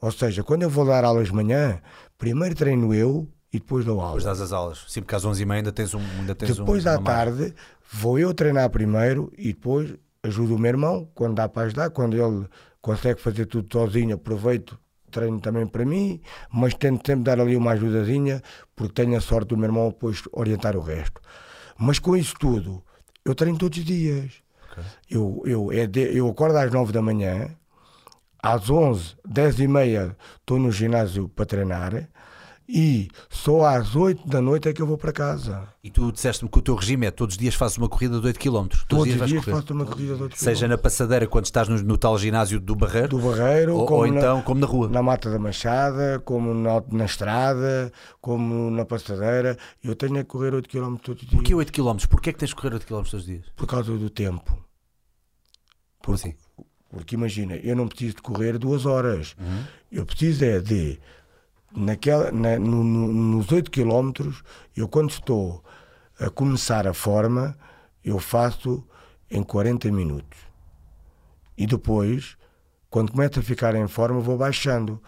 Ou 0.01 0.11
seja, 0.11 0.43
quando 0.43 0.63
eu 0.63 0.69
vou 0.69 0.85
dar 0.85 1.03
aulas 1.03 1.27
de 1.27 1.33
manhã, 1.33 1.81
primeiro 2.17 2.55
treino 2.55 2.93
eu 2.93 3.27
e 3.51 3.59
depois 3.59 3.83
dou 3.85 3.95
Depois 3.95 4.09
aulas. 4.09 4.23
dás 4.23 4.41
as 4.41 4.51
aulas. 4.53 4.85
Sim, 4.87 5.01
porque 5.01 5.15
às 5.15 5.25
11h30 5.25 5.51
ainda 5.51 5.71
tens 5.71 5.93
um. 5.93 5.99
Ainda 6.19 6.35
tens 6.35 6.55
Depois 6.57 6.85
um, 6.85 6.89
à 6.89 6.97
tarde 6.99 7.53
vou 7.91 8.17
eu 8.19 8.33
treinar 8.33 8.69
primeiro 8.69 9.31
e 9.37 9.47
depois 9.53 9.93
ajudo 10.23 10.55
o 10.55 10.59
meu 10.59 10.69
irmão 10.69 11.09
quando 11.15 11.35
dá 11.35 11.49
para 11.49 11.63
ajudar, 11.63 11.89
quando 11.89 12.15
ele 12.15 12.47
consegue 12.81 13.19
fazer 13.21 13.45
tudo 13.45 13.67
sozinho, 13.71 14.15
aproveito, 14.15 14.77
treino 15.11 15.39
também 15.39 15.65
para 15.65 15.83
mim, 15.85 16.21
mas 16.51 16.73
tento 16.75 17.05
sempre 17.05 17.23
dar 17.23 17.39
ali 17.39 17.55
uma 17.57 17.71
ajudazinha 17.71 18.41
porque 18.75 18.93
tenho 18.93 19.17
a 19.17 19.21
sorte 19.21 19.49
do 19.49 19.57
meu 19.57 19.65
irmão 19.67 19.89
depois 19.89 20.21
orientar 20.31 20.77
o 20.77 20.81
resto. 20.81 21.19
Mas 21.77 21.97
com 21.99 22.15
isso 22.15 22.35
tudo, 22.39 22.83
eu 23.25 23.33
treino 23.33 23.57
todos 23.57 23.77
os 23.79 23.83
dias. 23.85 24.33
Eu, 25.09 25.41
eu, 25.45 25.71
é 25.71 25.87
de- 25.87 26.15
eu 26.15 26.27
acordo 26.29 26.57
às 26.57 26.71
9 26.71 26.93
da 26.93 27.01
manhã, 27.01 27.49
às 28.41 28.69
11, 28.69 29.15
10 29.27 29.59
e 29.59 29.67
meia 29.67 30.15
estou 30.39 30.57
no 30.59 30.71
ginásio 30.71 31.27
para 31.29 31.45
treinar 31.45 32.09
e 32.71 33.07
só 33.31 33.65
às 33.65 33.95
8 33.95 34.27
da 34.27 34.39
noite 34.39 34.69
é 34.69 34.73
que 34.73 34.79
eu 34.79 34.85
vou 34.85 34.95
para 34.95 35.11
casa. 35.11 35.67
E 35.83 35.89
tu 35.89 36.11
disseste-me 36.11 36.47
que 36.51 36.59
o 36.59 36.61
teu 36.61 36.75
regime 36.75 37.07
é 37.07 37.09
todos 37.11 37.33
os 37.33 37.39
dias 37.39 37.55
fazes 37.55 37.77
uma 37.77 37.89
corrida 37.89 38.19
de 38.21 38.27
8 38.27 38.39
km. 38.39 38.51
Todos, 38.67 38.85
Todos 38.87 39.07
os 39.21 39.27
dias 39.27 39.43
correr. 39.43 39.55
faço 39.59 39.73
uma 39.73 39.85
corrida 39.87 40.15
de 40.15 40.21
8 40.21 40.37
Seja 40.37 40.67
na 40.67 40.77
passadeira 40.77 41.25
quando 41.25 41.45
estás 41.45 41.67
no, 41.67 41.81
no 41.81 41.97
tal 41.97 42.15
ginásio 42.19 42.59
do 42.59 42.75
Barreiro, 42.75 43.07
do 43.07 43.17
Barreiro, 43.17 43.75
ou, 43.75 43.91
ou 43.91 44.05
na- 44.07 44.17
então 44.19 44.41
como 44.43 44.61
na 44.61 44.67
rua. 44.67 44.87
na 44.87 45.01
Mata 45.01 45.31
da 45.31 45.39
Machada, 45.39 46.21
como 46.23 46.53
na, 46.53 46.83
na 46.91 47.05
estrada, 47.05 47.91
como 48.21 48.69
na 48.69 48.85
passadeira. 48.85 49.57
Eu 49.83 49.95
tenho 49.95 50.19
a 50.19 50.23
correr 50.23 50.53
8 50.53 50.69
km 50.69 50.95
todos 50.97 51.23
os 51.23 51.27
dias 51.27 51.41
Porquê 51.41 51.55
8 51.55 51.71
km? 51.73 51.97
Porquê 52.07 52.29
é 52.29 52.33
que 52.33 52.37
tens 52.39 52.49
de 52.49 52.55
correr 52.55 52.73
8 52.75 52.85
km 52.85 52.97
todos 52.97 53.13
os 53.13 53.25
dias? 53.25 53.45
por 53.55 53.65
causa 53.65 53.91
do 53.97 54.11
tempo. 54.11 54.55
Como 56.05 56.13
assim? 56.13 56.35
Porque 56.89 57.15
imagina, 57.15 57.55
eu 57.57 57.75
não 57.75 57.87
preciso 57.87 58.15
de 58.15 58.21
correr 58.21 58.57
duas 58.57 58.85
horas. 58.85 59.35
Uhum. 59.39 59.63
Eu 59.91 60.05
preciso 60.05 60.43
é 60.43 60.59
de, 60.59 60.99
naquela, 61.75 62.31
na- 62.31 62.57
no- 62.59 62.83
no- 62.83 63.13
nos 63.13 63.51
8 63.51 63.69
km, 63.69 64.11
eu 64.75 64.87
quando 64.87 65.11
estou 65.11 65.63
a 66.19 66.29
começar 66.29 66.87
a 66.87 66.93
forma, 66.93 67.55
eu 68.03 68.17
faço 68.19 68.83
em 69.29 69.43
40 69.43 69.91
minutos. 69.91 70.39
E 71.57 71.67
depois, 71.67 72.35
quando 72.89 73.11
começa 73.11 73.39
a 73.39 73.43
ficar 73.43 73.75
em 73.75 73.87
forma, 73.87 74.19
vou 74.19 74.37
baixando. 74.37 74.99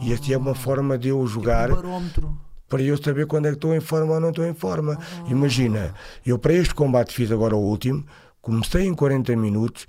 E 0.00 0.12
assim 0.14 0.32
é 0.32 0.38
uma 0.38 0.54
forma 0.54 0.96
de 0.96 1.08
eu 1.08 1.26
jogar 1.26 1.70
Um 1.70 1.74
barómetro. 1.76 2.40
para 2.68 2.80
eu 2.82 2.96
saber 2.96 3.26
quando 3.26 3.46
é 3.46 3.50
que 3.50 3.56
estou 3.56 3.74
em 3.74 3.80
forma 3.80 4.14
ou 4.14 4.20
não 4.20 4.30
estou 4.30 4.46
em 4.46 4.54
forma. 4.54 4.98
Imagina, 5.28 5.92
eu 6.24 6.38
para 6.38 6.54
este 6.54 6.74
combate 6.74 7.12
fiz 7.12 7.30
agora 7.30 7.54
o 7.54 7.60
último, 7.60 8.06
comecei 8.40 8.86
em 8.86 8.94
40 8.94 9.36
minutos 9.36 9.86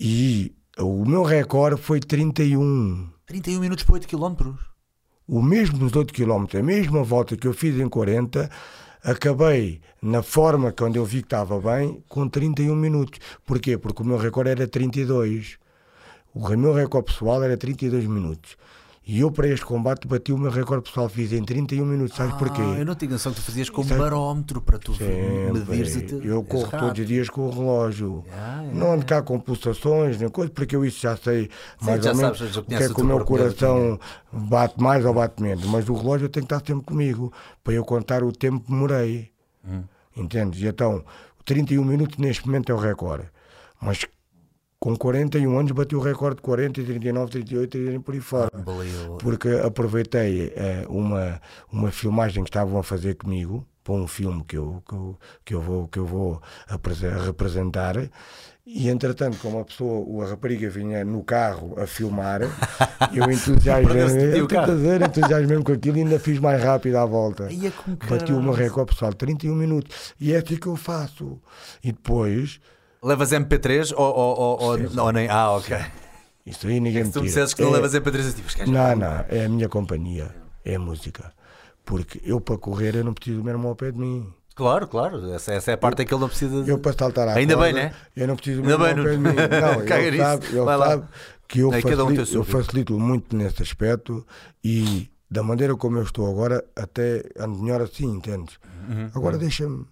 e 0.00 0.54
o 0.78 1.04
meu 1.06 1.22
recorde 1.22 1.80
foi 1.80 2.00
31. 2.00 3.08
31 3.26 3.60
minutos 3.60 3.84
para 3.84 3.94
8 3.94 4.08
km. 4.08 4.54
O 5.26 5.42
mesmo 5.42 5.78
nos 5.78 5.96
8 5.96 6.12
km, 6.12 6.58
a 6.58 6.62
mesma 6.62 7.02
volta 7.02 7.36
que 7.36 7.46
eu 7.46 7.54
fiz 7.54 7.78
em 7.80 7.88
40, 7.88 8.48
acabei 9.02 9.80
na 10.00 10.22
forma 10.22 10.70
que 10.70 10.84
onde 10.84 10.98
eu 10.98 11.04
vi 11.04 11.18
que 11.20 11.26
estava 11.26 11.58
bem, 11.60 12.02
com 12.08 12.28
31 12.28 12.76
minutos. 12.76 13.18
Porquê? 13.44 13.78
Porque 13.78 14.02
o 14.02 14.06
meu 14.06 14.18
recorde 14.18 14.50
era 14.50 14.68
32. 14.68 15.58
O 16.34 16.48
meu 16.56 16.74
recorde 16.74 17.12
pessoal 17.12 17.42
era 17.42 17.56
32 17.56 18.04
minutos. 18.06 18.56
E 19.08 19.20
eu 19.20 19.30
para 19.30 19.46
este 19.46 19.64
combate 19.64 20.08
bati 20.08 20.32
o 20.32 20.38
meu 20.38 20.50
recorde 20.50 20.82
pessoal, 20.82 21.08
fiz 21.08 21.32
em 21.32 21.44
31 21.44 21.86
minutos. 21.86 22.16
Sabes 22.16 22.34
porquê? 22.34 22.60
Ah, 22.60 22.80
eu 22.80 22.84
não 22.84 22.96
tinha 22.96 23.12
noção 23.12 23.30
que 23.32 23.40
tu 23.40 23.44
fazias 23.44 23.70
com 23.70 23.82
um 23.82 23.84
Sabe- 23.84 24.00
barómetro 24.00 24.60
para 24.60 24.80
tu 24.80 24.90
medires 25.52 25.96
a 25.96 26.00
te... 26.00 26.26
Eu 26.26 26.42
corro 26.42 26.64
rápido. 26.64 26.80
todos 26.80 27.00
os 27.00 27.06
dias 27.06 27.30
com 27.30 27.42
o 27.46 27.50
relógio. 27.50 28.24
Ah, 28.32 28.64
é. 28.64 28.74
Não 28.74 28.94
ando 28.94 29.06
cá 29.06 29.22
com 29.22 29.38
pulsações, 29.38 30.18
nem 30.18 30.28
coisa, 30.28 30.50
porque 30.50 30.74
eu 30.74 30.84
isso 30.84 31.00
já 31.00 31.16
sei 31.16 31.48
mais 31.80 32.02
já 32.02 32.10
ou 32.10 32.16
menos 32.16 32.36
sabes, 32.38 32.56
o 32.56 32.64
que 32.64 32.74
é 32.74 32.88
que 32.88 33.00
o 33.00 33.04
meu 33.04 33.24
coração 33.24 34.00
bate 34.32 34.82
mais 34.82 35.04
ou 35.04 35.14
bate 35.14 35.40
menos. 35.40 35.64
Mas 35.66 35.88
o 35.88 35.94
relógio 35.94 36.28
tem 36.28 36.42
que 36.42 36.52
estar 36.52 36.66
sempre 36.66 36.84
comigo, 36.84 37.32
para 37.62 37.74
eu 37.74 37.84
contar 37.84 38.24
o 38.24 38.32
tempo 38.32 38.58
que 38.58 38.72
demorei. 38.72 39.30
Hum. 39.64 39.84
Entendes? 40.16 40.60
E 40.60 40.66
então, 40.66 41.04
31 41.44 41.84
minutos 41.84 42.16
neste 42.18 42.44
momento 42.44 42.72
é 42.72 42.74
o 42.74 42.78
recorde. 42.78 43.28
Mas 43.80 44.04
com 44.78 44.94
41 44.96 45.58
anos 45.58 45.72
bati 45.72 45.96
o 45.96 46.00
recorde 46.00 46.36
de 46.36 46.42
40, 46.42 46.82
39, 46.82 47.30
38, 47.30 47.70
39 47.70 48.04
por 48.04 48.14
aí 48.14 48.20
fora. 48.20 48.50
Porque 49.18 49.48
aproveitei 49.48 50.52
eh, 50.54 50.84
uma, 50.88 51.40
uma 51.72 51.90
filmagem 51.90 52.44
que 52.44 52.50
estavam 52.50 52.78
a 52.78 52.82
fazer 52.82 53.14
comigo 53.14 53.66
para 53.82 53.94
um 53.94 54.06
filme 54.06 54.44
que 54.44 54.56
eu, 54.56 54.82
que 54.86 54.94
eu, 54.94 55.18
que 55.44 55.54
eu 55.54 55.60
vou, 55.62 55.88
que 55.88 55.98
eu 55.98 56.06
vou 56.06 56.42
representar. 57.24 57.96
E 58.66 58.88
entretanto 58.88 59.38
como 59.38 59.60
a 59.60 59.64
pessoa, 59.64 60.24
a 60.24 60.30
rapariga 60.30 60.68
vinha 60.68 61.04
no 61.04 61.22
carro 61.22 61.80
a 61.80 61.86
filmar 61.86 62.40
eu 63.14 63.22
entusiasmei 63.30 63.86
Perdeu-se 63.86 64.18
de 64.18 64.34
ti 64.34 64.42
o 64.42 64.48
carro. 64.48 65.04
entusiasmei 65.04 65.62
com 65.62 65.72
aquilo 65.72 65.98
e 65.98 66.00
ainda 66.00 66.18
fiz 66.18 66.40
mais 66.40 66.60
rápido 66.60 66.96
à 66.96 67.04
volta. 67.06 67.48
Com 67.84 67.94
bati 68.08 68.32
o 68.32 68.42
meu 68.42 68.52
recorde 68.52 68.92
pessoal 68.92 69.14
31 69.14 69.54
minutos. 69.54 70.14
E 70.20 70.32
é 70.32 70.38
assim 70.38 70.56
que 70.56 70.66
eu 70.66 70.74
faço. 70.74 71.40
E 71.82 71.92
depois 71.92 72.60
Levas 73.06 73.30
MP3 73.30 73.92
ou, 73.96 74.04
ou, 74.04 74.38
ou, 74.38 74.62
ou, 74.62 75.04
ou 75.04 75.12
nem. 75.12 75.28
Ah, 75.28 75.52
ok. 75.52 75.76
isso 76.44 76.66
aí 76.66 76.80
ninguém 76.80 77.02
me 77.04 77.06
Se 77.06 77.12
tu 77.12 77.20
tira 77.20 77.26
dissesses 77.26 77.54
que 77.54 77.62
não 77.62 77.70
É- 77.70 77.72
levas 77.74 77.94
MP3, 77.94 78.26
eu 78.26 78.32
tipo. 78.34 78.70
Não, 78.70 78.96
não, 78.96 79.24
é 79.28 79.44
a 79.44 79.48
minha 79.48 79.68
companhia, 79.68 80.34
é 80.64 80.74
a 80.74 80.78
música. 80.78 81.32
Porque 81.84 82.20
eu 82.24 82.40
para 82.40 82.58
correr 82.58 82.96
eu 82.96 83.04
não 83.04 83.14
preciso 83.14 83.38
do 83.38 83.44
meu 83.44 83.52
irmão 83.54 83.68
ao 83.70 83.76
pé 83.76 83.92
de 83.92 83.98
mim. 83.98 84.32
Claro, 84.56 84.88
claro. 84.88 85.30
Essa, 85.32 85.52
essa 85.52 85.70
é 85.70 85.74
a 85.74 85.78
parte 85.78 86.02
em 86.02 86.06
que 86.06 86.12
ele 86.14 86.20
não 86.20 86.28
precisa 86.28 86.64
de. 86.64 86.70
Eu 86.70 86.78
para 86.78 86.92
saltar 86.98 87.28
à 87.28 87.34
Ainda 87.34 87.54
corda, 87.54 87.72
bem, 87.72 87.82
né? 87.84 87.94
Eu 88.16 88.26
não 88.26 88.34
preciso 88.36 88.62
do 88.62 88.66
meu 88.66 88.72
irmão 88.74 88.88
bem, 88.88 88.98
ao 88.98 89.04
pé 89.04 89.10
de 89.12 89.18
mim. 89.18 89.50
não- 89.60 89.60
Não, 89.78 89.84
Caga 89.86 90.02
ele 90.02 90.16
sabe, 90.18 90.46
ele 90.46 90.60
Vai 90.62 90.76
lá. 90.76 90.86
sabe 90.88 91.04
que 91.46 91.60
eu, 91.60 91.72
É, 91.72 91.82
cada 91.82 92.04
um 92.04 92.08
tem 92.08 92.16
o 92.16 92.20
facilito, 92.20 92.26
seu 92.26 92.40
eu 92.40 92.44
facilito 92.44 92.98
muito 92.98 93.36
nesse 93.36 93.62
aspecto 93.62 94.26
e 94.64 95.08
da 95.30 95.42
maneira 95.44 95.76
como 95.76 95.98
eu 95.98 96.02
estou 96.02 96.28
agora 96.28 96.64
até 96.74 97.22
ando 97.38 97.58
melhor 97.62 97.82
assim, 97.82 98.06
entendes? 98.06 98.58
Agora 99.14 99.36
deixa-me. 99.38 99.84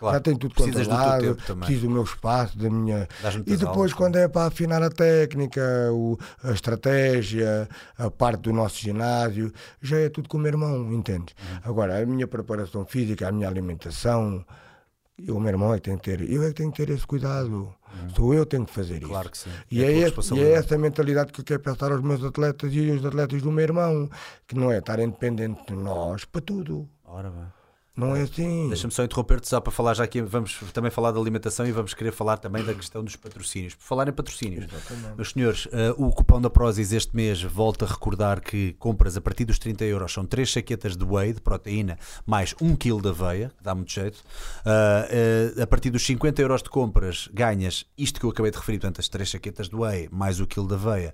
Uhum. 0.00 0.08
Claro. 0.08 0.16
Já 0.16 0.20
tenho 0.20 0.38
tudo 0.38 0.54
do 0.54 0.62
controlado, 0.88 1.36
preciso 1.66 1.86
do 1.86 1.90
meu 1.92 2.02
espaço, 2.04 2.56
da 2.58 2.70
minha. 2.70 3.06
E 3.46 3.56
depois, 3.66 3.92
quando 3.92 4.16
é 4.16 4.26
para 4.28 4.46
afinar 4.46 4.82
a 4.82 4.88
técnica, 4.90 5.60
o- 5.92 6.16
a 6.42 6.52
estratégia, 6.52 7.68
a 7.98 8.10
parte 8.10 8.40
do 8.40 8.52
nosso 8.52 8.78
ginásio, 8.80 9.52
já 9.80 9.98
é 9.98 10.08
tudo 10.08 10.28
com 10.28 10.38
o 10.38 10.40
meu 10.40 10.50
irmão, 10.50 10.92
entende? 10.92 11.34
Uhum. 11.38 11.60
Agora, 11.64 12.02
a 12.02 12.06
minha 12.06 12.26
preparação 12.26 12.84
física, 12.86 13.28
a 13.28 13.32
minha 13.32 13.46
alimentação, 13.48 14.44
o 15.28 15.38
meu 15.38 15.48
irmão 15.50 15.74
é 15.74 15.76
que 15.78 15.90
tem 15.90 15.98
que 15.98 16.04
ter, 16.16 16.30
eu 16.30 16.42
é 16.44 16.48
que 16.48 16.54
tenho 16.54 16.72
que 16.72 16.84
ter 16.86 16.92
esse 16.94 17.06
cuidado. 17.06 17.74
Sou 18.16 18.32
eu 18.32 18.44
que 18.46 18.50
tenho 18.50 18.64
que 18.64 18.72
fazer 18.72 18.94
isso. 18.98 19.04
Uhum. 19.06 19.10
Claro 19.10 19.30
que 19.30 19.36
sim. 19.38 19.50
E 19.70 19.82
É 19.82 19.86
é, 19.92 19.98
esse- 19.98 20.34
e 20.34 20.40
é 20.42 20.52
essa 20.52 20.78
mentalidade 20.78 21.32
que 21.32 21.40
eu 21.40 21.44
quero 21.44 21.60
passar 21.60 21.92
aos 21.92 22.00
meus 22.00 22.24
atletas 22.24 22.72
e 22.72 22.90
aos 22.90 23.04
atletas 23.04 23.42
do 23.42 23.50
meu 23.50 23.62
irmão, 23.64 24.08
que 24.46 24.54
não 24.54 24.70
é 24.72 24.78
estar 24.78 24.98
independente 25.00 25.60
de 25.66 25.74
nós 25.74 26.24
para 26.24 26.40
tudo. 26.40 26.88
Ora 27.04 27.28
bem. 27.28 27.44
Não 28.00 28.16
é 28.16 28.22
assim. 28.22 28.68
Deixa-me 28.68 28.92
só 28.92 29.04
interromper-te 29.04 29.48
só 29.48 29.60
para 29.60 29.70
falar 29.70 29.94
já 29.94 30.04
aqui, 30.04 30.22
vamos 30.22 30.58
também 30.72 30.90
falar 30.90 31.12
da 31.12 31.20
alimentação 31.20 31.66
e 31.66 31.72
vamos 31.72 31.92
querer 31.92 32.12
falar 32.12 32.38
também 32.38 32.64
da 32.64 32.74
questão 32.74 33.04
dos 33.04 33.16
patrocínios. 33.16 33.74
Por 33.74 33.84
falar 33.84 34.08
em 34.08 34.12
patrocínios, 34.12 34.66
meus 35.16 35.30
senhores, 35.30 35.68
eh, 35.72 35.94
o 35.96 36.10
cupom 36.10 36.40
da 36.40 36.48
Prozis 36.48 36.92
este 36.92 37.14
mês 37.14 37.42
volta 37.42 37.84
a 37.84 37.88
recordar 37.88 38.40
que 38.40 38.72
compras 38.78 39.16
a 39.16 39.20
partir 39.20 39.44
dos 39.44 39.58
30 39.58 39.84
euros 39.84 40.12
são 40.12 40.24
3 40.24 40.50
saquetas 40.50 40.96
de 40.96 41.04
whey, 41.04 41.32
de 41.32 41.40
proteína, 41.40 41.98
mais 42.26 42.54
1 42.60 42.74
kg 42.76 43.02
de 43.02 43.08
aveia, 43.08 43.52
que 43.56 43.62
dá 43.62 43.74
muito 43.74 43.92
jeito. 43.92 44.22
Ah, 44.64 45.06
eh, 45.10 45.62
a 45.62 45.66
partir 45.66 45.90
dos 45.90 46.04
50 46.04 46.40
euros 46.40 46.62
de 46.62 46.70
compras 46.70 47.28
ganhas 47.32 47.84
isto 47.96 48.18
que 48.18 48.24
eu 48.24 48.30
acabei 48.30 48.50
de 48.50 48.56
referir, 48.56 48.78
portanto 48.78 49.00
as 49.00 49.08
3 49.08 49.30
saquetas 49.30 49.68
de 49.68 49.76
whey, 49.76 50.08
mais 50.10 50.40
o 50.40 50.46
quilo 50.46 50.66
de 50.66 50.74
aveia, 50.74 51.12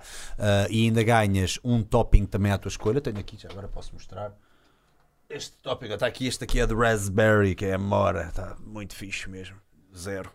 e 0.71 0.85
ainda 0.85 1.03
ganhas 1.03 1.59
um 1.65 1.83
topping 1.83 2.27
também 2.27 2.53
à 2.53 2.59
tua 2.59 2.69
escolha. 2.69 3.01
Tenho 3.01 3.19
aqui, 3.19 3.37
já 3.37 3.49
agora 3.51 3.69
posso 3.69 3.93
mostrar. 3.93 4.33
Este 5.29 5.57
tópico 5.61 5.93
está 5.93 6.07
aqui, 6.07 6.27
este 6.27 6.45
aqui 6.45 6.61
é 6.61 6.67
de 6.67 6.75
raspberry, 6.75 7.57
que 7.57 7.65
é 7.65 7.75
a 7.75 7.79
mora, 7.79 8.29
está 8.29 8.57
muito 8.65 8.95
fixe 8.95 9.29
mesmo, 9.29 9.57
zero. 9.97 10.31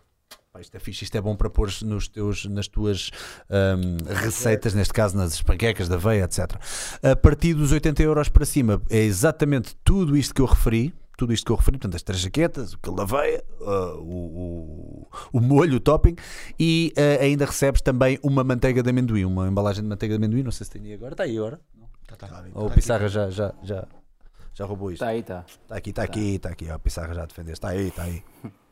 Pá, 0.52 0.60
isto 0.60 0.76
é 0.76 0.78
fixe, 0.78 1.04
isto 1.04 1.16
é 1.16 1.20
bom 1.20 1.34
para 1.34 1.48
pôr 1.48 1.70
nos 1.82 2.08
teus, 2.08 2.44
nas 2.44 2.68
tuas 2.68 3.10
ahm, 3.48 3.96
receitas, 4.22 4.74
neste 4.74 4.92
caso 4.92 5.16
nas 5.16 5.40
panquecas 5.40 5.88
da 5.88 5.94
aveia, 5.94 6.24
etc. 6.24 6.40
A 7.02 7.16
partir 7.16 7.54
dos 7.54 7.72
80 7.72 8.02
euros 8.02 8.28
para 8.28 8.44
cima 8.44 8.82
é 8.90 8.98
exatamente 8.98 9.74
tudo 9.82 10.14
isto 10.14 10.34
que 10.34 10.42
eu 10.42 10.46
referi, 10.46 10.94
tudo 11.16 11.32
isto 11.32 11.46
que 11.46 11.52
eu 11.52 11.56
referi, 11.56 11.78
portanto 11.78 11.94
as 11.94 12.02
três 12.02 12.20
jaquetas, 12.20 12.74
o 12.74 12.78
quilo 12.78 12.96
da 12.96 13.04
aveia, 13.04 13.42
ah, 13.62 13.94
o, 13.96 15.08
o, 15.08 15.08
o 15.32 15.40
molho, 15.40 15.76
o 15.76 15.80
topping 15.80 16.16
e 16.60 16.92
ah, 16.98 17.22
ainda 17.22 17.46
recebes 17.46 17.80
também 17.80 18.18
uma 18.22 18.44
manteiga 18.44 18.82
de 18.82 18.90
amendoim, 18.90 19.24
uma 19.24 19.48
embalagem 19.48 19.82
de 19.82 19.88
manteiga 19.88 20.18
de 20.18 20.22
amendoim, 20.22 20.42
não 20.42 20.52
sei 20.52 20.66
se 20.66 20.70
tem 20.70 20.84
aí 20.84 20.92
agora, 20.92 21.14
está 21.14 21.24
aí 21.24 21.38
agora? 21.38 21.58
Ou 22.54 22.66
o 22.66 22.70
Pissarra 22.70 23.08
já, 23.08 23.30
já, 23.30 23.54
já, 23.62 23.88
já 24.54 24.64
roubou 24.64 24.90
isto? 24.90 25.02
Está 25.02 25.08
aí, 25.08 25.20
está. 25.20 25.44
Está 25.46 25.76
aqui, 25.76 25.90
está 25.90 26.02
aqui, 26.02 26.34
está 26.34 26.48
aqui. 26.50 26.70
Ó, 26.70 26.74
a 26.74 26.78
Pissarra 26.78 27.14
já 27.14 27.24
defendeste. 27.24 27.54
Está 27.54 27.68
aí, 27.68 27.88
está 27.88 28.02
aí. 28.02 28.22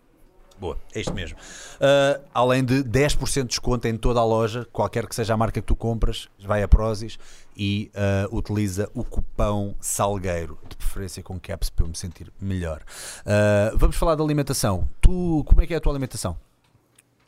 Boa, 0.61 0.77
é 0.95 1.01
isto 1.01 1.15
mesmo. 1.15 1.39
Ah, 1.81 2.21
além 2.35 2.63
de 2.63 2.85
10% 2.85 3.43
de 3.43 3.45
desconto 3.45 3.89
em 3.89 3.97
toda 3.97 4.21
a 4.21 4.25
loja, 4.25 4.69
qualquer 4.71 5.07
que 5.07 5.15
seja 5.15 5.33
a 5.33 5.37
marca 5.37 5.59
que 5.59 5.67
tu 5.67 5.75
compras, 5.75 6.29
vai 6.39 6.63
a 6.63 6.69
Prozis 6.69 7.19
e 7.57 7.91
ah, 7.95 8.29
utiliza 8.31 8.91
o 8.93 9.03
cupão 9.03 9.75
Salgueiro, 9.81 10.59
de 10.69 10.77
preferência 10.77 11.23
com 11.23 11.41
caps 11.41 11.71
para 11.71 11.87
eu 11.87 11.89
me 11.89 11.97
sentir 11.97 12.31
melhor. 12.39 12.83
Ah, 13.25 13.73
vamos 13.75 13.97
falar 13.97 14.15
da 14.17 14.23
alimentação. 14.23 14.87
Tu, 15.01 15.43
como 15.47 15.63
é 15.63 15.67
que 15.67 15.73
é 15.73 15.79
a 15.79 15.81
tua 15.81 15.93
alimentação? 15.93 16.37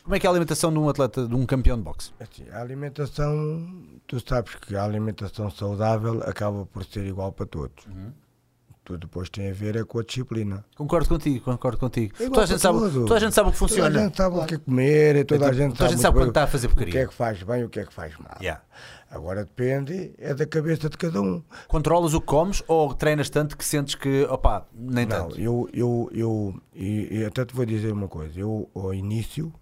Como 0.05 0.15
é 0.15 0.19
que 0.19 0.27
é 0.27 0.29
a 0.29 0.33
alimentação 0.33 0.71
de 0.71 0.79
um 0.79 0.89
atleta, 0.89 1.27
de 1.27 1.35
um 1.35 1.47
campeão 1.47 1.77
de 1.79 1.85
boxe? 1.85 2.13
Assim, 2.21 2.45
a 2.51 2.61
alimentação, 2.61 3.67
tu 4.07 4.21
sabes 4.21 4.57
que 4.57 4.75
a 4.77 4.85
alimentação 4.85 5.49
saudável 5.49 6.23
acaba 6.25 6.67
por 6.67 6.85
ser 6.85 7.07
igual 7.07 7.33
para 7.33 7.47
todos. 7.47 7.87
Uhum. 7.87 8.13
Tudo 8.85 8.99
depois 9.07 9.31
tem 9.31 9.49
a 9.49 9.53
ver 9.55 9.77
é 9.77 9.85
com 9.85 10.01
a 10.01 10.03
disciplina. 10.03 10.65
Concordo 10.77 11.09
contigo, 11.09 11.45
concordo 11.45 11.79
contigo. 11.79 12.15
É 12.19 12.25
Toda 12.29 12.43
a, 12.43 12.47
gente 12.47 12.61
sabe, 12.61 12.79
toda 12.81 13.15
a 13.15 13.21
gente 13.21 13.33
sabe 13.35 13.49
o 13.49 13.53
que 13.53 13.59
funciona. 13.59 13.89
Toda 13.91 14.01
a 14.01 14.05
gente 14.05 14.17
sabe 14.17 14.37
o 14.37 14.45
que 14.45 14.55
é 14.55 14.59
comer, 14.59 15.17
e 15.17 15.25
toda 15.25 15.45
a 15.45 15.49
Então, 15.49 15.59
gente 15.69 15.73
toda 15.77 15.85
a 15.85 15.89
sabe, 15.91 16.03
sabe 16.03 16.15
quando 16.17 16.23
bem 16.25 16.29
está 16.31 16.43
a 16.43 16.47
fazer 16.49 16.67
o 16.67 16.71
que 16.71 16.77
porcaria. 16.77 17.01
é 17.03 17.07
que 17.07 17.15
faz 17.15 17.43
bem 17.45 17.61
e 17.61 17.65
o 17.65 17.69
que 17.69 17.79
é 17.81 17.85
que 17.87 17.93
faz 17.93 18.19
mal. 18.19 18.37
Yeah. 18.41 18.61
Agora 19.09 19.45
depende, 19.45 20.13
é 20.19 20.35
da 20.35 20.47
cabeça 20.47 20.89
de 20.89 20.97
cada 20.97 21.21
um. 21.23 21.43
Controlas 21.69 22.13
o 22.13 22.21
que 22.21 22.27
comes 22.27 22.63
ou 22.67 22.93
treinas 22.93 23.31
tanto 23.31 23.57
que 23.57 23.65
sentes 23.65 23.95
que, 23.95 24.25
opá, 24.25 24.67
nem 24.75 25.07
Não, 25.07 25.29
tanto? 25.29 25.41
eu, 25.41 25.69
eu, 25.73 26.11
eu 26.13 26.55
e 26.75 27.25
até 27.25 27.45
te 27.45 27.55
vou 27.55 27.65
dizer 27.65 27.93
uma 27.93 28.09
coisa. 28.09 28.41
Eu, 28.41 28.69
ao 28.75 28.93
início, 28.93 29.53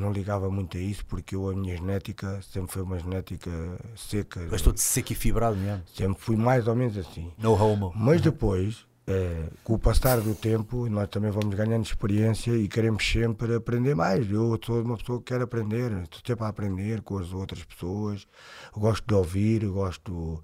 não 0.00 0.12
ligava 0.12 0.50
muito 0.50 0.76
a 0.76 0.80
isso 0.80 1.04
porque 1.06 1.36
eu, 1.36 1.48
a 1.48 1.54
minha 1.54 1.76
genética 1.76 2.40
sempre 2.42 2.72
foi 2.72 2.82
uma 2.82 2.98
genética 2.98 3.50
seca. 3.96 4.48
Estou 4.52 4.72
de 4.72 4.80
seco 4.80 5.12
e 5.12 5.14
fibrado 5.14 5.56
mesmo. 5.56 5.82
Sempre 5.94 6.20
fui 6.20 6.36
mais 6.36 6.66
ou 6.66 6.74
menos 6.74 6.96
assim. 6.96 7.30
No 7.38 7.52
homo. 7.52 7.92
Mas 7.94 8.20
depois, 8.20 8.86
eh, 9.10 9.48
com 9.64 9.74
o 9.74 9.78
passar 9.78 10.20
do 10.20 10.36
tempo, 10.36 10.88
nós 10.88 11.08
também 11.08 11.32
vamos 11.32 11.52
ganhando 11.56 11.84
experiência 11.84 12.52
e 12.52 12.68
queremos 12.68 13.04
sempre 13.04 13.56
aprender 13.56 13.96
mais. 13.96 14.30
Eu 14.30 14.56
sou 14.64 14.80
uma 14.82 14.96
pessoa 14.96 15.18
que 15.18 15.24
quer 15.26 15.42
aprender, 15.42 15.90
estou 16.02 16.20
sempre 16.24 16.44
a 16.44 16.48
aprender 16.48 17.02
com 17.02 17.18
as 17.18 17.32
outras 17.32 17.64
pessoas, 17.64 18.26
gosto 18.72 19.04
de 19.04 19.14
ouvir, 19.14 19.66
gosto 19.66 20.40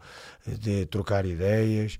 de 0.47 0.85
trocar 0.87 1.25
ideias, 1.25 1.97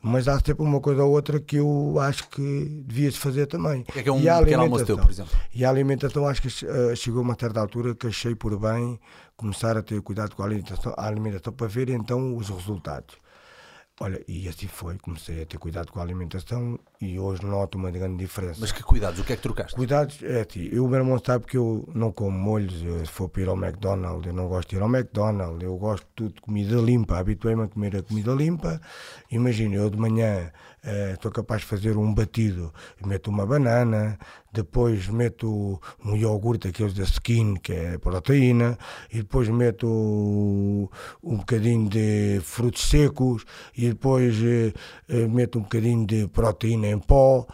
mas 0.00 0.28
há 0.28 0.38
sempre 0.38 0.62
uma 0.62 0.80
coisa 0.80 1.02
ou 1.02 1.10
outra 1.10 1.40
que 1.40 1.56
eu 1.56 1.98
acho 1.98 2.28
que 2.28 2.82
devia-se 2.86 3.18
fazer 3.18 3.46
também. 3.46 3.84
É 3.96 4.02
que 4.02 4.08
é 4.08 4.12
um 4.12 4.20
E 4.20 4.28
a 4.28 4.38
pequeno 4.38 4.62
almoço 4.62 4.86
teu, 4.86 4.98
por 4.98 5.10
exemplo? 5.10 5.36
E 5.52 5.64
a 5.64 5.70
alimentação, 5.70 6.28
acho 6.28 6.42
que 6.42 6.48
eh, 6.64 6.94
chegou 6.94 7.20
a 7.20 7.22
uma 7.22 7.36
certa 7.38 7.58
altura 7.60 7.92
que 7.92 8.06
achei 8.06 8.36
por 8.36 8.56
bem 8.58 9.00
começar 9.36 9.76
a 9.76 9.82
ter 9.82 10.00
cuidado 10.00 10.36
com 10.36 10.42
a 10.42 10.46
alimentação, 10.46 10.94
a 10.96 11.06
alimentação 11.08 11.52
para 11.52 11.66
ver 11.66 11.88
então 11.88 12.36
os 12.36 12.48
resultados. 12.48 13.23
Olha, 14.00 14.20
e 14.26 14.48
assim 14.48 14.66
foi, 14.66 14.98
comecei 14.98 15.42
a 15.42 15.46
ter 15.46 15.56
cuidado 15.56 15.92
com 15.92 16.00
a 16.00 16.02
alimentação 16.02 16.76
e 17.00 17.16
hoje 17.16 17.46
noto 17.46 17.78
uma 17.78 17.92
grande 17.92 18.16
diferença. 18.16 18.58
Mas 18.60 18.72
que 18.72 18.82
cuidados, 18.82 19.20
o 19.20 19.24
que 19.24 19.32
é 19.32 19.36
que 19.36 19.42
trocaste? 19.42 19.72
Cuidados, 19.72 20.20
é 20.20 20.40
assim, 20.40 20.68
eu, 20.72 20.84
o 20.84 20.88
meu 20.88 20.98
irmão 20.98 21.20
sabe 21.24 21.46
que 21.46 21.56
eu 21.56 21.88
não 21.94 22.10
como 22.10 22.36
molhos, 22.36 22.82
eu, 22.82 23.06
se 23.06 23.12
for 23.12 23.28
para 23.28 23.42
ir 23.42 23.48
ao 23.48 23.56
McDonald's, 23.56 24.26
eu 24.26 24.32
não 24.32 24.48
gosto 24.48 24.70
de 24.70 24.76
ir 24.76 24.82
ao 24.82 24.88
McDonald's, 24.88 25.62
eu 25.62 25.76
gosto 25.76 26.04
de 26.06 26.12
tudo 26.16 26.34
de 26.34 26.40
comida 26.40 26.74
limpa, 26.74 27.18
habituei-me 27.18 27.62
a 27.62 27.68
comer 27.68 27.96
a 27.96 28.02
comida 28.02 28.32
limpa. 28.32 28.80
Imagina, 29.30 29.76
eu 29.76 29.88
de 29.88 29.96
manhã 29.96 30.50
eh, 30.84 31.12
estou 31.14 31.30
capaz 31.30 31.62
de 31.62 31.66
fazer 31.66 31.96
um 31.96 32.12
batido, 32.12 32.72
meto 33.04 33.30
uma 33.30 33.46
banana, 33.46 34.18
depois 34.52 35.08
meto 35.08 35.80
um 36.04 36.14
iogurte, 36.14 36.68
aqueles 36.68 36.94
da 36.94 37.04
skin, 37.04 37.56
que 37.56 37.72
é 37.72 37.98
proteína, 37.98 38.78
e 39.10 39.18
depois 39.18 39.48
meto 39.48 39.88
um 41.22 41.36
bocadinho 41.38 41.88
de 41.88 42.40
frutos 42.42 42.88
secos, 42.88 43.44
e 43.76 43.88
depois 43.88 44.36
eh, 44.42 45.26
meto 45.28 45.58
um 45.58 45.62
bocadinho 45.62 46.06
de 46.06 46.28
proteína 46.28 46.88
em 46.88 46.98
pó, 46.98 47.46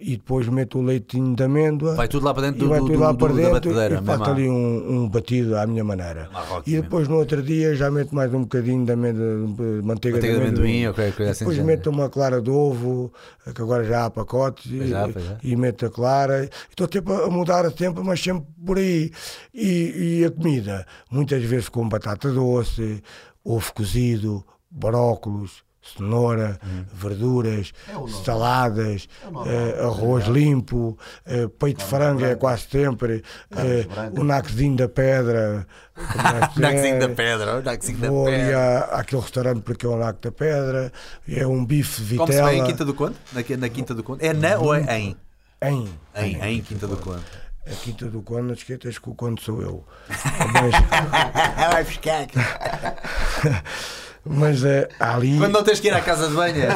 e 0.00 0.16
depois 0.16 0.46
meto 0.48 0.78
o 0.78 0.82
leitinho 0.82 1.34
de 1.34 1.42
amêndoa. 1.42 1.94
Vai 1.94 2.08
tudo 2.08 2.24
lá 2.26 2.32
para 2.32 2.44
dentro 2.50 2.58
e 2.58 2.62
do, 2.62 2.68
vai 2.68 2.78
do, 2.80 2.86
tudo 2.86 2.98
lá 2.98 3.12
do- 3.12 3.18
para 3.18 3.28
da 3.28 3.34
dentro 3.34 3.52
batedeira. 3.52 3.94
e 4.00 4.04
faço 4.04 4.18
mesmo. 4.20 4.32
ali 4.34 4.48
um, 4.48 4.92
um 5.02 5.08
batido 5.08 5.56
à 5.56 5.66
minha 5.66 5.82
maneira. 5.84 6.28
E 6.66 6.80
depois 6.80 7.08
no 7.08 7.16
outro 7.16 7.42
dia 7.42 7.74
já 7.74 7.90
meto 7.90 8.14
mais 8.14 8.32
um 8.32 8.42
bocadinho 8.42 8.84
de, 8.84 8.92
amêndoa, 8.92 9.24
de 9.46 9.62
manteiga, 9.86 10.16
Manteiga 10.16 10.20
de 10.20 10.42
amendoim, 10.46 10.86
ok, 10.86 11.12
coisa 11.12 11.30
E 11.30 11.32
assim. 11.32 11.44
depois 11.44 11.58
meto 11.58 11.90
uma 11.90 12.08
clara 12.08 12.40
de 12.40 12.50
ovo, 12.50 13.12
que 13.54 13.60
agora 13.62 13.84
já 13.84 14.04
há 14.06 14.10
pacotes, 14.10 14.70
já, 14.70 15.08
e, 15.08 15.12
já. 15.12 15.38
e 15.42 15.56
meto 15.56 15.86
a 15.86 15.90
clara. 15.90 16.48
Estou 16.70 16.88
sempre 16.92 17.12
a 17.14 17.28
mudar 17.28 17.70
sempre, 17.72 18.02
mas 18.04 18.20
sempre 18.22 18.44
por 18.64 18.78
aí. 18.78 19.10
E, 19.54 20.20
e 20.20 20.24
a 20.24 20.30
comida, 20.30 20.86
muitas 21.10 21.42
vezes 21.42 21.68
com 21.68 21.88
batata 21.88 22.30
doce, 22.30 23.02
ovo 23.44 23.72
cozido, 23.74 24.44
brócolos, 24.70 25.62
cenoura, 25.96 26.58
Hum. 26.64 26.84
verduras, 26.92 27.72
É 27.92 27.96
o 27.96 28.08
saladas, 28.08 29.08
É 29.24 29.28
o 29.28 29.44
eh, 29.46 29.84
arroz 29.84 30.26
limpo, 30.26 30.98
eh, 31.26 31.48
peito 31.58 31.78
de 31.78 31.84
frango 31.84 32.24
é 32.24 32.34
quase 32.34 32.66
sempre, 32.70 33.22
brancas. 33.50 34.18
o 34.18 34.24
naquezinho 34.24 34.76
da 34.76 34.88
pedra. 34.88 35.66
como 35.94 36.28
é 36.28 36.48
que 36.48 36.60
Naquezinho 36.60 36.94
é? 36.94 36.98
da 36.98 37.08
pedra, 37.08 37.58
o 37.58 37.62
naquezinho 37.62 37.98
da 37.98 38.08
Vou 38.08 38.26
ali 38.26 38.36
pedra. 38.36 38.58
à- 38.58 39.00
àquele 39.00 39.22
restaurante 39.22 39.62
porque 39.62 39.86
é 39.86 39.88
o 39.88 39.96
Lago 39.96 40.18
da 40.20 40.30
Pedra, 40.32 40.92
é 41.28 41.46
um 41.46 41.64
bife 41.64 42.00
de 42.02 42.16
vitela. 42.18 42.48
bem 42.50 42.60
em 42.60 42.64
Quinta 42.64 42.84
do 42.84 42.94
Conde? 42.94 43.16
Na, 43.32 43.42
na 43.56 43.68
Quinta 43.68 43.94
do 43.94 44.02
Conde? 44.02 44.24
É 44.26 44.32
na 44.32 44.58
ou 44.58 44.74
é 44.74 44.98
em? 44.98 45.16
Em, 45.62 45.88
Em, 46.14 46.40
em 46.40 46.60
Quinta 46.62 46.86
do 46.86 46.96
Conde. 46.96 47.22
a 47.66 47.70
Quinta 47.70 48.06
do 48.06 48.22
Conde, 48.22 48.42
não 48.42 48.54
esqueças 48.54 48.96
que 48.98 49.10
o 49.10 49.14
Conde 49.14 49.42
sou 49.42 49.60
eu. 49.60 49.84
Mas, 50.54 51.72
Vai 51.72 51.84
buscar. 51.84 52.26
mas 54.24 54.64
eh, 54.64 54.88
ali. 54.98 55.38
Quando 55.38 55.52
não 55.52 55.62
tens 55.62 55.80
que 55.80 55.88
ir 55.88 55.94
à 55.94 56.00
casa 56.00 56.28
de 56.28 56.34
banho. 56.34 56.66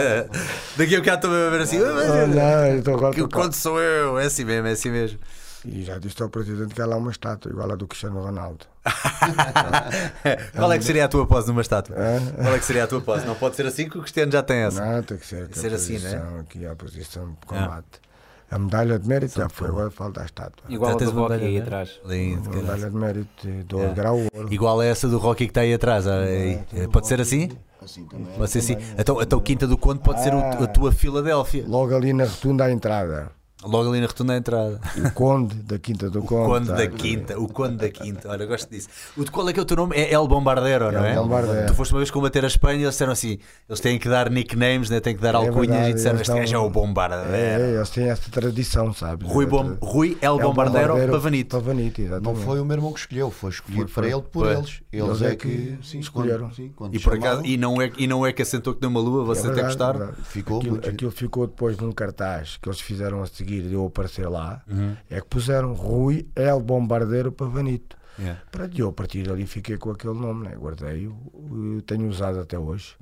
Daqui 0.76 0.96
a 0.96 0.98
bocado 1.00 1.26
estou 1.26 1.30
a 1.30 1.50
ver 1.50 1.60
assim. 1.60 1.78
Ah, 1.78 2.26
não, 2.26 2.66
eu 2.66 2.78
estou 2.78 2.94
agora 2.94 3.14
Que 3.14 3.26
conto 3.28 3.56
sou 3.56 3.80
eu, 3.80 4.18
é 4.18 4.26
assim 4.26 4.44
mesmo, 4.44 4.66
é 4.68 4.72
assim 4.72 4.90
mesmo. 4.90 5.18
E 5.64 5.82
já 5.82 5.98
disse 5.98 6.22
ao 6.22 6.28
presidente 6.28 6.74
que 6.74 6.82
há 6.82 6.86
lá 6.86 6.96
uma 6.96 7.10
estátua 7.10 7.50
igual 7.50 7.72
a 7.72 7.74
do 7.74 7.86
Cristiano 7.86 8.20
Ronaldo. 8.20 8.66
Qual 10.54 10.70
é 10.70 10.76
que 10.76 10.84
seria 10.84 11.06
a 11.06 11.08
tua 11.08 11.26
pose 11.26 11.48
numa 11.48 11.62
estátua? 11.62 11.96
Hã? 11.98 12.20
Qual 12.42 12.54
é 12.54 12.58
que 12.58 12.64
seria 12.66 12.84
a 12.84 12.86
tua 12.86 13.00
pose? 13.00 13.24
Não 13.24 13.34
pode 13.34 13.56
ser 13.56 13.64
assim 13.64 13.88
que 13.88 13.96
o 13.96 14.02
Cristiano 14.02 14.30
já 14.30 14.42
tem 14.42 14.58
essa. 14.58 14.84
Não, 14.84 15.02
tem 15.02 15.16
que 15.16 15.26
ser, 15.26 15.44
aqui 15.44 15.58
ser 15.58 15.72
a 15.72 15.76
assim, 15.76 15.98
né? 15.98 16.22
aqui 16.40 16.66
a 16.66 16.76
posição 16.76 17.30
de 17.30 17.46
combate. 17.46 18.03
A 18.50 18.58
medalha 18.58 18.98
de 18.98 19.08
mérito 19.08 19.36
já 19.38 19.48
foi, 19.48 19.68
agora 19.68 19.90
falta 19.90 20.22
a 20.22 20.24
estátua. 20.24 20.64
Igual 20.68 20.98
Já 20.98 21.06
a 21.06 21.10
do 21.10 21.18
Rocky 21.18 21.32
aí 21.34 21.54
né? 21.56 21.60
atrás. 21.62 22.00
Lindo, 22.04 22.50
medalha 22.50 22.90
de 22.90 22.96
mérito 22.96 23.28
de 23.42 23.62
12 23.64 23.82
Yeah. 23.84 24.00
graus 24.02 24.28
ouro. 24.32 24.52
Igual 24.54 24.80
a 24.80 24.84
essa 24.84 25.08
do 25.08 25.18
Rocky 25.18 25.44
que 25.46 25.50
está 25.50 25.62
aí 25.62 25.74
atrás. 25.74 26.06
ah, 26.06 26.20
aí. 26.20 26.60
Pode 26.92 27.06
ser 27.08 27.20
assim? 27.20 27.50
Assim 27.82 28.04
também. 28.06 28.26
Pode 28.36 28.50
ser 28.50 28.58
assim. 28.60 28.76
Então, 28.98 29.20
então 29.20 29.40
Quinta 29.40 29.66
do 29.66 29.76
Conde 29.76 30.00
pode 30.00 30.22
ser 30.22 30.32
o- 30.34 30.38
a 30.38 30.66
tua 30.66 30.92
Filadélfia. 30.92 31.64
Logo 31.66 31.94
ali 31.96 32.12
na 32.12 32.24
rotunda 32.24 32.64
à 32.64 32.70
entrada. 32.70 33.30
Logo 33.64 33.90
ali 33.90 34.00
na 34.00 34.06
rotunda 34.06 34.34
à 34.34 34.36
entrada. 34.36 34.80
O 34.96 35.10
Conde 35.12 35.54
da 35.56 35.78
Quinta 35.78 36.10
do 36.10 36.20
O 36.20 36.22
Conde. 36.24 36.46
Conde 36.46 36.66
tá 36.68 36.74
da. 36.74 36.86
Quinta, 36.86 37.38
o 37.40 37.48
Conde 37.48 37.76
da 37.76 37.88
Quinta, 37.88 38.28
olha, 38.28 38.44
gosto 38.46 38.68
disso. 38.70 38.88
O 39.16 39.24
de 39.24 39.30
qual 39.30 39.48
é 39.48 39.52
que 39.52 39.58
é 39.58 39.62
o 39.62 39.64
teu 39.64 39.76
nome? 39.76 39.96
É 39.96 40.12
El 40.12 40.26
Bombardeiro, 40.28 40.92
não 40.92 41.04
é? 41.04 41.14
El 41.14 41.22
Bombardeiro. 41.22 41.66
Tu 41.68 41.74
foste 41.74 41.92
uma 41.94 41.98
vez 42.00 42.10
combater 42.10 42.44
a 42.44 42.46
Espanha 42.46 42.78
e 42.78 42.82
eles 42.82 42.94
disseram 42.94 43.12
assim: 43.12 43.38
eles 43.68 43.80
têm 43.80 43.98
que 43.98 44.08
dar 44.08 44.28
nicknames, 44.30 44.90
né? 44.90 45.00
têm 45.00 45.16
que 45.16 45.22
dar 45.22 45.34
É 45.34 45.36
alcunhas 45.38 45.68
verdade, 45.68 45.90
e 45.90 45.94
disseram: 45.94 46.16
eles 46.16 46.28
Este 46.28 46.38
gajo 46.40 46.54
é 46.54 46.58
o 46.58 46.70
Bombardeiro. 46.70 47.34
É, 47.34 47.74
eles 47.76 47.90
têm 47.90 48.08
essa 48.08 48.30
tradição, 48.30 48.92
sabes? 48.92 49.26
Rui, 49.28 49.46
Bom, 49.46 49.76
Rui 49.80 50.16
El 50.20 50.32
É 50.32 50.34
o 50.34 50.38
Bombardeiro 50.38 50.94
Pavanito. 51.10 51.56
Pavanito, 51.56 52.00
Não 52.02 52.06
exatamente. 52.08 52.44
foi 52.44 52.60
o 52.60 52.64
meu 52.64 52.76
irmão 52.76 52.92
que 52.92 53.00
escolheu, 53.00 53.30
foi 53.30 53.50
escolhido 53.50 53.88
Foi- 53.88 54.02
para 54.04 54.12
ele 54.12 54.22
por 54.22 54.44
foi. 54.46 54.54
eles. 54.56 54.80
Eles 54.92 55.22
é 55.22 55.36
que 55.36 55.78
sim, 55.82 55.98
escolheram. 56.00 56.46
quando- 56.48 56.54
sim, 56.56 56.72
quando 56.76 56.94
E, 56.94 56.98
por 56.98 57.12
chamavam, 57.14 57.32
acaso, 57.38 57.46
e, 57.46 57.56
não 57.56 57.80
é, 57.80 57.90
e 57.98 58.06
não 58.06 58.26
é 58.26 58.32
que 58.32 58.42
assentou 58.42 58.74
que 58.74 58.80
deu 58.80 58.90
uma 58.90 59.00
lua, 59.00 59.24
você 59.24 59.40
É 59.40 59.44
tem 59.44 59.50
que 59.54 59.62
verdade, 59.62 59.76
gostar. 59.78 59.92
verdade. 59.98 60.22
Ficou 60.28 60.58
aquilo, 60.58 60.76
aquilo 60.78 61.10
ficou 61.10 61.46
depois 61.46 61.76
num 61.78 61.92
cartaz 61.92 62.58
que 62.60 62.68
eles 62.68 62.80
fizeram 62.80 63.22
a 63.22 63.26
seguir 63.26 63.53
de 63.62 63.74
eu 63.74 63.86
aparecer 63.86 64.28
lá. 64.28 64.62
Uhum. 64.68 64.96
É 65.10 65.20
que 65.20 65.26
puseram 65.28 65.72
Rui 65.74 66.26
El 66.36 66.60
Bombardeiro 66.60 67.30
Pavanito. 67.32 67.96
Yeah. 68.16 68.40
Para 68.52 68.70
eu, 68.76 68.90
a 68.90 68.92
partir 68.92 69.24
dali, 69.26 69.44
fiquei 69.44 69.76
com 69.76 69.90
aquele 69.90 70.14
nome, 70.14 70.48
né? 70.48 70.54
guardei-o, 70.54 71.78
eh, 71.78 71.82
tenho 71.84 72.08
usado 72.08 72.38
até 72.38 72.56
hoje. 72.56 72.94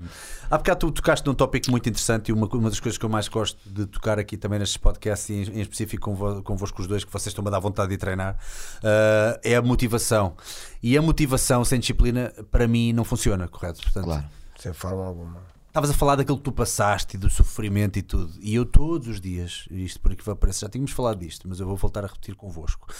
Há 0.50 0.56
bocado 0.56 0.78
tu 0.86 0.90
tocaste 0.90 1.26
num 1.26 1.34
tópico 1.34 1.70
muito 1.70 1.86
interessante 1.86 2.30
e 2.30 2.32
uma, 2.32 2.46
uma 2.46 2.70
das 2.70 2.80
coisas 2.80 2.96
que 2.96 3.04
eu 3.04 3.10
mais 3.10 3.28
gosto 3.28 3.58
de 3.68 3.84
tocar 3.84 4.18
aqui 4.18 4.38
também 4.38 4.58
nestes 4.58 4.78
podcasts 4.78 5.28
e 5.28 5.34
em, 5.34 5.58
em 5.58 5.60
específico 5.60 6.02
convo- 6.10 6.42
convosco 6.42 6.80
os 6.80 6.86
dois, 6.88 7.04
que 7.04 7.12
vocês 7.12 7.26
estão 7.26 7.46
a 7.46 7.50
dar 7.50 7.58
vontade 7.58 7.90
de 7.90 7.98
treinar, 7.98 8.38
ah, 8.82 9.38
é 9.44 9.54
a 9.54 9.60
motivação. 9.60 10.34
E 10.82 10.96
a 10.96 11.02
motivação 11.02 11.62
sem 11.62 11.78
disciplina, 11.78 12.32
para 12.50 12.66
mim, 12.66 12.94
não 12.94 13.04
funciona, 13.04 13.46
correto? 13.48 13.82
Portanto, 13.82 14.04
Claro. 14.04 14.24
Sem 14.58 14.72
forma 14.72 15.04
alguma. 15.04 15.42
Estavas 15.72 15.88
a 15.88 15.94
falar 15.94 16.16
daquilo 16.16 16.36
que 16.36 16.44
tu 16.44 16.52
passaste 16.52 17.16
e 17.16 17.18
do 17.18 17.30
sofrimento 17.30 17.98
e 17.98 18.02
tudo. 18.02 18.30
E 18.42 18.54
eu 18.54 18.66
todos 18.66 19.08
os 19.08 19.18
dias, 19.18 19.66
isto 19.70 19.98
por 20.00 20.12
aqui 20.12 20.22
vai 20.22 20.34
aparecer, 20.34 20.66
já 20.66 20.68
tínhamos 20.68 20.90
falado 20.90 21.18
disto, 21.18 21.48
mas 21.48 21.60
eu 21.60 21.66
vou 21.66 21.78
voltar 21.78 22.04
a 22.04 22.08
repetir 22.08 22.34
convosco. 22.34 22.92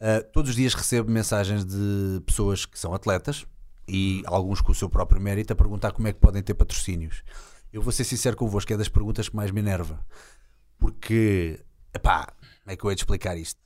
Uh, 0.00 0.28
todos 0.32 0.50
os 0.50 0.56
dias 0.56 0.74
recebo 0.74 1.08
mensagens 1.08 1.64
de 1.64 2.20
pessoas 2.26 2.66
que 2.66 2.76
são 2.76 2.92
atletas 2.92 3.46
e 3.86 4.24
alguns 4.26 4.60
com 4.60 4.72
o 4.72 4.74
seu 4.74 4.90
próprio 4.90 5.20
mérito 5.20 5.52
a 5.52 5.56
perguntar 5.56 5.92
como 5.92 6.08
é 6.08 6.12
que 6.12 6.18
podem 6.18 6.42
ter 6.42 6.54
patrocínios. 6.54 7.22
Eu 7.72 7.82
vou 7.82 7.92
ser 7.92 8.02
sincero 8.02 8.36
convosco, 8.36 8.72
é 8.72 8.76
das 8.76 8.88
perguntas 8.88 9.28
que 9.28 9.36
mais 9.36 9.52
me 9.52 9.60
enerva. 9.60 10.04
Porque, 10.76 11.64
epá, 11.94 12.32
como 12.64 12.72
é 12.72 12.76
que 12.76 12.82
eu 12.82 12.90
hei 12.90 12.96
de 12.96 13.02
explicar 13.02 13.38
isto? 13.38 13.60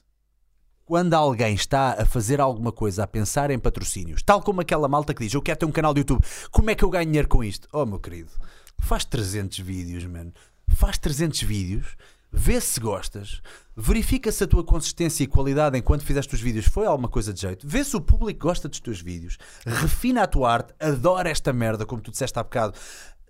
Quando 0.93 1.15
alguém 1.15 1.55
está 1.55 2.03
a 2.03 2.05
fazer 2.05 2.39
alguma 2.39 2.71
coisa, 2.71 3.05
a 3.05 3.07
pensar 3.07 3.51
em 3.51 3.59
patrocínios, 3.59 4.23
tal 4.23 4.43
como 4.43 4.61
aquela 4.61 4.87
malta 4.87 5.15
que 5.15 5.25
diz: 5.25 5.33
Eu 5.33 5.41
quero 5.41 5.59
ter 5.59 5.65
um 5.65 5.73
canal 5.73 5.95
de 5.95 6.01
YouTube, 6.01 6.23
como 6.51 6.69
é 6.69 6.75
que 6.75 6.85
eu 6.85 6.91
ganho 6.91 7.07
dinheiro 7.07 7.29
com 7.29 7.43
isto? 7.43 7.67
Oh, 7.73 7.87
meu 7.87 7.99
querido, 7.99 8.31
faz 8.79 9.03
300 9.07 9.59
vídeos, 9.61 10.05
mano. 10.05 10.35
Faz 10.69 10.99
300 10.99 11.45
vídeos, 11.45 11.97
vê 12.31 12.61
se 12.61 12.79
gostas, 12.79 13.41
verifica 13.75 14.31
se 14.31 14.45
a 14.45 14.47
tua 14.47 14.63
consistência 14.63 15.25
e 15.25 15.27
qualidade 15.27 15.79
enquanto 15.79 16.05
fizeste 16.05 16.35
os 16.35 16.43
vídeos 16.43 16.67
foi 16.67 16.85
alguma 16.85 17.09
coisa 17.09 17.33
de 17.33 17.41
jeito, 17.41 17.67
vê 17.67 17.83
se 17.83 17.97
o 17.97 18.01
público 18.01 18.47
gosta 18.47 18.69
dos 18.69 18.79
teus 18.79 19.01
vídeos, 19.01 19.39
refina 19.65 20.25
a 20.25 20.27
tua 20.27 20.53
arte, 20.53 20.75
adora 20.79 21.31
esta 21.31 21.55
merda, 21.55 21.87
como 21.87 22.03
tu 22.03 22.11
disseste 22.11 22.39
há 22.39 22.43
bocado. 22.43 22.79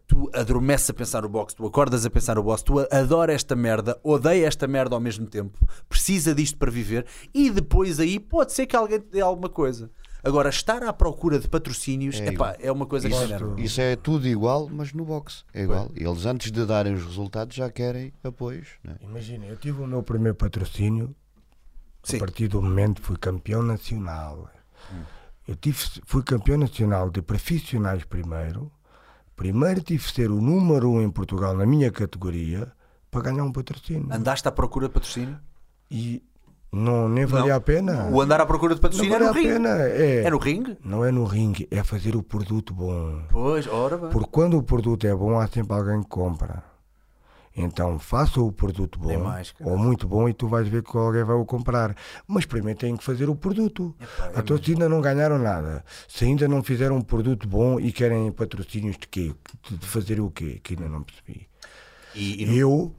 Tu 0.06 0.30
adormeces 0.34 0.90
a 0.90 0.94
pensar 0.94 1.22
no 1.22 1.28
box, 1.28 1.54
tu 1.54 1.66
acordas 1.66 2.04
a 2.04 2.10
pensar 2.10 2.36
no 2.36 2.42
box, 2.42 2.62
tu 2.62 2.78
adora 2.90 3.32
esta 3.32 3.56
merda, 3.56 3.98
odeia 4.02 4.46
esta 4.46 4.66
merda 4.66 4.94
ao 4.94 5.00
mesmo 5.00 5.26
tempo, 5.26 5.58
precisa 5.88 6.34
disto 6.34 6.58
para 6.58 6.70
viver 6.70 7.06
e 7.32 7.50
depois 7.50 7.98
aí 7.98 8.18
pode 8.18 8.52
ser 8.52 8.66
que 8.66 8.76
alguém 8.76 8.98
te 8.98 9.08
dê 9.08 9.20
alguma 9.20 9.48
coisa. 9.48 9.90
Agora, 10.24 10.48
estar 10.48 10.82
à 10.84 10.92
procura 10.92 11.38
de 11.38 11.48
patrocínios 11.48 12.20
É 12.20 12.28
epá, 12.28 12.56
é 12.60 12.70
uma 12.70 12.86
coisa 12.86 13.08
que 13.08 13.14
me 13.14 13.24
Isso, 13.24 13.54
isso 13.58 13.80
é 13.80 13.96
tudo 13.96 14.28
igual, 14.28 14.68
mas 14.70 14.92
no 14.92 15.04
boxe. 15.04 15.42
É 15.52 15.62
igual. 15.62 15.90
Eles 15.96 16.26
antes 16.26 16.52
de 16.52 16.64
darem 16.64 16.94
os 16.94 17.04
resultados 17.04 17.56
já 17.56 17.68
querem 17.70 18.12
apoios. 18.22 18.68
Né? 18.84 18.96
Imagina, 19.00 19.46
eu 19.46 19.56
tive 19.56 19.82
o 19.82 19.86
meu 19.86 20.02
primeiro 20.02 20.36
patrocínio, 20.36 21.14
Sim. 22.04 22.16
a 22.16 22.20
partir 22.20 22.46
do 22.46 22.62
momento 22.62 23.02
fui 23.02 23.16
campeão 23.16 23.62
nacional. 23.62 24.48
Eu 25.46 25.56
tive, 25.56 25.78
fui 26.06 26.22
campeão 26.22 26.56
nacional 26.56 27.10
de 27.10 27.20
profissionais 27.20 28.04
primeiro. 28.04 28.70
Primeiro 29.42 29.80
tive 29.82 30.04
de 30.06 30.12
ser 30.12 30.30
o 30.30 30.40
número 30.40 30.88
um 30.88 31.02
em 31.02 31.10
Portugal 31.10 31.52
na 31.56 31.66
minha 31.66 31.90
categoria 31.90 32.70
para 33.10 33.22
ganhar 33.22 33.42
um 33.42 33.50
patrocínio. 33.50 34.06
Andaste 34.08 34.46
à 34.46 34.52
procura 34.52 34.86
de 34.86 34.94
patrocínio? 34.94 35.36
E 35.90 36.22
não, 36.72 37.08
nem 37.08 37.26
valia 37.26 37.50
Não. 37.50 37.56
a 37.56 37.60
pena. 37.60 38.08
O 38.12 38.20
andar 38.20 38.40
à 38.40 38.46
procura 38.46 38.72
de 38.76 38.80
Não 38.80 38.82
patrocínio 38.88 39.10
vale 39.10 39.24
é 39.24 39.26
a 39.26 39.32
no 39.32 39.34
ringue. 39.36 39.52
pena. 39.52 39.68
É, 39.80 40.22
É 40.22 40.30
no 40.30 40.38
ringue? 40.38 40.78
Não 40.84 41.04
é 41.04 41.10
no 41.10 41.24
ringue, 41.24 41.66
é 41.72 41.82
fazer 41.82 42.14
o 42.14 42.22
produto 42.22 42.72
bom. 42.72 43.20
Pois, 43.30 43.66
ora 43.66 43.98
bem. 43.98 44.10
Porque 44.10 44.28
quando 44.30 44.56
o 44.56 44.62
produto 44.62 45.04
é 45.08 45.12
bom, 45.14 45.36
há 45.40 45.48
sempre 45.48 45.76
alguém 45.76 46.00
que 46.04 46.08
compra. 46.08 46.62
Então 47.54 47.98
faça 47.98 48.40
o 48.40 48.50
produto 48.50 48.98
bom 48.98 49.18
mais, 49.24 49.54
ou 49.60 49.76
muito 49.76 50.08
bom 50.08 50.28
e 50.28 50.32
tu 50.32 50.48
vais 50.48 50.66
ver 50.66 50.82
que 50.82 50.96
alguém 50.96 51.22
vai 51.22 51.36
o 51.36 51.44
comprar. 51.44 51.94
Mas 52.26 52.46
primeiro 52.46 52.78
têm 52.78 52.96
que 52.96 53.04
fazer 53.04 53.28
o 53.28 53.36
produto. 53.36 53.94
Epá, 54.00 54.28
é 54.34 54.40
então, 54.40 54.56
se 54.62 54.72
ainda 54.72 54.88
não 54.88 55.00
ganharam 55.02 55.38
nada, 55.38 55.84
se 56.08 56.24
ainda 56.24 56.48
não 56.48 56.62
fizeram 56.62 56.96
um 56.96 57.02
produto 57.02 57.46
bom 57.46 57.78
e 57.78 57.92
querem 57.92 58.32
patrocínios 58.32 58.96
de 58.96 59.06
quê? 59.06 59.34
De 59.70 59.86
fazer 59.86 60.18
o 60.20 60.30
quê? 60.30 60.60
Que 60.62 60.74
ainda 60.74 60.88
não 60.88 61.02
percebi. 61.02 61.46
E, 62.14 62.42
e 62.42 62.46
no- 62.46 62.52
Eu 62.54 62.96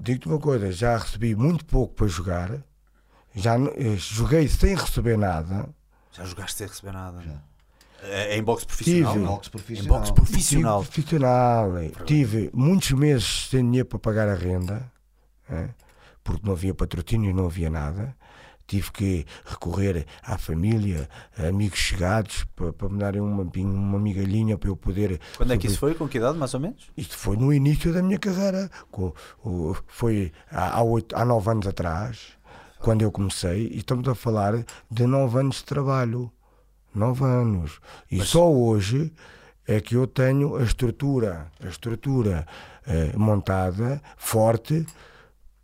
digo-te 0.00 0.26
uma 0.28 0.38
coisa, 0.38 0.72
já 0.72 0.96
recebi 0.96 1.34
muito 1.34 1.64
pouco 1.66 1.94
para 1.94 2.06
jogar, 2.06 2.50
já 3.34 3.56
eh, 3.58 3.96
joguei 3.96 4.48
sem 4.48 4.74
receber 4.74 5.18
nada. 5.18 5.68
Já 6.12 6.24
jogaste 6.24 6.56
sem 6.58 6.66
receber 6.66 6.92
nada. 6.92 7.20
É 7.22 7.55
em 8.36 8.42
boxe 8.42 8.66
profissional? 8.66 9.12
Tive. 9.12 9.24
não? 9.24 9.32
Boxe 9.34 9.48
Em 9.48 9.50
profissional. 9.52 9.98
boxe 9.98 10.12
profissional. 10.12 10.80
Tive 10.84 10.92
profissional. 10.92 11.72
Tive 12.04 12.50
muitos 12.54 12.90
meses 12.92 13.48
sem 13.50 13.64
dinheiro 13.64 13.88
para 13.88 13.98
pagar 13.98 14.28
a 14.28 14.34
renda, 14.34 14.90
eh, 15.50 15.68
porque 16.22 16.42
não 16.46 16.52
havia 16.52 16.74
patrocínio, 16.74 17.34
não 17.34 17.46
havia 17.46 17.70
nada. 17.70 18.16
Tive 18.68 18.90
que 18.90 19.26
recorrer 19.44 20.04
à 20.24 20.36
família, 20.36 21.08
a 21.38 21.46
amigos 21.46 21.78
chegados, 21.78 22.44
para, 22.56 22.72
para 22.72 22.88
me 22.88 22.98
darem 22.98 23.20
uma, 23.20 23.44
uma 23.44 23.98
migalhinha 23.98 24.58
para 24.58 24.68
eu 24.68 24.76
poder. 24.76 25.20
Quando 25.36 25.52
é 25.52 25.56
que 25.56 25.68
isso 25.68 25.78
foi? 25.78 25.94
Com 25.94 26.08
que 26.08 26.18
idade, 26.18 26.36
mais 26.36 26.52
ou 26.52 26.58
menos? 26.58 26.90
Isto 26.96 27.16
foi 27.16 27.36
no 27.36 27.52
início 27.52 27.92
da 27.92 28.02
minha 28.02 28.18
carreira. 28.18 28.68
co- 28.90 29.14
o- 29.44 29.76
Foi 29.86 30.32
há, 30.50 30.78
há, 30.78 30.82
oito, 30.82 31.14
há 31.16 31.24
nove 31.24 31.48
anos 31.48 31.64
atrás, 31.68 32.32
quando 32.80 33.02
eu 33.02 33.12
comecei, 33.12 33.68
e 33.68 33.78
estamos 33.78 34.08
a 34.08 34.16
falar 34.16 34.64
de 34.90 35.06
nove 35.06 35.38
anos 35.38 35.56
de 35.58 35.64
trabalho. 35.64 36.32
Nove 36.96 37.24
anos. 37.24 37.78
E 38.10 38.20
só 38.22 38.50
hoje 38.50 39.12
é 39.68 39.80
que 39.80 39.94
eu 39.96 40.06
tenho 40.06 40.56
a 40.56 40.62
estrutura, 40.62 41.46
a 41.62 41.68
estrutura 41.68 42.46
eh, 42.86 43.12
montada, 43.16 44.00
forte, 44.16 44.86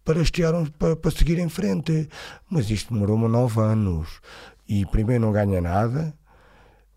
para, 0.05 0.21
estiar, 0.21 0.55
um- 0.55 0.67
para, 0.67 0.97
para 0.97 1.11
seguir 1.11 1.39
em 1.39 1.49
frente. 1.49 2.09
Mas 2.51 2.69
isto 2.71 2.93
demorou-me 2.93 3.29
nove 3.29 3.61
anos. 3.61 4.21
E 4.69 4.85
primeiro 4.87 5.23
não 5.25 5.33
ganha 5.33 5.61
nada, 5.61 6.13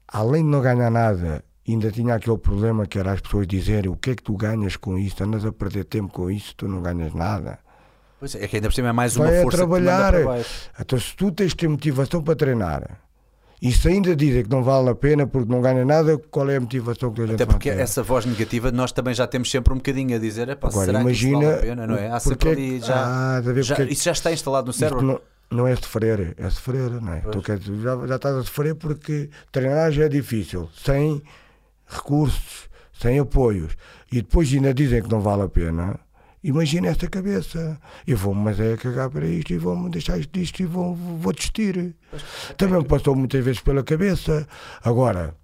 além 0.07 0.43
de 0.43 0.49
não 0.49 0.61
ganhar 0.61 0.89
nada, 0.89 1.43
ainda 1.67 1.91
tinha 1.91 2.15
aquele 2.15 2.37
problema 2.37 2.85
que 2.85 2.97
era 2.99 3.11
as 3.11 3.21
pessoas 3.21 3.47
dizerem 3.47 3.89
o 3.91 3.95
que 3.95 4.11
é 4.11 4.15
que 4.15 4.23
tu 4.23 4.35
ganhas 4.35 4.75
com 4.75 4.97
isso, 4.97 5.23
andas 5.23 5.45
a 5.45 5.51
perder 5.51 5.85
tempo 5.85 6.11
com 6.11 6.29
isso, 6.29 6.53
tu 6.55 6.67
não 6.67 6.81
ganhas 6.81 7.13
nada. 7.13 7.59
Pois 8.19 8.33
é, 8.35 8.47
que 8.47 8.55
ainda 8.55 8.69
por 8.69 8.73
cima 8.73 8.89
é 8.89 8.91
mais 8.93 9.15
uma 9.17 9.25
Vai 9.25 9.39
a 9.39 9.43
força 9.43 9.67
manda 9.67 9.81
trabalhar. 10.11 10.45
Então 10.79 10.99
se 10.99 11.15
tu 11.15 11.31
tens 11.31 11.53
ter 11.53 11.67
motivação 11.67 12.23
para 12.23 12.35
treinar, 12.35 12.99
e 13.61 13.71
se 13.71 13.87
ainda 13.87 14.15
dizem 14.15 14.43
que 14.43 14.49
não 14.49 14.63
vale 14.63 14.89
a 14.89 14.95
pena 14.95 15.25
porque 15.25 15.51
não 15.51 15.61
ganha 15.61 15.83
nada, 15.85 16.17
qual 16.29 16.49
é 16.49 16.57
a 16.57 16.59
motivação 16.61 17.11
que 17.11 17.21
a 17.21 17.25
gente 17.25 17.35
Até 17.35 17.45
porque 17.45 17.69
ter? 17.71 17.79
essa 17.79 18.03
voz 18.03 18.25
negativa 18.25 18.71
nós 18.71 18.91
também 18.91 19.13
já 19.13 19.25
temos 19.25 19.49
sempre 19.49 19.73
um 19.73 19.77
bocadinho 19.77 20.15
a 20.15 20.19
dizer, 20.19 20.49
"Epá, 20.49 20.67
Agora, 20.67 20.85
será 20.85 20.99
que 20.99 21.03
imagina 21.05 21.39
vale 21.39 21.53
a 21.53 21.57
pena, 21.61 21.87
não 21.87 21.95
é? 21.95 22.09
Há 22.11 22.19
sempre 22.19 22.49
é 22.49 22.55
que- 22.55 22.61
ali 22.61 22.79
já, 22.79 22.95
Ah, 22.95 23.41
já- 23.61 23.75
porque- 23.75 23.91
isso 23.93 24.03
já 24.03 24.11
está 24.11 24.31
instalado 24.31 24.67
no 24.67 24.73
cérebro. 24.73 25.01
não, 25.05 25.19
não 25.51 25.67
é 25.67 25.75
sofrer, 25.75 26.33
é 26.37 26.49
sofrer, 26.49 26.89
não 27.01 27.13
é? 27.13 27.21
Tu, 27.21 27.41
quer 27.41 27.57
dizer, 27.59 27.81
já, 27.81 28.07
já 28.07 28.15
estás 28.15 28.35
a 28.35 28.43
sofrer 28.43 28.75
porque 28.75 29.29
treinar 29.51 29.91
já 29.91 30.05
é 30.05 30.09
difícil, 30.09 30.69
sem 30.75 31.21
recursos, 31.87 32.69
sem 32.93 33.19
apoios, 33.19 33.75
e 34.11 34.21
depois 34.21 34.51
ainda 34.53 34.73
dizem 34.73 35.01
que 35.01 35.09
não 35.09 35.21
vale 35.21 35.43
a 35.43 35.49
pena. 35.49 35.99
Imagina 36.45 36.89
esta 36.89 37.07
cabeça. 37.07 37.81
Eu 38.05 38.15
vou-me, 38.17 38.39
mas 38.39 38.59
é 38.59 38.77
cagar 38.77 39.09
para 39.09 39.25
isto 39.25 39.51
e 39.51 39.57
vou-me 39.57 39.89
deixar 39.89 40.19
isto 40.19 40.31
disto 40.31 40.59
e 40.59 40.65
vou, 40.67 40.93
vou 40.93 41.33
desistir. 41.33 41.95
Também 42.55 42.77
me 42.77 42.85
passou 42.85 43.15
muitas 43.15 43.43
vezes 43.43 43.61
pela 43.61 43.83
cabeça. 43.83 44.47
Agora, 44.83 45.35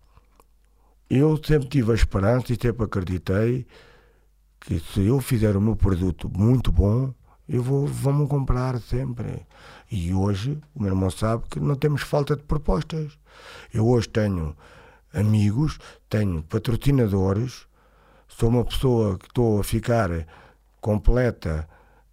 eu 1.09 1.41
sempre 1.43 1.69
tive 1.69 1.91
a 1.91 1.95
esperança 1.95 2.53
e 2.53 2.57
sempre 2.61 2.85
acreditei 2.85 3.65
que 4.59 4.79
se 4.79 5.01
eu 5.07 5.19
fizer 5.19 5.57
o 5.57 5.61
meu 5.61 5.75
produto 5.75 6.29
muito 6.29 6.71
bom, 6.71 7.11
eu 7.49 7.63
vou, 7.63 7.87
vão-me 7.87 8.27
comprar 8.27 8.79
sempre. 8.79 9.43
E 9.91 10.13
hoje, 10.13 10.61
o 10.75 10.83
meu 10.83 10.91
irmão 10.91 11.09
sabe 11.09 11.45
que 11.49 11.59
não 11.59 11.73
temos 11.73 12.03
falta 12.03 12.35
de 12.35 12.43
propostas. 12.43 13.17
Eu 13.73 13.87
hoje 13.87 14.07
tenho 14.07 14.55
amigos, 15.11 15.79
tenho 16.07 16.43
patrocinadores, 16.43 17.65
sou 18.27 18.49
uma 18.49 18.63
pessoa 18.63 19.17
que 19.17 19.25
estou 19.25 19.59
a 19.59 19.63
ficar 19.63 20.11
completa 20.81 21.67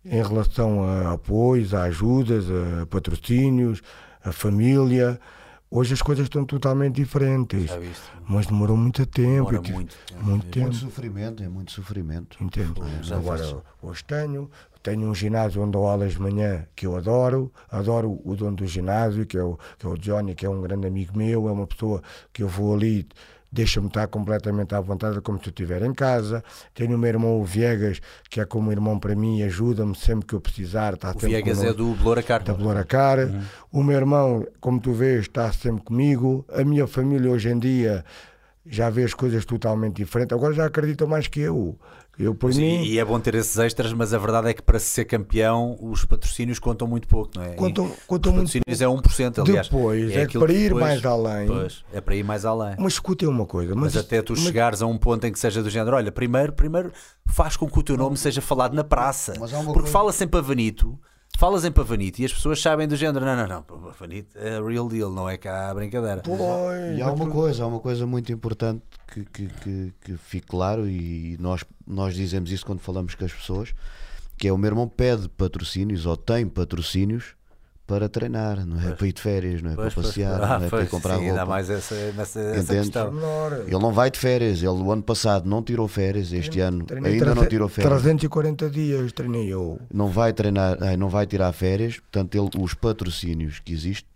em 0.04 0.22
relação 0.22 0.84
a 0.84 1.12
apoios, 1.12 1.74
a 1.74 1.82
ajudas, 1.84 2.44
a 2.50 2.86
patrocínios, 2.86 3.82
a 4.22 4.30
família. 4.30 5.18
Hoje 5.70 5.92
as 5.92 6.00
coisas 6.00 6.24
estão 6.24 6.44
totalmente 6.46 6.94
diferentes. 6.94 7.70
Mas 8.26 8.46
demorou 8.46 8.76
muito 8.76 9.04
tempo. 9.04 9.50
Demora 9.50 9.60
muito 9.72 9.94
tempo. 9.96 10.24
muito 10.24 10.46
É 10.46 10.50
tempo. 10.50 10.66
muito 10.66 10.78
sofrimento, 10.78 11.42
é 11.42 11.48
muito 11.48 11.72
sofrimento. 11.72 12.42
Entende? 12.42 12.80
já 13.02 13.16
Agora, 13.16 13.62
hoje 13.82 14.02
tenho, 14.04 14.50
tenho 14.82 15.08
um 15.08 15.14
ginásio 15.14 15.60
onde 15.60 15.72
dou 15.72 15.86
aulas 15.86 16.12
de 16.12 16.20
manhã 16.22 16.66
que 16.74 16.86
eu 16.86 16.96
adoro, 16.96 17.52
adoro 17.70 18.18
o 18.24 18.34
dono 18.34 18.56
do 18.56 18.66
ginásio, 18.66 19.26
que 19.26 19.36
é 19.36 19.42
o, 19.42 19.58
que 19.78 19.84
é 19.84 19.88
o 19.90 19.98
Johnny, 19.98 20.34
que 20.34 20.46
é 20.46 20.48
um 20.48 20.62
grande 20.62 20.86
amigo 20.86 21.16
meu, 21.18 21.48
é 21.48 21.52
uma 21.52 21.66
pessoa 21.66 22.02
que 22.32 22.42
eu 22.42 22.48
vou 22.48 22.74
ali, 22.74 23.06
deixa-me 23.50 23.88
estar 23.88 24.06
completamente 24.08 24.74
à 24.74 24.80
vontade, 24.80 25.20
como 25.20 25.38
se 25.38 25.46
eu 25.46 25.50
estiver 25.50 25.82
em 25.82 25.94
casa. 25.94 26.42
Tenho 26.74 26.94
o 26.94 26.98
meu 26.98 27.08
irmão 27.08 27.40
o 27.40 27.44
Viegas, 27.44 28.00
que 28.28 28.40
é 28.40 28.44
como 28.44 28.70
irmão 28.70 28.98
para 28.98 29.14
mim, 29.14 29.42
ajuda-me 29.42 29.96
sempre 29.96 30.26
que 30.26 30.34
eu 30.34 30.40
precisar. 30.40 30.94
Está 30.94 31.10
O 31.10 31.18
Viegas 31.18 31.62
é 31.62 31.72
do 31.72 31.94
Beloura 31.94 32.22
Carne. 32.22 32.46
da 32.46 32.54
Beloura 32.54 32.84
Cara. 32.84 33.42
O 33.72 33.82
meu 33.82 33.96
irmão, 33.96 34.46
como 34.60 34.80
tu 34.80 34.92
vês, 34.92 35.22
está 35.22 35.50
sempre 35.52 35.82
comigo. 35.84 36.44
A 36.52 36.62
minha 36.64 36.86
família 36.86 37.30
hoje 37.30 37.48
em 37.48 37.58
dia 37.58 38.04
já 38.66 38.90
vê 38.90 39.04
as 39.04 39.14
coisas 39.14 39.44
totalmente 39.44 39.96
diferentes. 39.96 40.36
Agora 40.36 40.52
já 40.52 40.66
acreditam 40.66 41.06
mais 41.08 41.26
que 41.26 41.40
eu. 41.40 41.78
Eu, 42.18 42.34
por 42.34 42.52
mim, 42.52 42.82
E, 42.84 42.98
é 42.98 43.04
bom 43.04 43.20
ter 43.20 43.34
esses 43.36 43.56
extras, 43.58 43.92
mas 43.92 44.12
a 44.12 44.18
verdade 44.18 44.48
é 44.48 44.52
que 44.54 44.60
para 44.60 44.78
se 44.80 44.86
ser 44.86 45.04
campeão 45.04 45.78
os 45.80 46.04
patrocínios 46.04 46.58
contam 46.58 46.88
muito 46.88 47.06
pouco, 47.06 47.30
não 47.36 47.44
é? 47.44 47.50
contam, 47.50 47.90
contam 48.08 48.32
os 48.32 48.38
muito. 48.38 48.52
patrocínios 48.64 48.80
é 48.82 48.86
1%, 48.88 49.38
aliás. 49.42 49.68
Depois, 49.68 50.10
é, 50.10 50.22
aquilo 50.22 50.44
para 50.44 50.52
ir 50.52 50.62
depois- 50.64 50.84
mais 50.84 51.04
além. 51.06 51.46
Pois, 51.46 51.84
é 51.92 52.00
para 52.00 52.16
ir 52.16 52.24
mais 52.24 52.44
além. 52.44 52.74
Mas 52.78 52.94
escutem 52.94 53.28
uma 53.28 53.46
coisa. 53.46 53.74
Mas, 53.74 53.94
Mas, 53.94 54.04
até 54.04 54.20
tu 54.20 54.32
mas- 54.32 54.40
chegares 54.42 54.82
a 54.82 54.86
um 54.86 54.98
ponto 54.98 55.24
em 55.26 55.32
que 55.32 55.38
seja 55.38 55.62
do 55.62 55.70
género, 55.70 55.96
olha, 55.96 56.10
primeiro, 56.10 56.52
primeiro 56.52 56.90
faz 57.26 57.56
com 57.56 57.68
que 57.70 57.78
o 57.78 57.82
teu 57.82 57.96
nome 57.96 58.16
seja 58.16 58.40
falado 58.40 58.74
na 58.74 58.82
praça. 58.82 59.34
Porque 59.34 59.72
coisa- 59.72 59.86
fala-se 59.86 60.24
em 60.24 60.28
Pavanito, 60.28 60.98
falas 61.38 61.64
em 61.64 61.70
Pavanito 61.70 62.20
e 62.20 62.24
as 62.24 62.32
pessoas 62.32 62.60
sabem 62.60 62.88
do 62.88 62.96
género, 62.96 63.24
não, 63.24 63.36
não, 63.36 63.46
não, 63.46 63.62
Pavanito 63.62 64.36
é 64.36 64.60
real 64.60 64.88
deal, 64.88 65.08
não 65.08 65.28
é 65.30 65.36
cá 65.38 65.70
a 65.70 65.74
brincadeira. 65.74 66.20
Pois, 66.20 66.98
E 66.98 67.00
há 67.00 67.12
uma 67.12 67.30
coisa, 67.30 67.62
há 67.62 67.66
uma 67.68 67.78
coisa 67.78 68.04
muito 68.04 68.32
importante 68.32 68.82
que, 69.06 69.24
que, 69.24 69.46
que, 69.46 69.94
que 70.00 70.16
fique 70.16 70.48
claro 70.48 70.88
e 70.88 71.36
nós, 71.38 71.64
nós 71.86 72.16
dizemos 72.16 72.50
isso 72.50 72.66
quando 72.66 72.80
falamos 72.80 73.14
com 73.14 73.24
as 73.24 73.32
pessoas, 73.32 73.72
que 74.36 74.48
é 74.48 74.52
o 74.52 74.58
meu 74.58 74.70
irmão 74.70 74.88
pede 74.88 75.28
patrocínios 75.28 76.06
ou 76.06 76.16
tem 76.16 76.44
patrocínios 76.48 77.36
para 77.88 78.06
treinar, 78.08 78.64
não 78.66 78.78
é 78.86 78.92
para 78.94 79.06
ir 79.08 79.12
de 79.14 79.20
férias, 79.22 79.62
não 79.62 79.72
é 79.72 79.74
Pois, 79.74 79.94
para 79.94 80.02
pois, 80.02 80.06
passear, 80.14 80.42
ah, 80.42 80.58
não 80.60 80.66
é 80.66 80.68
para 80.68 80.78
ir 80.78 80.80
pois, 80.82 80.88
comprar 80.90 81.14
sim, 81.16 81.22
ainda 81.22 81.38
roupa. 81.38 81.46
mais 81.46 81.70
essa, 81.70 81.94
nessa, 82.12 82.38
essa 82.38 82.74
questão. 82.76 83.10
menor. 83.10 83.52
Ele 83.66 83.78
não 83.78 83.92
vai 83.92 84.10
de 84.10 84.18
férias, 84.18 84.58
ele 84.58 84.68
o 84.68 84.92
ano 84.92 85.02
passado 85.02 85.48
não 85.48 85.62
tirou 85.62 85.88
férias, 85.88 86.30
este 86.32 86.60
ano 86.60 86.84
Treinei 86.84 87.14
ainda 87.14 87.24
não 87.24 87.32
300 87.32 87.48
tirou 87.50 87.68
férias. 87.68 87.90
340 88.02 88.70
dias 88.70 89.10
treinei 89.12 89.48
eu. 89.52 89.80
Não 89.92 90.06
vai 90.08 90.32
treinar, 90.34 90.76
ai, 90.82 90.96
não 90.98 91.08
vai 91.08 91.26
tirar 91.26 91.50
férias, 91.52 91.98
portanto 91.98 92.34
ele, 92.36 92.50
os 92.62 92.74
patrocínios 92.74 93.58
que 93.58 93.72
existem 93.72 94.06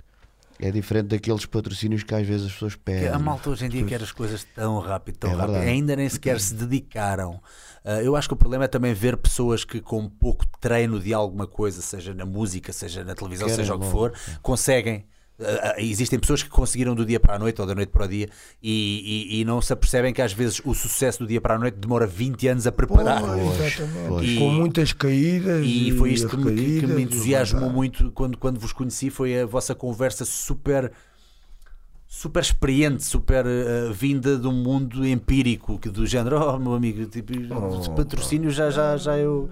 é 0.60 0.70
diferente 0.70 1.06
daqueles 1.08 1.44
patrocínios 1.46 2.02
que 2.04 2.14
às 2.14 2.24
vezes 2.26 2.46
as 2.46 2.52
pessoas 2.52 2.76
pedem. 2.76 3.08
a 3.08 3.18
malta 3.18 3.50
hoje 3.50 3.64
em 3.66 3.68
dia 3.68 3.84
quer 3.84 4.00
as 4.02 4.12
coisas 4.12 4.46
tão 4.54 4.78
rápido, 4.78 5.16
tão 5.16 5.30
É 5.30 5.34
rápido. 5.34 5.52
verdade. 5.54 5.70
Ainda 5.72 5.96
nem 5.96 6.08
sequer 6.08 6.38
se 6.38 6.54
dedicaram. 6.54 7.40
Ah, 7.84 8.02
eu 8.02 8.14
acho 8.14 8.28
que 8.28 8.34
o 8.34 8.36
problema 8.36 8.64
é 8.64 8.68
também 8.68 8.94
ver 8.94 9.16
pessoas 9.16 9.64
que, 9.64 9.80
com 9.80 10.08
pouco 10.08 10.44
treino 10.60 11.00
de 11.00 11.12
alguma 11.12 11.46
coisa, 11.46 11.82
seja 11.82 12.14
na 12.14 12.24
música, 12.24 12.72
seja 12.72 13.02
na 13.04 13.14
televisão, 13.14 13.46
Querem 13.48 13.64
seja 13.64 13.74
o 13.74 13.78
que 13.80 13.86
for, 13.86 14.12
conseguem. 14.40 15.04
ah, 15.40 15.74
ah, 15.76 15.82
existem 15.82 16.18
pessoas 16.20 16.42
que 16.42 16.48
conseguiram 16.48 16.94
do 16.94 17.04
dia 17.04 17.18
para 17.18 17.34
a 17.34 17.38
noite 17.38 17.60
ou 17.60 17.66
da 17.66 17.74
noite 17.74 17.88
para 17.88 18.04
o 18.04 18.08
dia 18.08 18.28
e, 18.62 19.34
e- 19.34 19.40
e 19.40 19.44
não 19.44 19.60
se 19.60 19.72
apercebem 19.72 20.12
que 20.12 20.22
às 20.22 20.32
vezes 20.32 20.60
o 20.64 20.72
sucesso 20.74 21.18
do 21.20 21.26
dia 21.26 21.40
para 21.40 21.56
a 21.56 21.58
noite 21.58 21.74
demora 21.76 22.06
20 22.06 22.46
anos 22.46 22.66
a 22.66 22.70
preparar. 22.72 23.20
Pois, 23.20 23.40
exatamente. 23.60 24.08
pois. 24.08 24.38
Com 24.38 24.44
E- 24.52 24.58
muitas 24.60 24.92
caídas. 24.92 25.64
E 25.66 25.90
foi 25.98 26.12
isto 26.12 26.28
que 26.28 26.36
me, 26.36 26.54
que- 26.54 26.80
que 26.80 26.86
me 26.86 27.00
e 27.00 27.04
entusiasmou 27.04 27.68
muito 27.70 28.12
quando, 28.12 28.38
quando 28.38 28.60
vos 28.60 28.72
conheci, 28.72 29.10
foi 29.10 29.40
a 29.40 29.46
vossa 29.46 29.74
conversa 29.74 30.24
super 30.24 30.92
super 32.14 32.42
experiente, 32.42 33.02
super 33.02 33.46
eh, 33.46 33.90
vinda 33.90 34.36
um 34.46 34.52
mundo 34.52 35.04
empírico, 35.04 35.78
que 35.78 35.88
do 35.88 36.06
género, 36.06 36.38
oh 36.46 36.58
meu 36.58 36.74
amigo, 36.74 37.06
tipo, 37.06 37.32
os 37.32 37.88
patrocínios 37.88 38.54
já, 38.54 38.70
já, 38.70 38.98
já, 38.98 39.16
eu, 39.16 39.48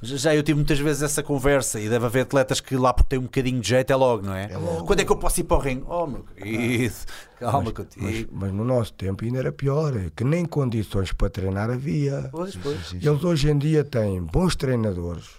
já, 0.00 0.16
já 0.16 0.34
eu 0.34 0.44
tive 0.44 0.54
muitas 0.54 0.78
vezes 0.78 1.02
essa 1.02 1.24
conversa 1.24 1.80
e 1.80 1.88
deve 1.88 2.06
haver 2.06 2.20
atletas 2.20 2.60
que 2.60 2.76
lá 2.76 2.94
porque 2.94 3.08
têm 3.08 3.18
um 3.18 3.24
bocadinho 3.24 3.60
de 3.60 3.68
jeito 3.68 3.92
é 3.92 3.96
logo, 3.96 4.24
não 4.24 4.32
é? 4.32 4.48
Quando 4.86 5.00
é 5.00 5.04
que 5.04 5.10
eu 5.10 5.16
posso 5.16 5.40
ir 5.40 5.44
para 5.44 5.56
o 5.56 5.60
ringue? 5.60 5.84
Oh 5.88 6.06
meu 6.06 6.22
querido, 6.22 6.94
calma 7.40 7.72
contigo. 7.72 8.04
Mas, 8.04 8.26
mas 8.30 8.52
no 8.52 8.64
nosso 8.64 8.92
tempo 8.92 9.24
ainda 9.24 9.40
era 9.40 9.50
pior, 9.50 9.92
que 10.14 10.22
nem 10.22 10.44
condições 10.44 11.12
para 11.12 11.28
treinar 11.28 11.68
havia. 11.68 12.28
Pois, 12.30 12.54
pois. 12.54 12.92
Eles 12.92 13.24
hoje 13.24 13.50
em 13.50 13.58
dia 13.58 13.82
têm 13.82 14.22
bons 14.22 14.54
treinadores, 14.54 15.30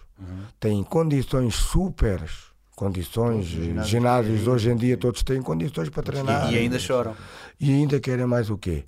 têm 0.59 0.83
condições 0.83 1.55
superes, 1.55 2.44
condições, 2.75 3.45
ginásios 3.45 3.87
ginásios 3.87 4.47
hoje 4.47 4.69
em 4.69 4.75
dia 4.75 4.97
todos 4.97 5.23
têm 5.23 5.41
condições 5.41 5.89
para 5.89 6.03
treinar. 6.03 6.51
E 6.51 6.57
ainda 6.57 6.77
choram. 6.77 7.15
E 7.59 7.71
ainda 7.71 7.99
querem 7.99 8.25
mais 8.25 8.49
o 8.49 8.57
quê? 8.57 8.83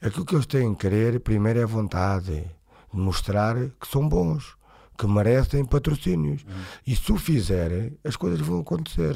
Aquilo 0.00 0.26
que 0.26 0.34
eles 0.34 0.46
têm 0.46 0.74
que 0.74 0.80
querer, 0.80 1.20
primeiro 1.20 1.60
é 1.60 1.62
a 1.62 1.66
vontade 1.66 2.44
de 2.92 3.00
mostrar 3.00 3.54
que 3.80 3.86
são 3.88 4.08
bons, 4.08 4.56
que 4.98 5.06
merecem 5.06 5.64
patrocínios. 5.64 6.44
E 6.86 6.96
se 6.96 7.12
o 7.12 7.16
fizerem, 7.16 7.96
as 8.04 8.16
coisas 8.16 8.40
vão 8.40 8.60
acontecer. 8.60 9.14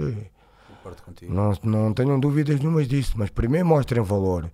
Concordo 0.69 1.03
contigo. 1.03 1.35
Não, 1.35 1.53
não 1.65 1.93
tenham 1.93 2.21
dúvidas 2.21 2.61
nenhumas 2.61 2.87
disso, 2.87 3.15
mas 3.17 3.31
primeiro 3.31 3.67
mostrem 3.67 4.03
valor, 4.03 4.51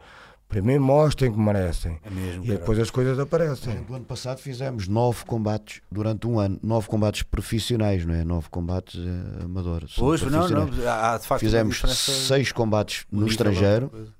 primeiro 0.52 0.82
mostrem 0.82 1.32
que 1.32 1.38
merecem. 1.38 1.98
É 2.02 2.10
mesmo. 2.10 2.44
E 2.44 2.48
cara. 2.48 2.58
depois 2.58 2.78
as 2.78 2.90
coisas 2.90 3.18
aparecem. 3.18 3.86
No 3.88 3.96
ano 3.96 4.04
passado 4.04 4.38
fizemos 4.38 4.86
nove 4.86 5.24
combates 5.24 5.80
durante 5.90 6.26
um 6.26 6.38
ano, 6.38 6.60
nove 6.62 6.88
combates 6.88 7.22
profissionais, 7.22 8.04
não 8.04 8.14
é? 8.14 8.22
Nove 8.22 8.50
combates 8.50 9.00
eh, 9.00 9.44
amadores. 9.44 9.94
Pois, 9.96 10.20
não, 10.20 10.46
não, 10.48 10.68
há 10.86 11.16
de 11.16 11.26
facto 11.26 11.40
Fizemos 11.40 11.80
seis 11.80 12.52
combates 12.52 13.06
no 13.10 13.26
é 13.26 13.30
estrangeiro 13.30 14.12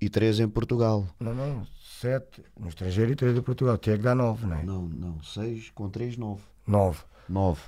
e 0.00 0.08
três 0.08 0.40
em 0.40 0.48
Portugal. 0.48 1.06
Não, 1.20 1.32
não, 1.32 1.64
sete 2.00 2.42
no 2.58 2.68
estrangeiro 2.68 3.12
e 3.12 3.14
três 3.14 3.38
em 3.38 3.42
Portugal. 3.42 3.78
Tinha 3.78 3.96
que 3.96 4.02
dar 4.02 4.16
nove, 4.16 4.46
não 4.46 4.56
é? 4.56 4.64
Não, 4.64 4.82
não, 4.82 5.22
seis 5.22 5.70
com 5.70 5.88
três, 5.88 6.16
nove. 6.16 6.42
Nove. 6.66 6.98
Nove. 7.28 7.60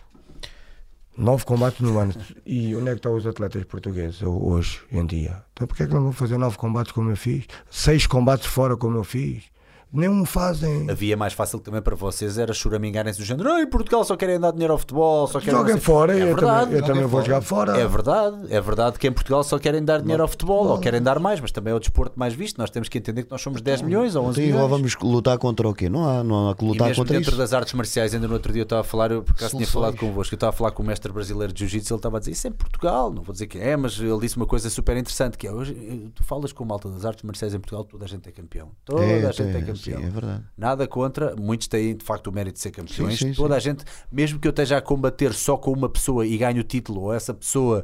Nove 1.16 1.44
combates 1.44 1.80
no 1.80 1.98
ano. 1.98 2.14
E 2.46 2.74
onde 2.74 2.88
é 2.88 2.92
que 2.92 2.98
estão 2.98 3.14
os 3.14 3.26
atletas 3.26 3.64
portugueses 3.64 4.22
hoje 4.22 4.80
em 4.90 5.04
dia? 5.04 5.42
Então 5.52 5.66
porquê 5.66 5.82
é 5.82 5.86
que 5.86 5.92
não 5.94 6.02
vão 6.02 6.12
fazer 6.12 6.38
nove 6.38 6.56
combates 6.56 6.92
como 6.92 7.10
eu 7.10 7.16
fiz? 7.16 7.46
Seis 7.70 8.06
combates 8.06 8.46
fora 8.46 8.76
como 8.76 8.96
eu 8.96 9.04
fiz? 9.04 9.44
Nem 9.92 10.24
fazem. 10.24 10.88
A 10.90 10.94
via 10.94 11.16
mais 11.16 11.32
fácil 11.32 11.58
também 11.58 11.82
para 11.82 11.96
vocês 11.96 12.38
era 12.38 12.52
choramingarem-se 12.52 13.18
do 13.18 13.24
género. 13.24 13.58
Em 13.58 13.66
Portugal 13.66 14.04
só 14.04 14.16
querem 14.16 14.38
dar 14.38 14.52
dinheiro 14.52 14.72
ao 14.72 14.78
futebol, 14.78 15.26
só 15.26 15.40
querem. 15.40 15.58
Joguem 15.58 15.78
fora, 15.78 16.16
é 16.16 16.22
eu 16.22 16.26
verdade. 16.26 16.66
também, 16.66 16.78
eu 16.78 16.86
também 16.86 17.06
vou 17.06 17.22
jogar 17.22 17.40
fora. 17.40 17.76
É 17.76 17.86
verdade, 17.86 18.36
é 18.50 18.60
verdade 18.60 18.98
que 18.98 19.06
em 19.06 19.12
Portugal 19.12 19.42
só 19.42 19.58
querem 19.58 19.84
dar 19.84 20.00
dinheiro 20.00 20.22
ao 20.22 20.28
futebol, 20.28 20.66
ou 20.68 20.78
querem 20.78 21.02
dar 21.02 21.18
mais, 21.18 21.40
mas 21.40 21.50
também 21.50 21.72
é 21.72 21.76
o 21.76 21.80
desporto 21.80 22.18
mais 22.18 22.34
visto. 22.34 22.58
Nós 22.58 22.70
temos 22.70 22.88
que 22.88 22.98
entender 22.98 23.24
que 23.24 23.30
nós 23.30 23.40
somos 23.40 23.60
10 23.60 23.82
milhões 23.82 24.14
ou 24.14 24.24
11 24.26 24.40
Sim, 24.40 24.46
milhões. 24.48 24.70
vamos 24.70 24.96
lutar 25.02 25.38
contra 25.38 25.68
o 25.68 25.74
quê? 25.74 25.88
Não 25.88 26.08
há, 26.08 26.22
não 26.22 26.50
há 26.50 26.54
que 26.54 26.64
lutar 26.64 26.86
e 26.86 26.90
mesmo 26.90 27.02
contra 27.02 27.16
dentro 27.16 27.30
isso. 27.30 27.38
das 27.38 27.52
artes 27.52 27.74
marciais, 27.74 28.14
ainda 28.14 28.28
no 28.28 28.34
outro 28.34 28.52
dia 28.52 28.62
eu 28.62 28.64
estava 28.64 28.82
a 28.82 28.84
falar, 28.84 29.10
eu 29.10 29.22
por 29.22 29.32
acaso 29.32 29.56
tinha 29.56 29.66
falado 29.66 29.96
convosco, 29.96 30.34
eu 30.34 30.36
estava 30.36 30.50
a 30.50 30.56
falar 30.56 30.70
com 30.70 30.82
o 30.82 30.86
mestre 30.86 31.12
brasileiro 31.12 31.52
de 31.52 31.60
Jiu-Jitsu, 31.60 31.94
ele 31.94 31.98
estava 31.98 32.16
a 32.16 32.20
dizer 32.20 32.32
isso 32.32 32.46
é 32.46 32.50
em 32.50 32.52
Portugal, 32.52 33.12
não 33.12 33.22
vou 33.22 33.32
dizer 33.32 33.46
que 33.46 33.58
é, 33.58 33.76
mas 33.76 33.98
ele 33.98 34.18
disse 34.20 34.36
uma 34.36 34.46
coisa 34.46 34.70
super 34.70 34.96
interessante 34.96 35.36
que 35.36 35.46
é 35.46 35.52
hoje 35.52 35.74
tu 36.14 36.22
falas 36.22 36.52
com 36.52 36.64
o 36.64 36.66
malta 36.66 36.88
das 36.88 37.04
artes 37.04 37.22
marciais 37.24 37.54
em 37.54 37.58
Portugal, 37.58 37.84
toda 37.84 38.04
a 38.04 38.08
gente 38.08 38.28
é 38.28 38.32
campeão. 38.32 38.70
Toda 38.84 39.04
é, 39.04 39.26
a 39.26 39.32
gente 39.32 39.48
é, 39.48 39.50
é 39.50 39.60
campeão. 39.60 39.79
Sim, 39.84 39.94
é 39.94 40.10
verdade 40.10 40.44
nada 40.60 40.86
contra, 40.86 41.34
muitos 41.36 41.66
têm 41.66 41.96
de 41.96 42.04
facto 42.04 42.28
o 42.28 42.32
mérito 42.32 42.54
de 42.54 42.60
ser 42.60 42.70
campeões. 42.70 43.18
Sim, 43.18 43.28
sim, 43.28 43.34
Toda 43.34 43.56
a 43.56 43.58
gente, 43.58 43.84
mesmo 44.12 44.38
que 44.38 44.46
eu 44.46 44.50
esteja 44.50 44.76
a 44.76 44.80
combater 44.80 45.32
só 45.32 45.56
com 45.56 45.72
uma 45.72 45.88
pessoa 45.88 46.26
e 46.26 46.36
ganhe 46.36 46.60
o 46.60 46.62
título, 46.62 47.02
ou 47.02 47.14
essa 47.14 47.32
pessoa 47.32 47.82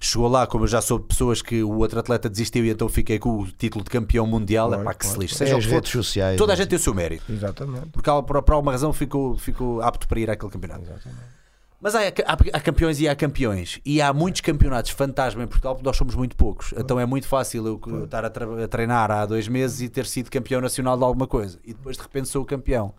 chegou 0.00 0.28
lá, 0.28 0.46
como 0.46 0.64
eu 0.64 0.68
já 0.68 0.80
soube 0.80 1.06
pessoas 1.06 1.40
que 1.40 1.62
o 1.62 1.78
outro 1.78 1.98
atleta 1.98 2.28
desistiu 2.28 2.64
e 2.64 2.70
então 2.70 2.88
fiquei 2.88 3.18
com 3.18 3.40
o 3.40 3.46
título 3.46 3.84
de 3.84 3.90
campeão 3.90 4.26
mundial, 4.26 4.68
claro, 4.68 4.82
é 4.82 4.84
pá, 4.84 4.94
que 4.94 5.00
claro. 5.00 5.14
se 5.14 5.20
lixe. 5.20 5.34
Seja 5.36 5.54
é 5.54 5.58
as 5.58 5.64
redes 5.64 5.90
sociais. 5.90 6.36
Toda 6.36 6.52
a 6.52 6.56
gente 6.56 6.68
tem 6.68 6.76
o 6.76 6.82
seu 6.82 6.94
mérito. 6.94 7.32
Exatamente. 7.32 7.86
Porque 7.92 8.10
por, 8.10 8.42
por 8.42 8.54
alguma 8.54 8.72
razão 8.72 8.92
ficou, 8.92 9.36
ficou 9.38 9.80
apto 9.80 10.06
para 10.06 10.20
ir 10.20 10.30
àquele 10.30 10.50
campeonato. 10.50 10.82
Exatamente. 10.82 11.35
Mas 11.80 11.94
há, 11.94 12.00
há, 12.00 12.36
há, 12.54 12.60
campeões 12.60 13.00
e 13.00 13.08
há 13.08 13.14
campeões. 13.14 13.80
E 13.84 14.00
há 14.00 14.12
muitos 14.12 14.40
campeonatos 14.40 14.92
fantasma 14.92 15.42
em 15.42 15.46
Portugal 15.46 15.74
porque 15.74 15.86
nós 15.86 15.96
somos 15.96 16.14
muito 16.14 16.34
poucos. 16.34 16.72
Então 16.76 16.98
é 16.98 17.04
muito 17.04 17.28
fácil 17.28 17.66
eu 17.66 18.04
estar 18.04 18.24
a, 18.24 18.28
a, 18.28 18.68
treinar 18.68 19.10
há 19.10 19.26
dois 19.26 19.46
meses 19.46 19.82
e 19.82 19.88
ter 19.88 20.06
sido 20.06 20.30
campeão 20.30 20.60
nacional 20.60 20.96
de 20.96 21.04
alguma 21.04 21.26
coisa. 21.26 21.58
E 21.64 21.74
depois 21.74 21.96
de 21.96 22.02
repente 22.02 22.28
sou 22.28 22.42
o 22.42 22.46
campeão. 22.46 22.94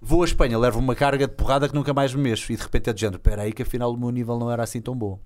Vou 0.00 0.22
à 0.22 0.24
Espanha, 0.24 0.58
levo 0.58 0.78
uma 0.78 0.94
carga 0.94 1.26
de 1.26 1.34
porrada 1.34 1.68
que 1.68 1.74
nunca 1.74 1.92
mais 1.92 2.14
me 2.14 2.22
mexo. 2.22 2.52
E 2.52 2.56
de 2.56 2.62
repente 2.62 2.88
é 2.88 2.92
de 2.92 3.00
género: 3.00 3.18
espera 3.18 3.42
aí 3.42 3.52
que 3.52 3.62
afinal 3.62 3.92
o 3.92 3.98
meu 3.98 4.10
nível 4.10 4.38
não 4.38 4.50
era 4.50 4.62
assim 4.62 4.80
tão 4.80 4.96
bom. 4.96 5.18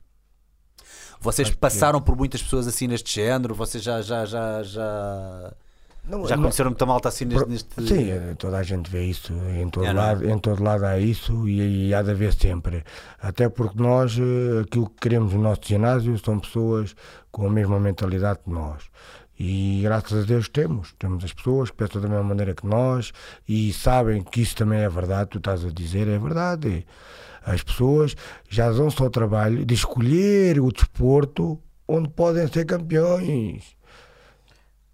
Vocês 1.21 1.51
passaram 1.51 2.01
por 2.01 2.17
muitas 2.17 2.43
pessoas 2.43 2.67
assim 2.67 2.87
neste 2.87 3.15
género? 3.15 3.55
Vocês 3.55 3.83
já, 3.83 4.03
já, 4.03 4.25
já, 4.25 4.63
já 4.63 5.55
não, 6.07 6.27
Já 6.27 6.37
conheceram 6.37 6.71
muita 6.71 6.85
malta 6.85 7.09
assim 7.09 7.25
neste, 7.25 7.49
neste, 7.49 7.83
Sim, 7.87 8.35
toda 8.39 8.59
a 8.59 8.63
gente 8.63 8.91
vê 8.91 9.05
isso, 9.07 9.33
em 9.59 9.69
todo, 9.71 9.87
é, 9.87 9.93
lado, 9.93 10.29
em 10.29 10.39
todo 10.39 10.63
lado 10.63 10.85
há 10.85 10.99
isso 10.99 11.49
e, 11.49 11.89
e, 11.89 11.95
há 11.95 12.03
de 12.03 12.11
haver 12.11 12.35
sempre. 12.35 12.85
Até 13.19 13.49
porque 13.49 13.81
nós, 13.83 14.17
eh, 14.19 14.61
aquilo 14.61 14.91
que 14.91 14.97
queremos 15.01 15.33
no 15.33 15.41
nosso 15.41 15.63
ginásio 15.65 16.19
são 16.19 16.39
pessoas 16.39 16.95
com 17.31 17.47
a 17.47 17.51
mesma 17.51 17.81
mentalidade 17.81 18.41
que 18.45 18.51
nós. 18.51 18.83
E 19.39 19.81
graças 19.83 20.25
a 20.25 20.27
Deus 20.27 20.49
temos, 20.49 20.95
temos 20.99 21.25
as 21.25 21.33
pessoas 21.33 21.71
que 21.71 21.77
pensam 21.77 22.03
da 22.03 22.09
mesma 22.09 22.25
maneira 22.25 22.55
que 22.55 22.67
nós 22.67 23.11
e 23.49 23.73
sabem 23.73 24.23
que 24.23 24.43
isso 24.43 24.55
também 24.55 24.81
é 24.81 24.89
verdade, 24.89 25.31
tu 25.31 25.39
estás 25.39 25.65
a 25.65 25.71
dizer, 25.71 26.07
é 26.07 26.19
verdade. 26.19 26.87
As 27.45 27.63
pessoas 27.63 28.15
já 28.49 28.71
dão-se 28.71 29.03
ao 29.03 29.11
trabalho 29.11 29.65
de 29.65 29.75
escolher 29.75 30.61
o 30.61 30.71
desporto 30.71 31.59
onde 31.89 32.11
podem 32.11 32.47
ser 32.47 32.65
campeões 32.67 33.75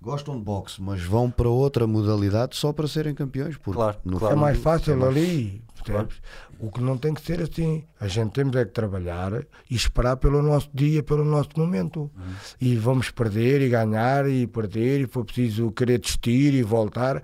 gostam 0.01 0.37
de 0.37 0.43
boxe, 0.43 0.81
mas 0.81 1.03
vão 1.03 1.31
para 1.31 1.49
outra 1.49 1.87
modalidade 1.87 2.57
só 2.57 2.73
para 2.73 2.89
serem 2.89 3.15
campeões. 3.15 3.57
Porque 3.57 3.77
claro, 3.77 3.99
claro. 4.19 4.35
É 4.35 4.39
mais 4.39 4.59
fácil 4.59 4.93
é 4.93 4.97
mais... 4.97 5.17
ali, 5.17 5.63
Claro. 5.85 6.09
O 6.59 6.71
que 6.71 6.83
não 6.83 6.99
tem 6.99 7.15
que 7.15 7.23
ser 7.23 7.41
assim. 7.41 7.85
A 7.99 8.07
gente 8.07 8.33
temos 8.33 8.55
é 8.55 8.67
que 8.67 8.71
trabalhar 8.71 9.33
e 9.71 9.75
esperar 9.75 10.17
pelo 10.19 10.43
nosso 10.43 10.69
dia, 10.75 11.03
pelo 11.03 11.25
nosso 11.25 11.49
momento. 11.57 12.01
Uhum. 12.01 12.35
E 12.61 12.77
vamos 12.77 13.11
perder 13.11 13.63
e 13.63 13.69
ganhar 13.71 14.29
e 14.29 14.47
perder, 14.47 15.01
e 15.01 15.07
for 15.07 15.25
preciso 15.25 15.71
querer 15.73 15.99
desistir 15.99 16.53
e 16.53 16.63
voltar 16.63 17.23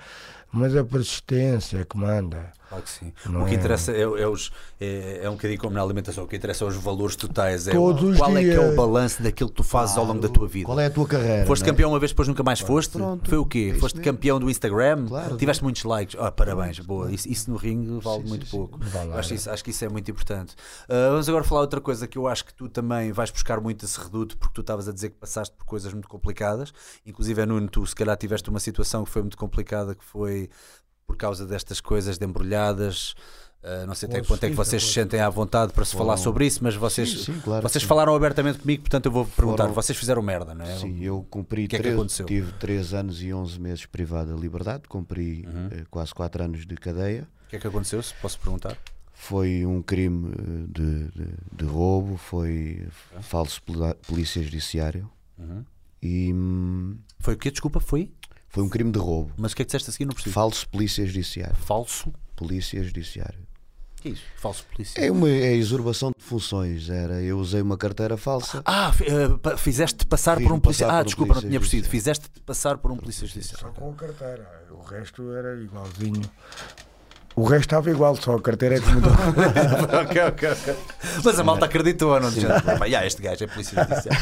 mas 0.57 0.75
a 0.75 0.83
persistência 0.83 1.79
é 1.79 1.85
que 1.85 1.99
manda. 1.99 2.51
Claro 2.77 2.83
que 2.83 2.91
sim. 2.91 3.13
Não 3.27 3.43
o 3.43 3.47
que 3.47 3.53
é... 3.53 3.55
interessa 3.55 3.93
é, 3.93 4.01
é, 4.03 4.29
os, 4.29 4.53
é, 4.81 5.21
é, 5.23 5.31
um 5.31 5.33
bocadinho 5.33 5.61
como 5.61 5.75
na 5.75 5.83
alimentação, 5.83 6.25
o 6.25 6.27
que 6.27 6.37
interessa 6.37 6.65
é 6.65 6.69
os 6.69 6.77
valores 6.77 7.17
totais. 7.17 7.67
É 7.69 7.73
Todos 7.73 8.19
qual 8.19 8.37
é 8.37 8.43
que 8.43 8.51
é 8.51 8.61
o 8.61 8.75
balanço 8.75 9.23
daquilo 9.23 9.49
que 9.51 9.57
tu 9.57 9.63
fazes 9.63 9.95
claro. 9.95 10.09
ao 10.09 10.15
longo 10.15 10.27
da 10.27 10.33
tua 10.33 10.47
vida. 10.47 10.67
Qual 10.67 10.79
é 10.79 10.87
a 10.87 10.91
tua 10.91 11.07
carreira? 11.07 11.47
Foste 11.47 11.63
é? 11.63 11.67
campeão 11.67 11.91
uma 11.91 11.99
vez, 11.99 12.13
depois 12.13 12.29
nunca 12.29 12.43
mais 12.43 12.61
foste? 12.61 12.93
Pronto. 12.93 13.29
Foi 13.29 13.39
o 13.39 13.47
quê? 13.47 13.73
É 13.75 13.79
foste 13.79 14.01
campeão 14.01 14.39
do 14.39 14.51
Instagram? 14.51 15.07
Claro. 15.07 15.37
Tiveste 15.37 15.63
muitos 15.63 15.85
likes? 15.85 16.21
Oh, 16.21 16.31
parabéns, 16.31 16.79
boa. 16.81 17.11
Isso, 17.11 17.29
isso 17.29 17.51
no 17.51 17.57
ringue 17.57 18.01
vale 18.01 18.23
sim, 18.23 18.29
muito 18.29 18.47
sim, 18.47 18.51
pouco. 18.51 18.79
Vale 18.81 19.13
acho, 19.15 19.35
isso, 19.35 19.51
acho 19.51 19.65
que 19.65 19.71
isso 19.71 19.85
é 19.85 19.89
muito 19.89 20.11
importante. 20.11 20.55
Uh, 20.85 21.11
vamos 21.11 21.29
agora 21.29 21.45
falar 21.45 21.63
outra 21.63 21.81
coisa 21.81 22.07
que 22.07 22.19
eu 22.19 22.27
acho 22.27 22.45
que 22.45 22.55
tu 22.55 22.69
também 22.69 23.13
vais 23.13 23.31
buscar 23.31 23.61
muito 23.61 23.85
esse 23.85 23.99
reduto, 23.99 24.37
porque 24.37 24.55
tu 24.55 24.61
estavas 24.61 24.89
a 24.89 24.93
dizer 24.93 25.11
que 25.11 25.17
passaste 25.17 25.55
por 25.57 25.65
coisas 25.65 25.93
muito 25.93 26.09
complicadas. 26.09 26.73
Inclusive, 27.05 27.41
é 27.41 27.47
Nuno, 27.47 27.69
tu 27.69 27.87
se 27.87 27.95
calhar 27.95 28.17
tiveste 28.17 28.51
uma 28.51 28.61
situação 28.61 29.05
que 29.05 29.11
foi 29.11 29.23
muito 29.23 29.37
complicada, 29.37 29.95
que 29.95 30.05
foi 30.05 30.51
por 31.07 31.17
causa 31.17 31.47
destas 31.47 31.81
coisas 31.81 32.19
de 32.19 32.27
embrulhadas. 32.27 33.15
Uh, 33.63 33.87
não 33.87 33.95
sei 33.95 34.09
até 34.09 34.23
quanto 34.23 34.45
é 34.45 34.51
que 34.51 34.55
vocês 34.55 34.85
se 34.85 34.93
sentem 34.93 35.19
à 35.21 35.29
vontade 35.29 35.73
para 35.73 35.85
se 35.85 35.93
Foram... 35.93 36.07
falar 36.07 36.17
sobre 36.19 36.47
isso, 36.47 36.63
mas 36.63 36.77
vocês, 36.77 37.11
sim, 37.11 37.33
sim, 37.33 37.41
claro, 37.41 37.69
vocês 37.69 37.83
falaram 37.83 38.15
abertamente 38.15 38.59
comigo, 38.61 38.83
portanto 38.83 39.07
eu 39.07 39.13
vou 39.13 39.27
perguntar: 39.27 39.65
Foram... 39.65 39.75
vocês 39.75 39.99
fizeram 39.99 40.23
merda, 40.23 40.55
não 40.55 40.65
é? 40.65 40.77
Sim, 40.77 41.03
eu 41.03 41.27
cumpri. 41.29 41.67
que 41.67 41.75
é 41.75 41.81
que 41.81 41.89
aconteceu? 41.89 42.27
Tive 42.27 42.53
3 42.53 42.95
anos 42.95 43.23
e 43.23 43.33
11 43.33 43.61
meses 43.61 43.87
privado 43.87 44.33
da 44.33 44.41
liberdade, 44.41 44.85
cumpri 44.89 45.45
uhum. 45.47 45.67
uh, 45.67 45.87
quase 45.91 46.15
4 46.15 46.45
anos 46.45 46.67
de 46.67 46.77
cadeia. 46.77 47.27
O 47.47 47.49
que 47.49 47.57
é 47.57 47.59
que 47.59 47.67
aconteceu, 47.67 48.01
se 48.03 48.15
posso 48.15 48.39
perguntar? 48.39 48.77
Foi 49.13 49.65
um 49.65 49.81
crime 49.83 50.31
eh, 50.31 50.67
de, 50.69 51.05
de, 51.09 51.35
de 51.53 51.65
roubo, 51.65 52.17
foi 52.19 52.87
uhum. 53.15 53.23
falso 53.23 53.63
polícia 54.07 54.43
judiciário. 54.43 55.11
Uhum. 55.39 55.65
E. 56.03 56.33
Hum, 56.33 56.99
foi 57.19 57.35
o 57.35 57.37
quê? 57.37 57.51
Desculpa, 57.51 57.81
foi? 57.81 58.13
Foi 58.57 58.65
um 58.65 58.71
crime 58.71 58.91
de 58.91 58.99
roubo. 58.99 59.35
Mas 59.37 59.53
o 59.53 59.57
que 59.57 59.61
é 59.61 59.65
que 59.67 59.69
disseste 59.69 59.91
a 59.91 59.93
seguir? 59.93 60.07
Não 60.07 60.15
percebi. 60.15 60.33
Falso 60.33 60.67
polícia 60.71 61.05
judiciário. 61.05 61.55
Falso? 61.57 62.11
Polícia 62.35 62.83
judiciário. 62.83 63.39
O 63.99 64.01
que 64.01 64.09
é 64.09 64.13
isso? 64.13 64.23
Falso 64.39 64.65
polícia? 64.73 64.99
É 64.99 65.13
uma 65.13 65.29
é 65.29 65.57
usurpação 65.57 66.11
de 66.17 66.25
funções. 66.25 66.89
Era, 66.89 67.21
eu 67.21 67.39
usei 67.39 67.61
uma 67.61 67.77
carteira 67.77 68.17
falsa. 68.17 68.63
Ah, 68.65 68.91
uh, 68.93 69.59
fizeste 69.59 70.07
passar 70.07 70.41
por 70.41 70.51
um 70.51 70.59
polícia. 70.59 70.91
Ah, 70.91 71.03
um 71.03 71.05
desculpa, 71.05 71.35
polícia 71.35 71.45
não 71.45 71.51
tinha 71.51 71.61
percebido. 71.61 71.89
Fizeste 71.91 72.31
passar 72.47 72.79
por 72.79 72.91
um 72.91 72.97
polícia 72.97 73.27
judiciário. 73.27 73.61
Só 73.61 73.73
com 73.79 73.91
a 73.91 73.95
carteira. 73.95 74.65
O 74.71 74.83
resto 74.83 75.31
era 75.33 75.61
igualzinho. 75.61 76.23
O 77.37 77.45
resto 77.45 77.67
estava 77.67 77.91
igual, 77.91 78.17
só 78.17 78.35
a 78.35 78.41
carteira 78.41 78.77
é 78.77 78.81
que 78.81 78.89
mudou. 78.89 79.13
ok, 80.03 80.23
ok, 80.23 80.51
ok. 80.53 80.77
Mas 81.23 81.39
a 81.39 81.45
malta 81.45 81.67
acreditou, 81.67 82.19
não? 82.19 82.31
Já, 82.31 82.63
yeah, 82.87 83.07
este 83.07 83.21
gajo 83.21 83.45
é 83.45 83.47
polícia 83.47 83.85
judiciária. 83.85 84.19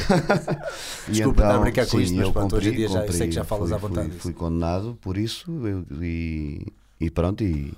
Desculpa 1.07 1.43
então, 1.43 1.47
estar 1.47 1.55
a 1.55 1.59
brincar 1.59 1.87
com 1.87 2.01
isto, 2.01 2.17
mas 2.17 2.29
pronto, 2.31 2.57
hoje 2.57 2.71
em 2.71 2.73
dia 2.73 2.89
já, 2.89 3.13
sei 3.13 3.29
que 3.29 3.35
já 3.35 3.45
falas 3.45 3.69
fui, 3.69 3.77
à 3.77 3.79
vontade. 3.79 4.11
Fui, 4.11 4.19
fui 4.19 4.33
condenado 4.33 4.99
por 5.01 5.17
isso 5.17 5.49
eu, 5.65 5.87
e, 6.03 6.67
e 6.99 7.09
pronto, 7.09 7.45
e, 7.45 7.73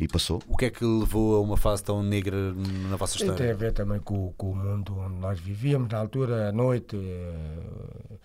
e 0.00 0.08
passou. 0.08 0.40
O 0.48 0.56
que 0.56 0.64
é 0.64 0.70
que 0.70 0.82
levou 0.82 1.36
a 1.36 1.40
uma 1.42 1.58
fase 1.58 1.82
tão 1.82 2.02
negra 2.02 2.54
na 2.88 2.96
vossa 2.96 3.18
história? 3.18 3.34
Tem 3.34 3.50
a 3.50 3.54
ver 3.54 3.74
também 3.74 4.00
com, 4.00 4.32
com 4.38 4.52
o 4.52 4.56
mundo 4.56 4.96
onde 4.98 5.16
nós 5.16 5.38
vivíamos, 5.38 5.90
na 5.90 5.98
altura, 5.98 6.48
à 6.48 6.52
noite. 6.52 6.96
Eh, 6.96 8.16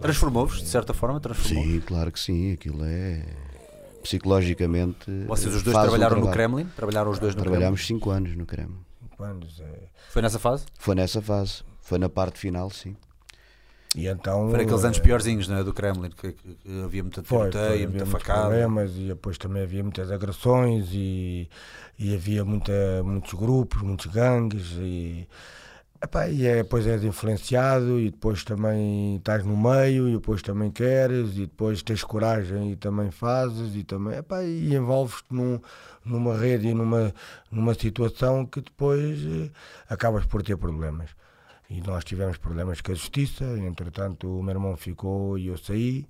Transformou-vos, 0.00 0.62
de 0.62 0.68
certa 0.68 0.94
forma? 0.94 1.20
Transformou 1.20 1.64
sim, 1.64 1.80
claro 1.80 2.10
que 2.10 2.18
sim. 2.18 2.54
Aquilo 2.54 2.82
é 2.82 3.26
psicologicamente. 4.02 5.10
Vocês 5.26 5.54
os 5.54 5.62
dois 5.62 5.76
trabalharam 5.76 6.20
no 6.20 6.30
Kremlin? 6.30 6.66
Trabalharam 6.76 7.10
os 7.10 7.18
dois 7.18 7.34
no 7.34 7.42
Trabalhámos 7.42 7.86
5 7.86 8.10
anos 8.10 8.36
no 8.36 8.44
Kremlin. 8.44 8.78
Cinco 9.00 9.22
anos, 9.22 9.60
é... 9.60 9.88
Foi 10.10 10.22
nessa 10.22 10.38
fase? 10.38 10.64
Foi 10.78 10.94
nessa 10.94 11.22
fase. 11.22 11.62
Foi 11.80 11.98
na 11.98 12.08
parte 12.08 12.38
final, 12.38 12.70
sim. 12.70 12.96
E 13.94 14.06
então, 14.06 14.50
Foi 14.50 14.62
aqueles 14.62 14.84
anos 14.84 14.98
é... 14.98 15.00
piorzinhos 15.00 15.48
não 15.48 15.58
é, 15.58 15.64
do 15.64 15.72
Kremlin, 15.72 16.10
que, 16.10 16.32
que, 16.32 16.54
que 16.54 16.82
havia 16.82 17.02
muita 17.02 17.22
tiroteio, 17.22 17.90
muita 17.90 18.06
facada. 18.06 18.40
problemas 18.40 18.92
e 18.96 19.08
depois 19.08 19.36
também 19.36 19.62
havia 19.62 19.82
muitas 19.82 20.10
agressões 20.10 20.88
e, 20.92 21.48
e 21.98 22.14
havia 22.14 22.44
muita, 22.44 22.72
muitos 23.04 23.34
grupos, 23.34 23.82
muitos 23.82 24.06
gangues 24.06 24.72
e 24.78 25.28
Epá, 26.02 26.28
e 26.28 26.44
é, 26.48 26.56
depois 26.56 26.84
és 26.84 27.04
influenciado 27.04 28.00
e 28.00 28.10
depois 28.10 28.42
também 28.42 29.16
estás 29.18 29.44
no 29.44 29.56
meio 29.56 30.08
e 30.08 30.12
depois 30.14 30.42
também 30.42 30.68
queres 30.68 31.36
e 31.36 31.46
depois 31.46 31.80
tens 31.80 32.02
coragem 32.02 32.72
e 32.72 32.76
também 32.76 33.12
fazes 33.12 33.76
e 33.76 33.84
também 33.84 34.18
epá, 34.18 34.42
e 34.42 34.74
envolves-te 34.74 35.32
num, 35.32 35.60
numa 36.04 36.36
rede 36.36 36.66
e 36.66 36.74
numa, 36.74 37.14
numa 37.52 37.72
situação 37.74 38.44
que 38.44 38.60
depois 38.60 39.20
eh, 39.24 39.50
acabas 39.88 40.26
por 40.26 40.42
ter 40.42 40.56
problemas. 40.56 41.10
E 41.70 41.80
nós 41.80 42.04
tivemos 42.04 42.36
problemas 42.36 42.80
com 42.80 42.90
a 42.90 42.94
justiça, 42.96 43.44
entretanto 43.60 44.40
o 44.40 44.42
meu 44.42 44.54
irmão 44.54 44.76
ficou 44.76 45.38
e 45.38 45.46
eu 45.46 45.56
saí. 45.56 46.08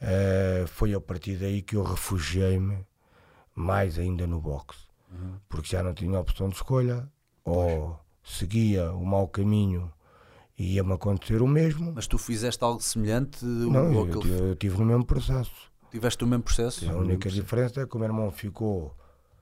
Uh, 0.00 0.66
foi 0.68 0.94
a 0.94 1.00
partir 1.00 1.36
daí 1.36 1.62
que 1.62 1.74
eu 1.74 1.82
refugiei-me 1.82 2.86
mais 3.54 3.98
ainda 3.98 4.26
no 4.26 4.40
boxe, 4.40 4.86
uhum. 5.10 5.40
porque 5.48 5.68
já 5.68 5.82
não 5.82 5.94
tinha 5.94 6.20
opção 6.20 6.48
de 6.48 6.54
escolha. 6.54 7.08
Ou 7.44 7.98
seguia 8.26 8.92
o 8.92 9.04
mau 9.06 9.28
caminho 9.28 9.90
E 10.58 10.74
ia-me 10.76 10.92
acontecer 10.94 11.42
o 11.42 11.46
mesmo. 11.46 11.92
Mas 11.94 12.06
tu 12.06 12.16
fizeste 12.16 12.64
algo 12.64 12.80
semelhante 12.80 13.44
Não, 13.44 13.92
eu, 14.08 14.20
que 14.20 14.26
ele- 14.28 14.50
eu 14.52 14.56
tive 14.56 14.78
no 14.78 14.86
mesmo 14.86 15.04
processo. 15.04 15.52
Tiveste 15.90 16.24
o 16.24 16.26
mesmo 16.26 16.42
processo? 16.44 16.90
A 16.90 16.96
única 16.96 17.28
diferença 17.28 17.82
é 17.82 17.86
que 17.86 17.94
o 17.94 17.98
meu 17.98 18.08
irmão 18.08 18.30
ficou. 18.30 18.94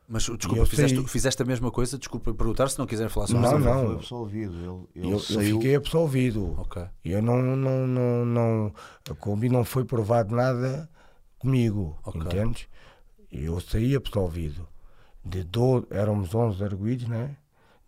Mas 0.09 0.24
desculpa, 0.24 0.56
eu 0.59 0.66
fizeste, 0.66 0.97
saí. 0.97 1.06
fizeste 1.09 1.40
a 1.40 1.44
mesma 1.47 1.70
coisa? 1.70 1.97
Desculpa 1.97 2.35
perguntar 2.35 2.69
se 2.69 2.78
não 2.81 2.86
quiserem 2.86 3.09
falar 3.11 3.28
sobre 3.28 3.43
Não, 3.43 3.59
isso. 3.59 3.65
não. 3.69 3.85
Foi 3.86 3.94
absolvido. 3.94 4.55
Ele, 4.56 4.89
ele 4.97 5.06
Eu, 5.06 5.12
eu 5.12 5.19
saiu. 5.20 5.56
fiquei 5.56 5.77
absolvido. 5.77 6.55
Ok. 6.59 6.82
Eu 7.05 7.23
não, 7.23 7.40
não, 7.40 7.86
não, 7.86 8.24
não, 8.27 8.74
a 9.09 9.15
Kombi 9.15 9.48
não 9.48 9.65
foi 9.65 9.85
provado 9.85 10.35
nada 10.35 10.90
comigo, 11.39 11.97
Ok. 12.05 12.20
entendes? 12.23 12.66
Eu 13.31 13.61
saí 13.61 13.94
absolvido. 13.94 14.66
De 15.24 15.43
do, 15.44 15.86
éramos 15.90 16.35
11 16.35 16.62
arguídos, 16.62 17.06
né? 17.09 17.36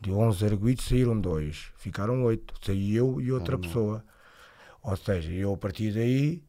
De 0.01 0.12
11 0.12 0.44
arguídos 0.44 0.85
saíram 0.85 1.18
dois, 1.18 1.73
ficaram 1.77 2.23
oito. 2.24 2.55
Saí 2.62 2.94
eu 2.94 3.20
e 3.20 3.32
outra 3.32 3.59
pessoa. 3.59 4.05
Ou 4.82 4.97
seja, 4.97 5.32
eu 5.32 5.55
a 5.55 5.56
partir 5.56 5.93
daí 5.93 6.43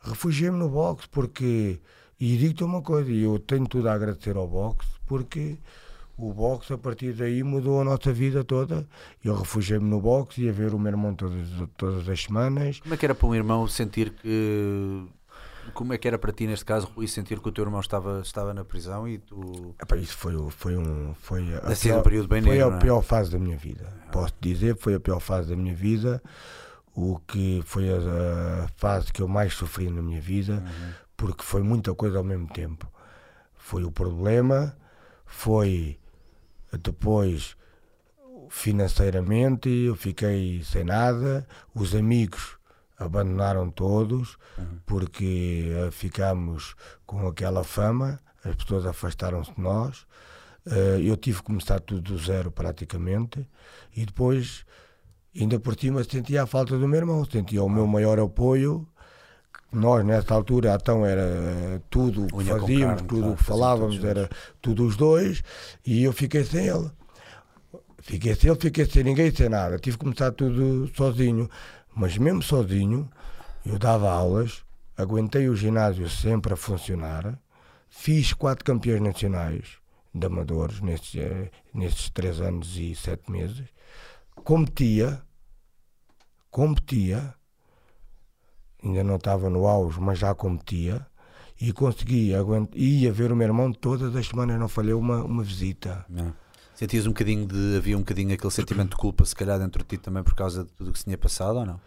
refugiei-me 0.00 0.58
no 0.58 0.68
boxe 0.68 1.08
porque. 1.10 1.80
E 2.20 2.36
digo-te 2.36 2.64
uma 2.64 2.82
coisa, 2.82 3.10
eu 3.12 3.38
tenho 3.38 3.66
tudo 3.66 3.88
a 3.88 3.92
agradecer 3.92 4.36
ao 4.36 4.48
boxe 4.48 4.88
porque 5.06 5.56
o 6.16 6.32
boxe 6.32 6.72
a 6.72 6.78
partir 6.78 7.12
daí 7.12 7.44
mudou 7.44 7.80
a 7.80 7.84
nossa 7.84 8.12
vida 8.12 8.42
toda. 8.42 8.86
Eu 9.24 9.36
refugiei-me 9.36 9.88
no 9.88 10.00
boxe, 10.00 10.42
ia 10.42 10.52
ver 10.52 10.74
o 10.74 10.78
meu 10.78 10.90
irmão 10.90 11.14
todas, 11.14 11.48
todas 11.76 12.08
as 12.08 12.24
semanas. 12.24 12.80
Como 12.80 12.92
é 12.92 12.96
que 12.96 13.06
era 13.06 13.14
para 13.14 13.28
um 13.28 13.34
irmão 13.34 13.66
sentir 13.68 14.10
que. 14.10 15.06
Como 15.74 15.92
é 15.92 15.98
que 15.98 16.06
era 16.08 16.18
para 16.18 16.32
ti, 16.32 16.46
neste 16.46 16.64
caso, 16.64 16.86
Rui, 16.94 17.06
sentir 17.06 17.40
que 17.40 17.48
o 17.48 17.52
teu 17.52 17.64
irmão 17.64 17.80
estava, 17.80 18.20
estava 18.20 18.52
na 18.54 18.64
prisão 18.64 19.06
e 19.08 19.18
tu. 19.18 19.74
Epá, 19.80 19.96
isso 19.96 20.16
foi, 20.16 20.34
foi 20.50 20.76
um. 20.76 21.14
Foi 21.14 21.42
a, 21.62 21.74
ser 21.74 21.90
um 21.90 21.94
pior- 21.94 22.02
período 22.02 22.28
bem 22.28 22.42
foi 22.42 22.52
negro, 22.56 22.72
a 22.72 22.76
é? 22.76 22.78
pior 22.80 23.02
fase 23.02 23.30
da 23.30 23.38
minha 23.38 23.56
vida. 23.56 23.92
Posso 24.12 24.34
dizer 24.40 24.76
foi 24.76 24.94
a 24.94 25.00
pior 25.00 25.20
fase 25.20 25.50
da 25.50 25.56
minha 25.56 25.74
vida. 25.74 26.22
O 26.94 27.18
que 27.20 27.62
foi 27.64 27.88
a, 27.90 28.64
a 28.64 28.68
fase 28.76 29.12
que 29.12 29.22
eu 29.22 29.28
mais 29.28 29.54
sofri 29.54 29.88
na 29.90 30.02
minha 30.02 30.20
vida, 30.20 30.54
Uhum. 30.54 30.92
porque 31.16 31.44
foi 31.44 31.62
muita 31.62 31.94
coisa 31.94 32.18
ao 32.18 32.24
mesmo 32.24 32.48
tempo. 32.48 32.90
Foi 33.54 33.84
o 33.84 33.92
problema, 33.92 34.76
foi 35.26 35.98
depois 36.82 37.56
financeiramente, 38.50 39.68
eu 39.68 39.94
fiquei 39.94 40.62
sem 40.64 40.82
nada, 40.84 41.46
os 41.74 41.94
amigos 41.94 42.57
abandonaram 42.98 43.70
todos, 43.70 44.36
porque 44.84 45.70
eh, 45.70 45.90
ficámos 45.90 46.74
com 47.06 47.28
aquela 47.28 47.62
fama, 47.62 48.18
as 48.44 48.56
pessoas 48.56 48.84
afastaram-se 48.86 49.52
de 49.54 49.60
nós. 49.60 50.06
Eh, 50.66 51.00
eu 51.04 51.16
tive 51.16 51.38
que 51.38 51.44
começar 51.44 51.80
tudo 51.80 52.00
do 52.00 52.18
zero 52.18 52.50
praticamente 52.50 53.48
e 53.94 54.04
depois, 54.04 54.64
ainda 55.38 55.60
por 55.60 55.78
cima, 55.78 56.02
sentia 56.02 56.42
a 56.42 56.46
falta 56.46 56.76
do 56.76 56.88
meu 56.88 56.98
irmão, 56.98 57.24
sentia 57.24 57.62
o 57.62 57.68
meu 57.68 57.86
maior 57.86 58.18
apoio. 58.18 58.86
Nós, 59.70 60.04
nessa 60.04 60.34
altura, 60.34 60.74
então 60.80 61.04
era 61.04 61.20
eh, 61.20 61.80
tudo 61.90 62.24
o 62.32 62.38
que 62.38 62.44
fazíamos, 62.44 63.02
carne, 63.02 63.08
tudo 63.08 63.18
o 63.18 63.20
claro, 63.20 63.36
que 63.36 63.44
faziam 63.44 63.58
falávamos, 63.58 64.04
era 64.04 64.28
tudo 64.62 64.84
os 64.86 64.96
dois, 64.96 65.42
e 65.84 66.02
eu 66.02 66.12
fiquei 66.12 66.42
sem 66.42 66.66
ele. 66.66 66.90
Fiquei 68.00 68.34
sem 68.34 68.50
ele, 68.50 68.58
fiquei 68.58 68.86
sem 68.86 69.04
ninguém, 69.04 69.30
sem 69.30 69.48
nada. 69.50 69.78
Tive 69.78 69.98
que 69.98 70.04
começar 70.04 70.32
tudo 70.32 70.90
sozinho. 70.96 71.50
Mas 71.98 72.16
mesmo 72.16 72.40
sozinho, 72.40 73.10
eu 73.66 73.76
dava 73.76 74.08
aulas, 74.08 74.64
aguentei 74.96 75.48
o 75.48 75.56
ginásio 75.56 76.08
sempre 76.08 76.54
a 76.54 76.56
funcionar, 76.56 77.36
fiz 77.90 78.32
quatro 78.32 78.64
campeões 78.64 79.02
nacionais 79.02 79.78
de 80.14 80.24
amadores 80.24 80.80
nesses, 80.80 81.16
eh, 81.16 81.50
três 82.14 82.40
anos 82.40 82.76
e 82.76 82.94
sete 82.94 83.28
meses, 83.32 83.66
competia, 84.44 85.20
competia, 86.52 87.34
ainda 88.80 89.02
não 89.02 89.16
estava 89.16 89.50
no 89.50 89.66
auge, 89.66 90.00
mas 90.00 90.20
já 90.20 90.32
competia, 90.36 91.04
e 91.60 91.72
consegui, 91.72 92.32
aguent... 92.32 92.70
ia 92.76 93.12
ver 93.12 93.32
o 93.32 93.36
meu 93.36 93.48
irmão 93.48 93.72
todas 93.72 94.14
as 94.14 94.28
semanas, 94.28 94.56
não 94.60 94.68
falhei 94.68 94.94
uma, 94.94 95.24
uma 95.24 95.42
visita. 95.42 96.06
Não. 96.08 96.32
Sentias 96.78 97.06
um 97.06 97.08
bocadinho 97.08 97.44
de. 97.44 97.76
Havia 97.76 97.96
um 97.96 98.02
bocadinho 98.02 98.32
aquele 98.32 98.52
sentimento 98.52 98.90
de 98.90 98.96
culpa, 98.98 99.24
se 99.24 99.34
calhar, 99.34 99.58
dentro 99.58 99.82
de 99.82 99.88
ti 99.88 99.98
também 99.98 100.22
por 100.22 100.36
causa 100.36 100.62
de 100.62 100.70
tudo 100.70 100.90
o 100.90 100.92
que 100.92 101.00
se 101.00 101.06
tinha 101.06 101.18
passado 101.18 101.58
ou 101.58 101.66
não? 101.66 101.80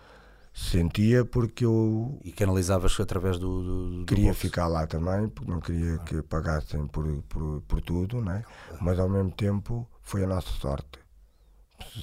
Sentia 0.54 1.24
porque 1.24 1.64
eu 1.64 2.20
E 2.26 2.34
canalizavas 2.34 3.00
através 3.00 3.40
do. 3.40 3.64
do, 3.64 4.00
do 4.00 4.06
queria 4.06 4.34
ficar 4.34 4.68
lá 4.68 4.86
também, 4.86 5.30
porque 5.30 5.50
não 5.50 5.62
queria 5.62 5.98
que 6.00 6.22
pagassem 6.24 6.88
por, 6.88 7.06
por, 7.30 7.62
por 7.62 7.82
tudo, 7.82 8.20
né? 8.20 8.44
mas 8.82 9.00
ao 9.00 9.08
mesmo 9.08 9.32
tempo 9.32 9.90
foi 10.02 10.26
a 10.26 10.28
nossa 10.28 10.50
sorte. 10.60 11.00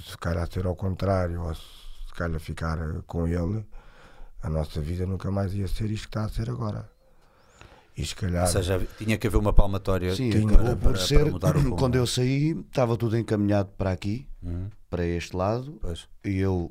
Se 0.07 0.17
calhar 0.17 0.51
ser 0.51 0.65
ao 0.65 0.75
contrário, 0.75 1.43
ou 1.43 1.55
se 1.55 2.15
calhar 2.17 2.41
ficar 2.41 2.79
com 3.07 3.29
ele, 3.29 3.67
a 4.43 4.49
nossa 4.49 4.81
vida 4.81 5.05
nunca 5.05 5.31
mais 5.31 5.53
ia 5.53 5.69
ser 5.69 5.91
isto 5.91 6.09
que 6.09 6.17
está 6.17 6.25
a 6.25 6.29
ser 6.31 6.49
agora. 6.49 6.91
E 7.99 8.07
se 8.07 8.15
calhar. 8.15 8.43
Ou 8.47 8.51
seja, 8.53 8.87
tinha 8.97 9.19
que 9.19 9.27
haver 9.27 9.37
uma 9.39 9.53
palmatória 9.53 10.15
Sim, 10.15 10.31
Tinha- 10.31 10.47
para, 10.57 10.77
por 10.77 10.93
para- 10.93 10.97
ser. 11.01 11.21
para 11.23 11.31
mudar 11.33 11.57
o 11.57 11.61
rumo. 11.61 11.77
quando 11.77 11.97
eu 11.97 12.07
saí, 12.07 12.53
estava 12.53 12.97
tudo 12.97 13.19
encaminhado 13.19 13.71
para 13.77 13.91
aqui, 13.91 14.27
Uhum, 14.43 14.69
para 14.89 15.05
este 15.05 15.35
lado, 15.37 15.79
pois. 15.83 16.07
e 16.25 16.39
eu 16.39 16.71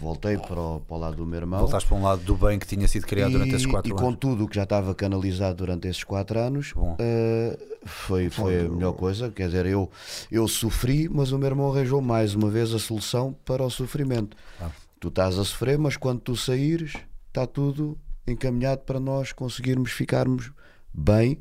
voltei 0.00 0.36
para 0.38 0.60
o, 0.60 0.80
para 0.80 0.96
o 0.96 0.98
lado 0.98 1.16
do 1.16 1.24
meu 1.26 1.38
irmão. 1.38 1.60
Voltaste 1.60 1.88
para 1.88 1.96
um 1.98 2.02
lado 2.02 2.22
do 2.22 2.34
bem 2.36 2.58
que 2.58 2.66
tinha 2.66 2.86
sido 2.88 3.06
criado 3.06 3.32
durante 3.32 3.54
esses 3.54 3.66
e, 3.66 3.70
quatro 3.70 3.90
e 3.90 3.94
com 3.94 4.08
anos. 4.08 4.18
tudo 4.18 4.44
o 4.44 4.48
que 4.48 4.56
já 4.56 4.64
estava 4.64 4.94
canalizado 4.94 5.56
durante 5.58 5.86
esses 5.88 6.02
quatro 6.04 6.38
anos, 6.38 6.72
Bom. 6.74 6.96
eh, 6.98 7.56
foi, 7.84 8.28
foi 8.30 8.60
a 8.66 8.68
melhor 8.68 8.92
coisa. 8.94 9.30
Quer 9.30 9.46
dizer, 9.46 9.66
eu, 9.66 9.90
eu 10.30 10.48
sofri, 10.48 11.08
mas 11.08 11.32
o 11.32 11.38
meu 11.38 11.46
irmão 11.48 11.72
arranjou 11.72 12.00
mais 12.00 12.34
uma 12.34 12.50
vez 12.50 12.74
a 12.74 12.78
solução 12.78 13.32
para 13.44 13.62
o 13.64 13.70
sofrimento. 13.70 14.36
Ah. 14.60 14.70
Tu 15.00 15.08
estás 15.08 15.38
a 15.38 15.44
sofrer, 15.44 15.78
mas 15.78 15.96
quando 15.96 16.20
tu 16.20 16.34
saíres, 16.34 16.94
está 17.28 17.46
tudo 17.46 17.96
encaminhado 18.30 18.82
para 18.82 18.98
nós 19.00 19.32
conseguirmos 19.32 19.92
ficarmos 19.92 20.50
bem 20.92 21.38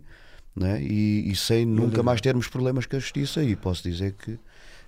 né? 0.56 0.82
e, 0.82 1.32
e 1.32 1.36
sem 1.36 1.66
nunca 1.66 2.02
mais 2.04 2.20
termos 2.22 2.48
problemas 2.48 2.86
com 2.86 2.96
a 2.96 3.00
justiça. 3.00 3.44
E 3.44 3.56
posso 3.56 3.84
dizer 3.84 4.14
que 4.14 4.40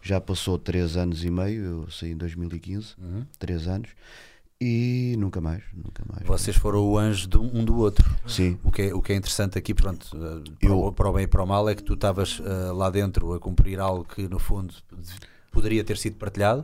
já 0.01 0.19
passou 0.19 0.57
três 0.57 0.95
anos 0.97 1.23
e 1.23 1.29
meio, 1.29 1.63
eu 1.63 1.91
saí 1.91 2.11
em 2.11 2.17
2015, 2.17 2.95
Uhum. 2.97 3.25
três 3.37 3.67
anos, 3.67 3.89
e 4.61 5.15
nunca 5.17 5.39
mais, 5.39 5.63
nunca 5.73 6.03
mais. 6.11 6.25
Vocês 6.27 6.55
foram 6.57 6.79
o 6.85 6.97
anjo 6.97 7.27
de 7.29 7.37
um 7.37 7.63
do 7.63 7.77
outro. 7.77 8.09
Sim. 8.27 8.57
O 8.63 8.71
que, 8.71 8.81
é, 8.83 8.93
o 8.93 9.01
que 9.01 9.13
é 9.13 9.15
interessante 9.15 9.57
aqui, 9.57 9.73
pronto, 9.73 10.07
eh, 10.15 10.49
para, 10.59 10.73
o, 10.73 10.87
Eu- 10.87 10.91
para 10.91 11.09
o 11.09 11.13
bem 11.13 11.23
e 11.23 11.27
para 11.27 11.43
o 11.43 11.47
mal, 11.47 11.69
é 11.69 11.75
que 11.75 11.83
tu 11.83 11.93
estavas 11.93 12.41
eh, 12.43 12.71
lá 12.71 12.89
dentro 12.89 13.33
a 13.33 13.39
cumprir 13.39 13.79
algo 13.79 14.03
que, 14.03 14.27
no 14.27 14.37
fundo, 14.39 14.73
poderia 15.51 15.83
ter 15.83 15.97
sido 15.97 16.15
partilhado, 16.17 16.63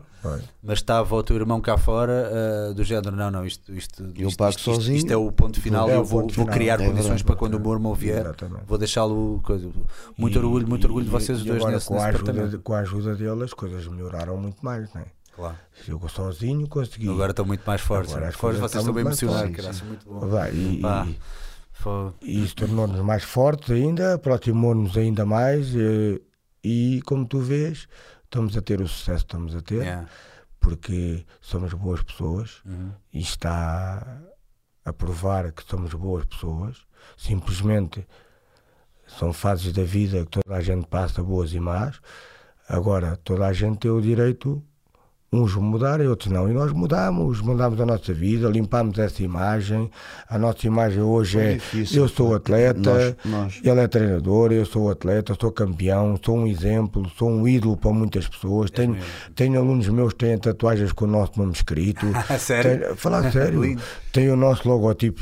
mas 0.61 0.79
estava 0.79 1.15
o 1.15 1.23
teu 1.23 1.35
irmão 1.35 1.59
cá 1.61 1.77
fora 1.77 2.29
eh, 2.31 2.73
do 2.73 2.83
género, 2.83 3.15
não, 3.15 3.29
não, 3.31 3.45
isto, 3.45 3.73
isto, 3.73 4.03
Eu 4.17 4.27
isto, 4.29 4.49
isto, 4.49 4.61
sozinho. 4.61 4.97
isto 4.97 5.11
é 5.11 5.17
o 5.17 5.31
ponto 5.31 5.59
final, 5.61 5.89
É 5.89 5.95
eu 5.95 6.03
vou, 6.05 6.27
vou 6.27 6.45
criar 6.45 6.75
É 6.79 6.85
condições 6.85 7.05
verdade. 7.05 7.23
para 7.25 7.35
quando 7.35 7.55
o 7.55 7.59
meu 7.59 7.73
irmão 7.73 7.93
vier, 7.93 8.21
Exatamente. 8.21 8.63
vou 8.67 8.77
deixá-lo. 8.77 9.41
Muito 10.17 10.35
E- 10.35 10.41
orgulho, 10.41 10.67
muito 10.67 10.85
orgulho 10.85 11.05
de 11.05 11.09
e- 11.09 11.13
vocês 11.13 11.39
e 11.41 11.43
dois 11.43 11.57
agora, 11.57 11.73
nesse, 11.75 11.87
com, 11.87 11.93
a 11.93 11.97
nesse 11.97 12.07
ajuda, 12.09 12.23
departamento. 12.23 12.57
de- 12.57 12.63
com 12.63 12.73
a 12.73 12.79
ajuda 12.79 13.15
dele, 13.15 13.43
as 13.43 13.53
coisas 13.53 13.87
melhoraram 13.87 14.37
muito 14.37 14.63
mais. 14.63 14.93
Né? 14.93 15.05
Claro. 15.35 15.55
Eu 15.87 16.01
sozinho 16.07 16.67
consegui. 16.67 17.09
Agora 17.09 17.31
estão 17.31 17.43
muito 17.45 17.63
mais 17.65 17.81
fortes. 17.81 18.11
Agora 18.13 18.29
as 18.29 18.35
coisas 18.35 18.61
vocês 18.61 18.81
estão 18.81 18.93
bem 18.93 19.01
emocionados, 19.03 19.81
muito 19.81 20.05
bom. 20.09 20.19
Vai, 20.27 20.53
e, 20.53 20.79
Pá. 20.81 21.05
e- 21.09 21.17
Foi- 21.73 22.13
e 22.21 22.43
isso 22.43 22.55
tornou-nos 22.55 23.01
mais 23.01 23.23
fortes 23.23 23.69
ainda, 23.69 24.13
aproximou-nos 24.13 24.95
ainda 24.97 25.25
mais. 25.25 25.75
E, 25.75 26.21
e 26.63 27.01
como 27.05 27.25
tu 27.27 27.39
vês, 27.39 27.85
estamos 28.25 28.55
a 28.57 28.61
ter 28.61 28.81
o 28.81 28.87
sucesso 28.87 29.25
que 29.25 29.31
estamos 29.33 29.55
a 29.55 29.61
ter, 29.61 29.81
Yeah. 29.83 30.09
porque 30.59 31.25
somos 31.41 31.73
boas 31.73 32.01
pessoas 32.03 32.61
Uhum. 32.65 32.91
e 33.13 33.19
está 33.19 34.21
a 34.83 34.93
provar 34.93 35.51
que 35.51 35.63
somos 35.63 35.93
boas 35.93 36.25
pessoas. 36.25 36.77
Simplesmente 37.17 38.05
são 39.07 39.31
fases 39.33 39.71
da 39.73 39.83
vida 39.83 40.23
que 40.25 40.31
toda 40.41 40.55
a 40.55 40.61
gente 40.61 40.87
passa, 40.87 41.23
boas 41.23 41.53
e 41.53 41.59
más. 41.59 41.99
Agora, 42.67 43.15
toda 43.17 43.45
a 43.47 43.53
gente 43.53 43.77
tem 43.79 43.91
o 43.91 44.01
direito, 44.01 44.63
uns 45.43 45.55
mudarem, 45.55 46.07
outros 46.07 46.31
não. 46.31 46.49
E 46.49 46.53
nós 46.53 46.71
mudamos, 46.71 47.41
mudamos 47.41 47.79
a 47.79 47.85
nossa 47.85 48.13
vida, 48.13 48.47
limpamos 48.49 48.97
essa 48.99 49.21
imagem. 49.23 49.89
A 50.29 50.37
nossa 50.37 50.65
imagem 50.67 51.01
hoje 51.01 51.39
é: 51.39 51.53
difícil. 51.53 52.03
eu 52.03 52.07
sou 52.07 52.33
atleta, 52.35 52.79
Nós- 52.79 53.15
nós- 53.25 53.59
ele 53.63 53.79
é 53.79 53.87
treinador, 53.87 54.51
eu 54.51 54.65
sou 54.65 54.89
atleta, 54.89 55.35
sou 55.39 55.51
campeão, 55.51 56.19
sou 56.23 56.37
um 56.37 56.47
exemplo, 56.47 57.09
sou 57.17 57.29
um 57.29 57.47
ídolo 57.47 57.75
para 57.77 57.91
muitas 57.91 58.27
pessoas. 58.27 58.69
Tenho, 58.71 58.93
mesmo. 58.93 59.05
tenho 59.35 59.59
alunos 59.59 59.87
meus 59.89 60.13
que 60.13 60.19
têm 60.25 60.37
tatuagens 60.37 60.91
com 60.91 61.05
o 61.05 61.07
nosso 61.07 61.33
nome 61.37 61.53
escrito. 61.53 62.05
Sério? 62.39 62.79
Tenho- 62.79 62.95
falar 62.95 63.29
sério. 63.31 63.77
Tem 64.11 64.29
o 64.31 64.35
nosso 64.37 64.67
logotipo 64.67 65.21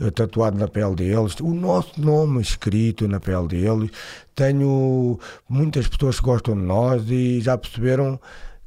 eh, 0.00 0.10
tatuado 0.12 0.58
na 0.58 0.66
pele 0.68 0.94
deles, 0.94 1.36
o 1.40 1.52
nosso 1.52 2.00
nome 2.00 2.40
escrito 2.40 3.06
na 3.06 3.20
pele 3.20 3.48
deles. 3.48 3.90
Tenho 4.34 5.18
muitas 5.48 5.86
pessoas 5.88 6.18
que 6.18 6.24
gostam 6.24 6.54
de 6.56 6.62
nós 6.62 7.02
e 7.10 7.40
já 7.40 7.56
perceberam 7.58 8.18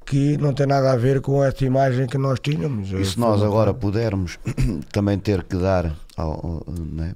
que 0.06 0.38
não 0.38 0.54
tem 0.54 0.68
nada 0.68 0.92
a 0.92 0.96
ver 0.96 1.20
com 1.22 1.44
essa 1.44 1.66
imagem 1.66 2.06
que 2.08 2.18
nós 2.18 2.40
tínhamos. 2.40 2.92
E 2.92 3.04
se 3.06 3.20
nós 3.20 3.42
agora 3.42 3.74
pudermos 3.74 4.38
também 4.92 5.18
ter 5.18 5.44
que 5.44 5.56
dar 5.58 5.96
ao, 6.16 6.32
ao- 6.68 6.74
né, 6.74 7.16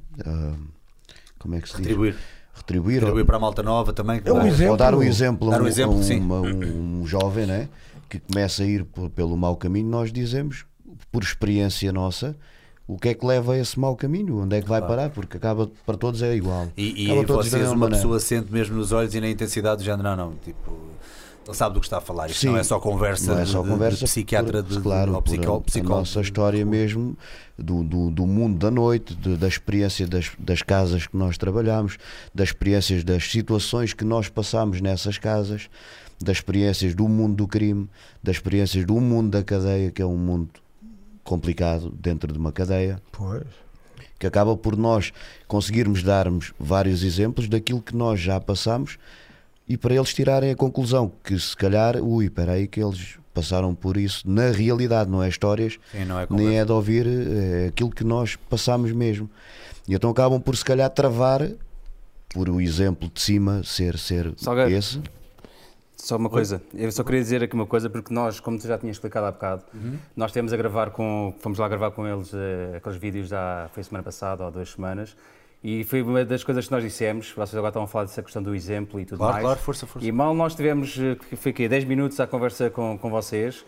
como 1.38 1.56
é 1.56 1.62
que 1.62 1.68
se 1.70 1.74
diz? 1.78 1.82
Retribuir. 1.86 2.16
Retribuir, 2.54 3.00
Retribuir 3.00 3.26
para 3.26 3.38
a 3.38 3.40
malta 3.40 3.64
nova 3.64 3.94
também. 3.94 4.18
É 4.26 4.32
um 4.32 4.36
claro. 4.36 4.48
exemplo. 4.48 4.72
ou 4.72 4.78
dar 4.78 4.94
um 4.96 5.04
exemplo, 5.04 5.50
Dar 5.50 5.62
um 5.62 5.66
a 5.66 5.68
exemplo, 5.70 5.96
uma- 6.20 6.42
um, 6.42 7.06
jovem 7.06 7.46
né, 7.46 7.70
que 8.10 8.20
começa 8.20 8.64
a 8.64 8.66
ir 8.66 8.84
por- 8.84 9.10
pelo 9.10 9.38
mau 9.38 9.56
caminho, 9.56 9.88
nós 9.88 10.12
dizemos, 10.12 10.66
por 11.12 11.24
experiência 11.24 11.92
nossa, 11.94 12.36
o 12.86 12.98
que 12.98 13.10
é 13.10 13.14
que 13.14 13.26
leva 13.26 13.54
a 13.54 13.58
esse 13.58 13.80
mau 13.80 13.96
caminho, 13.96 14.40
onde 14.42 14.58
é 14.58 14.62
que 14.62 14.68
vai 14.68 14.82
parar, 14.82 15.10
porque 15.12 15.38
acaba 15.38 15.70
para 15.86 15.96
todos 15.96 16.22
é 16.24 16.36
igual. 16.36 16.68
E, 16.76 17.06
e 17.10 17.24
vocês, 17.24 17.54
uma 17.68 17.76
maneira. 17.76 17.96
pessoa 17.98 18.20
sente 18.20 18.52
mesmo 18.52 18.76
nos 18.76 18.92
olhos 18.92 19.14
e 19.14 19.22
na 19.22 19.30
intensidade 19.30 19.78
do 19.78 19.84
género, 19.86 20.04
não, 20.04 20.16
não, 20.18 20.34
tipo, 20.44 20.76
ele 21.48 21.56
sabe 21.56 21.74
do 21.74 21.80
que 21.80 21.86
está 21.88 21.98
a 21.98 22.02
falar. 22.02 22.28
Isto 22.30 22.42
Sim. 22.42 22.48
não 22.50 22.58
é 22.58 22.64
só 22.64 22.80
conversa, 22.80 23.34
não 23.34 23.42
é 23.42 23.46
só 23.46 23.60
de, 23.60 23.64
de- 23.66 23.72
conversa 23.74 23.98
de 23.98 24.04
psiquiatra 24.06 24.64
por- 24.64 24.76
de, 24.76 24.82
claro, 24.82 25.14
ou 25.16 25.22
por 25.22 25.32
psicó- 25.34 25.56
a- 25.58 25.62
psicólogo. 25.62 25.96
a 25.96 26.00
nossa 26.00 26.22
história 26.22 26.66
mesmo 26.66 27.18
do, 27.58 27.84
do, 27.84 28.12
do 28.12 28.28
mundo 28.28 28.58
da 28.60 28.70
noite, 28.70 29.16
de- 29.16 29.36
da 29.36 29.48
experiência 29.48 30.06
das, 30.08 30.32
das 30.38 30.62
casas 30.62 31.08
que 31.08 31.18
nós 31.18 31.38
trabalhamos, 31.38 31.98
das 32.36 32.50
experiências 32.50 33.04
das 33.04 33.24
situações 33.30 33.94
que 33.94 34.04
nós 34.06 34.30
passamos 34.30 34.80
nessas 34.82 35.18
casas, 35.18 35.70
das 36.22 36.38
experiências 36.38 36.94
do 36.94 37.08
mundo 37.08 37.36
do 37.38 37.48
crime, 37.48 37.90
das 38.22 38.36
experiências 38.36 38.86
do 38.86 39.00
mundo 39.00 39.32
da 39.32 39.44
cadeia, 39.44 39.90
que 39.90 40.02
é 40.02 40.06
um 40.06 40.18
mundo 40.18 40.50
complicado 41.24 41.94
dentro 42.00 42.32
de 42.32 42.38
uma 42.38 42.52
cadeia 42.52 43.02
Pois. 43.12 43.44
que 44.20 44.28
acaba 44.28 44.56
por 44.58 44.76
nós 44.76 45.12
conseguirmos 45.48 46.04
darmos 46.04 46.54
vários 46.60 47.04
exemplos 47.04 47.48
daquilo 47.48 47.82
que 47.82 47.96
nós 47.96 48.20
já 48.20 48.40
passamos 48.40 48.98
e 49.70 49.78
para 49.78 49.94
eles 49.94 50.12
tirarem 50.14 50.50
a 50.50 50.56
conclusão 50.56 51.12
que 51.24 51.38
se 51.40 51.56
calhar, 51.56 51.96
ui, 51.98 52.26
espera 52.26 52.54
aí 52.54 52.68
que 52.68 52.84
eles 52.84 53.20
passaram 53.34 53.76
por 53.76 53.96
isso 53.96 54.28
na 54.30 54.50
realidade, 54.50 55.10
não 55.10 55.22
é 55.22 55.30
histórias, 55.30 55.78
Sim, 55.92 56.06
não 56.06 56.18
é 56.20 56.22
nem 56.22 56.28
conversa. 56.28 56.54
é 56.56 56.66
de 56.66 56.72
ouvir 56.72 57.08
eh, 57.08 57.68
aquilo 57.68 57.92
que 57.92 58.04
nós 58.04 58.36
passamos 58.36 58.92
mesmo. 58.92 59.30
E 59.88 59.94
então 59.94 60.10
acabam 60.10 60.42
por 60.42 60.58
se 60.58 60.66
calhar 60.66 60.90
travar 60.90 61.48
por 62.34 62.50
o 62.50 62.60
exemplo 62.60 63.10
de 63.14 63.22
cima 63.22 63.64
ser, 63.64 63.98
ser 63.98 64.34
Salgueiro. 64.38 64.72
esse. 64.72 65.00
Só 65.96 66.16
uma 66.16 66.30
coisa, 66.30 66.62
eu 66.74 66.92
só 66.92 67.04
queria 67.04 67.20
dizer 67.22 67.44
aqui 67.44 67.54
uma 67.54 67.66
coisa, 67.66 67.90
porque 67.90 68.14
nós, 68.14 68.40
como 68.40 68.58
tu 68.58 68.66
já 68.68 68.78
tinhas 68.78 68.96
explicado 68.96 69.26
há 69.26 69.32
bocado, 69.32 69.64
nós 70.16 70.32
temos 70.32 70.54
a 70.54 70.58
gravar 70.58 70.92
com, 70.92 71.36
fomos 71.42 71.60
lá 71.60 71.68
gravar 71.68 71.92
com 71.92 72.08
eles 72.08 72.32
eh, 72.34 72.78
aqueles 72.78 72.98
vídeos 72.98 73.28
já, 73.28 73.70
foi 73.74 73.84
semana 73.84 74.02
passada 74.04 74.46
ou 74.46 74.50
duas 74.52 74.72
semanas, 74.72 75.16
e 75.64 75.84
foi 75.84 76.02
uma 76.02 76.24
das 76.24 76.44
coisas 76.44 76.66
que 76.68 76.72
nós 76.72 76.84
dissemos, 76.84 77.32
vocês 77.36 77.56
agora 77.56 77.70
estão 77.70 77.84
a 77.84 77.88
falar 77.88 78.06
dessa 78.06 78.24
questão 78.24 78.42
do 78.42 78.56
exemplo 78.56 79.00
e 79.00 79.06
tudo 79.06 79.18
Claro, 79.18 79.34
mais. 79.34 79.44
claro, 79.44 79.60
força, 79.60 79.86
força. 79.86 80.08
E 80.08 80.12
mal 80.12 80.34
nós 80.34 80.56
tivemos, 80.56 80.98
eh, 80.98 81.16
que 81.30 81.36
foi 81.36 81.52
aqui, 81.52 81.68
10 81.68 81.84
minutos 81.84 82.20
à 82.20 82.26
conversa 82.28 82.70
com, 82.70 82.98
com 82.98 83.10
vocês, 83.10 83.66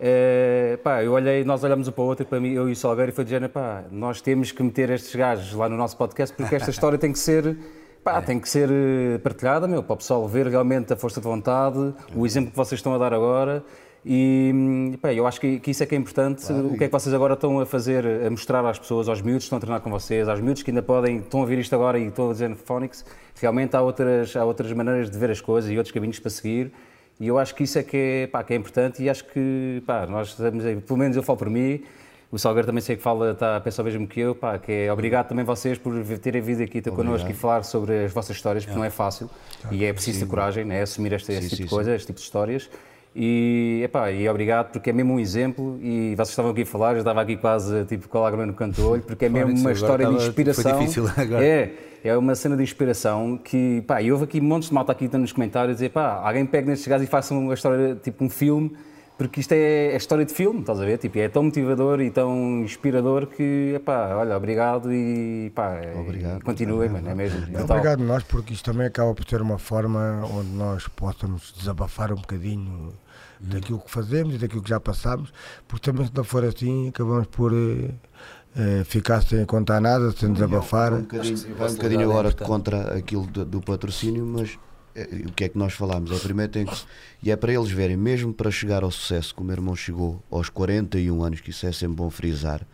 eh, 0.00 0.78
pá, 0.82 1.02
eu 1.02 1.12
olhei, 1.12 1.44
nós 1.44 1.62
olhamos 1.62 1.86
um 1.86 1.92
para 1.92 2.02
o 2.02 2.06
outro, 2.06 2.24
para 2.24 2.40
mim, 2.40 2.52
eu 2.52 2.68
e 2.68 2.72
o 2.72 2.76
Salgueiro, 2.76 3.10
e 3.10 3.14
foi 3.14 3.24
dizendo, 3.24 3.48
pá, 3.48 3.84
nós 3.90 4.20
temos 4.20 4.52
que 4.52 4.62
meter 4.62 4.88
estes 4.90 5.14
gajos 5.14 5.52
lá 5.52 5.68
no 5.68 5.76
nosso 5.76 5.96
podcast, 5.96 6.34
porque 6.34 6.54
esta 6.54 6.70
história 6.72 6.98
tem 6.98 7.12
que 7.12 7.18
ser... 7.18 7.56
Pá, 8.02 8.20
tem 8.20 8.38
que 8.38 8.46
ser 8.46 8.68
eh, 8.70 9.16
partilhada, 9.18 9.66
meu, 9.66 9.82
para 9.82 9.94
o 9.94 9.96
pessoal 9.96 10.28
ver 10.28 10.46
realmente 10.46 10.92
a 10.92 10.96
força 10.96 11.22
de 11.22 11.26
vontade, 11.26 11.94
o 12.14 12.26
exemplo 12.26 12.50
que 12.50 12.56
vocês 12.56 12.78
estão 12.78 12.92
a 12.94 12.98
dar 12.98 13.14
agora. 13.14 13.64
E 14.06 14.52
hum, 14.54 14.98
pá, 15.00 15.14
eu 15.14 15.26
acho 15.26 15.40
que, 15.40 15.58
que 15.58 15.70
isso 15.70 15.82
é 15.82 15.86
que 15.86 15.94
é 15.94 15.98
importante. 15.98 16.52
o 16.52 16.76
que 16.76 16.84
é 16.84 16.86
que 16.86 16.92
vocês 16.92 17.14
agora 17.14 17.34
estão 17.34 17.58
a 17.58 17.64
fazer, 17.64 18.04
a 18.26 18.30
mostrar 18.30 18.64
às 18.66 18.78
pessoas, 18.78 19.08
aos 19.08 19.22
miúdos 19.22 19.44
que 19.44 19.46
estão 19.46 19.56
a 19.56 19.60
treinar 19.60 19.80
com 19.80 19.90
vocês, 19.90 20.28
aos 20.28 20.40
miúdos 20.40 20.62
que 20.62 20.70
ainda 20.70 20.82
podem, 20.82 21.18
estão 21.18 21.42
a 21.42 21.46
ver 21.46 21.58
isto 21.58 21.74
agora 21.74 21.98
e 21.98 22.06
estão 22.06 22.28
a 22.28 22.32
dizer 22.32 22.54
Phonics, 22.54 23.04
realmente 23.40 23.74
há 23.74 23.80
outras, 23.80 24.36
há 24.36 24.44
outras 24.44 24.70
maneiras 24.72 25.10
de 25.10 25.18
ver 25.18 25.30
as 25.30 25.40
coisas 25.40 25.70
e 25.70 25.78
outros 25.78 25.92
caminhos 25.92 26.18
para 26.18 26.30
seguir. 26.30 26.70
E 27.18 27.28
eu 27.28 27.38
acho 27.38 27.54
que 27.54 27.62
isso 27.62 27.78
é 27.78 27.82
que 27.82 27.96
é, 27.96 28.26
pá, 28.26 28.42
que 28.42 28.52
é 28.52 28.56
importante 28.56 29.02
e 29.02 29.08
acho 29.08 29.24
que, 29.24 29.82
pá, 29.86 30.06
nós 30.06 30.28
estamos 30.28 30.64
aí, 30.66 30.76
pelo 30.76 30.98
menos 30.98 31.16
eu 31.16 31.22
falo 31.22 31.38
por 31.38 31.48
mim, 31.48 31.82
o 32.30 32.38
Salgueiro 32.38 32.66
também 32.66 32.82
sei 32.82 32.96
que 32.96 33.02
fala, 33.02 33.30
está 33.30 33.56
a 33.56 33.60
pensar 33.60 33.82
o 33.82 33.84
mesmo 33.84 34.06
que 34.06 34.18
eu, 34.18 34.34
pá, 34.34 34.58
que 34.58 34.70
é 34.70 34.92
obrigado 34.92 35.28
também 35.28 35.44
vocês 35.44 35.78
por 35.78 35.94
terem 36.18 36.42
vindo 36.42 36.62
aqui 36.62 36.82
ter 36.82 36.90
connosco 36.90 37.30
e 37.30 37.32
falar 37.32 37.62
sobre 37.62 38.04
as 38.04 38.12
vossas 38.12 38.36
histórias, 38.36 38.64
porque 38.64 38.76
não 38.76 38.84
é 38.84 38.90
fácil 38.90 39.30
e 39.70 39.84
é 39.84 39.92
preciso 39.92 40.18
ter 40.18 40.26
coragem, 40.26 40.64
né, 40.64 40.82
assumir 40.82 41.12
este, 41.12 41.32
este 41.32 41.42
Sim, 41.42 41.48
tipo 41.48 41.56
sim, 41.56 41.62
de 41.62 41.70
coisa, 41.70 41.94
este 41.94 42.06
tipo 42.08 42.18
de 42.18 42.24
histórias. 42.24 42.68
E, 43.16 43.80
epá, 43.84 44.10
e 44.10 44.28
obrigado 44.28 44.72
porque 44.72 44.90
é 44.90 44.92
mesmo 44.92 45.14
um 45.14 45.20
exemplo 45.20 45.78
e 45.80 46.14
vocês 46.16 46.30
estavam 46.30 46.50
aqui 46.50 46.62
a 46.62 46.66
falar, 46.66 46.92
eu 46.94 46.98
estava 46.98 47.20
aqui 47.22 47.36
quase 47.36 47.84
tipo 47.84 48.08
com 48.08 48.18
a 48.18 48.22
lágrima 48.22 48.44
no 48.44 48.54
canto 48.54 48.80
do 48.80 48.90
olho, 48.90 49.02
porque 49.02 49.26
é 49.26 49.28
mesmo 49.28 49.56
uma 49.56 49.70
história 49.72 50.06
de 50.06 50.12
estava- 50.16 50.32
foi 50.32 50.42
inspiração. 50.42 50.78
difícil 50.80 51.08
agora. 51.16 51.44
É, 51.44 51.72
é 52.02 52.16
uma 52.16 52.34
cena 52.34 52.56
de 52.56 52.64
inspiração 52.64 53.38
que, 53.38 53.82
pá, 53.86 54.02
e 54.02 54.10
houve 54.10 54.24
aqui 54.24 54.40
montes 54.40 54.68
de 54.68 54.74
malta 54.74 54.90
aqui 54.90 55.08
nos 55.16 55.32
comentários 55.32 55.70
a 55.70 55.74
dizer, 55.74 55.90
pá, 55.90 56.20
alguém 56.26 56.44
pegue 56.44 56.68
nestes 56.68 56.88
gajos 56.88 57.06
e 57.06 57.10
faça 57.10 57.32
uma 57.34 57.54
história, 57.54 57.94
tipo 58.02 58.24
um 58.24 58.28
filme, 58.28 58.72
porque 59.16 59.38
isto 59.38 59.52
é, 59.52 59.92
é 59.92 59.96
história 59.96 60.24
de 60.24 60.34
filme, 60.34 60.58
estás 60.60 60.80
a 60.80 60.84
ver? 60.84 60.98
Tipo, 60.98 61.16
é 61.20 61.28
tão 61.28 61.44
motivador 61.44 62.00
e 62.00 62.10
tão 62.10 62.62
inspirador 62.64 63.28
que, 63.28 63.80
pá, 63.84 64.16
olha, 64.16 64.36
obrigado 64.36 64.92
e, 64.92 65.52
pá, 65.54 65.80
Obrigado. 66.00 66.42
continuem, 66.42 66.88
mano, 66.88 67.08
é 67.10 67.14
mesmo. 67.14 67.40
brutal. 67.46 67.64
Obrigado 67.78 68.02
nós, 68.02 68.24
porque 68.24 68.52
isto 68.52 68.72
também 68.72 68.88
acaba 68.88 69.14
por 69.14 69.24
ser 69.24 69.40
uma 69.40 69.56
forma 69.56 70.20
onde 70.34 70.50
nós 70.50 70.88
possamos 70.88 71.54
desabafar 71.56 72.12
um 72.12 72.16
bocadinho 72.16 72.92
daquilo 73.44 73.78
que 73.80 73.90
fazemos 73.90 74.34
e 74.34 74.38
daquilo 74.38 74.62
que 74.62 74.70
já 74.70 74.80
passámos, 74.80 75.32
porque 75.68 75.90
também 75.90 76.06
se 76.06 76.12
não 76.14 76.24
for 76.24 76.44
assim, 76.44 76.88
acabamos 76.88 77.26
por 77.26 77.52
eh, 77.52 77.90
eh, 78.56 78.84
ficar 78.84 79.22
sem 79.22 79.44
contar 79.44 79.80
nada, 79.80 80.12
sem 80.12 80.32
desabafar. 80.32 80.90
Vai 80.92 81.00
um 81.00 81.02
bocadinho, 81.02 81.54
vai 81.56 81.70
um 81.70 81.74
bocadinho 81.74 82.00
é 82.00 82.04
agora 82.04 82.28
importante. 82.28 82.48
contra 82.48 82.96
aquilo 82.96 83.26
do, 83.26 83.44
do 83.44 83.60
patrocínio, 83.60 84.24
mas 84.24 84.58
eh, 84.94 85.24
o 85.26 85.32
que 85.32 85.44
é 85.44 85.48
que 85.48 85.58
nós 85.58 85.72
falamos? 85.72 86.10
É 86.10 86.18
primeiro 86.18 86.52
tem 86.52 86.66
que, 86.66 86.76
e 87.22 87.30
é 87.30 87.36
para 87.36 87.52
eles 87.52 87.70
verem, 87.70 87.96
mesmo 87.96 88.32
para 88.32 88.50
chegar 88.50 88.82
ao 88.82 88.90
sucesso, 88.90 89.34
como 89.34 89.46
o 89.46 89.48
meu 89.48 89.56
irmão 89.56 89.76
chegou 89.76 90.22
aos 90.30 90.48
41 90.48 91.22
anos, 91.22 91.40
que 91.40 91.50
isso 91.50 91.66
é 91.66 91.72
sempre 91.72 91.96
bom 91.96 92.10
frisar, 92.10 92.66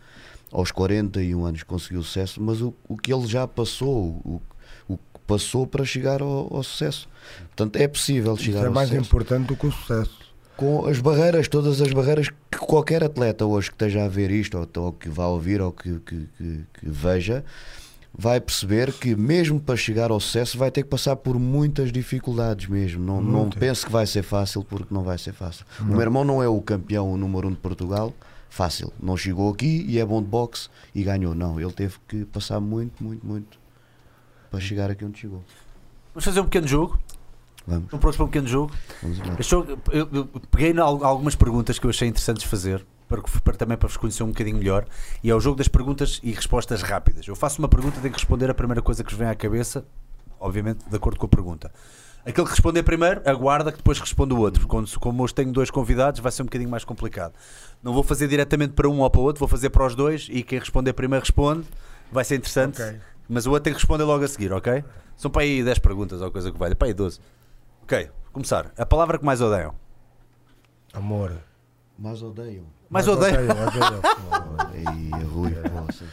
aos 0.51 0.71
41 0.71 1.45
anos 1.45 1.63
conseguiu 1.63 2.03
sucesso, 2.03 2.41
mas 2.41 2.61
o, 2.61 2.73
o 2.87 2.97
que 2.97 3.13
ele 3.13 3.25
já 3.25 3.47
passou, 3.47 4.21
o, 4.23 4.41
o 4.87 4.97
que 4.97 5.19
passou 5.25 5.65
para 5.65 5.83
chegar 5.85 6.21
ao, 6.21 6.53
ao 6.53 6.61
sucesso. 6.61 7.07
Portanto, 7.47 7.77
é 7.77 7.87
possível 7.87 8.33
Isso 8.35 8.43
chegar 8.43 8.63
é 8.63 8.67
ao 8.67 8.73
mais 8.73 8.89
sucesso 8.89 9.07
importante 9.07 9.47
do 9.47 9.55
que 9.55 9.65
o 9.65 9.71
sucesso. 9.71 10.20
Com 10.61 10.85
as 10.85 10.99
barreiras, 10.99 11.47
todas 11.47 11.81
as 11.81 11.91
barreiras 11.91 12.29
que 12.29 12.59
qualquer 12.59 13.03
atleta 13.03 13.45
hoje 13.47 13.69
que 13.69 13.73
esteja 13.73 14.05
a 14.05 14.07
ver 14.07 14.29
isto, 14.29 14.55
ou, 14.59 14.83
ou 14.83 14.91
que 14.93 15.09
vá 15.09 15.25
ouvir, 15.25 15.59
ou 15.59 15.71
que, 15.71 15.99
que- 16.01 16.27
que- 16.37 16.63
que 16.75 16.85
veja, 16.87 17.43
vai 18.15 18.39
perceber 18.39 18.93
que 18.93 19.15
mesmo 19.15 19.59
para 19.59 19.75
chegar 19.75 20.11
ao 20.11 20.19
sucesso 20.19 20.59
vai 20.59 20.69
ter 20.69 20.83
que 20.83 20.89
passar 20.89 21.15
por 21.15 21.39
muitas 21.39 21.91
dificuldades 21.91 22.67
mesmo. 22.67 23.03
Não, 23.03 23.19
não 23.19 23.49
pense 23.49 23.83
que 23.83 23.91
vai 23.91 24.05
ser 24.05 24.21
fácil 24.21 24.63
porque 24.63 24.93
não 24.93 25.01
vai 25.01 25.17
ser 25.17 25.33
fácil. 25.33 25.65
O 25.79 25.85
meu 25.85 26.01
irmão 26.01 26.23
não 26.23 26.43
é 26.43 26.47
o 26.47 26.61
campeão 26.61 27.17
número 27.17 27.47
um 27.47 27.51
de 27.51 27.57
Portugal. 27.57 28.13
Fácil, 28.47 28.93
não 29.01 29.17
chegou 29.17 29.51
aqui 29.51 29.83
e 29.87 29.97
é 29.97 30.05
bom 30.05 30.21
de 30.21 30.27
boxe 30.27 30.69
e 30.93 31.01
ganhou. 31.03 31.33
Não, 31.33 31.59
ele 31.59 31.71
teve 31.71 31.95
que 32.07 32.23
passar 32.25 32.59
muito, 32.59 33.01
muito, 33.03 33.25
muito 33.25 33.57
para 34.51 34.59
chegar 34.59 34.91
aqui 34.91 35.05
onde 35.05 35.17
chegou. 35.17 35.41
Vamos 36.13 36.25
fazer 36.25 36.41
um 36.41 36.43
pequeno 36.43 36.67
jogo. 36.67 36.99
Vamos, 37.67 37.89
prontos 37.89 38.15
para 38.15 38.25
um 38.25 38.27
pequeno 38.27 38.47
jogo? 38.47 38.71
vamos 39.01 39.47
jogo, 39.47 39.79
eu, 39.91 40.09
eu 40.11 40.25
peguei 40.49 40.73
algumas 40.79 41.35
perguntas 41.35 41.77
que 41.77 41.85
eu 41.85 41.89
achei 41.89 42.07
interessantes 42.07 42.43
fazer, 42.43 42.85
para, 43.07 43.21
para- 43.43 43.55
também 43.55 43.77
para 43.77 43.87
vos 43.87 43.97
conhecer 43.97 44.23
um 44.23 44.27
bocadinho 44.29 44.57
melhor, 44.57 44.85
e 45.23 45.29
é 45.29 45.35
o 45.35 45.39
jogo 45.39 45.57
das 45.57 45.67
perguntas 45.67 46.19
e 46.23 46.31
respostas 46.31 46.81
rápidas. 46.81 47.27
Eu 47.27 47.35
faço 47.35 47.59
uma 47.59 47.67
pergunta, 47.67 47.99
tenho 48.01 48.13
que 48.13 48.19
responder 48.19 48.49
a 48.49 48.53
primeira 48.53 48.81
coisa 48.81 49.03
que 49.03 49.11
vos 49.11 49.19
vem 49.19 49.27
à 49.27 49.35
cabeça, 49.35 49.85
obviamente 50.39 50.79
de 50.89 50.95
acordo 50.95 51.19
com 51.19 51.25
a 51.27 51.29
pergunta. 51.29 51.71
Aquele 52.25 52.45
que 52.45 52.51
responder 52.51 52.83
primeiro, 52.83 53.21
aguarda 53.25 53.71
que 53.71 53.77
depois 53.77 53.99
responda 53.99 54.35
o 54.35 54.39
outro. 54.39 54.67
Quando, 54.67 54.87
como 54.99 55.23
hoje 55.23 55.33
tenho 55.33 55.51
dois 55.51 55.71
convidados, 55.71 56.19
vai 56.19 56.31
ser 56.31 56.43
um 56.43 56.45
bocadinho 56.45 56.69
mais 56.69 56.83
complicado. 56.83 57.33
Não 57.81 57.93
vou 57.93 58.03
fazer 58.03 58.27
diretamente 58.27 58.73
para 58.73 58.87
um 58.87 58.99
ou 58.99 59.09
para 59.09 59.21
o 59.21 59.23
outro, 59.23 59.39
vou 59.39 59.47
fazer 59.47 59.71
para 59.71 59.85
os 59.87 59.95
dois 59.95 60.27
e 60.29 60.43
quem 60.43 60.59
responder 60.59 60.93
primeiro 60.93 61.23
responde. 61.25 61.65
Vai 62.11 62.23
ser 62.23 62.35
interessante, 62.35 62.79
Ok. 62.79 62.99
mas 63.27 63.47
o 63.47 63.49
outro 63.49 63.63
tem 63.63 63.73
que 63.73 63.79
responder 63.79 64.03
logo 64.03 64.23
a 64.23 64.27
seguir, 64.27 64.51
ok? 64.53 64.83
São 65.17 65.31
para 65.31 65.41
aí 65.41 65.63
10 65.63 65.79
perguntas 65.79 66.21
ou 66.21 66.29
coisa 66.29 66.51
que 66.51 66.57
valha, 66.59 66.75
para 66.75 66.89
aí 66.89 66.93
12. 66.93 67.19
Ok, 67.83 68.09
começar. 68.31 68.71
A 68.77 68.85
palavra 68.85 69.17
que 69.17 69.25
mais 69.25 69.41
odeiam. 69.41 69.73
Amor. 70.93 71.33
Mas 71.97 72.21
odeio. 72.21 72.65
Mais 72.89 73.07
odeio. 73.07 73.35
odeio, 73.35 73.51
odeio. 73.51 74.01
Ei, 74.73 75.23
Rui, 75.23 75.51
poça. 75.51 76.05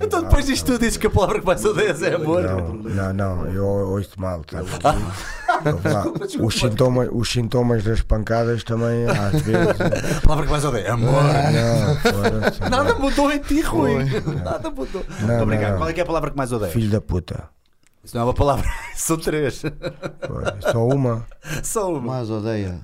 Então 0.00 0.22
depois 0.22 0.44
disto 0.44 0.66
tudo 0.66 0.80
dizes 0.80 0.96
que 0.96 1.06
a 1.06 1.10
palavra 1.10 1.38
que 1.38 1.46
mais 1.46 1.64
odeias 1.64 2.02
é 2.02 2.14
amor. 2.14 2.42
Não, 2.42 2.72
não, 2.74 3.12
não, 3.14 3.46
eu 3.52 3.64
ouço 3.64 4.20
mal? 4.20 4.42
Ouve 4.52 4.72
lá, 4.82 6.04
Os 6.44 6.54
sintomas, 6.58 7.08
os 7.12 7.30
sintomas 7.30 7.84
das 7.84 8.02
pancadas 8.02 8.64
também, 8.64 9.06
às 9.06 9.40
vezes. 9.40 9.80
A 10.18 10.20
palavra 10.22 10.46
que 10.46 10.50
mais 10.50 10.64
odeia 10.64 10.82
é 10.88 10.90
amor. 10.90 11.22
Não, 11.22 11.96
foda-se. 12.12 12.60
Nada 12.68 12.94
mudou 12.96 13.30
em 13.30 13.38
ti, 13.38 13.60
Rui. 13.60 14.04
Nada 14.44 14.68
mudou. 14.70 15.04
Não, 15.20 15.42
Obrigado. 15.42 15.70
não. 15.72 15.78
Qual 15.78 15.88
é 15.88 15.92
que 15.92 16.00
é 16.00 16.02
a 16.02 16.06
palavra 16.06 16.30
que 16.32 16.36
mais 16.36 16.52
odeia? 16.52 16.72
Filho 16.72 16.90
da 16.90 17.00
puta. 17.00 17.48
Isso 18.08 18.16
não 18.16 18.22
é 18.22 18.24
uma 18.24 18.32
palavra, 18.32 18.66
são 18.96 19.18
três. 19.18 19.60
Foi, 19.60 19.70
Só 20.72 20.88
uma. 20.88 21.26
Só 21.62 21.92
uma. 21.92 22.14
Mas 22.14 22.30
odeia. 22.30 22.80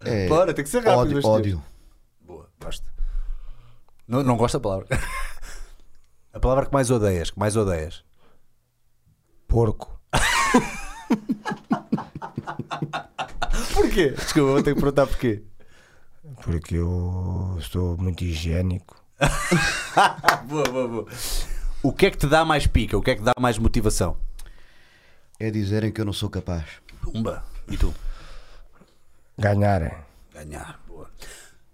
É 0.00 0.26
Bora, 0.26 0.54
tem 0.54 0.64
que 0.64 0.70
ser 0.70 0.78
rápido. 0.78 1.00
ódio. 1.00 1.16
mas 1.16 1.24
ódio. 1.26 1.62
Boa, 2.22 2.48
gosto. 2.58 2.90
Não, 4.08 4.22
não 4.22 4.38
gosto 4.38 4.54
da 4.54 4.60
palavra. 4.60 4.86
A 6.32 6.40
palavra 6.40 6.64
que 6.64 6.72
mais 6.72 6.90
odeias, 6.90 7.30
que 7.30 7.38
mais 7.38 7.54
odeias. 7.58 8.02
Porco. 9.46 10.00
Porquê? 13.74 14.12
Desculpa, 14.12 14.52
vou 14.52 14.62
ter 14.62 14.74
que 14.74 14.80
perguntar 14.80 15.06
porquê. 15.06 15.42
Porque 16.42 16.76
eu 16.76 17.58
sou 17.70 17.98
muito 17.98 18.24
higiênico. 18.24 18.96
Boa, 20.48 20.64
boa, 20.64 20.88
boa. 20.88 21.06
O 21.82 21.92
que 21.92 22.06
é 22.06 22.10
que 22.10 22.16
te 22.16 22.26
dá 22.26 22.46
mais 22.46 22.66
pica? 22.66 22.96
O 22.96 23.02
que 23.02 23.10
é 23.10 23.14
que 23.14 23.22
dá 23.22 23.34
mais 23.38 23.58
motivação? 23.58 24.16
É 25.38 25.50
dizerem 25.50 25.92
que 25.92 26.00
eu 26.00 26.04
não 26.04 26.12
sou 26.12 26.30
capaz. 26.30 26.64
Umba. 27.12 27.44
E 27.68 27.76
tu? 27.76 27.94
Ganharem. 29.38 29.92
Ganhar. 30.32 30.80
Boa. 30.86 31.10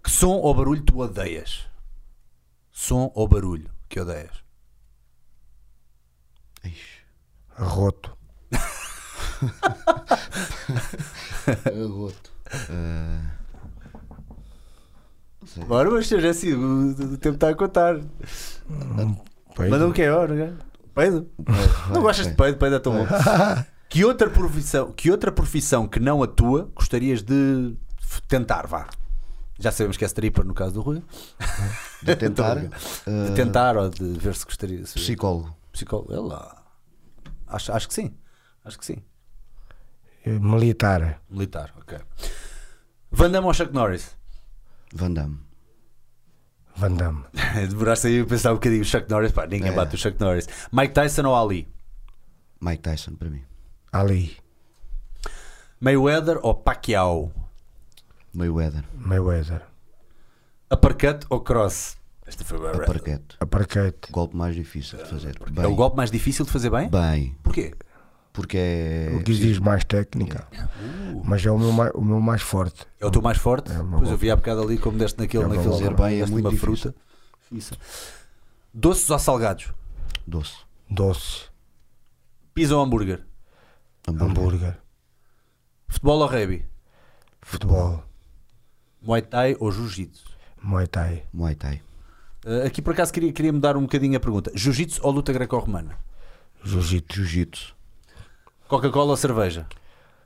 Som 0.07 0.39
ou 0.39 0.55
barulho 0.55 0.83
tu 0.83 0.99
odeias? 0.99 1.67
Som 2.73 3.13
ou 3.15 3.29
barulho 3.29 3.71
que 3.89 4.01
odeias? 4.01 4.43
Ixi, 6.65 7.01
Roto. 7.57 8.17
Roto. 11.89 12.33
Ah, 12.71 13.31
não 15.41 15.49
sei. 15.49 15.65
Bora, 15.65 15.91
mas 15.91 16.07
seja 16.07 16.31
assim, 16.31 16.55
o, 16.55 17.17
tempo 17.19 17.35
está 17.35 17.51
a 17.51 17.55
contar. 17.55 18.01
Peido. 19.57 19.71
Manda 19.71 19.87
um 19.87 19.93
que 19.93 20.03
é 20.03 20.11
hora, 20.11 20.35
né? 20.35 20.57
Peido? 20.95 21.31
Não 21.93 22.03
gostas 22.03 22.27
de 22.27 22.35
peido? 22.35 22.59
Peido 22.59 22.77
é 22.77 22.79
tão 22.79 22.93
bom. 22.93 23.07
Que 23.91 24.05
outra 24.05 24.31
profissão 24.31 24.93
que, 24.93 25.11
outra 25.11 25.33
profissão 25.33 25.89
que 25.89 25.99
não 25.99 26.23
a 26.23 26.27
tua 26.29 26.71
gostarias 26.77 27.25
de 27.25 27.75
tentar, 28.29 28.69
vá? 28.69 28.87
Já 29.59 29.73
sabemos 29.73 29.97
que 29.97 30.05
é 30.05 30.07
stripper 30.07 30.45
no 30.45 30.55
caso 30.55 30.75
do 30.75 30.81
Rui. 30.81 31.03
De 32.01 32.15
tentar. 32.15 32.55
De 32.65 32.69
ah, 32.69 33.35
tentar 33.35 33.77
ou 33.77 33.91
de 33.91 34.13
ver 34.13 34.35
se 34.37 34.45
gostaria. 34.45 34.87
Se... 34.87 34.95
Psicólogo. 34.95 35.55
Psicólogo. 35.73 36.15
É 36.15 36.21
lá. 36.21 36.63
Acho, 37.49 37.73
acho 37.73 37.89
que 37.89 37.95
sim. 37.95 38.15
Acho 38.65 38.79
que 38.79 38.87
sim. 38.87 39.03
Eh, 40.25 40.39
Militar. 40.39 41.21
Militar, 41.29 41.75
ok. 41.77 41.99
Van 43.11 43.31
Damme 43.31 43.49
ou 43.49 43.53
Chuck 43.53 43.75
Norris? 43.75 44.17
Van 44.95 45.13
Damme. 45.13 45.39
Van 46.81 46.95
Damme. 46.95 47.25
Demoraste 47.69 48.07
aí 48.09 48.21
a 48.21 48.25
pensar 48.27 48.51
um 48.53 48.55
bocadinho. 48.55 48.85
Chuck 48.85 49.09
Norris, 49.11 49.33
pá, 49.33 49.47
ninguém 49.47 49.71
É. 49.71 49.75
bate 49.75 49.95
o 49.95 49.99
Chuck 49.99 50.19
Norris. 50.19 50.49
Mike 50.73 50.95
Tyson 50.95 51.27
ou 51.27 51.37
Ali? 51.37 51.69
Mike 52.61 52.83
Tyson 52.83 53.15
para 53.15 53.29
mim. 53.29 53.43
Ali. 53.93 54.37
Mayweather 55.81 56.39
ou 56.43 56.55
Pacquiao? 56.55 57.33
Mayweather. 58.33 58.85
Mayweather. 58.95 59.63
Uppercut 60.73 61.27
ou 61.31 61.41
cross? 61.41 61.97
Esta 62.27 62.45
foi 62.45 62.59
bem 62.61 62.69
Uppercut. 62.71 63.37
Aparquete. 63.41 64.13
Golpe 64.13 64.37
mais 64.37 64.55
difícil 64.55 64.99
de 65.03 65.09
fazer. 65.09 65.35
É 65.57 65.67
o 65.67 65.75
golpe 65.75 65.97
mais 65.97 66.11
difícil 66.11 66.45
de 66.45 66.51
fazer 66.53 66.71
bem? 66.71 66.89
Bem. 66.89 67.37
Porquê? 67.43 67.75
Porque 68.33 68.57
é. 68.57 69.17
O 69.19 69.23
que 69.25 69.33
exige 69.33 69.61
mais 69.61 69.85
técnica. 69.85 70.47
Mas 71.25 71.45
é 71.45 71.51
o 71.51 71.59
meu 71.59 71.73
mais, 71.73 71.91
o 71.95 72.01
meu 72.01 72.21
mais 72.21 72.43
forte. 72.43 72.87
É 73.01 73.07
o 73.07 73.11
teu 73.11 73.21
mais 73.21 73.39
forte? 73.39 73.71
É 73.73 73.77
pois 73.99 74.11
eu 74.11 74.17
vi 74.17 74.31
há 74.31 74.37
bocado 74.37 74.63
ali 74.63 74.79
como 74.79 74.97
deste 74.99 75.19
naquele, 75.19 75.45
É 75.45 75.49
naquele. 75.49 75.95
Bem, 75.95 76.21
é 76.21 76.27
muito 76.27 76.45
uma 76.47 76.51
difícil. 76.51 76.77
fruta. 76.77 76.95
Isso. 77.51 77.75
Doces 78.73 79.11
ou 79.11 79.19
salgados? 79.19 79.73
Doce. 80.27 80.55
Doce. 80.89 81.49
Pizza 82.55 82.77
ou 82.77 82.83
hambúrguer? 82.85 83.25
Hambúrguer. 84.07 84.31
Hambúrguer. 84.31 84.79
Futebol 85.89 86.21
ou 86.21 86.27
rugby? 86.27 86.65
Futebol. 87.43 88.05
Muay 89.03 89.23
Thai 89.23 89.57
ou 89.59 89.73
Jiu-Jitsu? 89.73 90.25
Muay 90.63 90.87
Thai. 90.87 91.25
Muay 91.33 91.55
Thai. 91.57 91.83
Uh, 92.45 92.67
aqui 92.67 92.81
por 92.81 92.93
acaso 92.93 93.13
queria, 93.13 93.33
queria 93.33 93.53
mudar 93.53 93.77
um 93.77 93.83
bocadinho 93.83 94.17
a 94.17 94.21
pergunta: 94.21 94.53
Jiu-Jitsu 94.55 95.01
ou 95.03 95.11
luta 95.11 95.33
greco-romana? 95.33 95.97
Jiu-Jitsu. 96.63 97.15
Jiu-Jitsu. 97.25 97.75
Coca-Cola 98.71 99.11
ou 99.11 99.17
cerveja? 99.17 99.67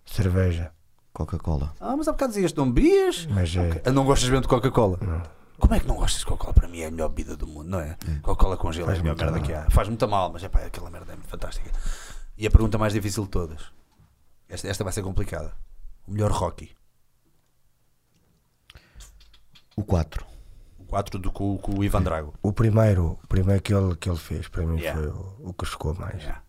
Cerveja. 0.04 0.70
Coca-Cola. 1.14 1.72
Ah, 1.80 1.96
mas 1.96 2.06
há 2.08 2.12
bocado 2.12 2.32
dizias 2.34 2.52
que 2.52 2.58
não 2.58 2.70
bebias? 2.70 3.24
Mas 3.26 3.56
é. 3.56 3.80
Ah, 3.86 3.90
Não 3.90 4.04
gostas 4.04 4.28
mesmo 4.28 4.42
de 4.42 4.48
Coca-Cola? 4.48 4.98
Não. 5.00 5.22
Como 5.58 5.74
é 5.74 5.80
que 5.80 5.86
não 5.86 5.94
gostas 5.96 6.20
de 6.20 6.26
Coca-Cola? 6.26 6.52
Para 6.52 6.68
mim 6.68 6.80
é 6.80 6.86
a 6.86 6.90
melhor 6.90 7.08
bebida 7.08 7.36
do 7.36 7.46
mundo, 7.46 7.70
não 7.70 7.80
é? 7.80 7.96
Coca-Cola 8.20 8.56
com 8.58 8.70
gelo 8.70 8.90
é 8.90 8.94
a 8.94 8.98
melhor 8.98 9.14
muito 9.16 9.24
merda 9.24 9.38
mal. 9.38 9.46
que 9.46 9.52
há. 9.54 9.70
Faz 9.70 9.88
muito 9.88 10.06
mal, 10.08 10.30
mas 10.30 10.44
é 10.44 10.48
pá, 10.48 10.58
aquela 10.60 10.90
merda 10.90 11.12
é 11.12 11.16
muito 11.16 11.28
fantástica. 11.28 11.70
E 12.36 12.46
a 12.46 12.50
pergunta 12.50 12.76
mais 12.76 12.92
difícil 12.92 13.22
de 13.24 13.30
todas: 13.30 13.62
esta, 14.48 14.68
esta 14.68 14.84
vai 14.84 14.92
ser 14.92 15.02
complicada. 15.02 15.54
O 16.06 16.12
melhor 16.12 16.30
Rocky? 16.30 16.76
O 19.76 19.82
4. 19.84 20.24
O 20.78 20.84
4 20.84 21.18
do, 21.18 21.32
com, 21.32 21.56
com 21.58 21.78
o 21.78 21.84
Ivan 21.84 22.02
Drago. 22.02 22.34
O 22.42 22.52
primeiro, 22.52 23.18
o 23.22 23.26
primeiro 23.26 23.62
que 23.62 23.72
ele, 23.74 23.96
que 23.96 24.08
ele 24.10 24.18
fez, 24.18 24.48
para 24.48 24.64
mim 24.66 24.78
Yeah. 24.78 25.00
foi 25.00 25.10
o, 25.10 25.36
o 25.50 25.54
que 25.54 25.64
chocou 25.64 25.94
mais. 25.94 26.22
Yeah, 26.22 26.42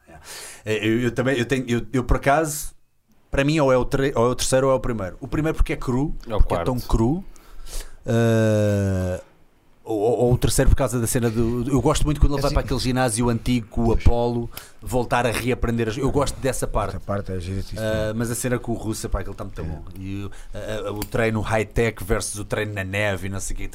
Eu, 0.66 1.02
eu 1.02 1.12
também, 1.12 1.38
eu 1.38 1.46
tenho, 1.46 1.66
eu, 1.68 1.82
eu 1.94 2.04
por 2.04 2.18
acaso, 2.18 2.74
para 3.32 3.44
mim, 3.44 3.60
ou 3.60 3.72
é, 3.72 3.78
o 3.78 3.86
tre- 3.86 4.14
ou 4.16 4.26
é 4.28 4.30
o 4.30 4.36
terceiro 4.36 4.68
ou 4.68 4.74
é 4.74 4.76
o 4.76 4.80
primeiro. 4.80 5.18
O 5.20 5.28
primeiro 5.28 5.56
porque 5.56 5.74
é 5.74 5.76
cru, 5.78 6.16
É 6.28 6.34
o 6.36 6.40
porque 6.40 6.56
é 6.56 6.64
tão 6.64 6.80
cru. 6.80 7.24
Eh, 8.06 9.22
ou, 9.84 9.98
ou- 10.00 10.18
ou 10.26 10.34
o 10.34 10.38
terceiro 10.38 10.70
por 10.70 10.76
causa 10.76 11.00
da 11.00 11.08
cena 11.08 11.30
do. 11.30 11.70
Eu 11.70 11.82
gosto 11.82 12.06
muito 12.06 12.20
quando 12.20 12.34
ele 12.34 12.42
vai 12.42 12.48
Assim- 12.50 12.54
para 12.56 12.64
aquele 12.64 12.80
ginásio 12.80 13.30
antigo 13.30 13.90
o 13.90 13.94
Apolo, 13.94 14.50
voltar 14.86 15.26
a 15.26 15.32
reaprender. 15.32 15.90
as- 15.90 15.98
Eu 15.98 16.12
gosto 16.12 16.40
dessa 16.40 16.68
parte. 16.68 16.96
Essa 16.96 17.00
parte 17.06 17.32
é 17.32 17.40
gira, 17.40 17.62
sim, 17.62 17.76
Uh, 17.76 18.14
mas 18.16 18.30
a 18.32 18.36
cena 18.36 18.60
com 18.60 18.72
o 18.72 18.76
Russo, 18.76 19.10
pá, 19.10 19.20
aquilo 19.20 19.32
está 19.34 19.44
muito 19.44 19.64
bom. 19.64 19.84
E 19.98 20.24
o- 20.26 20.32
a- 20.86 20.90
a- 20.90 20.92
o 20.92 21.00
treino 21.04 21.42
high-tech 21.42 22.04
versus 22.04 22.40
o 22.40 22.46
treino 22.46 22.74
na 22.74 22.84
neve 22.84 23.28
e 23.28 23.30
não 23.30 23.40
sei 23.40 23.56
o 23.56 23.58
quê. 23.58 23.70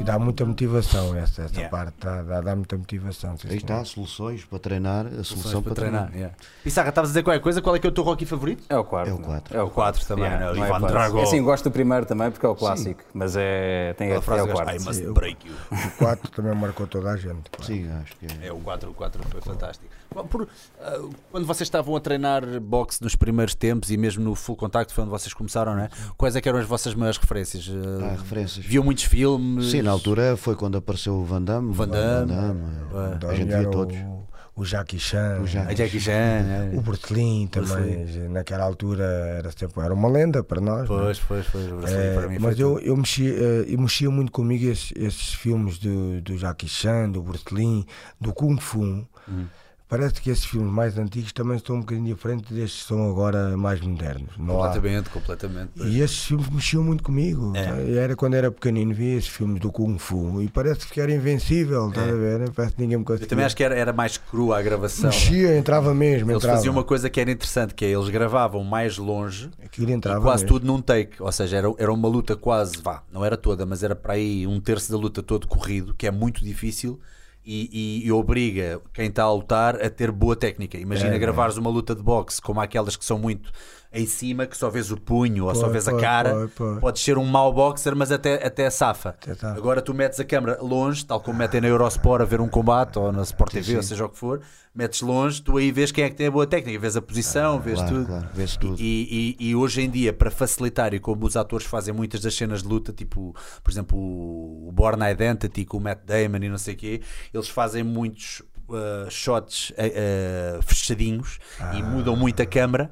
E 0.00 0.04
dá 0.04 0.18
muita 0.18 0.44
motivação 0.44 1.16
essa, 1.16 1.42
essa 1.42 1.54
Yeah. 1.54 1.68
parte, 1.76 1.94
dá, 2.00 2.22
dá, 2.22 2.40
dá 2.40 2.56
muita 2.56 2.76
motivação. 2.76 3.36
sim, 3.36 3.48
Aí 3.48 3.56
está, 3.56 3.84
soluções 3.84 4.44
para 4.44 4.58
treinar. 4.58 5.06
A 5.06 5.24
solução 5.24 5.62
para 5.62 5.72
para 5.74 5.82
treinar. 5.82 6.06
treinar. 6.08 6.14
yeah. 6.16 6.36
Pissarra, 6.62 6.88
estavas 6.90 7.10
a 7.10 7.12
dizer 7.12 7.22
qualquer 7.22 7.40
coisa? 7.40 7.60
Qual 7.60 7.74
é 7.74 7.78
que 7.78 7.86
é 7.86 7.90
o 7.90 7.92
teu 7.92 8.04
Rocky 8.04 8.24
favorito? 8.26 8.64
É 8.68 8.76
o 8.76 8.84
quarto. 8.84 9.10
É 9.10 9.14
o 9.14 9.18
quatro. 9.18 9.56
É 9.58 9.62
o 9.62 9.66
O 9.66 9.70
4 9.70 10.06
também, 10.06 10.24
Yeah, 10.24 10.46
né? 10.46 10.52
não 10.56 10.64
é 10.64 10.68
Ivan 10.68 10.80
fácil. 10.80 10.94
Drago. 10.96 11.18
É 11.18 11.22
assim, 11.22 11.42
gosto 11.42 11.64
do 11.64 11.70
primeiro 11.72 12.06
também 12.06 12.30
porque 12.30 12.46
é 12.46 12.48
o 12.48 12.54
clássico, 12.54 13.02
mas 13.12 13.34
é, 13.36 13.92
tem 13.98 14.06
Aquela 14.08 14.20
é, 14.20 14.22
frase 14.22 14.40
é 14.40 14.44
o 14.44 14.46
do 14.46 14.52
gajo, 14.52 14.64
quarto. 14.64 14.82
I 14.82 14.84
must 14.86 15.02
Sim, 15.04 15.12
break 15.12 15.48
you. 15.48 15.54
O 15.84 15.90
4 15.98 16.30
também 16.30 16.54
marcou 16.54 16.86
toda 16.86 17.10
a 17.10 17.16
gente. 17.16 17.50
pá. 17.50 17.62
Sim, 17.64 17.90
acho 18.02 18.16
que 18.16 18.26
é. 18.26 18.46
É, 18.48 18.52
o 18.52 18.58
4, 18.58 18.90
o 18.90 18.94
4 18.94 19.20
foi 19.28 19.40
fantástico. 19.40 19.92
Por, 20.22 20.48
ah, 20.80 21.00
quando 21.30 21.46
vocês 21.46 21.66
estavam 21.66 21.94
a 21.96 22.00
treinar 22.00 22.42
boxe 22.60 23.02
nos 23.02 23.16
primeiros 23.16 23.54
tempos 23.54 23.90
e 23.90 23.96
mesmo 23.96 24.22
no 24.24 24.34
full 24.34 24.56
contact 24.56 24.92
foi 24.92 25.02
onde 25.02 25.10
vocês 25.10 25.34
começaram, 25.34 25.74
não 25.74 25.82
é? 25.82 25.88
Quais 26.16 26.36
é 26.36 26.40
que 26.40 26.48
eram 26.48 26.58
as 26.58 26.66
vossas 26.66 26.94
maiores 26.94 27.18
referências? 27.18 27.68
Ah, 28.00 28.06
Há 28.06 28.10
referências. 28.12 28.64
Viam 28.64 28.84
muitos 28.84 29.04
filmes? 29.04 29.70
Sim, 29.70 29.82
na 29.82 29.90
altura 29.90 30.36
foi 30.36 30.54
quando 30.54 30.76
apareceu 30.78 31.14
o 31.14 31.24
Van 31.24 31.42
Damme. 31.42 31.72
Van 31.72 31.88
Damme. 31.88 32.32
é. 32.32 33.16
Então, 33.16 33.30
A 33.30 33.34
gente 33.34 33.54
viu 33.56 33.70
todos. 33.70 33.96
O, 33.96 34.24
o 34.56 34.64
Jackie 34.64 35.00
Chan, 35.00 35.40
O 35.42 35.46
Jackie 35.48 35.72
A 35.72 35.74
Jackie 35.74 35.98
Chan, 36.00 36.12
é. 36.12 36.70
o 36.76 36.80
Bruce 36.80 37.12
Lee 37.12 37.48
também. 37.48 38.06
Naquela 38.30 38.62
altura 38.64 39.02
era, 39.04 39.50
sempre, 39.50 39.80
era 39.82 39.92
uma 39.92 40.08
lenda 40.08 40.44
para 40.44 40.60
nós. 40.60 40.86
Pois, 40.86 41.18
pois, 41.18 41.44
pois. 41.50 41.64
Lee 41.66 41.92
É, 41.92 42.38
mas 42.38 42.58
eu, 42.60 42.74
tudo. 42.76 42.86
eu, 42.86 42.96
mexia, 42.96 43.30
eh, 43.34 43.64
eu 43.68 43.78
mexia 43.80 44.08
muito 44.12 44.30
comigo 44.30 44.64
esses, 44.66 44.92
esses 44.94 45.34
filmes 45.34 45.78
do, 45.78 46.20
do 46.20 46.36
Jackie 46.38 46.68
Chan, 46.68 47.10
do 47.10 47.20
Bruce 47.20 47.44
Lee, 47.52 47.84
do 48.20 48.32
Kung 48.32 48.56
Fu. 48.60 49.04
Hum. 49.28 49.46
Parece 49.96 50.20
que 50.20 50.28
esses 50.30 50.44
filmes 50.44 50.72
mais 50.72 50.98
antigos 50.98 51.32
também 51.32 51.56
estão 51.56 51.76
um 51.76 51.80
bocadinho 51.80 52.06
diferentes 52.14 52.50
destes 52.50 52.82
que 52.82 52.88
são 52.88 53.08
agora 53.10 53.56
mais 53.56 53.80
modernos. 53.80 54.30
Não 54.36 54.62
há- 54.62 54.66
Completamente, 54.68 55.10
completamente. 55.10 55.70
pois. 55.76 55.88
E 55.88 56.00
esses 56.00 56.24
filmes 56.24 56.48
mexiam 56.48 56.82
muito 56.82 57.02
comigo. 57.04 57.52
É. 57.54 57.92
Era 57.96 58.16
quando 58.16 58.34
era 58.34 58.50
pequenino, 58.50 58.92
via 58.92 59.16
esses 59.16 59.28
filmes 59.28 59.60
do 59.60 59.70
Kung 59.70 59.96
Fu 59.98 60.42
e 60.42 60.48
parece 60.48 60.86
que 60.88 61.00
era 61.00 61.12
invencível, 61.12 61.88
estás 61.88 62.08
a 62.08 62.12
ver? 62.14 62.50
Parece 62.50 62.74
que 62.74 62.82
ninguém 62.82 62.98
me 62.98 63.04
conseguia. 63.04 63.24
É. 63.24 63.26
Eu 63.26 63.28
também 63.30 63.44
acho 63.44 63.56
que 63.56 63.62
era, 63.62 63.74
era 63.76 63.92
mais 63.92 64.16
crua 64.18 64.58
a 64.58 64.62
gravação. 64.62 65.10
Mexia, 65.10 65.56
entrava 65.56 65.94
mesmo, 65.94 66.30
Eles 66.30 66.42
entrava. 66.42 66.56
faziam 66.58 66.72
uma 66.72 66.84
coisa 66.84 67.08
que 67.08 67.20
era 67.20 67.30
interessante, 67.30 67.72
que 67.74 67.84
é 67.84 67.88
eles 67.90 68.08
gravavam 68.08 68.64
mais 68.64 68.98
longe 68.98 69.48
Aquilo 69.64 69.90
e 69.90 69.92
entrava 69.92 70.20
quase 70.20 70.42
mesmo. 70.44 70.58
tudo 70.58 70.66
num 70.66 70.82
take. 70.82 71.22
Ou 71.22 71.30
seja, 71.30 71.56
era, 71.58 71.72
era 71.78 71.92
uma 71.92 72.08
luta 72.08 72.34
quase, 72.34 72.78
vá, 72.82 73.02
não 73.12 73.24
era 73.24 73.36
toda, 73.36 73.64
mas 73.64 73.82
era 73.84 73.94
para 73.94 74.14
aí 74.14 74.46
um 74.46 74.58
terço 74.60 74.90
da 74.90 74.98
luta 74.98 75.22
todo 75.22 75.46
corrido, 75.46 75.94
que 75.94 76.06
é 76.06 76.10
muito 76.10 76.44
difícil 76.44 76.98
e, 77.44 77.68
e- 78.02 78.06
e 78.06 78.12
obriga 78.12 78.80
quem 78.92 79.06
está 79.08 79.24
a 79.24 79.32
lutar 79.32 79.76
a 79.82 79.90
ter 79.90 80.10
boa 80.10 80.34
técnica. 80.36 80.78
Imagina 80.78 81.14
É, 81.14 81.18
gravares 81.18 81.56
uma 81.56 81.70
luta 81.70 81.94
de 81.94 82.02
boxe 82.02 82.40
como 82.40 82.60
aquelas 82.60 82.96
que 82.96 83.04
são 83.04 83.18
muito 83.18 83.50
em 83.94 84.06
cima, 84.06 84.46
que 84.46 84.56
só 84.56 84.68
vês 84.68 84.90
o 84.90 84.96
punho 84.96 85.44
ou 85.46 85.54
só 85.54 85.68
vês 85.68 85.86
a 85.88 85.96
cara. 85.96 86.48
Podes 86.80 87.02
ser 87.02 87.16
um 87.16 87.24
mau 87.24 87.52
boxer, 87.52 87.94
mas 87.94 88.10
até, 88.10 88.44
até 88.46 88.68
safa. 88.68 89.16
Agora 89.56 89.80
tu 89.80 89.94
metes 89.94 90.18
a 90.18 90.24
câmera 90.24 90.58
longe, 90.60 91.04
tal 91.06 91.20
como 91.20 91.38
metem 91.38 91.60
na 91.60 91.68
Eurosport 91.68 92.20
a 92.22 92.24
ver 92.24 92.40
um 92.40 92.48
combate 92.48 92.98
ou 92.98 93.12
na 93.12 93.22
Sport 93.22 93.52
TV, 93.52 93.76
ou 93.76 93.82
seja 93.82 94.04
o 94.04 94.08
que 94.08 94.18
for, 94.18 94.40
metes 94.74 95.00
longe, 95.00 95.40
tu 95.40 95.56
aí 95.56 95.70
vês 95.70 95.92
quem 95.92 96.04
é 96.04 96.10
que 96.10 96.16
tem 96.16 96.26
a 96.26 96.30
boa 96.30 96.46
técnica, 96.46 96.78
vês 96.78 96.96
a 96.96 97.02
posição, 97.02 97.60
vês 97.60 97.78
claro, 97.78 98.04
tudo. 98.04 98.28
vê-se 98.34 98.58
tudo. 98.58 98.76
E, 98.80 99.36
e- 99.40 99.48
e 99.50 99.54
hoje 99.54 99.82
em 99.82 99.88
dia, 99.88 100.12
para 100.12 100.30
facilitar, 100.30 100.92
e 100.92 100.98
como 100.98 101.24
os 101.24 101.36
atores 101.36 101.64
fazem 101.66 101.94
muitas 101.94 102.20
das 102.20 102.34
cenas 102.34 102.62
de 102.62 102.68
luta, 102.68 102.92
tipo, 102.92 103.34
por 103.62 103.70
exemplo, 103.70 103.96
o 103.98 104.70
Born 104.72 105.08
Identity 105.08 105.64
com 105.64 105.76
o 105.76 105.80
Matt 105.80 106.00
Damon 106.04 106.42
e 106.42 106.48
não 106.48 106.58
sei 106.58 106.74
o 106.74 106.76
quê, 106.76 107.00
eles 107.32 107.48
fazem 107.48 107.84
muitos 107.84 108.42
uh, 108.68 109.10
shots 109.10 109.70
uh, 109.70 110.58
uh, 110.58 110.62
fechadinhos 110.62 111.38
e 111.76 111.82
mudam 111.82 112.16
muito 112.16 112.42
a 112.42 112.46
câmera 112.46 112.90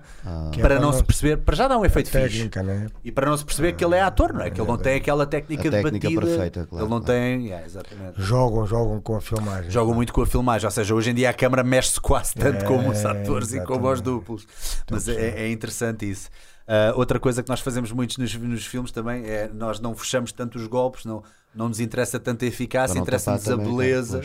Que 0.53 0.59
é 0.61 0.63
para 0.63 0.73
para 0.77 0.81
não 0.81 0.93
se 0.93 1.05
perceber, 1.05 1.37
para 1.39 1.55
já 1.57 1.69
dar 1.69 1.79
um 1.79 1.85
efeito 1.85 2.11
fixe. 2.11 2.29
técnica, 2.29 2.63
né? 2.63 2.89
E 3.05 3.13
para 3.13 3.29
não 3.29 3.37
se 3.37 3.45
perceber 3.45 3.73
que 3.75 3.85
ele 3.85 3.95
é 3.97 4.01
ator, 4.03 4.33
não 4.33 4.41
é? 4.43 4.51
Que 4.51 4.61
ele 4.61 4.69
não 4.69 4.79
tem 4.79 4.97
aquela 4.97 5.27
técnica, 5.27 5.69
A 5.69 5.71
técnica 5.71 6.09
de 6.09 6.15
batida. 6.15 6.33
perfeita, 6.37 6.67
claro, 6.67 6.85
ele 6.85 6.91
não 6.91 7.01
claro. 7.01 7.05
tem. 7.21 7.47
Yeah, 7.47 7.67
exatamente. 7.67 8.21
Jogam, 8.23 8.67
jogam 8.67 9.01
com 9.01 9.17
a 9.17 9.21
filmagem. 9.21 9.71
Jogam 9.71 9.95
muito 9.95 10.13
com 10.13 10.23
a 10.23 10.27
filmagem, 10.27 10.67
ou 10.67 10.71
seja, 10.71 10.95
hoje 10.95 11.11
em 11.11 11.15
dia 11.15 11.31
a 11.31 11.35
câmara 11.35 11.63
mexe-se 11.63 12.01
quase 12.01 12.35
tanto 12.35 12.65
É, 12.65 12.69
como 12.69 12.91
os 12.91 13.05
atores 13.05 13.53
e 13.53 13.61
como 13.65 13.87
os 13.87 13.93
exatamente. 13.93 14.03
duplos. 14.03 14.47
Mas 14.91 15.09
é, 15.09 15.43
é 15.45 15.51
interessante 15.51 16.09
isso. 16.11 16.29
Ah, 16.67 16.93
outra 16.97 17.19
coisa 17.19 17.43
que 17.43 17.49
nós 17.49 17.61
fazemos 17.61 17.91
muitos 17.93 18.17
nos, 18.19 18.35
nos 18.35 18.65
filmes 18.65 18.93
também 18.93 19.25
é 19.27 19.51
nós 19.53 19.81
não 19.81 19.95
fechamos 19.95 20.33
tanto 20.33 20.57
os 20.59 20.67
golpes, 20.67 21.05
não, 21.05 21.23
não 21.55 21.69
nos 21.69 21.81
interessa 21.81 22.21
tanto 22.21 22.45
a 22.45 22.49
eficácia, 22.49 22.99
interessa-nos 22.99 23.49
a 23.51 23.57
beleza. 23.57 24.23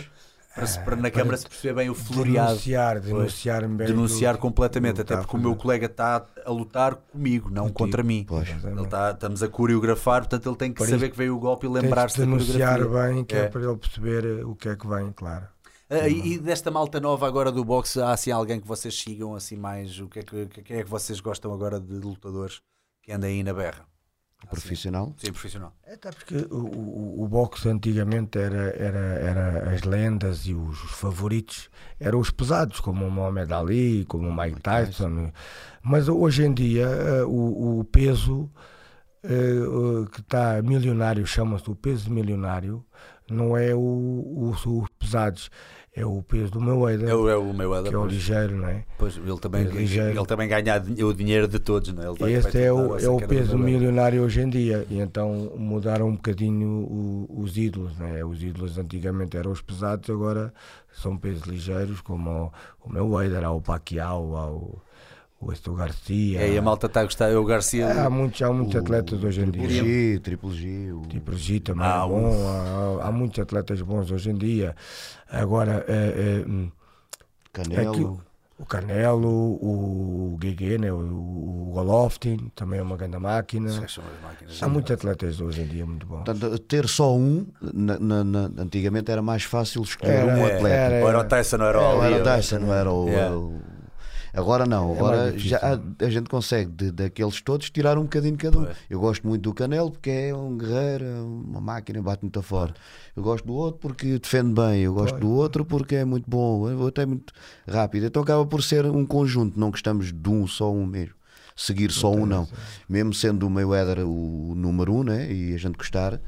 Para, 0.58 0.84
para 0.84 0.96
na 0.96 1.12
câmara 1.12 1.38
se 1.38 1.48
perceber 1.48 1.74
bem 1.76 1.90
o 1.90 1.94
floreado. 1.96 2.50
Denunciar, 2.50 3.00
denunciar 3.00 3.68
bem 3.68 3.88
Denunciar 3.88 4.38
completamente, 4.38 5.02
até 5.02 5.16
que 5.16 5.22
porque 5.22 5.38
o 5.38 5.40
meu 5.40 5.52
fazer. 5.52 5.62
colega 5.62 5.86
está 5.86 6.26
a 6.46 6.52
lutar 6.52 6.96
comigo, 6.96 7.50
não 7.50 7.70
contra 7.70 8.02
mim. 8.04 8.26
Pois. 8.28 8.50
Ele 8.50 8.82
está, 8.82 9.12
estamos 9.12 9.44
a 9.44 9.48
coreografar, 9.48 10.22
portanto 10.22 10.50
ele 10.50 10.56
tem 10.58 10.74
que 10.74 10.84
saber 10.84 10.96
isso, 11.06 11.12
que 11.12 11.18
veio 11.18 11.36
o 11.36 11.40
golpe 11.40 11.66
e 11.66 11.70
lembrar-se 11.70 12.16
de 12.16 12.22
denunciar 12.26 12.80
bem, 12.88 13.24
que 13.24 13.36
é. 13.36 13.40
É. 13.42 13.48
para 13.48 13.62
ele 13.62 13.78
perceber 13.78 14.26
eh, 14.26 14.44
o 14.44 14.56
que 14.56 14.70
é 14.70 14.76
que 14.76 14.88
vem, 14.88 15.12
claro. 15.12 15.46
Ah, 15.90 16.08
e, 16.10 16.34
e 16.34 16.38
desta 16.40 16.70
malta 16.70 17.00
nova 17.00 17.26
agora 17.28 17.50
do 17.52 17.64
boxe, 17.64 18.02
há 18.02 18.12
assim 18.12 18.30
alguém 18.32 18.60
que 18.60 18.68
vocês 18.68 18.94
sigam 19.00 19.36
assim 19.36 19.56
mais? 19.56 20.00
O 20.00 20.08
que 20.10 20.20
é 20.20 20.24
que, 20.24 20.46
que- 20.48 20.74
é 20.74 20.84
que 20.84 20.90
vocês 20.90 21.20
gostam 21.22 21.54
agora 21.54 21.80
de 21.80 21.94
lutadores 21.94 22.60
que 23.02 23.12
andem 23.14 23.36
aí 23.38 23.44
na 23.44 23.54
berra? 23.54 23.86
Profissional. 24.50 25.14
Sim, 25.18 25.32
profissional. 25.32 25.74
Até 25.92 26.10
porque 26.12 26.36
o, 26.52 26.58
o, 26.58 27.24
o 27.24 27.28
boxe 27.28 27.68
antigamente 27.68 28.38
era, 28.38 28.70
era, 28.78 28.98
era 29.00 29.72
as 29.74 29.82
lendas 29.84 30.46
e 30.46 30.54
os 30.54 30.78
favoritos 30.92 31.70
eram 32.00 32.20
os 32.20 32.32
pesados, 32.32 32.80
como 32.80 33.06
o 33.06 33.12
Muhammad 33.12 33.52
Ali, 33.52 34.06
como 34.06 34.30
o 34.30 34.36
Mike 34.36 34.62
Tyson. 34.62 35.32
Mas 35.82 36.08
hoje 36.08 36.44
em 36.46 36.54
dia 36.54 36.86
eh, 36.86 37.24
o, 37.26 37.80
o 37.80 37.84
peso 37.84 38.50
eh, 39.24 40.08
que 40.14 40.22
está 40.22 40.62
milionário, 40.62 41.26
chama-se 41.28 41.70
o 41.70 41.76
peso 41.76 42.10
milionário, 42.10 42.86
não 43.30 43.58
é 43.58 43.76
o, 43.76 43.80
o- 43.80 44.50
os 44.52 44.90
pesados, 44.98 45.50
é 46.00 46.06
o 46.06 46.22
peso 46.22 46.52
do 46.52 46.62
meu 46.62 46.88
É 46.88 46.96
o, 47.16 47.28
é 47.28 47.36
o 47.36 47.52
Mayweather. 47.54 47.90
que 47.90 47.96
é 47.96 47.98
o 47.98 48.06
ligeiro, 48.06 48.56
não 48.58 48.68
é? 48.68 48.84
Pois, 49.00 49.18
ele 49.18 49.40
também, 49.40 49.62
É 49.66 49.70
ligeiro. 49.70 50.18
ele 50.20 50.26
também 50.28 50.48
ganha 50.48 50.82
o 51.06 51.14
dinheiro 51.14 51.48
de 51.48 51.58
todos, 51.60 51.92
não 51.92 52.04
é? 52.04 52.08
Ele 52.24 52.34
Este 52.34 52.58
é 52.60 52.72
o, 52.72 52.98
é 52.98 53.10
o 53.10 53.18
peso 53.18 53.58
milionário 53.58 54.22
hoje 54.24 54.42
em 54.42 54.50
dia, 54.50 54.86
e 54.90 55.00
então 55.00 55.52
mudaram 55.58 56.08
um 56.10 56.16
bocadinho 56.16 56.68
o- 56.68 57.28
os 57.42 57.58
ídolos. 57.58 57.98
Né? 57.98 58.24
Os 58.24 58.44
ídolos 58.44 58.78
antigamente 58.78 59.36
eram 59.36 59.52
os 59.52 59.62
pesados, 59.62 60.08
agora 60.10 60.54
são 60.94 61.18
pesos 61.18 61.44
ligeiros, 61.44 62.00
como 62.02 62.30
o, 62.84 62.88
o 62.88 62.94
meu 62.94 63.10
Wader, 63.10 63.44
há 63.44 63.52
o 63.52 63.60
Pacquiao, 63.62 64.36
há 64.38 64.46
o, 64.52 64.80
o 65.40 65.52
Estor 65.52 65.76
Garcia. 65.78 66.42
É, 66.42 66.54
e 66.54 66.58
a 66.58 66.62
malta 66.62 66.88
está 66.88 67.02
a 67.02 67.04
gostar. 67.04 67.30
É 67.30 67.38
o 67.38 67.46
Garcia. 67.46 67.88
há 68.06 68.10
muitos, 68.10 68.42
há 68.42 68.52
muitos 68.52 68.76
o- 68.76 68.80
atletas 68.80 69.24
hoje 69.24 69.42
em 69.42 69.52
Triple 69.52 69.68
dia. 69.68 69.84
G, 69.84 70.20
Triple 70.20 70.52
G. 70.52 70.92
O... 70.94 71.02
Tipo 71.08 71.34
G 71.36 71.60
também 71.60 71.86
Ah, 71.86 72.04
é 72.06 72.08
bom, 72.10 72.48
há, 72.48 73.04
há- 73.04 73.08
há 73.08 73.12
muitos 73.12 73.40
atletas 73.40 73.82
bons 73.82 74.10
hoje 74.12 74.30
em 74.32 74.36
dia. 74.36 74.76
Agora, 75.30 75.86
é, 75.88 76.44
é, 76.44 76.50
hum, 76.50 76.72
Canelo. 77.54 78.22
O 78.60 78.66
Canelo, 78.66 79.30
o 79.62 80.36
Guigué, 80.40 80.80
né? 80.80 80.92
o, 80.92 80.98
o 80.98 81.70
Golovkin, 81.76 82.52
também 82.56 82.80
é 82.80 82.82
uma 82.82 82.98
grande 82.98 83.20
máquina. 83.20 83.70
Máquinas. 83.72 84.64
Há 84.64 84.68
muitos 84.68 84.92
atletas 84.92 85.40
hoje 85.40 85.62
em 85.62 85.68
dia 85.68 85.86
muito 85.86 86.08
bons. 86.08 86.24
Portanto, 86.24 86.58
ter 86.58 86.88
só 86.88 87.16
um, 87.16 87.46
na- 87.62 88.00
na- 88.00 88.24
na- 88.24 88.50
antigamente 88.58 89.12
era 89.12 89.22
mais 89.22 89.44
fácil 89.44 89.84
escolher 89.84 90.12
Era, 90.24 90.26
um 90.36 90.44
atleta. 90.44 90.68
era, 90.70 91.04
Ou 91.04 91.10
era 91.10 91.20
o 91.20 91.24
Tyson, 91.26 91.58
ou 91.58 91.64
era 91.66 91.80
o 91.80 91.84
Ou 91.84 92.02
Ali, 92.02 92.14
era 92.16 92.22
o 92.22 92.26
Tyson, 92.26 92.58
não 92.60 92.74
era 92.74 92.92
o. 92.92 93.08
Yeah. 93.08 93.36
o- 93.38 93.62
Agora 94.38 94.66
não, 94.66 94.94
É 94.94 94.98
agora 95.00 95.32
difícil. 95.32 95.50
já 95.50 95.58
há- 95.58 96.06
a 96.06 96.10
gente 96.10 96.30
consegue 96.30 96.72
de- 96.72 96.92
daqueles 96.92 97.42
todos 97.42 97.70
tirar 97.70 97.98
um 97.98 98.04
bocadinho 98.04 98.38
cada 98.38 98.60
um. 98.60 98.66
Pois. 98.66 98.78
Eu 98.90 99.00
gosto 99.00 99.28
muito 99.28 99.42
do 99.42 99.54
Canelo 99.54 99.92
porque 99.92 100.10
é 100.10 100.36
um 100.36 100.58
guerreiro, 100.58 101.04
é 101.06 101.22
uma 101.22 101.60
máquina, 101.60 102.02
bate 102.02 102.24
muito 102.24 102.42
forte. 102.42 102.80
Eu 103.16 103.24
gosto 103.24 103.46
do 103.46 103.54
outro 103.54 103.80
porque 103.82 104.20
defende 104.20 104.54
bem, 104.54 104.82
eu 104.82 104.94
gosto 104.94 105.18
do 105.20 105.30
outro 105.30 105.66
porque 105.66 105.96
é 105.96 106.06
muito 106.06 106.30
bom, 106.30 106.60
o 106.62 106.80
outro 106.82 107.02
é 107.02 107.06
muito 107.06 107.34
rápido. 107.68 108.06
Então 108.06 108.22
acaba 108.22 108.46
por 108.46 108.62
ser 108.62 108.86
um 108.86 109.06
conjunto, 109.06 109.60
não 109.60 109.72
gostamos 109.72 110.14
de 110.14 110.30
um 110.30 110.46
só 110.48 110.72
um 110.72 110.86
mesmo. 110.86 111.16
Seguir 111.56 111.90
só 111.92 112.12
um 112.12 112.24
não. 112.28 112.48
Mesmo 112.88 113.16
sendo 113.16 113.48
o 113.48 113.50
Mayweather 113.50 114.06
o 114.08 114.54
número 114.56 114.94
um, 114.94 115.04
né? 115.04 115.32
E 115.34 115.56
a 115.56 115.58
gente 115.58 115.76
gostar, 115.76 116.22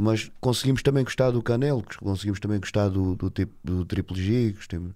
mas 0.00 0.30
conseguimos 0.40 0.80
também 0.80 1.02
gostar 1.02 1.32
do 1.32 1.42
Canelo, 1.42 1.82
conseguimos 1.98 2.38
também 2.38 2.60
gostar 2.60 2.88
do, 2.88 3.16
do, 3.16 3.28
tipo, 3.28 3.52
do 3.64 3.84
Triple 3.84 4.16
G, 4.16 4.52
gostamos, 4.52 4.92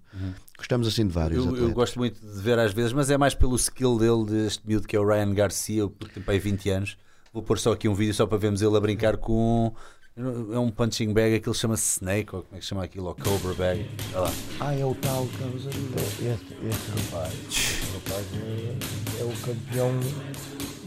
gostamos 0.57 0.87
assim 0.87 1.05
de 1.05 1.11
vários 1.11 1.45
Eu, 1.45 1.57
eu 1.57 1.71
gosto 1.73 1.99
muito 1.99 2.25
de 2.25 2.41
ver 2.41 2.57
às 2.57 2.71
vezes, 2.71 2.93
mas 2.93 3.09
é 3.09 3.17
mais 3.17 3.35
pelo 3.35 3.53
skill 3.57 3.97
dele, 3.97 4.23
deste 4.23 4.65
miúdo 4.65 4.87
que 4.87 4.95
é 4.95 4.99
o 4.99 5.05
Ryan 5.05 5.33
Garcia, 5.33 5.89
que 5.89 6.09
tem 6.09 6.23
para 6.23 6.33
aí 6.33 6.39
20 6.39 6.69
anos. 6.69 6.97
Vou 7.33 7.43
pôr 7.43 7.59
só 7.59 7.73
aqui 7.73 7.89
um 7.89 7.93
vídeo 7.93 8.13
só 8.13 8.25
para 8.25 8.37
vermos 8.37 8.61
ele 8.61 8.77
a 8.77 8.79
brincar 8.79 9.17
com. 9.17 9.73
É 10.15 10.59
um 10.59 10.69
punching 10.69 11.11
bag, 11.11 11.35
aquilo 11.35 11.55
chama-se 11.55 11.97
Snake, 11.97 12.33
ou 12.33 12.43
como 12.43 12.55
é 12.55 12.59
que 12.59 12.65
chama 12.65 12.83
aquilo? 12.83 13.07
Ou 13.07 13.15
Cobra 13.15 13.53
Bag. 13.55 13.89
Olha 14.13 14.19
lá. 14.21 14.31
Ah, 14.59 14.73
é 14.73 14.85
o 14.85 14.95
tal 14.95 15.25
que 15.25 15.33
estavas 15.33 15.67
a 15.67 15.69
dizer. 15.71 16.33
Este, 16.33 16.53
este 16.65 17.11
rapaz, 17.11 17.33
este 17.49 17.93
rapaz 17.93 18.25
é, 18.35 19.21
é 19.21 19.25
o 19.25 19.33
campeão 19.41 19.91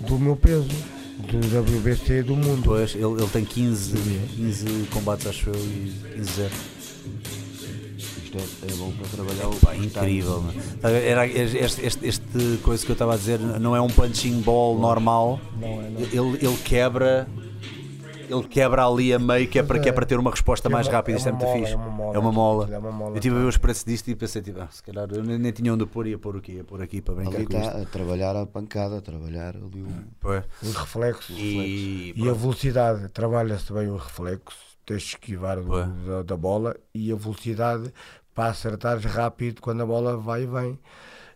do 0.09 0.19
meu 0.19 0.37
peso, 0.37 0.69
do 1.33 1.39
WBC 1.39 2.23
do 2.23 2.37
mundo. 2.37 2.63
Pois, 2.65 2.95
ele, 2.95 3.05
ele 3.05 3.29
tem 3.33 3.45
15, 3.45 3.93
15 4.37 4.89
combates, 4.93 5.27
acho 5.27 5.51
eu, 5.51 5.55
e 5.55 5.93
15 6.17 6.33
0. 6.33 6.51
Isto 8.25 8.39
é, 8.39 8.73
é 8.73 8.75
bom 8.77 8.93
para 8.93 9.09
trabalhar 9.09 9.49
o 9.49 9.57
Pá, 9.57 9.77
incrível, 9.77 10.43
ver? 10.43 11.05
Era 11.05 11.27
este, 11.27 11.85
este, 11.85 12.07
este 12.07 12.59
coisa 12.63 12.85
que 12.85 12.91
eu 12.91 12.95
estava 12.95 13.15
a 13.15 13.17
dizer 13.17 13.39
não 13.39 13.75
é 13.75 13.81
um 13.81 13.89
punching 13.89 14.41
ball 14.41 14.79
normal. 14.79 15.41
Não 15.61 15.69
é, 15.69 15.91
não. 15.91 16.01
Ele, 16.01 16.47
ele 16.47 16.57
quebra. 16.65 17.29
Ele 18.29 18.49
quebra 18.49 18.87
ali 18.87 19.13
a 19.15 19.19
meio 19.19 19.49
que 19.49 19.59
é 19.59 19.63
para, 19.63 19.79
que 19.79 19.89
é 19.89 19.93
para 19.93 20.05
ter 20.07 20.19
uma 20.19 20.31
resposta 20.31 20.69
É 20.69 20.71
mais 20.71 20.89
rápida. 20.89 21.17
é 21.17 21.19
Isto 21.19 21.29
é 21.29 21.33
uma 21.33 21.39
muito 21.45 21.59
fixe. 21.59 21.73
é 21.73 21.77
uma 21.77 21.89
mola. 21.91 22.15
É 22.15 22.19
uma 22.19 22.33
mola. 22.33 22.69
É 22.75 22.79
uma 22.79 22.93
mola. 22.93 23.11
Eu 23.13 23.17
estive 23.17 23.37
a 23.37 23.39
ver 23.41 23.47
os 23.47 23.57
preços 23.57 23.85
disto 23.85 24.09
e 24.09 24.15
pensei, 24.17 24.43
tipo, 24.43 24.61
ah, 24.61 24.69
se 24.71 24.83
calhar 24.83 25.09
eu 25.13 25.23
nem, 25.23 25.39
nem 25.39 25.53
tinha 25.53 25.73
onde 25.73 25.87
pôr, 25.87 26.07
ia 26.07 26.19
pôr 26.19 26.37
o 26.37 26.41
quê? 26.41 26.53
Ia 26.53 26.65
pôr 26.65 26.83
aqui 26.83 27.01
para 27.01 27.15
brincar 27.15 27.37
Ali 27.37 27.47
com 27.47 27.57
está 27.57 27.69
isto. 27.79 27.83
a 27.83 27.91
trabalhar 27.91 28.37
a 28.37 28.47
pancada, 28.47 28.99
a 28.99 29.01
trabalhar 29.01 29.57
ali 29.57 29.83
o. 29.83 29.89
Pois. 30.21 30.43
Os 30.63 30.75
reflexos. 30.75 31.37
E, 31.39 32.13
E 32.17 32.29
a 32.29 32.33
velocidade, 32.33 33.09
trabalha-se 33.11 33.73
bem 33.73 33.89
o 33.89 33.97
reflexo, 33.97 34.57
tens 34.85 35.03
de 35.03 35.09
esquivar 35.09 35.61
do- 35.61 35.85
da, 36.07 36.23
da 36.23 36.37
bola 36.37 36.77
e 36.95 37.11
a 37.13 37.17
velocidade 37.17 37.93
para 38.35 38.51
acertares 38.51 39.05
rápido 39.05 39.61
quando 39.61 39.83
a 39.83 39.87
bola 39.87 40.17
vai 40.17 40.43
e 40.43 40.47
vem. 40.47 40.79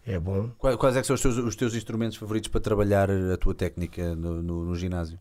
É 0.06 0.18
bom. 0.18 0.50
Quais, 0.58 0.76
quais 0.76 0.96
é 0.96 1.00
que 1.02 1.06
são 1.06 1.14
os 1.14 1.20
teus, 1.20 1.36
os 1.36 1.54
teus 1.54 1.74
instrumentos 1.74 2.16
favoritos 2.16 2.48
para 2.48 2.60
trabalhar 2.60 3.10
a 3.10 3.36
tua 3.36 3.54
técnica 3.54 4.14
no, 4.16 4.42
no, 4.42 4.64
no 4.64 4.74
ginásio? 4.74 5.18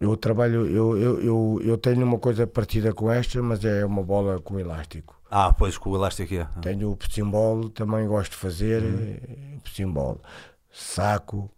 Eu 0.00 0.16
trabalho, 0.16 0.66
eu, 0.66 0.96
eu, 0.96 1.20
eu, 1.20 1.60
eu 1.64 1.78
tenho 1.78 2.04
uma 2.04 2.18
coisa 2.18 2.46
parecida 2.46 2.92
com 2.92 3.10
esta, 3.10 3.42
mas 3.42 3.64
é 3.64 3.84
uma 3.84 4.02
bola 4.02 4.40
com 4.40 4.58
elástico. 4.58 5.20
Ah, 5.30 5.52
pois, 5.52 5.76
com 5.76 5.90
o 5.90 5.96
elástico. 5.96 6.34
Ah. 6.36 6.60
Tenho 6.60 6.92
o 6.92 6.96
psimbolo, 6.96 7.68
também 7.68 8.06
gosto 8.06 8.32
de 8.32 8.36
fazer 8.36 8.82
uhum. 8.82 9.58
psimbolo, 9.64 10.20
saco, 10.70 11.50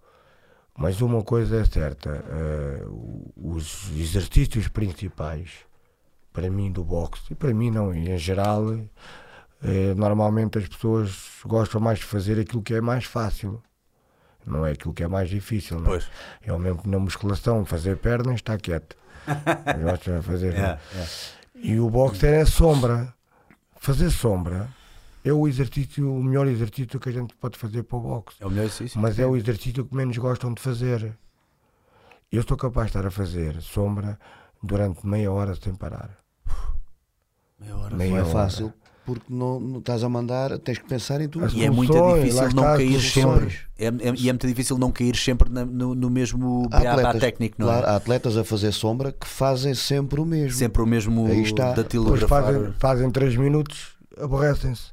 mas 0.76 1.02
uma 1.02 1.22
coisa 1.22 1.60
é 1.60 1.64
certa, 1.64 2.24
eh, 2.26 2.84
os 3.36 3.90
exercícios 3.94 4.66
principais 4.68 5.50
para 6.32 6.48
mim 6.48 6.72
do 6.72 6.82
boxe, 6.82 7.32
e 7.32 7.34
para 7.34 7.52
mim 7.52 7.70
não, 7.70 7.92
em 7.92 8.16
geral, 8.16 8.72
eh, 9.62 9.94
normalmente 9.94 10.58
as 10.58 10.66
pessoas 10.66 11.28
gostam 11.44 11.80
mais 11.80 11.98
de 11.98 12.06
fazer 12.06 12.40
aquilo 12.40 12.62
que 12.62 12.72
é 12.72 12.80
mais 12.80 13.04
fácil. 13.04 13.62
Não 14.46 14.66
é 14.66 14.72
aquilo 14.72 14.94
que 14.94 15.02
é 15.02 15.08
mais 15.08 15.28
difícil. 15.28 15.76
Não 15.78 15.86
é? 15.86 15.88
Pois. 15.90 16.10
É 16.42 16.52
o 16.52 16.58
mesmo 16.58 16.82
que 16.82 16.88
na 16.88 16.98
musculação, 16.98 17.64
fazer 17.64 17.96
pernas, 17.98 18.36
está 18.36 18.56
quieto. 18.58 18.96
Eu 19.78 19.82
gosto 19.84 20.10
de 20.10 20.22
fazer. 20.22 20.54
É, 20.54 20.78
é. 20.94 21.06
E 21.54 21.78
o 21.78 21.90
boxer 21.90 22.32
é 22.34 22.44
sombra. 22.44 23.12
Fazer 23.78 24.10
sombra 24.10 24.68
é 25.24 25.32
o 25.32 25.46
exercício, 25.46 26.10
o 26.12 26.22
melhor 26.22 26.46
exercício 26.46 26.98
que 26.98 27.08
a 27.08 27.12
gente 27.12 27.34
pode 27.36 27.58
fazer 27.58 27.82
para 27.82 27.98
o 27.98 28.00
boxe. 28.00 28.36
É 28.40 28.46
o 28.46 28.50
melhor 28.50 28.64
exercício. 28.64 29.00
Mas 29.00 29.18
é 29.18 29.26
o 29.26 29.36
exercício 29.36 29.84
que 29.84 29.94
menos 29.94 30.16
gostam 30.18 30.52
de 30.54 30.60
fazer. 30.60 31.16
Eu 32.32 32.42
sou 32.46 32.56
capaz 32.56 32.86
de 32.86 32.96
estar 32.96 33.06
a 33.06 33.10
fazer 33.10 33.60
sombra 33.60 34.18
durante 34.62 35.06
meia 35.06 35.30
hora 35.30 35.54
sem 35.54 35.74
parar. 35.74 36.16
Meia 37.58 37.76
hora. 37.76 37.96
Meia 37.96 38.10
Não 38.10 38.16
é 38.18 38.22
hora. 38.22 38.30
fácil 38.30 38.72
porque 39.14 39.26
não, 39.28 39.58
não 39.58 39.78
estás 39.80 40.04
a 40.04 40.08
mandar, 40.08 40.58
tens 40.58 40.78
que 40.78 40.84
pensar 40.88 41.20
em 41.20 41.28
tudo. 41.28 41.46
As 41.46 41.52
E 41.52 41.64
é 41.64 41.70
muito 41.70 41.92
difícil 42.14 42.48
não 42.54 42.62
cair 42.62 43.00
sempre. 43.00 43.58
É, 43.78 43.86
é- 43.86 44.14
e 44.16 44.28
é 44.28 44.32
muito 44.32 44.46
difícil 44.46 44.78
não 44.78 44.92
cair 44.92 45.16
sempre 45.16 45.50
na- 45.50 45.64
no, 45.64 45.94
no 45.94 46.08
mesmo 46.10 46.68
Há 46.70 46.78
beabá 46.80 47.14
técnico, 47.14 47.56
não 47.58 47.66
claro, 47.66 47.86
é? 47.86 47.90
há 47.90 47.96
atletas 47.96 48.36
a 48.36 48.44
fazer 48.44 48.72
sombra 48.72 49.12
que 49.12 49.26
fazem 49.26 49.74
sempre 49.74 50.20
o 50.20 50.24
mesmo. 50.24 50.56
Sempre 50.56 50.82
o 50.82 50.86
mesmo 50.86 51.26
Aí 51.26 51.42
está. 51.42 51.72
da 51.72 51.82
Depois 51.82 52.22
fazem, 52.22 52.72
fazem 52.78 53.10
três 53.10 53.36
minutos, 53.36 53.94
aborrecem-se. 54.18 54.92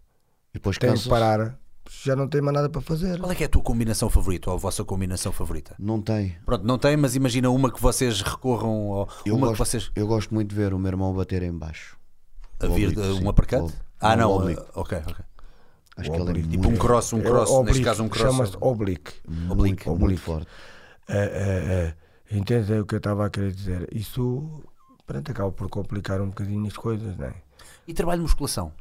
E 0.50 0.54
depois 0.56 0.78
Têm 0.78 0.94
que 0.96 1.08
parar. 1.10 1.58
Já 2.04 2.18
não 2.18 2.28
tem 2.28 2.42
mais 2.42 2.54
nada 2.54 2.70
para 2.70 2.82
fazer. 2.82 3.18
Qual 3.18 3.32
é 3.32 3.36
que 3.36 3.44
é 3.44 3.46
a 3.46 3.50
tua 3.50 3.62
combinação 3.62 4.10
favorita 4.10 4.50
ou 4.50 4.56
a 4.58 4.60
vossa 4.60 4.84
combinação 4.84 5.32
favorita? 5.32 5.74
Não 5.80 6.02
tem. 6.02 6.36
Pronto, 6.46 6.66
não 6.66 6.78
tem, 6.78 6.98
mas 6.98 7.16
imagina 7.16 7.50
uma 7.50 7.72
que 7.72 7.82
vocês 7.82 8.22
recorram 8.22 8.88
ou 8.90 9.08
Eu 9.26 9.36
uma 9.36 9.48
gosto, 9.48 9.54
que 9.64 9.70
vocês 9.70 9.92
eu 9.96 10.06
gosto 10.06 10.34
muito 10.34 10.50
de 10.50 10.56
ver 10.56 10.74
o 10.74 10.80
meu 10.80 10.90
irmão 10.90 11.14
bater 11.14 11.44
em 11.44 11.52
baixo. 11.52 11.96
a 12.60 12.68
vir 12.68 12.92
de 12.94 13.00
Oblique, 13.00 13.24
Ah, 14.00 14.16
não, 14.16 14.30
não, 14.30 14.36
oblique. 14.38 14.62
uh, 14.62 14.66
ok, 14.76 14.98
ok. 15.08 15.26
Acho 15.98 16.10
O 16.10 16.14
que 16.14 16.20
ele 16.20 16.28
é 16.28 16.32
oblique. 16.32 16.50
Tipo 16.50 16.68
um 16.70 16.78
cross, 16.78 17.14
um 17.14 17.20
É 17.20 17.24
cross, 17.24 17.50
oblique, 17.50 17.66
neste 17.72 17.84
caso 17.84 18.04
um 18.04 18.10
cross. 18.10 18.32
Chama-se 18.32 18.58
oblique. 18.62 19.14
muito, 19.28 19.52
oblique. 19.54 19.88
muito 19.90 20.04
Oblique. 20.04 20.22
forte. 20.22 20.48
É, 21.08 21.18
é, 21.18 21.96
é. 22.32 22.38
Entendes 22.38 22.70
o 22.70 22.86
que 22.86 22.94
eu 22.96 22.98
estava 22.98 23.26
a 23.26 23.30
querer 23.30 23.52
dizer? 23.52 23.88
Isso 23.92 24.64
pronto, 25.06 25.32
acaba 25.32 25.52
por 25.52 25.70
complicar 25.70 26.22
um 26.22 26.28
bocadinho 26.28 26.68
as 26.68 26.76
coisas, 26.78 27.18
não 27.18 27.28
é? 27.28 27.34
E 27.88 27.94
trabalho 27.94 28.20
de 28.20 28.24
musculação? 28.24 28.72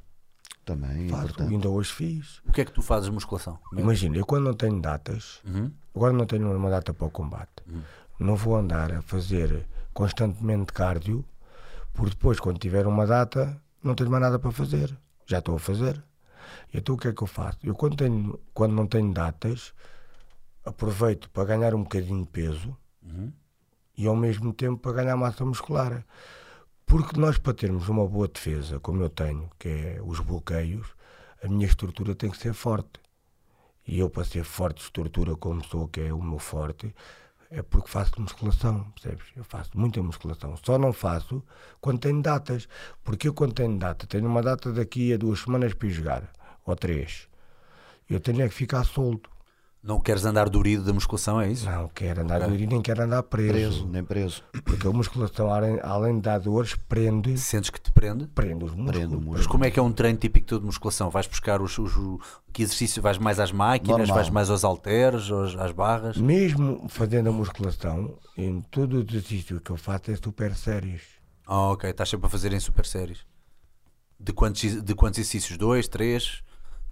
Também 0.65 1.07
é 1.07 1.09
Faço, 1.11 1.25
importante. 1.27 1.53
ainda 1.55 1.69
hoje 1.71 1.93
fiz. 1.93 2.39
O 2.47 2.53
que 2.53 2.61
é 2.61 2.65
que 2.65 2.73
tu 2.73 2.83
fazes 2.83 3.07
de 3.09 3.13
musculação? 3.13 3.57
Imagina, 3.77 4.17
eu 4.17 4.27
quando 4.27 4.45
não 4.45 4.55
tenho 4.55 4.81
datas, 4.81 5.41
Uhum. 5.47 5.71
agora 5.95 6.13
não 6.13 6.27
tenho 6.27 6.55
uma 6.55 6.69
data 6.69 6.93
para 6.93 7.07
o 7.07 7.11
combate, 7.11 7.63
não 8.19 8.35
vou 8.35 8.57
andar 8.57 8.93
a 8.93 9.01
fazer 9.01 9.65
constantemente 9.95 10.73
cardio, 10.73 11.25
porque 11.95 12.11
depois, 12.11 12.41
quando 12.41 12.59
tiver 12.59 12.85
uma 12.87 13.07
data, 13.07 13.57
não 13.83 13.95
tenho 13.95 14.11
mais 14.11 14.23
nada 14.23 14.39
para 14.41 14.51
fazer. 14.51 14.95
Já 15.27 15.39
estou 15.39 15.57
a 15.57 15.59
fazer. 15.59 16.03
Então 16.73 16.95
o 16.95 16.99
que 16.99 17.09
é 17.09 17.13
que 17.13 17.23
eu 17.23 17.27
faço? 17.27 17.59
Eu 17.63 17.75
quando, 17.75 17.97
tenho, 17.97 18.39
quando 18.55 18.73
não 18.73 18.87
tenho 18.87 19.13
datas, 19.13 19.75
aproveito 20.65 21.29
para 21.31 21.45
ganhar 21.45 21.75
um 21.75 21.83
bocadinho 21.83 22.23
de 22.23 22.29
peso 22.29 22.77
e 23.97 24.07
ao 24.07 24.17
mesmo 24.17 24.53
tempo 24.53 24.79
para 24.79 24.93
ganhar 24.93 25.17
massa 25.17 25.45
muscular. 25.45 26.05
Porque 26.85 27.19
nós, 27.19 27.37
para 27.37 27.53
termos 27.53 27.89
uma 27.89 28.07
boa 28.07 28.29
defesa, 28.29 28.79
como 28.79 29.03
eu 29.03 29.11
tenho, 29.11 29.51
que 29.59 29.69
é 29.69 30.01
os 30.05 30.21
bloqueios, 30.21 30.87
a 31.43 31.49
minha 31.49 31.67
estrutura 31.67 32.15
tem 32.15 32.31
que 32.31 32.37
ser 32.37 32.53
forte. 32.55 33.01
E 33.87 33.99
eu, 33.99 34.09
para 34.09 34.25
ser 34.25 34.45
forte 34.45 34.79
de 34.79 34.85
estrutura 34.85 35.37
como 35.37 35.65
sou, 35.65 35.89
que 35.89 36.01
é 36.01 36.13
o 36.13 36.23
meu 36.23 36.39
forte, 36.39 36.95
é 37.51 37.63
porque 37.63 37.89
faço 37.89 38.21
musculação, 38.21 38.91
percebes? 38.93 39.27
Eu 39.37 39.45
faço 39.45 39.71
muita 39.75 40.03
musculação. 40.03 40.57
Só 40.63 40.79
não 40.79 40.93
faço 40.93 41.43
quando 41.81 42.01
tenho 42.01 42.21
datas. 42.21 42.69
Porque 43.05 43.29
eu, 43.29 43.35
quando 43.35 43.55
tenho 43.55 43.79
data, 43.79 44.07
tenho 44.07 44.27
uma 44.27 44.43
data 44.43 44.73
daqui 44.73 45.13
a 45.13 45.17
duas 45.17 45.41
semanas 45.41 45.75
para 45.75 45.89
ir 45.89 45.93
jogar, 45.93 46.33
ou 46.65 46.75
três, 46.75 47.29
eu 48.09 48.21
tenho 48.21 48.43
é 48.43 48.49
que 48.49 48.55
ficar 48.55 48.85
solto. 48.85 49.31
Não 49.87 50.01
queres 50.01 50.25
andar 50.25 50.49
durido 50.49 50.83
da 50.83 50.93
musculação, 50.93 51.41
é 51.41 51.49
isso? 51.49 51.65
Não 51.65 51.89
quero 51.89 52.23
andar 52.23 52.43
okay. 52.43 52.65
e 52.65 52.67
nem 52.67 52.83
quero 52.83 53.05
andar 53.05 53.23
preso. 53.23 53.53
Preso, 53.53 53.87
nem 53.87 54.03
preso. 54.03 54.43
Porque 54.65 54.85
a 54.85 54.91
musculação, 54.91 55.49
além, 55.49 55.79
além 55.81 56.17
de 56.17 56.23
dar 56.23 56.41
dores, 56.41 56.75
prende. 56.75 57.39
Sentes 57.39 57.71
que 57.71 57.81
te 57.81 57.93
prende? 57.93 58.27
Prende 58.27 58.65
os 58.65 58.75
músculos. 58.75 58.91
Prende 58.91 59.17
Mas 59.25 59.47
como 59.47 59.65
é 59.65 59.71
que 59.71 59.79
é 59.79 59.83
um 59.83 59.93
treino 59.93 60.19
típico 60.19 60.59
de 60.59 60.67
musculação? 60.67 61.09
Vais 61.09 61.29
buscar 61.29 61.63
os, 61.63 61.79
os, 61.79 61.93
que 62.53 62.65
exercício? 62.65 63.01
Vais 63.01 63.17
mais 63.17 63.39
às 63.39 63.53
máquinas? 63.53 63.99
Normal. 63.99 64.17
Vais 64.17 64.29
mais 64.29 64.51
aos 64.51 64.65
halteres, 64.65 65.31
às 65.57 65.71
barras? 65.71 66.17
Mesmo 66.17 66.89
fazendo 66.89 67.29
a 67.29 67.33
musculação, 67.33 68.19
em 68.37 68.61
todo 68.63 68.97
o 68.97 69.07
exercício 69.09 69.61
que 69.61 69.71
eu 69.71 69.77
faço 69.77 70.11
é 70.11 70.17
super 70.17 70.53
sérios. 70.57 71.03
Ah, 71.47 71.71
ok. 71.71 71.89
Estás 71.89 72.09
sempre 72.09 72.27
a 72.27 72.29
fazer 72.29 72.53
em 72.53 72.59
super 72.59 72.85
sérios. 72.85 73.25
De 74.19 74.33
quantos, 74.33 74.83
de 74.83 74.95
quantos 74.97 75.21
exercícios? 75.21 75.57
Dois, 75.57 75.87
três? 75.87 76.43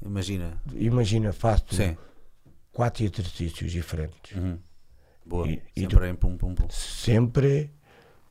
Imagina. 0.00 0.62
Imagina, 0.76 1.32
faço. 1.32 1.74
Sim 1.74 1.96
quatro 2.74 3.04
exercícios 3.04 3.72
diferentes. 3.72 4.36
Uhum. 4.36 4.58
Boa. 5.24 5.48
E, 5.48 5.62
sempre 5.74 6.06
e 6.06 6.10
em 6.10 6.14
pum, 6.14 6.36
pum, 6.36 6.54
pum. 6.54 6.68
Sempre 6.68 7.70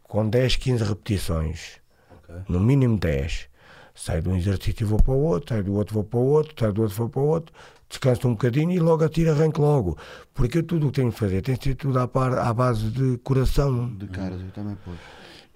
com 0.04 0.30
10, 0.30 0.58
15 0.58 0.84
repetições. 0.84 1.82
Okay. 2.20 2.44
No 2.48 2.60
mínimo 2.60 3.00
10. 3.00 3.50
Saio 3.96 4.22
de 4.22 4.30
um 4.30 4.36
exercício 4.36 4.84
e 4.84 4.86
vou 4.86 5.02
para 5.02 5.14
o 5.14 5.24
outro, 5.24 5.50
saio 5.50 5.64
do 5.64 5.74
outro 5.74 5.94
vou 5.94 6.04
para 6.04 6.20
o 6.20 6.24
outro, 6.24 6.54
saio 6.60 6.74
do 6.74 6.82
outro 6.82 6.98
vou 6.98 7.10
para 7.10 7.22
o 7.22 7.26
outro, 7.26 7.56
descanso 7.88 8.28
um 8.28 8.32
bocadinho 8.32 8.72
e 8.72 8.80
logo 8.80 9.04
atiro 9.04 9.32
arranco 9.32 9.62
logo. 9.62 9.98
Porque 10.34 10.60
eu 10.60 10.64
tudo 10.64 10.88
o 10.88 10.92
que 10.92 11.00
tenho 11.00 11.12
que 11.12 11.20
fazer 11.20 11.42
tem 11.42 11.56
que 11.56 11.64
ser 11.64 11.76
tudo 11.76 12.00
à, 12.00 12.08
par, 12.08 12.34
à 12.34 12.52
base 12.54 12.90
de 12.90 13.18
coração. 13.20 13.96
De 13.96 14.08
cardio 14.08 14.52
também, 14.52 14.78
pois. 14.84 14.98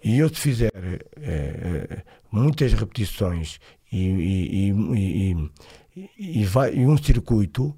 E 0.03 0.19
eu 0.19 0.29
se 0.29 0.35
fizer 0.35 0.71
é, 1.19 2.03
muitas 2.31 2.73
repetições 2.73 3.59
e, 3.91 3.97
e, 3.97 4.71
e, 4.71 5.51
e, 6.17 6.45
vai, 6.45 6.75
e 6.75 6.85
um 6.85 6.95
circuito, 6.97 7.75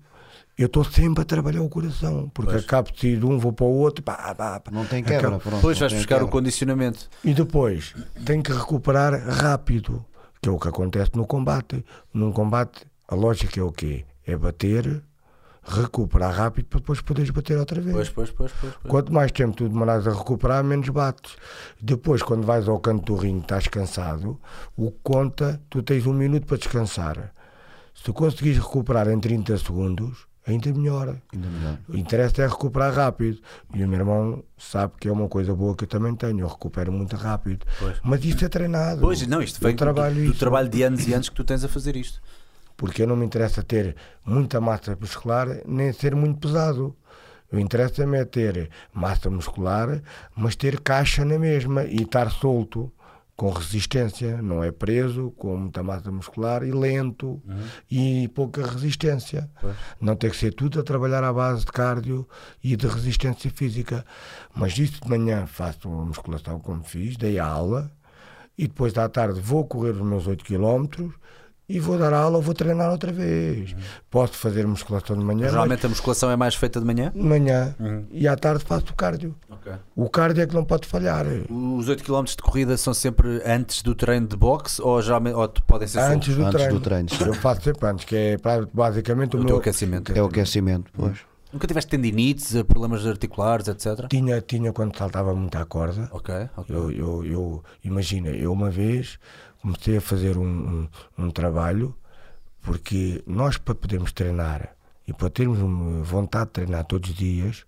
eu 0.60 0.66
estou 0.66 0.84
sempre 0.84 1.22
a 1.22 1.26
trabalhar 1.26 1.62
o 1.62 1.70
coração, 1.70 2.30
porque 2.34 2.52
pois. 2.52 2.66
acabo 2.66 2.92
de 2.92 3.08
ir 3.08 3.20
de 3.20 3.26
um, 3.26 3.40
vou 3.40 3.54
para 3.54 3.66
o 3.66 3.78
outro, 3.78 4.04
pá, 4.04 4.36
pá, 4.36 4.60
pá. 4.60 4.72
não 4.72 4.86
tem 4.86 5.02
quebra. 5.02 5.30
Acabo... 5.30 5.40
Pronto, 5.40 5.56
depois 5.56 5.80
vais 5.80 5.94
buscar 5.94 6.16
quebra. 6.16 6.26
o 6.26 6.28
condicionamento. 6.28 7.10
E 7.24 7.34
depois 7.34 7.96
tenho 8.26 8.44
que 8.44 8.52
recuperar 8.52 9.14
rápido, 9.26 10.04
que 10.42 10.50
é 10.50 10.52
o 10.52 10.60
que 10.60 10.68
acontece 10.68 11.12
no 11.16 11.26
combate. 11.26 11.86
Num 12.14 12.34
combate, 12.34 12.86
a 13.08 13.16
lógica 13.16 13.58
é 13.58 13.64
o 13.64 13.72
quê? 13.72 14.04
É 14.28 14.36
bater, 14.36 15.02
recuperar 15.64 16.34
rápido 16.34 16.66
para 16.66 16.80
depois 16.82 17.00
poderes 17.00 17.30
bater 17.30 17.58
outra 17.58 17.80
vez. 17.80 17.96
Pois, 17.96 18.10
pois, 18.10 18.30
pois, 18.30 18.52
pois, 18.60 18.74
pois. 18.82 18.92
Quanto 18.92 19.14
mais 19.14 19.32
tempo 19.32 19.56
tu 19.56 19.70
demorares 19.70 20.08
a 20.08 20.12
recuperar, 20.12 20.62
menos 20.62 20.90
bates. 20.90 21.38
Depois, 21.82 22.22
quando 22.22 22.46
vais 22.46 22.68
ao 22.68 22.82
canto 22.82 23.06
do 23.06 23.16
ringue, 23.16 23.44
estás 23.44 23.66
cansado, 23.70 24.38
o 24.76 24.92
que 24.92 24.98
conta, 25.04 25.62
tu 25.70 25.82
tens 25.82 26.06
um 26.06 26.14
minuto 26.14 26.46
para 26.46 26.58
descansar. 26.58 27.34
Se 27.96 28.04
tu 28.04 28.14
conseguires 28.14 28.58
recuperar 28.58 29.08
em 29.08 29.20
30 29.20 29.58
segundos, 29.58 30.29
ainda 30.50 30.74
melhor. 30.74 31.16
Ainda 31.34 31.48
melhor. 31.48 31.78
O 31.88 31.96
interesse 31.96 32.42
é 32.42 32.48
recuperar 32.48 32.94
rápido. 32.94 33.40
E 33.74 33.84
o 33.84 33.88
meu 33.88 34.00
irmão 34.00 34.44
sabe 34.58 34.94
que 35.00 35.08
é 35.08 35.12
uma 35.12 35.28
coisa 35.28 35.54
boa 35.54 35.76
que 35.76 35.84
eu 35.84 35.88
também 35.88 36.16
tenho. 36.16 36.40
Eu 36.40 36.48
recupero 36.48 36.92
muito 36.92 37.16
rápido. 37.16 37.66
Pois. 37.80 37.98
Mas 38.04 38.24
isto 38.26 38.46
é 38.46 38.50
treinado. 38.50 39.02
Pois, 39.02 39.26
não, 39.28 39.42
isto 39.42 39.62
vem 39.62 39.76
do, 39.76 39.78
trabalho, 39.78 40.16
do, 40.16 40.34
do 40.34 40.38
trabalho 40.38 40.70
de 40.70 40.84
anos 40.84 41.08
e 41.08 41.14
anos 41.14 41.30
que 41.30 41.36
tu 41.36 41.44
tens 41.44 41.64
a 41.64 41.68
fazer 41.68 41.96
isto. 41.96 42.22
Porque 42.76 43.04
eu 43.04 43.08
não 43.08 43.16
me 43.16 43.26
interessa 43.26 43.62
ter 43.62 43.96
muita 44.26 44.62
massa 44.62 44.98
muscular 45.00 45.48
nem 45.66 45.92
ser 45.92 46.16
muito 46.16 46.40
pesado. 46.40 46.96
O 47.52 47.58
interessa-me 47.58 48.20
é 48.20 48.26
ter 48.26 48.70
massa 48.94 49.30
muscular, 49.30 50.02
mas 50.36 50.56
ter 50.56 50.80
caixa 50.82 51.26
na 51.26 51.40
mesma 51.40 51.84
e 51.84 52.04
estar 52.04 52.30
solto 52.30 52.92
com 53.40 53.52
resistência, 53.52 54.42
não 54.42 54.62
é 54.62 54.70
preso, 54.70 55.32
com 55.38 55.56
muita 55.56 55.82
massa 55.82 56.12
muscular 56.12 56.62
e 56.62 56.74
lento 56.74 57.42
uhum. 57.48 57.64
e 57.90 58.28
pouca 58.36 58.68
resistência. 58.68 59.50
Pois. 59.62 59.78
Não 60.02 60.14
tem 60.14 60.30
que 60.30 60.36
ser 60.36 60.54
tudo 60.54 60.78
a 60.78 60.84
trabalhar 60.84 61.24
à 61.24 61.32
base 61.32 61.62
de 61.64 61.72
cardio 61.72 62.28
e 62.62 62.76
de 62.76 62.86
resistência 62.86 63.50
física. 63.50 64.06
Mas 64.54 64.78
isso 64.78 65.02
de 65.02 65.10
manhã 65.10 65.46
faço 65.48 65.88
uma 65.88 66.04
musculação 66.04 66.60
como 66.60 66.84
fiz, 66.84 67.16
dei 67.16 67.40
a 67.40 67.46
aula 67.46 67.90
e 68.58 68.68
depois 68.68 68.92
da 68.92 69.08
tarde 69.08 69.40
vou 69.40 69.66
correr 69.66 69.92
os 69.92 70.02
meus 70.02 70.28
8 70.28 70.44
km 70.44 71.08
e 71.70 71.80
vou 71.80 72.00
dar 72.00 72.12
aula 72.12 72.38
ou 72.38 72.42
vou 72.42 72.56
treinar 72.56 72.92
outra 72.92 73.12
vez. 73.12 73.72
Uhum. 73.72 73.78
Posso 74.10 74.34
fazer 74.34 74.66
musculação 74.66 75.16
de 75.16 75.24
manhã. 75.24 75.48
Geralmente 75.48 75.84
mas... 75.84 75.86
a 75.86 75.90
musculação 75.90 76.32
é 76.32 76.36
mais 76.36 76.56
feita 76.56 76.80
de 76.80 76.86
manhã? 76.86 77.12
De 77.14 77.22
manhã. 77.22 77.76
Uhum. 77.80 78.06
E 78.12 78.28
à 78.28 78.36
tarde 78.36 78.66
faço 78.66 78.88
o 78.92 78.96
cardio. 78.96 79.36
Okay. 79.48 79.74
O 79.96 80.10
cardio 80.10 80.42
é 80.42 80.48
que 80.48 80.56
não 80.56 80.66
pode 80.66 80.88
falhar. 80.88 81.26
Os 81.50 81.88
8 81.88 82.04
km 82.04 82.24
de 82.24 82.38
corrida 82.38 82.76
são 82.76 82.94
sempre 82.94 83.42
antes 83.46 83.84
do 83.84 83.94
treino 83.94 84.28
de 84.28 84.36
boxe 84.36 84.82
ou, 84.82 85.00
geralmente, 85.00 85.36
ou 85.36 85.48
podem 85.68 85.88
ser 85.88 86.00
antes 86.00 86.36
do, 86.36 86.44
antes 86.44 86.56
treino. 86.56 86.74
do 86.74 86.80
treino? 86.82 87.10
Eu 87.24 87.34
faço 87.36 87.62
sempre 87.62 87.88
antes, 87.88 88.06
que 88.06 88.16
é 88.16 88.38
basicamente 88.74 89.38
o, 89.38 89.42
o 89.42 89.44
meu 89.44 89.58
aquecimento. 89.58 90.12
É 90.12 90.22
o 90.24 90.26
aquecimento, 90.26 90.92
pois. 90.92 91.20
Nunca 91.52 91.66
tiveste 91.66 91.90
tendinites, 91.90 92.62
problemas 92.64 93.06
articulares, 93.08 93.68
etc? 93.68 94.08
Tinha, 94.08 94.40
tinha 94.40 94.72
quando 94.72 94.96
saltava 94.96 95.34
muito 95.34 95.58
à 95.58 95.66
corda. 95.66 96.08
Ok, 96.12 96.34
ok. 96.56 96.76
Eu, 96.76 96.92
eu, 96.92 97.26
eu, 97.26 97.64
imagina, 97.84 98.30
eu 98.30 98.54
uma 98.54 98.70
vez 98.70 99.18
comecei 99.62 99.98
a 99.98 100.02
fazer 100.02 100.38
um, 100.38 100.46
um, 101.18 101.26
um 101.26 101.32
trabalho, 101.32 101.96
porque 102.62 103.24
nós, 103.26 103.58
para 103.58 103.76
podermos 103.76 104.12
treinar 104.12 104.76
e 105.08 105.14
para 105.14 105.30
termos 105.30 105.60
vontade 106.08 106.48
de 106.48 106.52
treinar 106.54 106.86
todos 106.86 107.10
os 107.10 107.16
dias, 107.16 107.66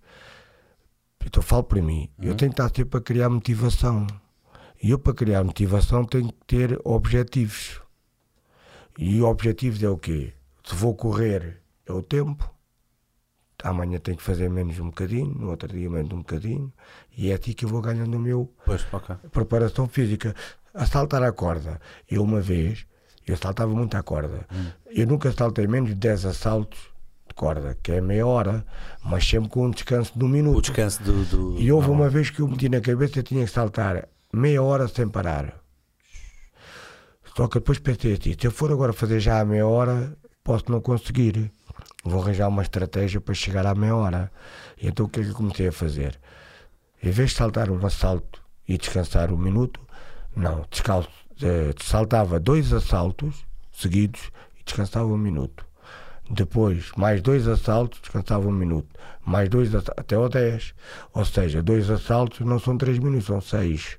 então 1.26 1.42
falo 1.42 1.64
para 1.64 1.82
mim, 1.82 2.10
uhum. 2.18 2.26
eu 2.26 2.36
tenho 2.36 2.52
que 2.52 2.62
estar 2.62 2.72
sempre 2.76 2.98
a 2.98 3.02
criar 3.02 3.30
motivação. 3.30 4.08
E 4.82 4.90
eu, 4.90 4.98
para 4.98 5.14
criar 5.14 5.44
motivação, 5.44 6.04
tenho 6.04 6.28
que 6.28 6.46
ter 6.48 6.80
objetivos. 6.84 7.80
E 8.98 9.22
o 9.22 9.28
objetivo 9.28 9.86
é 9.86 9.90
o 9.90 9.98
quê? 9.98 10.34
Se 10.64 10.76
vou 10.76 10.96
correr, 10.96 11.62
é 11.86 11.94
o 11.94 12.02
tempo. 12.02 12.50
Amanhã 13.64 14.00
tenho 14.00 14.18
que 14.18 14.24
fazer 14.24 14.50
menos 14.50 14.80
um 14.80 14.86
bocadinho, 14.86 15.36
no 15.36 15.52
outro 15.52 15.68
dia 15.70 15.88
menos 15.88 16.12
um 16.12 16.18
bocadinho. 16.18 16.74
E 17.16 17.30
é 17.30 17.36
assim 17.36 17.54
que 17.54 17.66
eu 17.66 17.70
vou 17.70 17.80
ganhando 17.80 18.16
o 18.16 18.20
meu 18.20 18.52
pois, 18.66 18.86
okay. 18.92 19.16
preparação 19.32 19.88
física 19.88 20.36
a 20.74 20.86
saltar 20.86 21.24
a 21.24 21.32
corda. 21.32 21.80
Eu 22.10 22.24
uma 22.24 22.42
vez, 22.42 22.86
eu 23.26 23.38
saltava 23.38 23.74
muito 23.74 23.96
a 23.96 24.04
corda. 24.04 24.46
Hum. 24.52 24.68
Eu 24.88 25.08
nunca 25.08 25.32
saltei 25.32 25.68
menos 25.68 25.90
de 25.90 25.96
10 25.96 26.26
assaltos 26.26 26.80
de 27.28 27.36
corda, 27.36 27.78
que 27.82 27.92
é 27.92 28.02
meia 28.02 28.26
hora, 28.26 28.66
mas 29.04 29.28
sempre 29.28 29.50
com 29.50 29.68
um 29.68 29.72
descanso 29.72 30.18
de 30.18 30.24
um 30.24 30.28
minuto. 30.28 30.58
O 30.58 30.62
descanso 30.62 31.02
do. 31.04 31.26
do... 31.26 31.60
E 31.60 31.72
houve 31.72 31.90
uma 31.90 32.10
vez 32.10 32.30
que 32.30 32.42
eu 32.42 32.48
meti 32.48 32.70
na 32.70 32.82
cabeça 32.82 33.14
que 33.14 33.24
tinha 33.24 33.46
que 33.46 33.52
saltar 33.52 34.08
meia 34.34 34.62
hora 34.62 34.88
sem 34.88 35.08
parar. 35.08 35.62
Só 37.36 37.48
que 37.48 37.60
depois 37.60 37.80
pensei 37.80 38.14
assim: 38.14 38.36
se 38.40 38.48
eu 38.48 38.52
for 38.52 38.72
agora 38.72 38.94
fazer 38.94 39.20
já 39.20 39.40
a 39.40 39.46
meia 39.46 39.68
hora, 39.68 40.16
posso 40.44 40.66
não 40.70 40.82
conseguir. 40.82 41.52
Vou 42.04 42.22
arranjar 42.22 42.48
uma 42.48 42.64
estratégia 42.64 43.22
para 43.22 43.34
chegar 43.34 43.66
à 43.66 43.76
meia 43.76 43.96
hora. 43.96 44.32
E 44.82 44.88
então 44.88 45.06
o 45.06 45.10
que 45.10 45.20
é 45.20 45.24
que 45.24 45.30
eu 45.30 45.36
comecei 45.36 45.68
a 45.68 45.72
fazer? 45.72 46.20
Em 47.02 47.12
vez 47.12 47.32
de 47.32 47.38
saltar 47.38 47.70
um 47.70 47.86
assalto 47.86 48.42
e 48.68 48.78
descansar 48.78 49.32
um 49.32 49.38
minuto, 49.38 49.80
não, 50.36 50.66
descalço, 50.70 51.10
eh, 51.42 51.74
saltava 51.82 52.40
dois 52.40 52.72
assaltos 52.72 53.46
seguidos 53.72 54.32
e 54.60 54.64
descansava 54.64 55.08
um 55.08 55.18
minuto. 55.18 55.66
Depois, 56.30 56.92
mais 56.96 57.22
dois 57.22 57.48
assaltos, 57.48 58.00
descansava 58.00 58.48
um 58.48 58.54
minuto. 58.54 58.88
Mais 59.26 59.50
dois, 59.50 59.74
até 59.76 60.16
ao 60.16 60.30
10. 60.30 60.74
Ou 61.14 61.26
seja, 61.26 61.62
dois 61.62 61.90
assaltos 61.90 62.40
não 62.40 62.58
são 62.58 62.78
três 62.78 62.98
minutos, 63.00 63.26
são 63.26 63.42
seis. 63.42 63.98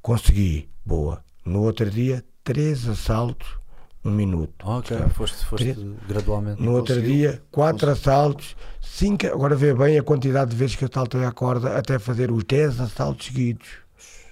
Consegui, 0.00 0.68
boa. 0.86 1.24
No 1.44 1.62
outro 1.62 1.90
dia, 1.90 2.24
três 2.44 2.86
assaltos, 2.86 3.58
um 4.04 4.10
minuto. 4.10 4.54
Ok, 4.62 4.96
foste, 5.14 5.44
foste 5.44 5.74
três... 5.74 5.78
gradualmente. 6.06 6.62
No 6.62 6.72
outro 6.72 7.02
dia, 7.02 7.42
quatro 7.50 7.90
assaltos, 7.90 8.54
cinco. 8.80 9.26
Agora 9.26 9.56
vê 9.56 9.74
bem 9.74 9.98
a 9.98 10.02
quantidade 10.02 10.52
de 10.52 10.56
vezes 10.56 10.76
que 10.76 10.84
eu 10.84 10.90
saltei 10.92 11.24
a 11.24 11.32
corda 11.32 11.76
até 11.76 11.98
fazer 11.98 12.30
os 12.30 12.44
dez 12.44 12.80
assaltos 12.80 13.26
seguidos. 13.26 13.68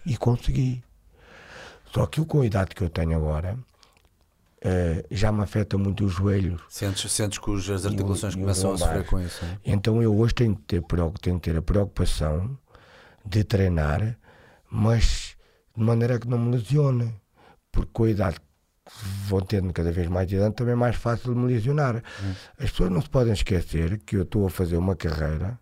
E 0.06 0.16
consegui. 0.16 0.82
Só 1.92 2.06
que 2.06 2.24
com 2.24 2.40
a 2.40 2.46
idade 2.46 2.74
que 2.74 2.82
eu 2.82 2.88
tenho 2.88 3.14
agora, 3.16 3.54
uh, 3.54 5.06
já 5.10 5.30
me 5.30 5.42
afeta 5.42 5.76
muito 5.76 6.06
os 6.06 6.12
joelhos. 6.12 6.62
Sentes, 6.68 7.12
sentes 7.12 7.38
que 7.38 7.50
as 7.50 7.84
articulações 7.84 8.34
começam 8.34 8.72
a 8.72 8.78
sofrer 8.78 9.04
com 9.04 9.20
isso? 9.20 9.44
Hein? 9.44 9.58
Então 9.64 10.02
eu 10.02 10.16
hoje 10.16 10.34
tenho 10.34 10.56
que, 10.56 10.62
ter, 10.62 10.82
tenho 11.20 11.38
que 11.38 11.50
ter 11.50 11.58
a 11.58 11.62
preocupação 11.62 12.56
de 13.24 13.44
treinar, 13.44 14.16
mas 14.70 15.36
de 15.76 15.84
maneira 15.84 16.18
que 16.18 16.26
não 16.26 16.38
me 16.38 16.56
lesione. 16.56 17.14
Porque 17.70 17.90
com 17.92 18.04
a 18.04 18.10
idade 18.10 18.36
vão 19.26 19.40
tendo 19.40 19.72
cada 19.72 19.92
vez 19.92 20.08
mais 20.08 20.30
idade, 20.30 20.54
também 20.54 20.72
é 20.72 20.76
mais 20.76 20.96
fácil 20.96 21.34
de 21.34 21.40
me 21.40 21.52
lesionar. 21.52 22.02
As 22.58 22.70
pessoas 22.70 22.90
não 22.90 23.02
se 23.02 23.08
podem 23.08 23.32
esquecer 23.32 23.98
que 23.98 24.16
eu 24.16 24.22
estou 24.22 24.46
a 24.46 24.50
fazer 24.50 24.76
uma 24.76 24.96
carreira 24.96 25.58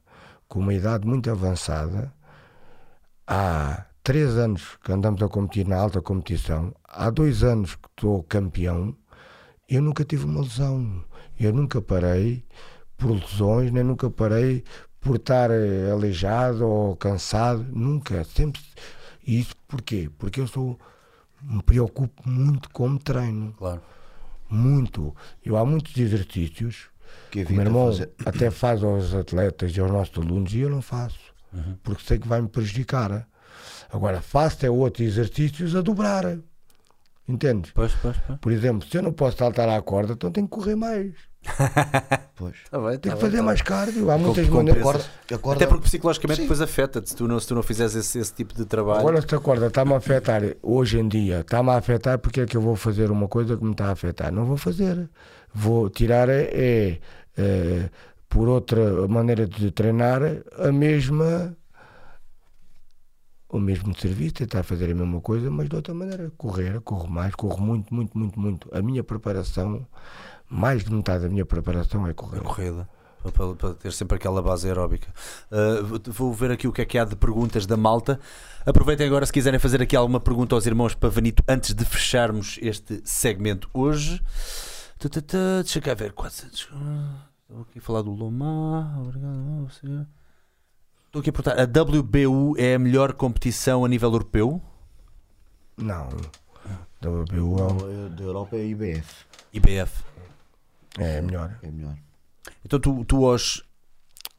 com 0.48 0.60
uma 0.60 0.74
idade 0.74 1.06
muito 1.06 1.30
avançada. 1.30 2.12
Há 3.26 3.84
três 4.02 4.36
anos 4.36 4.78
que 4.82 4.92
andamos 4.92 5.22
a 5.22 5.28
competir 5.28 5.66
na 5.66 5.76
alta 5.76 6.00
competição, 6.00 6.74
há 6.84 7.10
dois 7.10 7.42
anos 7.42 7.74
que 7.74 7.88
estou 7.88 8.22
campeão. 8.24 8.94
Eu 9.68 9.82
nunca 9.82 10.04
tive 10.04 10.24
uma 10.24 10.40
lesão. 10.40 11.04
Eu 11.38 11.52
nunca 11.52 11.80
parei 11.80 12.44
por 12.96 13.12
lesões, 13.12 13.70
nem 13.70 13.82
nunca 13.84 14.10
parei 14.10 14.64
por 15.00 15.16
estar 15.16 15.50
eh, 15.50 15.90
aleijado 15.90 16.66
ou 16.66 16.96
cansado. 16.96 17.64
Nunca. 17.72 18.24
Sempre. 18.24 18.60
E 19.26 19.40
isso 19.40 19.54
porquê? 19.68 20.10
Porque 20.18 20.40
eu 20.40 20.46
sou. 20.46 20.78
Me 21.42 21.62
preocupo 21.62 22.28
muito 22.28 22.68
como 22.70 22.98
treino. 22.98 23.54
Claro. 23.56 23.80
Muito. 24.48 25.14
Eu 25.44 25.56
há 25.56 25.64
muitos 25.64 25.96
exercícios 25.96 26.90
Que 27.30 27.44
o 27.44 27.52
meu 27.52 27.62
irmão 27.62 27.86
fazer. 27.86 28.10
até 28.26 28.50
faz 28.50 28.82
aos 28.82 29.14
atletas 29.14 29.74
e 29.74 29.80
aos 29.80 29.90
nossos 29.90 30.18
alunos 30.18 30.52
e 30.52 30.58
eu 30.58 30.68
não 30.68 30.82
faço. 30.82 31.18
Uhum. 31.52 31.76
Porque 31.82 32.02
sei 32.04 32.18
que 32.18 32.28
vai 32.28 32.42
me 32.42 32.48
prejudicar. 32.48 33.26
Agora, 33.92 34.20
faço 34.20 34.64
é 34.66 34.70
outros 34.70 35.06
exercícios 35.06 35.74
a 35.76 35.80
dobrar. 35.80 36.36
Entendes? 37.28 37.70
Pois, 37.72 37.92
pois, 38.02 38.16
pois. 38.26 38.38
Por 38.40 38.50
exemplo, 38.52 38.88
se 38.88 38.96
eu 38.96 39.02
não 39.02 39.12
posso 39.12 39.36
saltar 39.36 39.68
à 39.68 39.80
corda, 39.82 40.14
então 40.14 40.30
tenho 40.32 40.46
que 40.48 40.52
correr 40.52 40.74
mais. 40.76 41.12
Pois. 42.36 42.54
Tá 42.70 42.78
bem, 42.78 42.92
tá 42.92 42.98
Tenho 43.00 43.14
que 43.16 43.20
fazer 43.20 43.36
tá 43.36 43.42
mais 43.42 43.60
cardio. 43.60 44.10
Há 44.10 44.16
muitas 44.16 44.48
maneiras. 44.48 44.82
compensas. 44.82 45.10
A 45.30 45.36
corda- 45.38 45.56
Até 45.58 45.66
porque 45.66 45.84
psicologicamente 45.84 46.36
Sim. 46.38 46.42
depois 46.44 46.60
afeta-te 46.62 47.10
se 47.10 47.14
tu 47.16 47.28
não, 47.28 47.38
se 47.38 47.46
tu 47.46 47.54
não 47.54 47.62
fizeres 47.62 47.94
esse, 47.94 48.18
esse 48.18 48.32
tipo 48.32 48.54
de 48.54 48.64
trabalho. 48.64 49.00
Agora, 49.00 49.20
se 49.20 49.34
a 49.34 49.38
corda 49.38 49.66
está-me 49.66 49.92
a 49.92 49.96
afetar 49.98 50.40
hoje 50.62 50.98
em 50.98 51.06
dia, 51.06 51.40
está-me 51.40 51.68
a 51.68 51.76
afetar, 51.76 52.18
porque 52.18 52.40
é 52.40 52.46
que 52.46 52.56
eu 52.56 52.62
vou 52.62 52.76
fazer 52.76 53.10
uma 53.10 53.28
coisa 53.28 53.58
que 53.58 53.64
me 53.64 53.72
está 53.72 53.88
a 53.88 53.92
afetar? 53.92 54.32
Não 54.32 54.46
vou 54.46 54.56
fazer. 54.56 55.06
Vou 55.52 55.90
tirar, 55.90 56.30
é, 56.30 56.48
é, 56.50 56.98
é, 57.36 57.90
por 58.26 58.48
outra 58.48 59.06
maneira 59.06 59.46
de 59.46 59.70
treinar, 59.70 60.22
a 60.58 60.72
mesma. 60.72 61.54
O 63.52 63.58
mesmo 63.58 63.92
serviço, 63.98 64.34
tentar 64.34 64.62
fazer 64.62 64.90
a 64.92 64.94
mesma 64.94 65.20
coisa, 65.20 65.50
mas 65.50 65.68
de 65.68 65.74
outra 65.74 65.92
maneira. 65.92 66.30
Correr, 66.36 66.80
corro 66.82 67.08
mais, 67.10 67.34
corro 67.34 67.60
muito, 67.60 67.92
muito, 67.92 68.16
muito, 68.16 68.38
muito. 68.38 68.68
A 68.72 68.80
minha 68.80 69.02
preparação, 69.02 69.84
mais 70.48 70.84
de 70.84 70.92
metade 70.94 71.24
da 71.24 71.28
minha 71.28 71.44
preparação 71.44 72.06
é 72.06 72.12
correr. 72.14 72.38
A 72.38 72.42
corrida. 72.42 72.88
para- 73.34 73.54
Para, 73.54 73.74
ter 73.74 73.92
sempre 73.92 74.16
aquela 74.16 74.40
base 74.40 74.66
aeróbica. 74.68 75.08
Uh, 75.50 76.00
vou- 76.12 76.32
ver 76.32 76.52
aqui 76.52 76.66
o 76.68 76.72
que 76.72 76.80
é 76.80 76.84
que 76.86 76.96
há 76.96 77.04
de 77.04 77.14
perguntas 77.16 77.66
da 77.66 77.76
malta. 77.76 78.18
Aproveitem 78.64 79.06
agora 79.06 79.26
se 79.26 79.32
quiserem 79.32 79.58
fazer 79.60 79.82
aqui 79.82 79.94
alguma 79.96 80.20
pergunta 80.20 80.54
aos 80.54 80.64
irmãos 80.64 80.94
Pavanito 80.94 81.42
antes 81.48 81.74
de 81.74 81.84
fecharmos 81.84 82.56
este 82.62 83.00
segmento 83.04 83.68
hoje. 83.74 84.22
Deixa 85.62 85.80
cá 85.80 85.92
ver. 85.92 86.12
Quase. 86.12 86.46
Estou 86.46 87.62
aqui 87.62 87.78
a 87.78 87.82
falar 87.82 88.02
do 88.02 88.10
Lomar. 88.12 89.00
Obrigado. 89.00 89.66
você. 89.68 90.06
Estou 91.10 91.18
aqui 91.18 91.30
a 91.30 91.32
perguntar: 91.32 91.60
a 91.60 91.64
WBU 91.64 92.54
é 92.56 92.76
a 92.76 92.78
melhor 92.78 93.14
competição 93.14 93.84
a 93.84 93.88
nível 93.88 94.12
europeu? 94.12 94.62
Não. 95.76 96.08
WBU 97.04 97.56
é 97.58 98.06
é 98.06 98.08
Da 98.10 98.22
Europa 98.22 98.54
é 98.56 98.64
IBF. 98.64 99.24
IBF. 99.52 100.04
é 100.98 101.20
melhor. 101.20 101.58
É 101.64 101.68
melhor. 101.68 101.96
Então 102.64 102.78
tu, 102.78 103.04
tu 103.04 103.26
aos. 103.26 103.64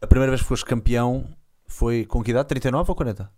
A 0.01 0.07
primeira 0.07 0.31
vez 0.31 0.41
que 0.41 0.47
foste 0.47 0.63
campeão 0.65 1.27
foi 1.67 2.05
com 2.05 2.23
que 2.23 2.31
idade? 2.31 2.47
39 2.47 2.89
ou 2.89 2.95
40? 2.95 3.29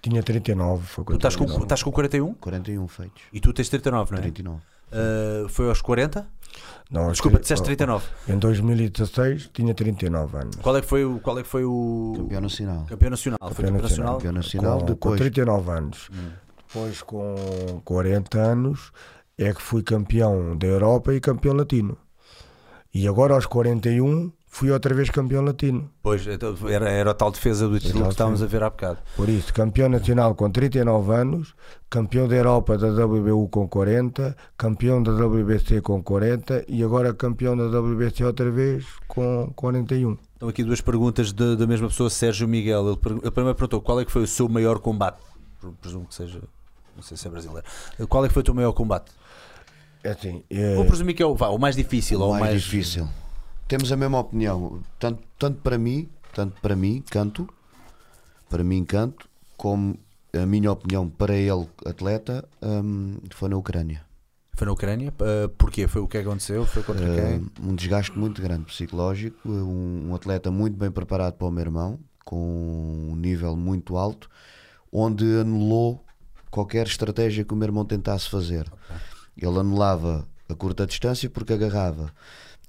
Tinha 0.00 0.22
39. 0.22 0.86
Foi 0.86 1.02
Tu 1.02 1.06
quando 1.06 1.16
estás 1.16 1.34
com, 1.34 1.44
estás 1.44 1.82
com 1.82 1.90
41 1.90 2.34
41 2.34 2.86
feitos. 2.86 3.22
e 3.32 3.40
tu 3.40 3.52
tens 3.52 3.68
39, 3.68 4.12
não 4.12 4.18
é? 4.18 4.22
39. 4.22 4.62
Uh, 4.92 5.48
foi 5.48 5.68
aos 5.68 5.80
40? 5.82 6.24
Desculpa, 7.10 7.38
disseste 7.38 7.64
39. 7.64 8.06
Em 8.28 8.38
2016 8.38 9.50
tinha 9.52 9.72
39 9.72 10.36
anos. 10.36 10.56
Qual 10.56 10.76
é 10.76 10.80
que 10.80 10.86
foi 10.86 11.04
o, 11.04 11.18
qual 11.20 11.38
é 11.38 11.42
que 11.42 11.48
foi 11.48 11.64
o 11.64 12.12
Campeão 12.16 12.40
nacional. 12.42 12.86
campeão 12.86 13.10
nacional? 13.10 13.38
Foi 13.40 13.64
campeão 13.64 13.82
nacional? 13.82 14.14
Campeão 14.16 14.32
nacional. 14.32 14.72
com, 14.72 14.80
com 14.80 14.92
depois, 14.92 15.20
39 15.20 15.70
anos. 15.70 16.10
Hum. 16.12 16.30
Depois, 16.68 17.02
com 17.02 17.80
40 17.84 18.38
anos, 18.38 18.92
é 19.38 19.52
que 19.54 19.62
fui 19.62 19.82
campeão 19.82 20.56
da 20.56 20.66
Europa 20.66 21.14
e 21.14 21.20
campeão 21.20 21.54
latino. 21.54 21.96
E 22.94 23.08
agora, 23.08 23.34
aos 23.34 23.46
41, 23.46 24.30
fui 24.54 24.70
outra 24.70 24.94
vez 24.94 25.08
campeão 25.08 25.42
latino. 25.42 25.90
Pois, 26.02 26.26
então, 26.26 26.54
era, 26.68 26.88
era 26.90 27.10
a 27.10 27.14
tal 27.14 27.30
defesa 27.30 27.66
do 27.66 27.80
título 27.80 28.04
que 28.04 28.10
estávamos 28.10 28.42
a 28.42 28.46
ver 28.46 28.62
há 28.62 28.68
bocado. 28.68 28.98
Por 29.16 29.26
isso, 29.30 29.52
campeão 29.52 29.88
nacional 29.88 30.34
com 30.34 30.50
39 30.50 31.10
anos, 31.14 31.54
campeão 31.88 32.28
da 32.28 32.36
Europa 32.36 32.76
da 32.76 32.88
WBU 32.88 33.48
com 33.48 33.66
40, 33.66 34.36
campeão 34.58 35.02
da 35.02 35.10
WBC 35.12 35.80
com 35.80 36.02
40 36.02 36.66
e 36.68 36.84
agora 36.84 37.14
campeão 37.14 37.56
da 37.56 37.64
WBC 37.80 38.24
outra 38.26 38.50
vez 38.50 38.84
com 39.08 39.50
41. 39.56 40.18
Estão 40.34 40.48
aqui 40.50 40.62
duas 40.62 40.82
perguntas 40.82 41.32
de- 41.32 41.56
da 41.56 41.66
mesma 41.66 41.88
pessoa, 41.88 42.10
Sérgio 42.10 42.46
Miguel. 42.46 42.86
Ele, 42.90 42.98
ele 43.22 43.30
primeiro 43.30 43.56
perguntou 43.56 43.80
qual 43.80 44.00
é 44.00 44.04
que 44.04 44.12
foi 44.12 44.22
o 44.22 44.26
seu 44.26 44.48
maior 44.50 44.78
combate. 44.80 45.18
Presumo 45.80 46.04
que 46.06 46.14
seja, 46.14 46.42
não 46.94 47.02
sei 47.02 47.16
se 47.16 47.26
é 47.26 47.30
brasileiro. 47.30 47.66
Qual 48.06 48.22
é 48.22 48.28
que 48.28 48.34
foi 48.34 48.42
o 48.42 48.44
teu 48.44 48.52
maior 48.54 48.72
combate? 48.72 49.10
É 50.04 50.10
assim, 50.10 50.42
é, 50.50 50.74
Vou 50.74 50.84
presumir 50.84 51.14
que 51.16 51.22
é 51.22 51.26
o, 51.26 51.34
vá, 51.34 51.48
o 51.48 51.58
mais 51.58 51.74
difícil 51.74 52.18
o 52.18 52.22
ou 52.22 52.28
o 52.28 52.32
mais, 52.32 52.42
mais 52.44 52.62
difícil. 52.62 53.08
Temos 53.68 53.90
a 53.90 53.96
mesma 53.96 54.18
opinião. 54.18 54.80
Tanto, 54.98 55.22
tanto 55.38 55.60
para 55.60 55.78
mim, 55.78 56.08
tanto 56.34 56.60
para 56.60 56.76
mim, 56.76 57.02
canto, 57.10 57.48
para 58.48 58.62
mim 58.62 58.84
canto, 58.84 59.28
como 59.56 59.98
a 60.34 60.46
minha 60.46 60.72
opinião 60.72 61.08
para 61.08 61.34
ele, 61.34 61.68
atleta, 61.86 62.48
hum, 62.62 63.18
foi 63.30 63.48
na 63.48 63.56
Ucrânia. 63.56 64.04
Foi 64.54 64.66
na 64.66 64.72
Ucrânia? 64.72 65.12
Uh, 65.20 65.48
porquê? 65.50 65.88
Foi 65.88 66.00
o 66.00 66.08
que 66.08 66.18
aconteceu? 66.18 66.66
Foi 66.66 66.82
contra 66.82 67.04
quem? 67.04 67.38
Hum, 67.38 67.50
um 67.70 67.74
desgaste 67.74 68.16
muito 68.18 68.40
grande 68.40 68.64
psicológico, 68.64 69.36
um, 69.48 70.10
um 70.10 70.14
atleta 70.14 70.50
muito 70.50 70.76
bem 70.76 70.90
preparado 70.90 71.34
para 71.34 71.46
o 71.46 71.50
meu 71.50 71.62
irmão, 71.62 71.98
com 72.24 73.10
um 73.10 73.16
nível 73.16 73.56
muito 73.56 73.96
alto, 73.96 74.28
onde 74.90 75.24
anulou 75.40 76.04
qualquer 76.50 76.86
estratégia 76.86 77.44
que 77.44 77.54
o 77.54 77.56
meu 77.56 77.66
irmão 77.66 77.84
tentasse 77.84 78.28
fazer. 78.28 78.70
Ele 79.36 79.58
anulava 79.58 80.26
a 80.48 80.54
curta 80.54 80.86
distância 80.86 81.28
porque 81.30 81.52
agarrava. 81.52 82.12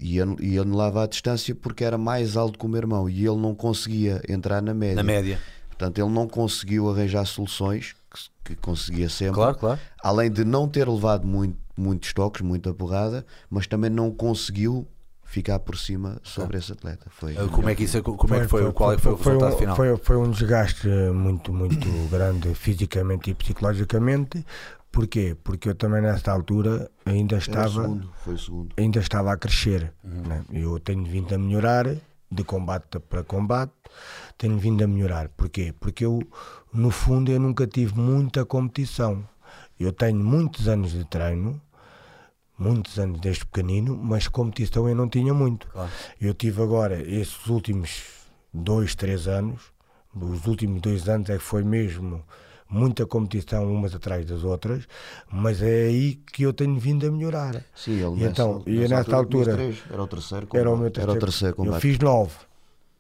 E 0.04 0.18
e 0.42 0.60
anulava 0.60 1.04
a 1.04 1.08
distância 1.08 1.56
porque 1.56 1.82
era 1.84 1.98
mais 1.98 2.36
alto 2.36 2.60
que 2.60 2.66
o 2.66 2.68
meu 2.68 2.78
irmão 2.78 3.10
e 3.10 3.26
ele 3.26 3.38
não 3.38 3.56
conseguia 3.56 4.22
entrar 4.28 4.62
na 4.62 4.74
média. 4.74 4.96
Na 4.96 5.04
média. 5.04 5.40
Portanto, 5.70 5.98
ele 5.98 6.10
não 6.10 6.28
conseguiu 6.28 6.90
arranjar 6.90 7.26
soluções 7.26 7.96
que, 8.44 8.54
que 8.54 8.56
conseguia 8.58 9.08
sempre. 9.08 9.36
Claro, 9.36 9.58
claro. 9.58 9.80
Além 10.04 10.30
de 10.30 10.44
não 10.44 10.68
ter 10.68 10.90
levado 10.90 11.26
muito, 11.26 11.58
muitos 11.78 12.12
toques, 12.12 12.42
muita 12.42 12.74
porrada, 12.74 13.26
mas 13.50 13.66
também 13.66 13.90
não 13.90 14.12
conseguiu 14.12 14.86
ficar 15.24 15.58
por 15.60 15.78
cima 15.78 16.20
sobre 16.22 16.58
esse 16.58 16.72
atleta. 16.72 17.08
Foi 17.10 17.34
Uh, 17.34 17.50
como 17.50 17.70
é 17.70 17.74
que 17.74 17.84
isso 17.84 18.04
como 18.04 18.36
é 18.36 18.42
que 18.42 18.48
foi? 18.48 18.72
Qual 18.72 18.94
é 18.94 18.96
que 18.98 19.02
foi 19.02 19.14
o 19.14 19.16
resultado 19.16 19.56
um, 19.56 19.58
final? 19.58 19.76
Foi, 19.76 19.98
foi 19.98 20.18
um 20.18 20.30
desgaste 20.30 20.88
muito, 20.88 21.52
muito 21.52 21.88
grande 22.10 22.54
fisicamente 22.54 23.32
e 23.32 23.34
psicologicamente. 23.34 24.46
Porquê? 24.94 25.36
Porque 25.44 25.68
eu 25.68 25.74
também 25.74 26.04
nessa 26.04 26.32
altura 26.32 26.90
ainda 27.04 27.38
estava, 27.38 27.82
segundo, 27.82 28.14
segundo. 28.38 28.76
ainda 28.78 29.00
estava 29.00 29.34
a 29.34 29.38
crescer. 29.38 29.92
Uhum. 30.04 30.22
né? 30.22 30.46
Eu 30.54 30.80
tenho 30.80 31.04
vindo 31.04 31.34
a 31.34 31.38
melhorar 31.40 31.88
de 32.32 32.44
combate 32.44 33.00
para 33.00 33.24
combate, 33.24 33.74
tenho 34.38 34.56
vindo 34.60 34.84
a 34.84 34.88
melhorar. 34.88 35.30
Porquê? 35.30 35.74
Porque 35.80 36.06
eu, 36.06 36.22
no 36.72 36.92
fundo, 36.92 37.32
eu 37.32 37.40
nunca 37.40 37.66
tive 37.66 38.00
muita 38.00 38.46
competição. 38.46 39.28
Eu 39.80 39.92
tenho 39.92 40.24
muitos 40.24 40.68
anos 40.68 40.92
de 40.92 41.04
treino, 41.06 41.60
muitos 42.56 43.00
anos 43.00 43.20
desde 43.20 43.46
pequenino, 43.48 43.98
mas 43.98 44.28
competição 44.28 44.88
eu 44.88 44.96
não 44.96 45.10
tinha 45.10 45.34
muito. 45.34 45.68
Claro. 45.70 45.92
Eu 46.22 46.36
tive 46.36 46.62
agora, 46.62 47.02
esses 47.02 47.48
últimos 47.48 48.04
dois, 48.54 48.94
três 48.94 49.28
anos, 49.28 49.60
os 50.16 50.46
últimos 50.46 50.80
dois 50.82 51.10
anos 51.10 51.32
é 51.32 51.38
que 51.40 51.44
foi 51.44 51.64
mesmo 51.64 52.24
muita 52.74 53.06
competição 53.06 53.72
umas 53.72 53.94
atrás 53.94 54.26
das 54.26 54.44
outras, 54.44 54.88
mas 55.32 55.62
é 55.62 55.86
aí 55.88 56.16
que 56.34 56.44
eu 56.44 56.52
tenho 56.52 56.78
vindo 56.80 57.06
a 57.08 57.12
melhorar. 57.12 57.64
Sim, 57.76 57.92
ele 57.94 58.04
E 58.04 58.10
nessa, 58.16 58.30
então, 58.32 58.64
e 58.66 58.78
nessa 58.88 59.16
altura- 59.16 59.44
tinha 59.54 59.56
três, 59.56 59.78
era 59.92 60.02
o 60.04 60.08
terceiro 60.08 60.48
combate. 60.48 60.62
Era 60.62 60.70
o 60.72 60.78
meu 60.78 60.92
Era 60.96 61.12
o 61.12 61.20
terceiro 61.20 61.54
Eu 61.54 61.56
combate. 61.66 61.82
fiz 61.82 62.00
nove. 62.00 62.34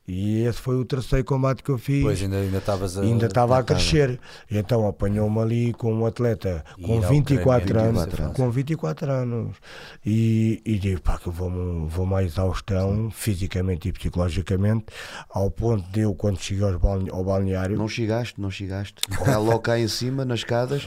E 0.05 0.41
esse 0.41 0.59
foi 0.59 0.75
o 0.75 0.83
terceiro 0.83 1.23
combate 1.23 1.63
que 1.63 1.69
eu 1.71 1.77
fiz. 1.77 2.03
Pois 2.03 2.21
ainda 2.21 2.57
estavas 2.57 2.97
a 2.97 3.01
ainda 3.01 3.25
estava 3.27 3.57
a 3.57 3.61
estava. 3.61 3.79
crescer. 3.79 4.19
Então 4.51 4.85
apanhou-me 4.85 5.39
ali 5.39 5.73
com 5.73 5.93
um 5.93 6.05
atleta 6.05 6.63
E 6.77 6.83
com 6.83 6.97
ir 6.99 7.05
à 7.05 7.07
24 7.07 7.65
Ucrânia, 7.65 7.89
anos. 7.89 8.01
24 8.03 8.23
anos. 8.23 8.35
Com 8.35 8.51
24 8.51 9.11
anos. 9.11 9.57
E, 10.05 10.61
e 10.65 10.77
digo, 10.77 11.01
pá, 11.01 11.17
que 11.17 11.27
eu 11.27 11.31
vou, 11.31 11.87
vou 11.87 12.03
uma 12.05 12.21
exaustão, 12.21 13.09
fisicamente 13.11 13.87
e 13.87 13.93
psicologicamente, 13.93 14.85
ao 15.29 15.49
ponto 15.49 15.89
de 15.89 16.01
eu, 16.01 16.13
quando 16.13 16.37
cheguei 16.37 16.65
ao 16.65 17.23
balneário, 17.23 17.77
Não 17.77 17.87
chegaste, 17.87 18.41
não 18.41 18.51
chegaste. 18.51 18.95
Já 19.25 19.37
logo 19.37 19.59
cá 19.59 19.79
em 19.79 19.87
cima, 19.87 20.25
nas 20.25 20.39
escadas, 20.39 20.85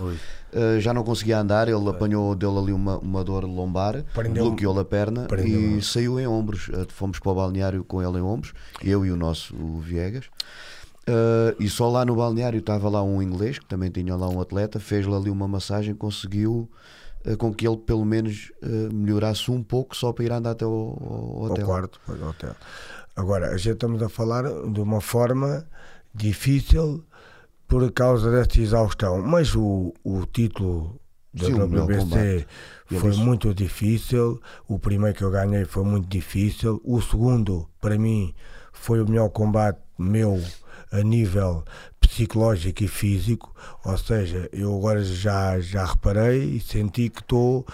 eh, 0.56 0.80
já 0.80 0.94
não 0.94 1.04
conseguia 1.04 1.38
andar. 1.38 1.68
Ele 1.68 1.88
apanhou 1.88 2.34
dele 2.34 2.58
ali 2.58 2.72
uma, 2.72 2.98
uma 2.98 3.22
dor 3.22 3.44
lombar, 3.44 4.02
bloqueou-lhe 4.32 4.80
a 4.80 4.84
perna 4.84 5.26
e 5.44 5.82
saiu 5.82 6.18
em 6.18 6.26
ombros. 6.26 6.70
Eh, 6.72 6.86
Fomos 6.88 7.18
para 7.18 7.30
o 7.30 7.34
balneário 7.34 7.84
com 7.84 8.02
ele 8.02 8.18
em 8.18 8.22
ombros, 8.22 8.52
eu 8.82 9.04
e 9.04 9.10
o 9.10 9.16
nosso 9.16 9.54
o 9.54 9.80
Viegas. 9.80 10.24
Eh, 11.06 11.56
e 11.60 11.68
só 11.68 11.88
lá 11.88 12.04
no 12.04 12.16
balneário 12.16 12.58
estava 12.58 12.88
lá 12.88 13.02
um 13.02 13.22
inglês, 13.22 13.58
que 13.58 13.66
também 13.66 13.90
tinha 13.90 14.16
lá 14.16 14.28
um 14.28 14.40
atleta, 14.40 14.80
fez-lhe 14.80 15.14
ali 15.14 15.30
uma 15.30 15.46
massagem, 15.46 15.94
conseguiu 15.94 16.68
eh, 17.24 17.36
com 17.36 17.52
que 17.54 17.66
ele 17.66 17.76
pelo 17.76 18.04
menos 18.04 18.50
eh, 18.62 18.88
melhorasse 18.92 19.50
um 19.50 19.62
pouco 19.62 19.96
só 19.96 20.12
para 20.12 20.24
ir 20.24 20.32
andar 20.32 20.50
até 20.52 20.64
ao, 20.64 20.72
ao 20.72 21.44
ao 21.44 21.50
hotel. 21.52 21.66
quarto, 21.66 22.00
depois 22.00 22.22
ao 22.22 22.30
hotel. 22.30 22.54
Agora, 23.14 23.56
gente 23.56 23.74
estamos 23.74 24.02
a 24.02 24.08
falar 24.08 24.42
de 24.44 24.80
uma 24.80 25.00
forma 25.00 25.66
difícil 26.14 27.04
por 27.68 27.90
causa 27.92 28.30
desta 28.30 28.60
exaustão, 28.60 29.20
mas 29.22 29.54
o, 29.54 29.92
o 30.04 30.24
título 30.26 31.00
da 31.34 31.46
Sim, 31.46 31.54
WBC 31.54 32.46
foi 32.86 33.10
Eles- 33.10 33.16
muito 33.18 33.52
difícil. 33.52 34.40
O 34.68 34.78
primeiro 34.78 35.16
que 35.16 35.24
eu 35.24 35.30
ganhei 35.30 35.64
foi 35.64 35.84
muito 35.84 36.08
difícil. 36.08 36.80
O 36.84 37.00
segundo, 37.02 37.68
para 37.80 37.98
mim, 37.98 38.32
foi 38.72 39.00
o 39.02 39.08
melhor 39.08 39.28
combate 39.30 39.78
meu 39.98 40.40
a 40.92 41.00
nível 41.02 41.64
psicológico 42.00 42.84
e 42.84 42.88
físico. 42.88 43.54
Ou 43.84 43.98
seja, 43.98 44.48
eu 44.52 44.74
agora 44.76 45.02
já, 45.04 45.58
já 45.60 45.84
reparei 45.84 46.44
e 46.56 46.60
senti 46.60 47.08
que 47.10 47.20
estou 47.20 47.66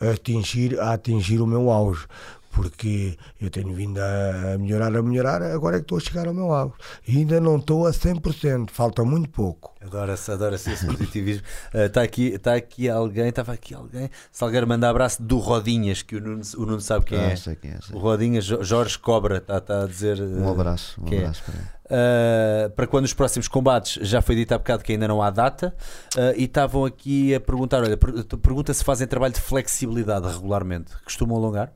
a 0.00 0.10
atingir, 0.10 0.78
a 0.80 0.92
atingir 0.94 1.40
o 1.40 1.46
meu 1.46 1.70
auge. 1.70 2.06
Porque 2.52 3.16
eu 3.40 3.48
tenho 3.50 3.72
vindo 3.74 3.98
a 3.98 4.58
melhorar, 4.58 4.94
a 4.94 5.02
melhorar, 5.02 5.42
agora 5.42 5.76
é 5.76 5.78
que 5.78 5.84
estou 5.84 5.98
a 5.98 6.00
chegar 6.00 6.26
ao 6.28 6.34
meu 6.34 6.52
auge. 6.52 6.74
E 7.08 7.16
ainda 7.18 7.40
não 7.40 7.56
estou 7.56 7.86
a 7.86 7.90
100%, 7.90 8.70
falta 8.70 9.02
muito 9.04 9.30
pouco. 9.30 9.72
Adora-se, 9.80 10.30
adora-se 10.30 10.70
esse 10.70 10.86
positivismo. 10.86 11.42
Está 11.74 12.02
aqui, 12.02 12.38
tá 12.38 12.54
aqui 12.54 12.88
alguém, 12.88 13.28
estava 13.28 13.52
aqui 13.52 13.74
alguém. 13.74 14.08
Salgueiro 14.30 14.66
manda 14.68 14.88
abraço 14.88 15.22
do 15.22 15.38
Rodinhas, 15.38 16.02
que 16.02 16.14
o 16.16 16.20
Nuno, 16.20 16.42
o 16.56 16.60
Nuno 16.66 16.80
sabe 16.80 17.04
quem 17.06 17.18
Ah, 17.18 17.30
é. 17.32 17.36
sei 17.36 17.56
quem 17.56 17.70
é. 17.72 17.78
O 17.92 17.98
Rodinhas, 17.98 18.44
Jo- 18.44 18.62
Jorge 18.62 18.98
Cobra, 18.98 19.38
está 19.38 19.82
a 19.82 19.86
dizer. 19.86 20.20
Um 20.20 20.46
eh, 20.46 20.50
abraço, 20.50 21.00
um 21.02 21.12
é? 21.12 21.18
abraço 21.18 21.42
para 21.44 21.54
ele. 21.54 21.68
Uh, 21.84 22.70
para 22.70 22.86
quando 22.86 23.04
os 23.04 23.12
próximos 23.12 23.48
combates, 23.48 23.98
já 24.08 24.22
foi 24.22 24.34
dito 24.36 24.52
há 24.52 24.58
bocado 24.58 24.82
que 24.82 24.92
ainda 24.92 25.06
não 25.08 25.20
há 25.20 25.28
data, 25.30 25.74
uh, 26.16 26.32
e 26.36 26.44
estavam 26.44 26.84
aqui 26.84 27.34
a 27.34 27.40
perguntar: 27.40 27.82
olha, 27.82 27.96
per- 27.96 28.24
pergunta 28.40 28.72
se 28.72 28.82
fazem 28.84 29.06
trabalho 29.06 29.34
de 29.34 29.40
flexibilidade 29.40 30.26
regularmente. 30.28 30.92
Costumam 31.04 31.36
alongar? 31.36 31.72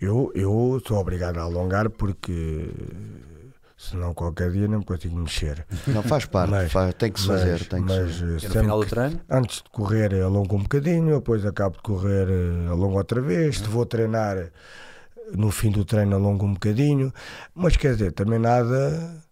Eu, 0.00 0.32
eu 0.34 0.80
sou 0.86 0.98
obrigado 0.98 1.38
a 1.38 1.42
alongar 1.42 1.90
porque 1.90 2.70
senão 3.76 4.14
qualquer 4.14 4.50
dia 4.50 4.66
não 4.68 4.78
me 4.78 4.84
consigo 4.84 5.16
mexer. 5.16 5.66
Não, 5.86 6.02
faz 6.02 6.24
parte, 6.24 6.50
Mas- 6.50 6.72
faz- 6.72 6.94
tem 6.94 7.12
que 7.12 7.20
se 7.20 7.28
Mas, 7.28 7.40
fazer. 7.40 7.64
Tem 7.66 7.82
que 7.84 7.88
mas 7.92 8.22
eh, 8.22 8.24
E 8.24 8.48
no 8.48 8.54
final 8.54 8.78
do 8.80 8.84
que- 8.84 8.90
treino? 8.90 9.20
antes 9.28 9.56
de 9.62 9.70
correr 9.70 10.12
eh, 10.12 10.22
alongo 10.22 10.56
um 10.56 10.62
bocadinho, 10.62 11.14
depois 11.16 11.44
acabo 11.44 11.76
de 11.76 11.82
correr 11.82 12.28
eh, 12.28 12.68
alongo 12.70 12.96
outra 12.96 13.20
vez. 13.20 13.58
Se 13.58 13.64
vou 13.64 13.84
treinar 13.84 14.36
eh, 14.38 14.50
no 15.34 15.50
fim 15.50 15.70
do 15.70 15.84
treino 15.84 16.16
alongo 16.16 16.46
um 16.46 16.54
bocadinho. 16.54 17.12
Mas 17.54 17.76
quer 17.76 17.92
dizer, 17.92 18.12
também 18.12 18.38
nada 18.38 19.22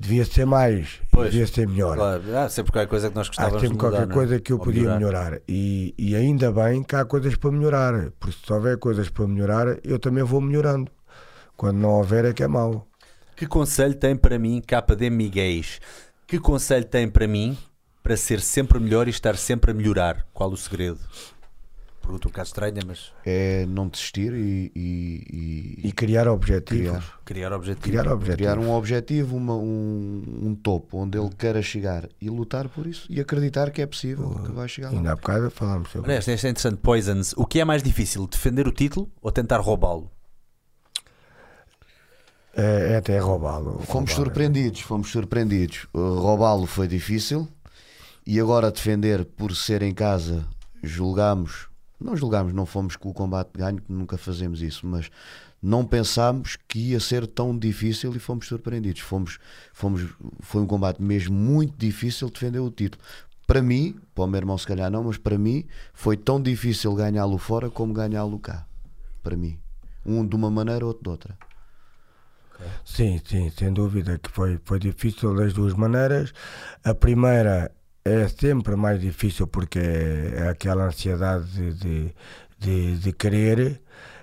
devia 0.00 0.24
ser 0.24 0.46
mais, 0.46 0.98
Pois, 1.10 1.30
devia 1.30 1.46
ser 1.46 1.68
melhor. 1.68 1.94
Claro, 1.94 2.36
há 2.38 2.48
sempre 2.48 2.72
qualquer 2.72 2.88
coisa 2.88 3.10
que 3.10 3.14
nós 3.14 3.26
Há 3.26 3.28
gostávamos 3.28 3.60
sempre 3.60 3.76
de 3.76 3.84
mudar, 3.84 3.90
qualquer 3.98 4.10
é? 4.10 4.14
coisa 4.14 4.40
que 4.40 4.52
eu 4.52 4.56
Ou 4.56 4.64
podia 4.64 4.96
melhorar. 4.96 5.40
E, 5.46 5.94
e 5.98 6.16
ainda 6.16 6.50
bem 6.50 6.82
que 6.82 6.96
há 6.96 7.04
coisas 7.04 7.36
para 7.36 7.52
melhorar. 7.52 8.10
Porque 8.18 8.36
se 8.44 8.50
houver 8.50 8.78
coisas 8.78 9.10
para 9.10 9.28
melhorar, 9.28 9.76
eu 9.84 9.98
também 9.98 10.24
vou 10.24 10.40
melhorando. 10.40 10.90
Quando 11.54 11.76
não 11.76 11.90
houver 11.90 12.24
é 12.24 12.32
que 12.32 12.42
é 12.42 12.48
mau. 12.48 12.88
Que 13.36 13.46
conselho 13.46 13.94
tem 13.94 14.16
para 14.16 14.38
mim, 14.38 14.62
KD 14.66 15.10
Miguel? 15.10 15.62
Que 16.26 16.38
conselho 16.38 16.86
tem 16.86 17.06
para 17.06 17.26
mim 17.26 17.58
para 18.02 18.16
ser 18.16 18.40
sempre 18.40 18.80
melhor 18.80 19.06
e 19.06 19.10
estar 19.10 19.36
sempre 19.36 19.70
a 19.70 19.74
melhorar? 19.74 20.26
Qual 20.32 20.50
o 20.50 20.56
segredo? 20.56 20.98
Pergunta 22.10 22.26
um 22.26 22.30
bocado 22.32 22.46
estranha, 22.48 22.80
mas 22.84 23.12
É 23.24 23.64
não 23.66 23.86
desistir 23.88 24.32
e, 24.32 24.72
e- 24.74 25.80
e 25.84 25.88
E 25.88 25.92
criar 25.92 26.26
objetivos. 26.26 26.90
criar. 26.90 27.20
criar 27.24 27.52
objetivo. 27.52 27.82
Criar 27.88 28.08
objetivos. 28.12 28.36
criar 28.36 28.58
um 28.58 28.72
objetivo, 28.72 29.36
uma- 29.36 29.54
um, 29.54 30.22
um 30.42 30.54
topo 30.56 30.98
onde 30.98 31.16
ele 31.16 31.30
queira 31.38 31.62
chegar 31.62 32.08
e 32.20 32.28
lutar 32.28 32.68
por 32.68 32.88
isso 32.88 33.06
e 33.08 33.20
acreditar 33.20 33.70
que 33.70 33.80
é 33.80 33.86
possível, 33.86 34.28
que 34.44 34.50
vai 34.50 34.66
chegar 34.68 34.90
lá. 34.90 34.96
Ainda 34.96 35.12
há 35.12 35.14
bocado 35.14 35.50
falámos 35.52 35.88
sobre 35.90 36.12
esta 36.12 36.32
é 36.32 36.34
interessante. 36.34 36.78
Poisons. 36.78 37.32
O 37.36 37.46
que 37.46 37.60
é 37.60 37.64
mais 37.64 37.80
difícil, 37.80 38.26
defender 38.26 38.66
o 38.66 38.72
título 38.72 39.08
ou 39.22 39.30
tentar 39.30 39.58
roubá-lo? 39.60 40.10
É, 42.56 42.94
é 42.94 42.96
até 42.96 43.18
roubá-lo. 43.20 43.78
Fomos 43.82 43.86
roubá-lo. 43.86 44.08
surpreendidos, 44.10 44.80
fomos 44.80 45.10
surpreendidos. 45.12 45.86
Uh, 45.94 46.14
Roubá-lo 46.18 46.66
foi 46.66 46.88
difícil 46.88 47.48
e 48.26 48.40
agora 48.40 48.72
defender 48.72 49.24
por 49.24 49.54
ser 49.54 49.82
em 49.82 49.94
casa, 49.94 50.44
julgámos, 50.82 51.68
não 52.00 52.16
julgámos, 52.16 52.52
não 52.52 52.64
fomos 52.64 52.96
com 52.96 53.10
o 53.10 53.14
combate 53.14 53.50
de 53.52 53.58
ganho, 53.58 53.82
nunca 53.88 54.16
fazemos 54.16 54.62
isso, 54.62 54.86
mas 54.86 55.10
não 55.62 55.84
pensámos 55.84 56.56
que 56.66 56.78
ia 56.78 57.00
ser 57.00 57.26
tão 57.26 57.56
difícil 57.56 58.14
e 58.16 58.18
fomos 58.18 58.46
surpreendidos. 58.46 59.02
Fomos, 59.02 59.38
fomos, 59.72 60.08
foi 60.40 60.62
um 60.62 60.66
combate 60.66 61.02
mesmo 61.02 61.36
muito 61.36 61.76
difícil 61.76 62.30
defender 62.30 62.60
o 62.60 62.70
título. 62.70 63.02
Para 63.46 63.60
mim, 63.60 63.98
para 64.14 64.24
o 64.24 64.26
meu 64.26 64.38
irmão 64.38 64.56
se 64.56 64.66
calhar 64.66 64.90
não, 64.90 65.04
mas 65.04 65.18
para 65.18 65.36
mim 65.36 65.66
foi 65.92 66.16
tão 66.16 66.40
difícil 66.40 66.94
ganhá-lo 66.94 67.36
fora 67.36 67.68
como 67.68 67.92
ganhá-lo 67.92 68.38
cá. 68.38 68.66
Para 69.22 69.36
mim. 69.36 69.58
Um 70.06 70.26
de 70.26 70.34
uma 70.34 70.50
maneira, 70.50 70.86
outro 70.86 71.02
de 71.02 71.10
outra. 71.10 71.38
Sim, 72.84 73.20
sim, 73.24 73.50
sem 73.50 73.72
dúvida 73.72 74.18
que 74.18 74.30
foi, 74.30 74.58
foi 74.64 74.78
difícil 74.78 75.34
das 75.34 75.52
duas 75.52 75.74
maneiras. 75.74 76.32
A 76.84 76.94
primeira 76.94 77.70
é 78.04 78.28
sempre 78.28 78.76
mais 78.76 79.00
difícil 79.00 79.46
porque 79.46 79.78
é, 79.78 80.48
aquela 80.48 80.84
ansiedade 80.86 81.46
de, 81.50 81.72
de, 81.74 82.14
de, 82.58 82.98
de 82.98 83.12
querer 83.12 83.80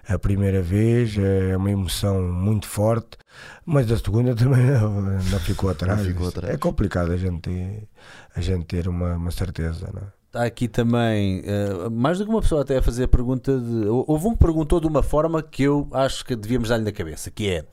a 0.07 0.17
primeira 0.17 0.61
vez, 0.61 1.17
é 1.17 1.57
uma 1.57 1.69
emoção 1.69 2.21
muito 2.31 2.65
forte, 2.65 3.17
mas 3.65 3.91
a 3.91 3.97
segunda 3.97 4.33
também 4.35 4.65
não, 4.65 5.01
não 5.01 5.39
ficou 5.39 5.69
atrás. 5.69 6.05
ficou 6.05 6.29
atrás. 6.29 6.53
É 6.53 6.57
complicado 6.57 7.11
a 7.11 7.17
gente, 7.17 7.41
ter- 7.41 7.87
a 8.33 8.39
gente 8.39 8.65
ter 8.65 8.87
uma, 8.87 9.15
uma 9.15 9.31
certeza, 9.31 9.89
não 9.93 10.01
é? 10.01 10.17
Está 10.27 10.43
aqui 10.43 10.67
também 10.67 11.41
eh, 11.45 11.89
mais 11.89 12.17
do 12.19 12.25
que 12.25 12.29
uma 12.29 12.41
pessoa 12.41 12.61
até 12.61 12.77
a 12.77 12.81
fazer 12.81 13.05
a 13.05 13.07
pergunta 13.07 13.57
de. 13.59 13.85
Houve 13.87 14.27
um 14.27 14.33
que 14.33 14.39
perguntou 14.39 14.79
de 14.79 14.85
uma 14.85 15.01
forma 15.01 15.41
que 15.41 15.63
eu 15.63 15.87
acho 15.93 16.23
que 16.25 16.35
devíamos 16.35 16.67
dar-lhe 16.69 16.83
na 16.83 16.91
cabeça, 16.91 17.31
que 17.31 17.49
é. 17.49 17.65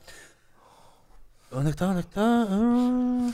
Onde 1.51 1.67
é 1.67 1.69
que 1.69 1.75
está? 1.75 1.89
Onde 1.89 1.99
é 1.99 2.01
que 2.01 2.07
está? 2.09 2.47
Ah. 2.49 3.31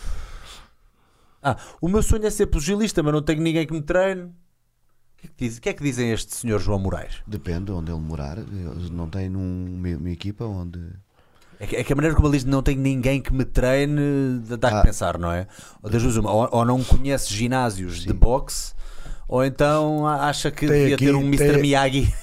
Ah, 1.43 1.57
o 1.81 1.87
meu 1.87 2.03
sonho 2.03 2.25
é 2.25 2.29
ser 2.29 2.47
pugilista, 2.47 3.01
mas 3.01 3.13
não 3.13 3.21
tenho 3.21 3.41
ninguém 3.41 3.65
que 3.65 3.73
me 3.73 3.81
treine. 3.81 4.23
O 4.23 4.31
que 5.17 5.27
é 5.27 5.29
que, 5.29 5.33
diz, 5.37 5.57
o 5.57 5.61
que, 5.61 5.69
é 5.69 5.73
que 5.73 5.83
dizem 5.83 6.11
este 6.11 6.35
senhor 6.35 6.59
João 6.59 6.79
Moraes? 6.79 7.15
Depende 7.27 7.65
de 7.65 7.71
onde 7.71 7.91
ele 7.91 7.99
morar. 7.99 8.37
Não 8.91 9.07
tem 9.09 9.29
num- 9.29 9.65
uma, 9.75 9.97
uma 9.97 10.09
equipa 10.09 10.45
onde. 10.45 10.79
É 11.59 11.67
que, 11.67 11.75
é 11.75 11.83
que 11.83 11.93
a 11.93 11.95
maneira 11.95 12.15
como 12.15 12.27
ele 12.27 12.37
diz 12.37 12.45
não 12.45 12.63
tenho 12.63 12.81
ninguém 12.81 13.21
que 13.21 13.31
me 13.31 13.45
treine 13.45 14.39
dá 14.59 14.67
Ah. 14.69 14.81
que 14.81 14.87
pensar, 14.87 15.17
não 15.19 15.31
é? 15.31 15.47
Ou, 15.83 15.89
das 15.91 16.01
duas 16.01 16.17
uma, 16.17 16.31
ou, 16.31 16.49
ou 16.51 16.65
não 16.65 16.83
conhece 16.83 17.31
ginásios 17.33 17.99
de 18.01 18.11
boxe, 18.13 18.73
ou 19.27 19.45
então 19.45 20.07
acha 20.07 20.49
que 20.49 20.65
Tem 20.67 20.69
devia 20.89 20.95
aqui- 20.95 21.05
ter 21.05 21.15
um 21.15 21.21
Mr. 21.21 21.51
tem- 21.53 21.61
Miyagi. 21.61 22.13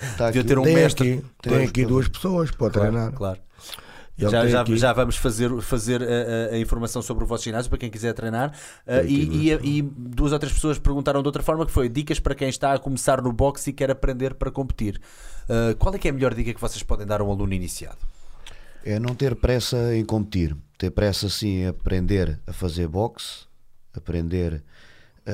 Está 0.00 0.26
Devia 0.26 0.40
aqui 0.40 0.48
ter 0.48 0.58
um 0.58 0.62
Tem 0.62 0.74
mestre. 0.74 1.12
aqui, 1.12 1.26
tem 1.42 1.52
tem 1.52 1.64
aqui 1.68 1.84
duas 1.84 2.08
pessoas 2.08 2.50
para 2.50 2.70
treinar. 2.70 3.12
Claro. 3.12 3.38
Já, 4.18 4.28
já, 4.48 4.60
aqui- 4.60 4.76
já 4.76 4.92
vamos 4.92 5.16
fazer, 5.16 5.60
fazer 5.62 6.02
a, 6.02 6.06
a- 6.52 6.54
a 6.54 6.58
informação 6.58 7.00
sobre 7.02 7.24
o 7.24 7.26
vosso 7.26 7.44
ginásio 7.44 7.68
para 7.70 7.78
quem 7.78 7.90
quiser 7.90 8.12
treinar. 8.12 8.52
Aqui 8.86 9.08
e, 9.32 9.50
e- 9.52 9.78
e 9.78 9.82
duas 9.82 10.32
ou 10.32 10.38
três 10.38 10.52
pessoas 10.52 10.78
perguntaram 10.78 11.22
de 11.22 11.28
outra 11.28 11.42
forma 11.42 11.64
que 11.64 11.72
foi 11.72 11.88
dicas 11.88 12.20
para 12.20 12.34
quem 12.34 12.48
está 12.48 12.74
a 12.74 12.78
começar 12.78 13.22
no 13.22 13.32
boxe 13.32 13.70
e 13.70 13.72
quer 13.72 13.90
aprender 13.90 14.34
para 14.34 14.50
competir. 14.50 15.00
Ah, 15.48 15.74
qual 15.78 15.94
é 15.94 15.98
que 15.98 16.08
é 16.08 16.10
a 16.10 16.14
melhor 16.14 16.34
dica 16.34 16.52
que 16.52 16.60
vocês 16.60 16.82
podem 16.82 17.06
dar 17.06 17.20
a 17.20 17.24
um 17.24 17.30
aluno 17.30 17.52
iniciado? 17.54 17.98
É 18.84 18.98
não 18.98 19.14
ter 19.14 19.34
pressa 19.34 19.94
em 19.96 20.04
competir. 20.04 20.56
Ter 20.76 20.90
pressa 20.90 21.28
sim 21.28 21.62
em 21.62 21.66
aprender 21.68 22.38
a 22.46 22.52
fazer 22.52 22.88
boxe, 22.88 23.46
aprender 23.94 24.62
a, 25.26 25.32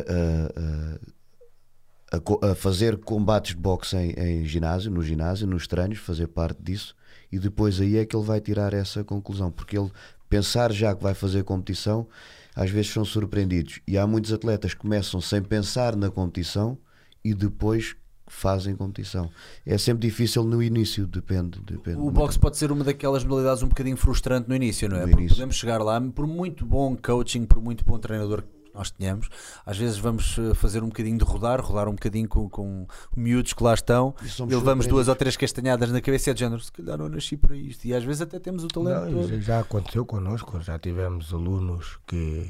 a- 2.16 2.50
a 2.50 2.54
fazer 2.54 2.96
combates 2.98 3.54
de 3.54 3.60
boxe 3.60 3.96
em, 3.96 4.10
em 4.12 4.44
ginásio, 4.44 4.90
no 4.90 5.02
ginásio, 5.02 5.46
nos 5.46 5.66
treinos, 5.66 5.98
fazer 5.98 6.28
parte 6.28 6.62
disso 6.62 6.94
e 7.30 7.38
depois 7.38 7.80
aí 7.80 7.96
é 7.96 8.04
que 8.04 8.16
ele 8.16 8.24
vai 8.24 8.40
tirar 8.40 8.72
essa 8.72 9.04
conclusão, 9.04 9.50
porque 9.50 9.78
ele 9.78 9.90
pensar 10.28 10.72
já 10.72 10.94
que 10.94 11.02
vai 11.02 11.14
fazer 11.14 11.44
competição, 11.44 12.06
às 12.54 12.70
vezes 12.70 12.90
são 12.92 13.04
surpreendidos. 13.04 13.80
E 13.86 13.96
há 13.96 14.06
muitos 14.06 14.32
atletas 14.32 14.74
que 14.74 14.80
começam 14.80 15.20
sem 15.20 15.42
pensar 15.42 15.96
na 15.96 16.10
competição 16.10 16.76
e 17.24 17.34
depois 17.34 17.94
fazem 18.26 18.76
competição. 18.76 19.30
É 19.64 19.78
sempre 19.78 20.06
difícil 20.06 20.44
no 20.44 20.62
início, 20.62 21.06
depende. 21.06 21.60
depende 21.60 21.98
O 21.98 22.10
boxe 22.10 22.38
pode 22.38 22.56
ser 22.56 22.70
uma 22.70 22.84
daquelas 22.84 23.24
modalidades 23.24 23.62
um 23.62 23.68
bocadinho 23.68 23.96
frustrante 23.96 24.48
no 24.48 24.54
início, 24.54 24.88
não 24.88 24.96
é? 24.96 25.00
No 25.00 25.06
Porque 25.06 25.20
início. 25.22 25.36
podemos 25.36 25.56
chegar 25.56 25.82
lá, 25.82 26.00
por 26.00 26.26
muito 26.26 26.66
bom 26.66 26.96
coaching, 26.96 27.46
por 27.46 27.60
muito 27.60 27.84
bom 27.84 27.98
treinador 27.98 28.44
nós 28.78 28.90
tenhamos, 28.92 29.28
às 29.66 29.76
vezes 29.76 29.98
vamos 29.98 30.36
eh, 30.38 30.54
fazer 30.54 30.82
um 30.82 30.86
bocadinho 30.88 31.18
de 31.18 31.24
rodar, 31.24 31.60
rodar 31.60 31.88
um 31.88 31.92
bocadinho 31.92 32.28
com, 32.28 32.48
com 32.48 32.86
miúdos 33.16 33.52
que 33.52 33.62
lá 33.62 33.74
estão. 33.74 34.14
E 34.22 34.54
levamos 34.54 34.86
duas 34.86 35.08
ou 35.08 35.16
três 35.16 35.36
castanhadas 35.36 35.90
na 35.90 36.00
cabeça 36.00 36.28
e 36.28 36.30
é 36.30 36.34
de 36.34 36.40
género, 36.40 36.60
se 36.62 36.70
calhar 36.72 36.96
não 36.96 37.08
nasci 37.08 37.36
para 37.36 37.56
isto. 37.56 37.84
E 37.84 37.92
às 37.92 38.04
vezes 38.04 38.22
até 38.22 38.38
temos 38.38 38.62
o 38.64 38.68
talento 38.68 39.10
Não, 39.10 39.40
já- 39.42 39.58
aconteceu 39.60 40.06
connosco, 40.06 40.60
já 40.60 40.78
tivemos 40.78 41.34
alunos 41.34 41.98
que 42.06 42.48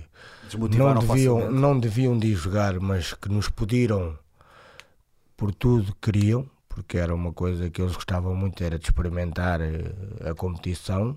não 0.78 0.94
deviam, 1.14 1.38
não 1.50 1.80
deviam 1.80 2.18
de 2.18 2.34
jogar, 2.34 2.78
mas 2.78 3.14
que 3.14 3.28
nos 3.30 3.48
pediram 3.48 4.18
por 5.36 5.54
tudo 5.54 5.92
que 5.94 6.12
queriam, 6.12 6.46
porque 6.68 6.98
era 6.98 7.14
uma 7.14 7.32
coisa 7.32 7.70
que 7.70 7.80
eles 7.80 7.94
gostavam 7.94 8.34
muito, 8.34 8.62
era 8.62 8.78
de 8.78 8.84
experimentar 8.84 9.60
eh, 9.60 9.92
a 10.30 10.34
competição. 10.34 11.16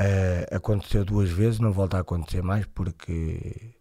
Eh, 0.00 0.46
aconteceu 0.54 1.04
duas 1.04 1.28
vezes, 1.28 1.58
não 1.58 1.72
volta 1.72 1.96
a 1.96 2.00
acontecer 2.00 2.40
mais, 2.40 2.64
porque 2.66 3.74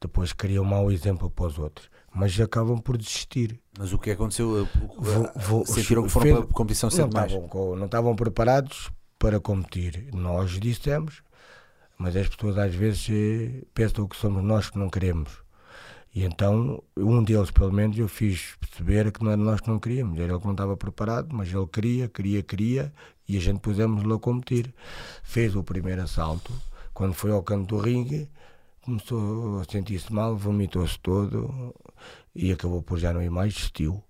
depois 0.00 0.32
criam 0.32 0.64
um 0.64 0.66
mau 0.66 0.90
exemplo 0.90 1.30
para 1.30 1.46
os 1.46 1.58
outros, 1.60 1.88
mas 2.12 2.38
acabam 2.40 2.78
por 2.80 2.96
desistir. 2.98 3.60
Mas 3.78 3.92
o 3.92 3.98
que 3.98 4.10
aconteceu? 4.10 4.66
Vou- 4.98 5.30
vou- 5.36 5.64
Sentiram 5.66 6.02
que 6.02 6.08
fez- 6.08 6.12
foram 6.24 6.42
para 6.42 6.50
a 6.50 6.54
competição 6.54 6.88
não 6.90 6.96
cedo 6.96 7.14
mais? 7.14 7.30
estavam, 7.32 7.76
não 7.76 7.86
estavam 7.86 8.16
preparados 8.16 8.90
para 9.16 9.38
competir. 9.38 10.08
Nós 10.12 10.58
dissemos, 10.58 11.22
mas 11.96 12.16
as 12.16 12.26
pessoas 12.28 12.58
às 12.58 12.74
vezes 12.74 13.06
eh, 13.08 13.62
pensam 13.72 14.08
que 14.08 14.16
somos 14.16 14.42
nós 14.42 14.70
que 14.70 14.78
não 14.78 14.90
queremos. 14.90 15.30
E 16.12 16.24
então, 16.24 16.82
um 16.96 17.22
deles, 17.22 17.50
pelo 17.52 17.72
menos, 17.72 17.96
eu 17.96 18.08
fiz 18.08 18.56
perceber 18.60 19.12
que 19.12 19.22
não 19.22 19.30
era 19.30 19.40
nós 19.40 19.60
que 19.60 19.68
não 19.68 19.78
queríamos. 19.78 20.18
Era 20.18 20.32
ele 20.32 20.40
que 20.40 20.44
não 20.44 20.52
estava 20.52 20.76
preparado, 20.76 21.28
mas 21.32 21.52
ele 21.52 21.66
queria, 21.66 22.08
queria, 22.08 22.42
queria, 22.42 22.92
e 23.28 23.36
a 23.36 23.40
gente 23.40 23.60
pusemos-lo 23.60 24.14
a 24.14 24.18
competir. 24.18 24.74
Fez 25.22 25.54
o 25.54 25.62
primeiro 25.62 26.02
assalto. 26.02 26.52
Quando 26.92 27.14
foi 27.14 27.30
ao 27.30 27.42
canto 27.44 27.76
do 27.76 27.78
ringue, 27.78 28.28
começou 28.82 29.60
a 29.60 29.64
sentir-se 29.70 30.12
mal, 30.12 30.36
vomitou-se 30.36 30.98
todo 30.98 31.72
e 32.34 32.50
acabou 32.50 32.82
por 32.82 32.98
já 32.98 33.12
não 33.12 33.22
ir 33.22 33.30
mais, 33.30 33.54
desistiu. 33.54 34.02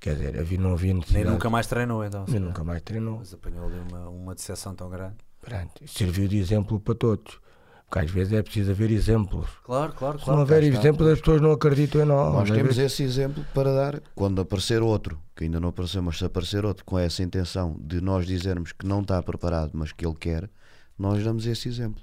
Quer 0.00 0.14
dizer, 0.16 0.38
havia, 0.40 0.58
não 0.58 0.72
havia 0.72 0.92
Nem 0.92 1.00
necessidade. 1.00 1.30
nunca 1.30 1.50
mais 1.50 1.66
treinou 1.66 2.04
então. 2.04 2.24
Nem 2.28 2.40
nunca 2.40 2.64
mais 2.64 2.82
treinou. 2.82 3.18
Mas 3.18 3.32
apanhou 3.34 3.66
ali 3.66 3.78
uma, 3.88 4.08
uma 4.08 4.34
decepção 4.34 4.74
tão 4.74 4.88
grande. 4.90 5.16
Pronto, 5.40 5.86
serviu 5.88 6.26
de 6.28 6.36
exemplo 6.38 6.80
para 6.80 6.94
todos. 6.94 7.40
Porque 7.88 8.04
às 8.04 8.10
vezes 8.10 8.34
é 8.34 8.42
preciso 8.42 8.70
haver 8.70 8.90
exemplos. 8.90 9.48
Claro, 9.64 9.92
claro, 9.94 10.18
Se 10.20 10.26
não 10.28 10.40
houver 10.40 10.62
exemplos, 10.62 11.08
as 11.08 11.18
pessoas 11.20 11.40
não 11.40 11.52
acreditam 11.52 12.02
em 12.02 12.04
nós. 12.04 12.34
Nós 12.34 12.50
temos 12.50 12.76
vezes- 12.76 12.92
esse 12.92 13.02
exemplo 13.02 13.42
para 13.54 13.72
dar 13.72 14.02
quando 14.14 14.40
aparecer 14.42 14.82
outro, 14.82 15.18
que 15.34 15.44
ainda 15.44 15.58
não 15.58 15.70
apareceu, 15.70 16.02
mas 16.02 16.18
se 16.18 16.24
aparecer 16.24 16.66
outro 16.66 16.84
com 16.84 16.98
essa 16.98 17.22
intenção 17.22 17.74
de 17.80 18.00
nós 18.02 18.26
dizermos 18.26 18.72
que 18.72 18.86
não 18.86 19.00
está 19.00 19.22
preparado, 19.22 19.70
mas 19.72 19.90
que 19.90 20.06
ele 20.06 20.16
quer, 20.20 20.50
nós 20.98 21.24
damos 21.24 21.46
esse 21.46 21.66
exemplo. 21.66 22.02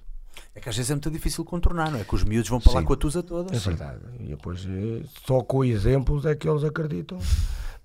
É 0.56 0.60
que 0.60 0.68
às 0.68 0.76
vezes 0.76 0.90
é 0.90 0.96
muito 0.96 1.12
difícil 1.12 1.46
contornar, 1.46 1.92
não 1.92 2.00
é? 2.00 2.04
Que 2.04 2.16
os 2.16 2.24
miúdos 2.24 2.50
vão 2.50 2.60
para 2.60 2.74
lá 2.74 2.80
Sim. 2.80 2.86
com 2.88 2.94
a 2.94 2.98
tusa 2.98 3.22
toda. 3.22 3.56
É 3.56 3.60
verdade. 3.60 4.00
E 4.22 4.24
depois, 4.30 4.66
eh, 4.68 5.04
só 5.28 5.42
com 5.42 5.64
exemplos 5.64 6.26
é 6.26 6.34
que 6.34 6.50
eles 6.50 6.64
acreditam. 6.64 7.20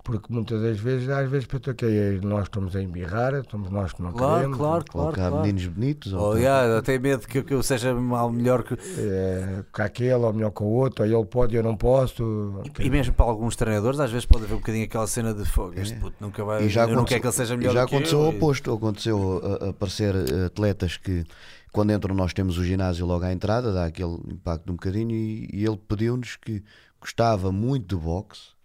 Porque 0.02 0.32
muitas 0.32 0.62
das 0.62 0.78
vezes, 0.78 1.08
às 1.10 1.28
vezes, 1.30 1.46
pensa 1.46 1.74
que 1.74 1.84
é, 1.84 2.18
nós 2.22 2.44
estamos 2.44 2.74
a 2.74 2.82
embirrar, 2.82 3.32
somos 3.50 3.70
nós 3.70 3.92
que 3.92 4.00
não 4.02 4.12
Claro, 4.12 4.34
queremos. 4.36 4.56
claro, 4.56 4.84
ou 4.94 5.00
claro. 5.02 5.12
que 5.14 5.20
há 5.20 5.28
claro. 5.28 5.44
meninos 5.46 5.66
bonitos, 5.66 6.12
ou 6.14 6.30
Oh, 6.30 6.34
que- 6.34 6.40
yeah, 6.40 6.66
eu 6.68 6.82
tenho 6.82 7.00
medo 7.02 7.26
que, 7.28 7.42
que 7.42 7.52
eu 7.54 7.62
seja 7.62 7.94
mal 7.94 8.32
melhor 8.32 8.62
que. 8.62 8.74
É, 8.98 9.62
que 9.72 9.82
aquele 9.82 10.14
ou 10.14 10.32
melhor 10.32 10.50
que 10.52 10.62
o 10.62 10.66
outro, 10.66 11.04
ou 11.04 11.10
ele 11.20 11.26
pode 11.26 11.54
e 11.54 11.58
eu 11.58 11.62
não 11.62 11.76
posso. 11.76 12.62
E 12.78 12.88
mesmo 12.88 13.12
para 13.12 13.26
alguns 13.26 13.54
treinadores, 13.56 14.00
às 14.00 14.10
vezes 14.10 14.24
pode 14.24 14.44
haver 14.44 14.54
um 14.54 14.58
bocadinho 14.58 14.84
aquela 14.86 15.06
cena 15.06 15.34
de 15.34 15.44
fogo. 15.44 15.74
Este 15.76 15.94
puto 15.98 16.16
nunca 16.18 16.42
vai. 16.44 16.62
É. 16.62 16.66
E 16.66 16.68
já 16.70 16.82
eu 16.82 16.88
não 16.88 16.94
aconteceu- 16.94 17.06
quero 17.08 17.20
que 17.20 17.26
ele 17.26 17.34
seja 17.34 17.54
e 17.54 17.56
melhor 17.58 17.72
já 17.74 17.82
do 17.84 17.88
que 17.88 17.94
aconteceu 17.94 18.18
eu, 18.20 18.24
o 18.24 18.28
oposto. 18.30 18.72
Aconteceu 18.72 19.42
aparecer 19.68 20.14
eh, 20.14 20.46
atletas 20.46 20.96
que, 20.96 21.24
quando 21.72 21.92
entram, 21.92 22.14
nós 22.14 22.32
temos 22.32 22.56
o 22.58 22.64
ginásio 22.64 23.04
logo 23.06 23.24
à 23.24 23.32
entrada, 23.32 23.70
dá 23.72 23.84
aquele 23.84 24.14
impacto 24.28 24.70
um 24.70 24.76
bocadinho. 24.76 25.10
E, 25.12 25.48
e 25.52 25.64
ele 25.66 25.76
pediu-nos 25.76 26.36
que 26.36 26.62
gostava 27.00 27.52
muito 27.52 27.96
de 27.96 28.02
boxe, 28.02 28.58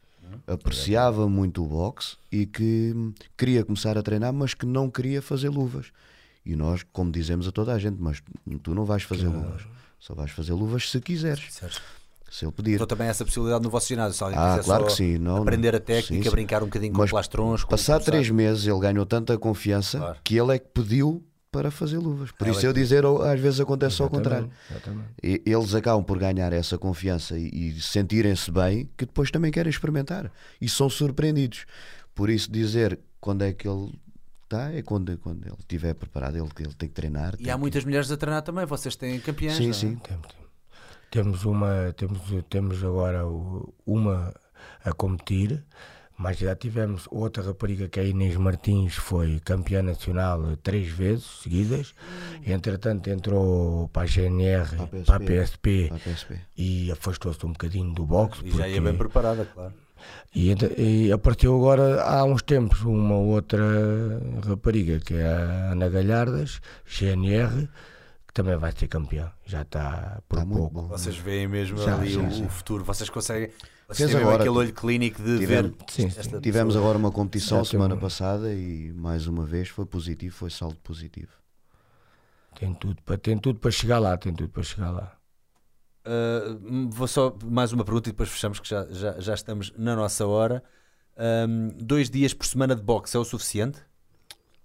apreciava 0.48 1.28
muito 1.30 1.64
o 1.64 1.68
boxe 1.68 2.18
e 2.32 2.46
que 2.46 2.94
queria 3.38 3.64
começar 3.64 3.98
a 3.98 4.02
treinar, 4.04 4.34
mas 4.34 4.54
que 4.54 4.66
não 4.66 4.90
queria 4.90 5.22
fazer 5.22 5.50
luvas. 5.50 5.88
E 6.46 6.56
nós, 6.56 6.84
como 6.94 7.12
dizemos 7.12 7.48
a 7.48 7.52
toda 7.52 7.74
a 7.74 7.80
gente, 7.80 7.98
mas 8.00 8.22
tu 8.62 8.74
não 8.76 8.86
vais 8.86 9.04
fazer 9.04 9.28
luvas, 9.28 9.64
só 10.00 10.14
vais 10.14 10.32
fazer 10.32 10.54
luvas 10.54 10.90
se 10.92 11.00
quiseres, 11.02 11.46
Certo. 11.54 11.82
se 12.30 12.46
ele 12.46 12.52
pedir. 12.52 12.76
Então 12.76 12.86
também 12.86 13.08
essa 13.08 13.26
possibilidade 13.26 13.64
no 13.64 13.70
vosso 13.70 13.88
ginásio. 13.88 14.16
Se 14.18 14.24
alguém 14.24 14.38
Ah, 14.40 14.52
quiser 14.58 14.64
claro 14.66 14.86
que 14.86 14.92
sim. 14.92 15.18
Não, 15.18 15.38
aprender 15.38 15.72
não. 15.72 15.78
a 15.78 15.82
técnica, 15.82 16.24
Sim, 16.24 16.30
sim. 16.30 16.36
brincar 16.36 16.62
um 16.62 16.68
bocadinho 16.68 16.92
com 16.94 17.00
Mas 17.00 17.10
plastrons. 17.10 17.64
Passar 17.66 18.00
três 18.00 18.30
meses 18.30 18.68
ele 18.68 18.80
ganhou 18.80 19.06
tanta 19.06 19.38
confiança 19.38 19.98
Claro. 19.98 20.20
que 20.24 20.38
ele 20.38 20.56
é 20.56 20.60
que 20.60 20.68
pediu 20.68 21.24
para 21.56 21.72
fazer 21.72 21.98
luvas. 21.98 22.32
Por 22.32 22.48
isso 22.48 22.66
é 22.66 22.70
eu 22.70 22.74
dizer, 22.74 23.06
ou 23.06 23.22
às 23.24 23.40
vezes 23.40 23.60
acontece 23.60 24.02
ao 24.02 24.10
contrário. 24.10 24.50
Exatamente. 24.70 25.08
E- 25.24 25.42
Eles 25.46 25.74
acabam 25.74 26.04
por 26.04 26.18
ganhar 26.18 26.52
essa 26.52 26.78
confiança 26.78 27.38
e, 27.38 27.48
e 27.70 27.82
sentirem-se 27.82 28.52
bem, 28.52 28.90
que 28.98 29.06
depois 29.06 29.32
também 29.32 29.52
querem 29.52 29.70
experimentar 29.70 30.32
e 30.60 30.68
são 30.68 30.90
surpreendidos. 30.90 31.66
Por 32.14 32.30
isso 32.30 32.52
dizer 32.52 33.00
quando 33.22 33.44
é 33.44 33.54
que 33.54 33.68
ele 33.68 33.92
está 34.44 34.72
é 34.72 34.82
quando, 34.82 35.18
quando 35.18 35.46
ele 35.46 35.56
estiver 35.60 35.94
preparado, 35.96 36.36
ele, 36.38 36.50
ele 36.60 36.74
tem 36.74 36.90
que 36.90 36.96
treinar. 36.96 37.34
E 37.36 37.44
tem 37.44 37.52
há 37.52 37.56
que- 37.56 37.60
muitas 37.62 37.84
mulheres 37.86 38.12
a 38.12 38.18
treinar 38.18 38.42
também. 38.42 38.66
Vocês 38.66 38.96
têm 38.96 39.20
campeãs. 39.20 39.56
Sim, 39.56 39.64
não 39.64 39.70
é? 39.70 39.74
sim. 39.74 39.96
Temos, 39.98 40.28
temos 41.12 41.46
uma 41.46 41.94
temos, 41.96 42.22
temos 42.50 42.84
agora 42.84 43.24
uma 43.86 44.34
a 44.84 44.92
competir 44.94 45.64
mas 46.18 46.38
já 46.38 46.56
tivemos 46.56 47.08
outra 47.12 47.44
rapariga 47.44 47.88
que 47.90 48.00
é 48.00 48.04
a 48.04 48.06
Inês 48.06 48.36
Martins 48.38 48.96
foi 48.96 49.40
campeã 49.44 49.82
nacional 49.82 50.56
três 50.64 50.88
vezes 50.88 51.26
seguidas 51.44 51.94
entretanto 52.46 53.10
entrou 53.10 53.88
para 53.90 54.04
a 54.04 54.06
GNR 54.06 54.66
Para 54.78 54.84
a 54.84 54.88
para 54.88 55.16
a 55.16 55.20
PSP. 55.20 55.28
PSP 55.28 55.88
Para 55.90 55.98
a 55.98 56.00
PSP. 56.00 56.40
e 56.58 56.92
afastou-se 56.92 57.46
um 57.46 57.52
bocadinho 57.52 57.94
do 57.94 58.06
boxe 58.06 58.42
E 58.46 58.52
já 58.52 58.68
ia 58.68 58.76
porque- 58.76 58.80
bem 58.90 58.98
preparada, 58.98 59.46
claro. 59.46 59.74
e, 60.34 60.54
e 60.78 61.12
apareceu 61.12 61.56
agora 61.56 62.02
há 62.04 62.24
uns 62.24 62.42
tempos 62.42 62.82
uma 62.84 63.16
outra 63.16 63.60
rapariga 64.48 65.00
que 65.00 65.16
é 65.16 65.26
a 65.28 65.72
Ana 65.72 65.90
Galhardas, 65.90 66.62
GNR, 66.86 67.68
que 68.28 68.34
também 68.34 68.56
vai 68.58 68.72
ser 68.72 68.88
campeã. 68.88 69.32
Já 69.46 69.62
está 69.62 70.22
por 70.28 70.38
Está 70.40 70.46
muito 70.46 70.60
pouco. 70.60 70.82
bom. 70.82 70.88
Vocês 70.90 71.16
veem 71.18 71.48
mesmo 71.48 71.78
Já, 71.78 71.96
ali 71.96 72.10
já, 72.12 72.20
o, 72.22 72.30
já. 72.32 72.46
o 72.46 72.50
futuro. 72.50 72.84
Vocês 72.84 73.10
conseguem. 73.10 73.50
Vocês 73.88 74.10
Fez 74.12 74.22
agora. 74.22 74.38
aquele 74.44 74.58
olho 74.58 74.74
clínico 74.74 75.22
de 75.22 75.38
Tivemos- 75.40 75.72
ver. 75.72 75.78
Sim, 75.90 76.10
sim. 76.10 76.20
esta 76.20 76.42
Tivemos 76.42 76.74
pessoa. 76.74 76.84
agora 76.86 76.98
uma 76.98 77.12
competição 77.12 77.60
Já 77.64 77.72
semana 77.72 77.96
temos- 77.96 78.14
passada 78.14 78.52
e 78.54 78.92
mais 78.94 79.28
uma 79.28 79.46
vez 79.46 79.70
foi 79.70 79.86
positivo, 79.86 80.36
foi 80.36 80.50
saldo 80.50 80.78
positivo. 80.78 81.32
Tem 82.60 82.74
tudo, 82.74 83.02
para, 83.04 83.18
tem 83.18 83.38
tudo 83.38 83.60
para 83.60 83.70
chegar 83.72 84.00
lá, 84.00 84.18
tem 84.18 84.34
tudo 84.34 84.50
para 84.50 84.64
chegar 84.64 84.90
lá. 84.92 85.16
Uh, 86.08 86.90
vou 86.90 87.08
só 87.08 87.36
mais 87.44 87.74
uma 87.74 87.84
pergunta 87.84 88.10
e 88.10 88.12
depois 88.12 88.30
fechamos 88.30 88.60
que 88.60 88.70
já, 88.70 88.86
já, 88.92 89.20
já 89.20 89.34
estamos 89.34 89.74
na 89.78 89.96
nossa 89.96 90.26
hora. 90.26 90.64
Um, 91.18 91.70
dois 91.78 92.10
dias 92.10 92.34
por 92.34 92.46
semana 92.46 92.76
de 92.76 92.82
boxe 92.82 93.16
é 93.16 93.20
o 93.20 93.24
suficiente? 93.26 93.80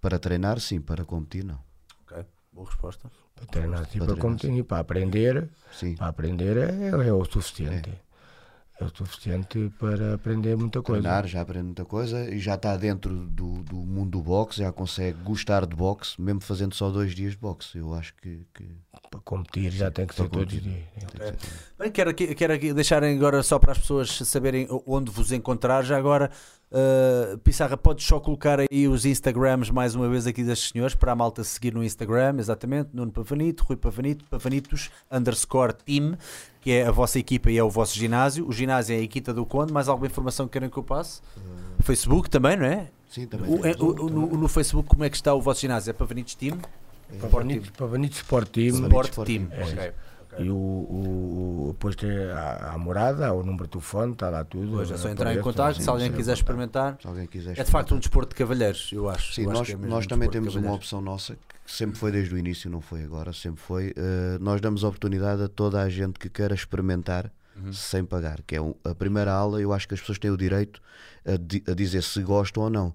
Para 0.00 0.18
treinar, 0.18 0.60
sim, 0.60 0.80
para 0.80 1.04
competir, 1.04 1.44
não. 1.44 1.58
Ok, 2.02 2.24
boa 2.52 2.66
resposta. 2.66 3.10
Para 3.34 3.46
treinar 3.46 3.80
assim, 3.80 3.98
Para 3.98 4.06
para, 4.06 4.16
treinar, 4.16 4.20
competir, 4.38 4.58
e 4.58 4.62
para 4.62 4.78
aprender, 4.80 5.48
Sim. 5.72 5.94
para 5.96 6.08
aprender 6.08 6.56
é, 6.56 6.88
é 7.08 7.12
o 7.12 7.24
suficiente. 7.24 7.90
É. 7.90 8.09
o 8.86 8.96
suficiente 8.96 9.72
para 9.78 10.14
aprender 10.14 10.56
muita 10.56 10.82
coisa. 10.82 11.02
Treinar, 11.02 11.26
já 11.26 11.40
aprende 11.40 11.66
muita 11.66 11.84
coisa 11.84 12.28
e 12.28 12.38
já 12.38 12.54
está 12.54 12.76
dentro 12.76 13.14
do, 13.26 13.62
do 13.62 13.76
mundo 13.76 14.10
do 14.10 14.22
boxe, 14.22 14.60
já 14.60 14.72
consegue 14.72 15.18
gostar 15.22 15.66
de 15.66 15.76
boxe, 15.76 16.20
mesmo 16.20 16.40
fazendo 16.40 16.74
só 16.74 16.90
dois 16.90 17.14
dias 17.14 17.32
de 17.32 17.38
boxe. 17.38 17.78
Eu 17.78 17.94
acho 17.94 18.14
que, 18.16 18.46
que 18.54 18.64
Para 19.10 19.20
competir 19.20 19.70
já 19.70 19.90
tem 19.90 20.06
que 20.06 20.14
ser 20.14 20.22
para 20.28 20.38
todos 20.40 20.54
os 20.54 20.62
dias. 20.62 20.84
Bem, 21.78 21.90
quero 21.90 22.14
quero 22.14 22.52
aqui 22.52 22.72
deixarem 22.72 23.16
agora 23.16 23.42
só 23.42 23.58
para 23.58 23.72
as 23.72 23.78
pessoas 23.78 24.10
saberem 24.10 24.66
onde 24.86 25.10
vos 25.10 25.32
encontrar. 25.32 25.84
Já 25.84 25.96
agora, 25.96 26.30
uh, 26.72 27.38
Pissarra, 27.38 27.76
podes 27.76 28.06
só 28.06 28.18
colocar 28.20 28.58
aí 28.60 28.88
os 28.88 29.04
Instagrams 29.04 29.70
mais 29.70 29.94
uma 29.94 30.08
vez 30.08 30.26
aqui 30.26 30.42
destes 30.42 30.70
senhores 30.70 30.94
para 30.94 31.12
a 31.12 31.16
malta 31.16 31.42
seguir 31.44 31.72
no 31.74 31.82
Instagram, 31.84 32.36
exatamente. 32.38 32.90
Nuno 32.92 33.10
Pavanito, 33.12 33.64
Rui 33.64 33.76
Pavanito, 33.76 34.24
Pavanitos 34.26 34.90
underscore 35.10 35.72
team, 35.74 36.16
que 36.60 36.70
é 36.72 36.86
a 36.86 36.90
vossa 36.90 37.18
equipa 37.18 37.50
e 37.50 37.58
é 37.58 37.62
o 37.64 37.70
vosso 37.70 37.96
ginásio. 37.98 38.46
O 38.46 38.52
ginásio 38.52 38.94
é 38.94 38.98
a 38.98 39.02
Equita 39.02 39.32
do 39.32 39.44
Conde. 39.46 39.72
Mais 39.72 39.88
alguma 39.88 40.06
informação 40.06 40.46
que 40.46 40.52
querem 40.52 40.68
que 40.70 40.76
eu 40.76 40.82
passe? 40.84 41.20
Facebook 41.80 42.28
também, 42.30 42.56
não 42.56 42.66
é? 42.66 42.88
sim, 43.08 43.26
também. 43.26 43.50
O- 43.52 43.66
é- 43.66 43.74
o- 43.78 44.04
o- 44.04 44.08
no, 44.10 44.26
no 44.36 44.48
Facebook, 44.48 44.88
como 44.88 45.02
é 45.04 45.10
que 45.10 45.16
está 45.16 45.34
o 45.34 45.40
vosso 45.40 45.60
ginásio? 45.60 45.90
É 45.90 45.92
Pavanitos 45.92 46.34
Team? 46.34 46.58
Pavanitos, 47.20 47.70
Pavanitos 47.70 48.18
Sport 48.18 48.48
Team. 48.50 48.66
Sport 48.84 49.08
Sport 49.10 49.26
Team. 49.26 49.46
Team, 49.46 49.92
ok. 50.32 50.44
E 50.46 50.50
o, 50.50 50.54
o, 50.56 51.68
o- 51.68 51.72
depois 51.72 51.96
tem 51.96 52.10
a, 52.30 52.72
a 52.74 52.78
morada, 52.78 53.32
o 53.32 53.42
número 53.42 53.64
de 53.64 53.70
telefone, 53.70 54.12
está 54.12 54.28
lá 54.30 54.44
tudo. 54.44 54.72
Pois 54.72 54.90
é 54.90 54.96
só 54.96 55.08
entrar 55.08 55.34
em 55.34 55.40
contato. 55.40 55.76
sim, 55.76 55.82
Se 55.82 55.90
alguém 55.90 56.10
sim, 56.10 56.16
quiser 56.16 56.34
sim. 56.36 56.40
experimentar. 56.42 56.98
Se 57.00 57.06
alguém 57.06 57.26
quiser 57.26 57.58
É 57.58 57.64
de 57.64 57.70
facto 57.70 57.94
um 57.94 57.98
desporto 57.98 58.30
de 58.30 58.36
cavalheiros, 58.36 58.90
eu 58.92 59.08
acho. 59.08 59.32
Sim, 59.34 59.44
Eu 59.44 59.50
acho 59.50 59.58
nós, 59.58 59.66
que 59.68 59.74
é 59.74 59.76
nós 59.76 60.04
um 60.04 60.08
também 60.08 60.28
temos 60.30 60.54
uma 60.54 60.72
opção 60.72 61.00
nossa 61.00 61.34
que 61.64 61.72
sempre 61.72 61.98
foi 61.98 62.10
desde 62.10 62.34
o 62.34 62.38
início, 62.38 62.68
não 62.70 62.80
foi 62.80 63.02
agora, 63.04 63.32
sempre 63.32 63.60
foi. 63.60 63.92
eh, 63.96 64.38
nós 64.40 64.60
damos 64.60 64.82
oportunidade 64.84 65.42
a 65.42 65.48
toda 65.48 65.80
a 65.82 65.88
gente 65.88 66.18
que 66.18 66.28
queira 66.28 66.54
experimentar 66.54 67.30
Uhum. 67.56 67.72
sem 67.72 68.04
pagar, 68.04 68.40
que 68.46 68.56
é 68.56 68.60
um- 68.62 68.74
a 68.84 68.94
primeira 68.94 69.32
aula. 69.32 69.60
Eu 69.60 69.72
acho 69.72 69.86
que 69.86 69.92
as 69.94 70.00
pessoas 70.00 70.18
têm 70.18 70.30
o 70.30 70.36
direito 70.36 70.80
a, 71.26 71.36
di- 71.36 71.62
a 71.68 71.74
dizer 71.74 72.02
se 72.02 72.22
gostam 72.22 72.62
ou 72.62 72.70
não, 72.70 72.94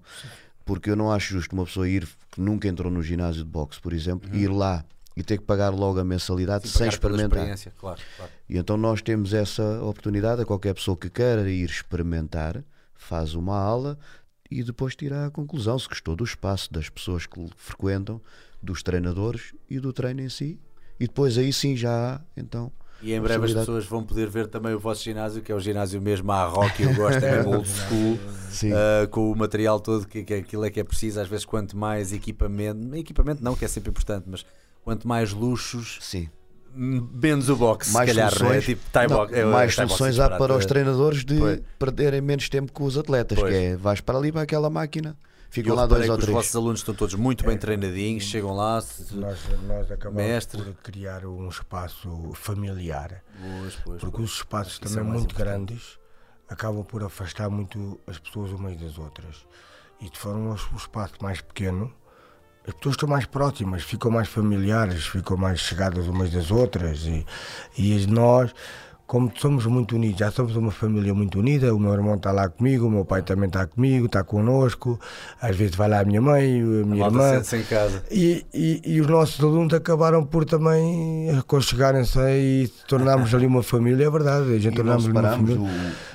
porque 0.64 0.90
eu 0.90 0.96
não 0.96 1.12
acho 1.12 1.32
justo 1.34 1.52
uma 1.54 1.64
pessoa 1.64 1.88
ir 1.88 2.08
que 2.32 2.40
nunca 2.40 2.66
entrou 2.66 2.90
no 2.90 3.02
ginásio 3.02 3.44
de 3.44 3.48
boxe, 3.50 3.80
por 3.80 3.92
exemplo, 3.92 4.28
ir 4.34 4.48
lá 4.48 4.84
e 5.16 5.22
ter 5.22 5.38
que 5.38 5.44
pagar 5.44 5.70
logo 5.70 5.98
a 5.98 6.04
mensalidade. 6.04 6.68
Sim, 6.68 6.78
sem 6.78 6.88
experimentar. 6.88 7.46
claro, 7.78 8.00
claro. 8.16 8.32
E 8.48 8.58
então 8.58 8.76
nós 8.76 9.00
temos 9.00 9.32
essa 9.32 9.82
oportunidade 9.82 10.42
a 10.42 10.44
qualquer 10.44 10.74
pessoa 10.74 10.96
que 10.96 11.08
queira 11.08 11.48
ir 11.50 11.64
experimentar, 11.64 12.62
faz 12.94 13.34
uma 13.34 13.58
aula 13.58 13.98
e 14.50 14.62
depois 14.62 14.94
tira 14.94 15.26
a 15.26 15.30
conclusão 15.30 15.78
se 15.78 15.88
gostou 15.88 16.14
do 16.14 16.22
espaço, 16.22 16.72
das 16.72 16.88
pessoas 16.88 17.26
que 17.26 17.48
frequentam, 17.56 18.20
dos 18.62 18.82
treinadores 18.82 19.54
e 19.70 19.80
do 19.80 19.92
treino 19.92 20.20
em 20.20 20.28
si. 20.28 20.60
E 21.00 21.06
depois 21.06 21.36
aí 21.38 21.52
sim 21.52 21.76
já 21.76 22.14
há, 22.14 22.20
então, 22.36 22.72
E 23.02 23.12
em 23.12 23.20
breve 23.20 23.44
as 23.46 23.52
pessoas 23.52 23.84
vão 23.84 24.02
poder 24.02 24.28
ver 24.28 24.46
também 24.46 24.74
o 24.74 24.78
vosso 24.78 25.02
ginásio, 25.02 25.42
que 25.42 25.52
é 25.52 25.54
o 25.54 25.60
ginásio 25.60 26.00
mesmo 26.00 26.30
à 26.32 26.44
rock, 26.44 26.82
eu 26.82 26.94
gosto, 26.94 27.22
é 27.22 27.40
old 27.44 27.68
school, 27.68 28.18
ah, 28.72 29.06
com 29.08 29.30
o 29.30 29.36
material 29.36 29.78
todo, 29.78 30.06
que, 30.06 30.24
que 30.24 30.34
aquilo 30.34 30.64
é 30.64 30.70
que 30.70 30.80
é 30.80 30.84
preciso. 30.84 31.20
Às 31.20 31.28
vezes, 31.28 31.44
quanto 31.44 31.76
mais 31.76 32.12
equipamento, 32.12 32.94
equipamento 32.94 33.44
não, 33.44 33.54
que 33.54 33.64
é 33.64 33.68
sempre 33.68 33.90
importante, 33.90 34.24
mas 34.26 34.44
quanto 34.86 35.08
mais 35.08 35.32
luxos, 35.32 35.98
sim. 36.00 36.28
Menos 36.72 37.48
o 37.48 37.56
boxe, 37.56 37.90
mais 37.92 38.08
se 38.08 38.14
calhar, 38.14 38.30
não 38.30 38.36
é? 38.36 38.38
soluções, 38.38 38.64
tipo 38.66 38.90
Thai 38.92 39.08
não, 39.08 39.16
box- 39.16 39.32
é, 39.34 39.44
mais 39.44 39.74
soluções 39.74 40.18
há 40.20 40.28
para 40.28 40.42
os 40.42 40.48
prata. 40.58 40.66
treinadores 40.68 41.24
de 41.24 41.36
Pois. 41.38 41.60
perderem 41.78 42.20
menos 42.20 42.48
tempo 42.48 42.70
com 42.70 42.84
os 42.84 42.96
atletas, 42.96 43.36
Pois. 43.38 43.50
que 43.52 43.58
é 43.58 43.76
vais 43.76 44.00
para 44.00 44.16
ali 44.18 44.30
para 44.30 44.42
aquela 44.42 44.70
máquina, 44.70 45.16
ficam 45.50 45.74
lá 45.74 45.86
dois 45.86 46.02
ou 46.08 46.14
que 46.14 46.20
os 46.20 46.24
três. 46.26 46.36
vossos 46.36 46.54
alunos 46.54 46.80
estão 46.80 46.94
todos 46.94 47.14
muito 47.16 47.44
bem 47.44 47.56
treinadinhos, 47.58 48.22
chegam 48.24 48.54
lá. 48.54 48.80
se- 48.80 49.12
Nós, 49.16 49.38
nós 49.66 49.90
acabamos 49.90 50.22
Mestre. 50.22 50.62
por 50.62 50.74
criar 50.82 51.24
um 51.26 51.48
espaço 51.48 52.30
familiar, 52.34 53.24
Pois, 53.40 53.74
pois, 53.82 54.00
porque 54.00 54.16
pois. 54.18 54.30
os 54.30 54.36
espaços 54.36 54.78
também 54.78 54.98
é 54.98 55.02
muito 55.02 55.32
importante. 55.32 55.44
grandes 55.74 55.98
acabam 56.48 56.84
por 56.84 57.02
afastar 57.02 57.48
muito 57.50 57.98
as 58.06 58.18
pessoas 58.20 58.52
umas 58.52 58.76
das 58.78 58.98
outras. 58.98 59.46
E 60.00 60.08
de 60.10 60.18
forma 60.18 60.50
o 60.52 60.76
espaço 60.76 61.14
mais 61.22 61.40
pequeno, 61.40 61.90
as 62.66 62.74
pessoas 62.74 62.94
estão 62.94 63.08
mais 63.08 63.24
próximas, 63.26 63.82
ficam 63.82 64.10
mais 64.10 64.28
familiares, 64.28 65.06
ficam 65.06 65.36
mais 65.36 65.60
chegadas 65.60 66.08
umas 66.08 66.30
das 66.30 66.50
outras. 66.50 67.02
E, 67.02 67.24
e 67.78 68.06
nós, 68.06 68.52
como 69.06 69.30
somos 69.36 69.64
muito 69.66 69.94
unidos, 69.94 70.18
já 70.18 70.30
somos 70.32 70.56
uma 70.56 70.70
família 70.72 71.14
muito 71.14 71.38
unida, 71.38 71.72
o 71.74 71.78
meu 71.78 71.92
irmão 71.92 72.16
está 72.16 72.32
lá 72.32 72.48
comigo, 72.48 72.86
o 72.86 72.90
meu 72.90 73.04
pai 73.04 73.22
também 73.22 73.46
está 73.46 73.64
comigo, 73.66 74.06
está 74.06 74.24
connosco, 74.24 74.98
às 75.40 75.54
vezes 75.54 75.76
vai 75.76 75.88
lá 75.88 76.00
a 76.00 76.04
minha 76.04 76.20
mãe, 76.20 76.60
a 76.60 76.64
minha 76.64 76.84
Malta 77.08 77.16
irmã. 77.16 77.34
sente-se 77.34 77.56
em 77.56 77.62
casa. 77.62 78.02
E, 78.10 78.44
e, 78.52 78.82
e 78.84 79.00
os 79.00 79.06
nossos 79.06 79.38
alunos 79.42 79.72
acabaram 79.74 80.24
por 80.24 80.44
também 80.44 81.30
aconchegarem-se 81.38 82.18
e 82.20 82.68
tornarmos 82.88 83.32
ali 83.34 83.46
uma 83.46 83.62
família, 83.62 84.06
é 84.06 84.10
verdade. 84.10 84.52
A 84.54 84.58
gente 84.58 84.74
E 84.74 84.82
não 84.82 84.98
tornámos 84.98 85.04
ali 85.04 85.12
uma 85.12 85.30
família. 85.30 85.60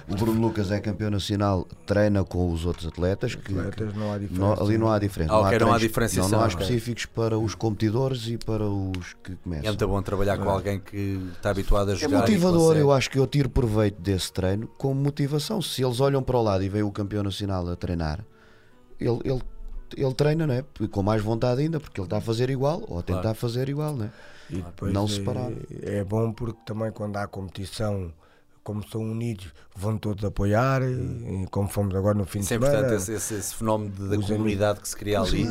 o, 0.09 0.13
o 0.13 0.15
Bruno 0.17 0.41
Lucas 0.41 0.69
é 0.71 0.79
campeão 0.79 1.09
nacional, 1.09 1.65
treina 1.85 2.23
com 2.23 2.51
os 2.51 2.65
outros 2.65 2.87
atletas, 2.87 3.35
que, 3.35 3.57
Atletas, 3.57 3.95
não 3.95 4.11
há 4.13 4.17
diferença. 4.17 4.41
não- 4.55 4.65
ali 4.67 4.77
não 4.77 4.91
há 4.91 4.99
diferença. 4.99 5.33
Ah, 5.33 5.37
não 5.37 5.45
há 5.45 5.49
treinos- 5.49 5.79
diferenciação, 5.81 6.29
Não, 6.31 6.37
não 6.39 6.45
há 6.45 6.47
específicos 6.49 7.05
para 7.05 7.37
os 7.39 7.55
competidores 7.55 8.27
e 8.27 8.37
para 8.37 8.65
os 8.65 9.13
que 9.23 9.31
É 9.31 9.35
começam. 9.43 9.67
muito 9.67 9.87
bom 9.87 10.01
trabalhar 10.01 10.37
com 10.37 10.49
alguém 10.49 10.79
que 10.79 11.19
está 11.37 11.51
habituado 11.51 11.89
a 11.89 11.93
É 11.93 11.95
jogar. 11.95 12.17
e 12.17 12.19
motivador. 12.21 12.80
Eu 12.81 12.91
acho 12.91 13.09
que 13.09 13.17
eu 13.19 13.27
tiro 13.27 13.49
proveito 13.49 14.01
desse 14.01 14.31
treino 14.33 14.67
como 14.77 14.99
motivação. 15.01 15.61
Se 15.61 15.83
eles 15.83 15.99
olham 15.99 16.21
para 16.23 16.37
o 16.37 16.41
lado 16.41 16.63
e 16.63 16.69
veem 16.69 16.83
o 16.83 16.91
campeão 16.91 17.23
nacional 17.23 17.67
a 17.69 17.75
treinar, 17.75 18.25
ele, 18.99 19.19
ele, 19.23 19.41
ele 19.95 20.13
treina, 20.13 20.45
não 20.47 20.53
é? 20.53 20.63
Com 20.91 21.01
mais 21.03 21.21
vontade 21.21 21.61
ainda, 21.61 21.79
porque 21.79 21.99
ele 21.99 22.05
está 22.05 22.17
a 22.17 22.21
fazer 22.21 22.49
igual 22.49 22.83
ou 22.87 22.99
a 22.99 23.03
tentar 23.03 23.21
Claro. 23.21 23.37
fazer 23.37 23.69
igual, 23.69 23.95
não 23.95 24.05
é? 24.05 24.09
E 24.49 24.55
depois 24.61 24.93
Não 24.93 25.05
é- 25.05 25.07
separar. 25.07 25.51
É, 25.81 26.03
bom 26.03 26.33
porque 26.33 26.59
também 26.65 26.91
quando 26.91 27.15
há 27.17 27.25
competição, 27.27 28.11
como 28.63 28.87
são 28.87 29.01
unidos, 29.01 29.51
vão 29.75 29.97
todos 29.97 30.23
apoiar, 30.23 30.81
e 30.83 31.47
como 31.49 31.67
fomos 31.67 31.95
agora 31.95 32.15
no 32.17 32.25
fim 32.25 32.39
Isso 32.39 32.53
é 32.53 32.57
de 32.57 32.63
semana. 32.65 32.79
importante, 32.87 33.01
esse, 33.01 33.13
esse- 33.13 33.33
esse 33.35 33.55
fenómeno 33.55 33.91
de- 33.91 34.09
da 34.17 34.17
comunidade 34.27 34.79
que 34.81 34.87
se 34.87 34.95
cria 34.95 35.19
ali, 35.19 35.45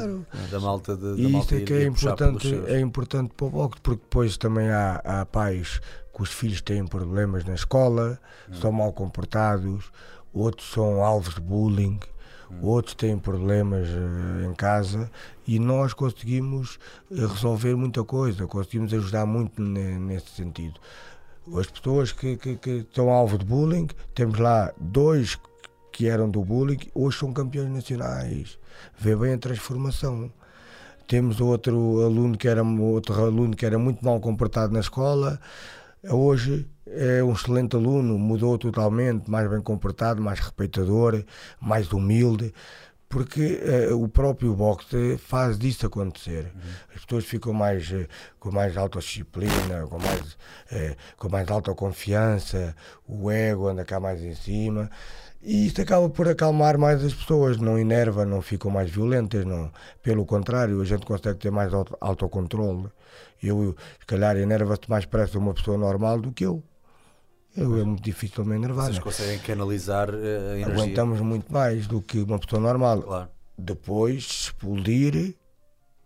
da 0.50 0.60
malta 0.60 0.96
de, 0.96 1.02
da 1.16 1.18
E 1.20 1.28
malta 1.32 1.54
isso 1.56 1.62
é 1.62 1.66
que 1.66 1.72
é 1.72 1.84
importante, 1.86 2.54
é 2.68 2.78
importante 2.80 3.32
para 3.36 3.46
o 3.46 3.50
boxe, 3.50 3.80
porque 3.82 4.02
depois 4.02 4.36
também 4.36 4.68
há, 4.70 5.00
há 5.04 5.26
pais 5.26 5.80
que 6.14 6.22
os 6.22 6.30
filhos 6.30 6.60
têm 6.60 6.86
problemas 6.86 7.44
na 7.44 7.54
escola, 7.54 8.18
Hum. 8.48 8.54
são 8.54 8.70
mal 8.72 8.92
comportados, 8.92 9.90
outros 10.32 10.70
são 10.70 11.02
alvos 11.02 11.34
de 11.34 11.40
bullying, 11.40 11.98
Hum. 12.50 12.58
outros 12.62 12.94
têm 12.94 13.16
problemas 13.18 13.88
eh, 13.88 14.46
em 14.46 14.54
casa 14.54 15.10
e 15.46 15.58
nós 15.58 15.92
conseguimos 15.92 16.78
eh, 17.10 17.14
resolver 17.26 17.74
muita 17.76 18.02
coisa, 18.04 18.46
conseguimos 18.46 18.92
ajudar 18.94 19.24
muito 19.26 19.60
ne- 19.62 19.98
nesse 19.98 20.30
sentido. 20.30 20.78
As 21.58 21.66
pessoas 21.66 22.12
que, 22.12 22.36
que, 22.36 22.56
que 22.56 22.86
são 22.94 23.10
alvo 23.10 23.36
de 23.36 23.44
bullying, 23.44 23.88
temos 24.14 24.38
lá 24.38 24.72
dois 24.78 25.38
que 25.90 26.06
eram 26.06 26.30
do 26.30 26.44
bullying, 26.44 26.78
hoje 26.94 27.18
são 27.18 27.32
campeões 27.32 27.70
nacionais. 27.70 28.58
Vê 28.98 29.16
bem 29.16 29.34
a 29.34 29.38
transformação. 29.38 30.32
Temos 31.08 31.40
outro 31.40 32.04
aluno 32.04 32.38
que 32.38 32.46
era 32.46 32.62
outro 32.62 33.14
aluno 33.14 33.56
que 33.56 33.66
era 33.66 33.78
muito 33.78 34.04
mal 34.04 34.20
comportado 34.20 34.72
na 34.72 34.80
escola. 34.80 35.40
Hoje 36.08 36.68
é 36.86 37.22
um 37.22 37.32
excelente 37.32 37.74
aluno, 37.74 38.16
mudou 38.16 38.56
totalmente, 38.56 39.28
mais 39.28 39.50
bem 39.50 39.60
comportado, 39.60 40.22
mais 40.22 40.38
respeitador, 40.38 41.24
mais 41.60 41.92
humilde, 41.92 42.54
porque 43.10 43.60
eh, 43.62 43.92
o 43.92 44.08
próprio 44.08 44.54
boxe 44.54 45.18
faz 45.18 45.58
disso 45.58 45.84
acontecer. 45.84 46.50
As 46.94 47.04
pessoas 47.04 47.24
ficam 47.24 47.52
mais 47.52 47.90
eh, 47.92 48.06
com 48.38 48.52
mais 48.52 48.76
autodisciplina, 48.76 49.84
com 49.88 49.98
mais 49.98 50.38
eh, 50.70 50.96
com 51.18 51.28
mais 51.28 51.50
autoconfiança, 51.50 52.74
o 53.06 53.28
ego 53.30 53.66
anda 53.68 53.84
cá 53.84 53.98
mais 54.00 54.22
em 54.22 54.34
cima. 54.34 54.88
E 55.42 55.66
isso 55.66 55.80
acaba 55.82 56.08
por 56.08 56.28
acalmar 56.28 56.78
mais 56.78 57.02
as 57.04 57.12
pessoas, 57.12 57.56
não 57.56 57.76
enerva, 57.78 58.24
não 58.24 58.40
ficam 58.40 58.70
mais 58.70 58.88
violentas, 58.90 59.44
não. 59.44 59.72
Pelo 60.02 60.24
contrário, 60.24 60.80
a 60.80 60.84
gente 60.84 61.04
consegue 61.04 61.38
ter 61.38 61.50
mais 61.50 61.74
auto- 61.74 61.96
autocontrole. 62.00 62.88
Eu, 63.42 63.74
se 63.98 64.06
calhar, 64.06 64.36
enerva-se 64.36 64.82
mais 64.88 65.04
depressa 65.04 65.36
uma 65.38 65.52
pessoa 65.54 65.76
normal 65.76 66.20
do 66.20 66.30
que 66.30 66.44
eu. 66.44 66.62
Eu 67.56 67.78
é 67.80 67.84
muito 67.84 68.02
difícil 68.02 68.44
me 68.44 68.54
enervar. 68.54 68.84
Vocês 68.86 68.96
né? 68.98 69.02
conseguem 69.02 69.38
canalizar 69.40 70.08
eh, 70.10 70.52
a 70.52 70.58
energia. 70.58 70.66
Aguentamos 70.74 71.20
muito 71.20 71.52
mais 71.52 71.86
do 71.86 72.00
que 72.00 72.20
uma 72.20 72.38
pessoa 72.38 72.60
normal. 72.62 73.02
Claro. 73.02 73.28
Depois, 73.58 74.24
se 74.26 74.32
explodir, 74.44 75.34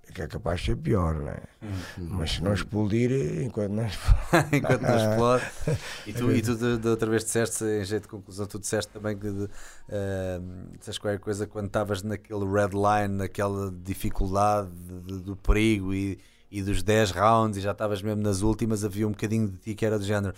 é 0.08 0.12
que 0.12 0.22
é 0.22 0.26
capaz 0.26 0.60
de 0.60 0.66
ser 0.66 0.76
pior, 0.76 1.14
não 1.14 1.28
é? 1.28 1.42
Mas 1.98 2.32
se 2.32 2.42
não 2.42 2.52
explodir, 2.54 3.10
enquanto 3.42 3.72
não 3.72 3.84
Enquanto 4.52 4.82
não 4.82 4.96
explode. 4.96 5.44
E 6.06 6.12
tu, 6.12 6.30
e 6.32 6.42
tu 6.42 6.54
de, 6.56 6.78
de 6.78 6.88
outra 6.88 7.08
vez 7.08 7.24
disseste, 7.24 7.64
em 7.64 7.84
jeito 7.84 8.02
de 8.04 8.08
conclusão, 8.08 8.46
tu 8.46 8.58
disseste 8.58 8.90
também 8.92 9.16
que 9.16 9.30
de, 9.30 9.48
eh, 9.88 10.40
disseste 10.78 11.00
qualquer 11.00 11.18
coisa 11.20 11.46
quando 11.46 11.66
estavas 11.66 12.02
naquele 12.02 12.44
red 12.44 12.70
line, 12.72 13.16
naquela 13.16 13.70
dificuldade 13.70 14.68
de- 14.70 15.00
de- 15.00 15.20
do 15.22 15.36
perigo 15.36 15.94
e, 15.94 16.18
e 16.54 16.62
dos 16.62 16.84
10 16.84 17.10
rounds 17.10 17.58
e 17.58 17.60
já 17.60 17.72
estavas 17.72 18.00
mesmo 18.00 18.22
nas 18.22 18.40
últimas, 18.40 18.84
havia 18.84 19.08
um 19.08 19.10
bocadinho 19.10 19.48
de 19.48 19.56
ti 19.56 19.74
que 19.74 19.84
era 19.84 19.98
do 19.98 20.04
género. 20.04 20.32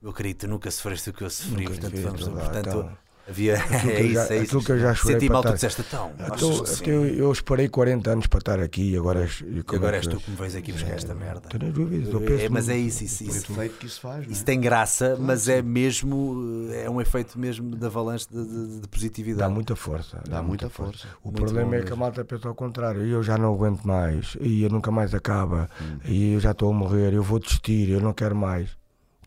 Meu 0.00 0.12
querido, 0.12 0.38
tu 0.38 0.48
nunca 0.48 0.70
sofreste 0.70 1.10
o 1.10 1.12
que 1.12 1.24
eu 1.24 1.28
sofri, 1.28 1.64
Nunca 1.64 1.70
portanto, 1.70 1.92
tiveste, 1.92 2.24
vamos, 2.24 2.38
portanto. 2.38 2.98
Havia. 3.28 3.56
Aquilo 3.62 3.90
É 3.90 3.94
que 3.94 4.00
eu 4.02 4.06
isso, 4.06 4.14
já- 4.14 4.20
é 4.20 4.24
isso. 4.36 4.42
aquilo 4.44 4.64
que 4.64 4.72
eu 4.72 4.78
já 4.78 4.94
chorei 4.94 5.20
Senti 5.20 5.32
mal, 5.32 5.42
tu 5.42 5.52
disseste 5.54 5.80
então. 5.86 6.12
Então, 6.18 6.64
eu, 6.86 7.06
eu 7.06 7.32
esperei 7.32 7.68
40 7.68 8.10
anos 8.10 8.26
para 8.26 8.38
estar 8.38 8.60
aqui 8.60 8.92
e 8.92 8.96
agora, 8.96 9.20
és- 9.22 9.40
e 9.46 9.58
E 9.58 9.62
como 9.62 9.78
agora 9.80 9.96
é 9.96 9.98
és 9.98 10.06
tu 10.06 10.18
que 10.20 10.30
me 10.30 10.36
vens 10.36 10.54
aqui 10.54 10.72
buscar 10.72 10.90
esta 10.92 11.14
merda. 11.14 11.48
Tenho 11.48 11.72
dúvidas, 11.72 12.12
eu 12.12 12.22
É, 12.22 12.26
penso 12.26 12.52
mas 12.52 12.66
no- 12.66 12.72
é 12.72 12.76
isso, 12.78 13.04
isso, 13.04 13.24
O 13.24 13.28
isso. 13.28 13.52
efeito 13.52 13.78
que 13.78 13.86
isso 13.86 14.00
faz, 14.00 14.26
é? 14.26 14.30
Isso 14.30 14.44
tem 14.44 14.60
graça, 14.60 15.16
mas 15.20 15.48
é 15.48 15.60
mesmo 15.62 16.68
é 16.72 16.88
um 16.88 17.00
efeito 17.00 17.38
mesmo 17.38 17.76
de 17.76 17.86
avalanche 17.86 18.26
de, 18.30 18.44
de- 18.44 18.80
de 18.80 18.88
positividade. 18.88 19.40
Dá 19.48 19.48
muita 19.48 19.74
força. 19.76 20.20
Dá 20.28 20.42
muita 20.42 20.68
força. 20.70 21.06
O 21.22 21.28
Muito 21.30 21.42
problema 21.42 21.70
bom 21.70 21.74
é 21.76 21.82
que 21.82 21.92
a 21.92 21.96
malta 21.96 22.24
pensa 22.24 22.48
ao 22.48 22.54
contrário. 22.54 23.04
E 23.04 23.10
eu 23.10 23.22
já 23.22 23.36
não 23.38 23.52
aguento 23.54 23.82
mais. 23.84 24.36
E 24.40 24.62
eu 24.62 24.70
nunca 24.70 24.90
mais 24.90 25.14
acaba. 25.14 25.68
Hum. 25.80 25.98
E 26.04 26.32
eu 26.34 26.40
já 26.40 26.52
estou 26.52 26.70
a 26.70 26.74
morrer. 26.74 27.12
Eu 27.12 27.22
vou 27.22 27.38
desistir. 27.38 27.90
Eu 27.90 28.00
não 28.00 28.12
quero 28.12 28.34
mais. 28.36 28.70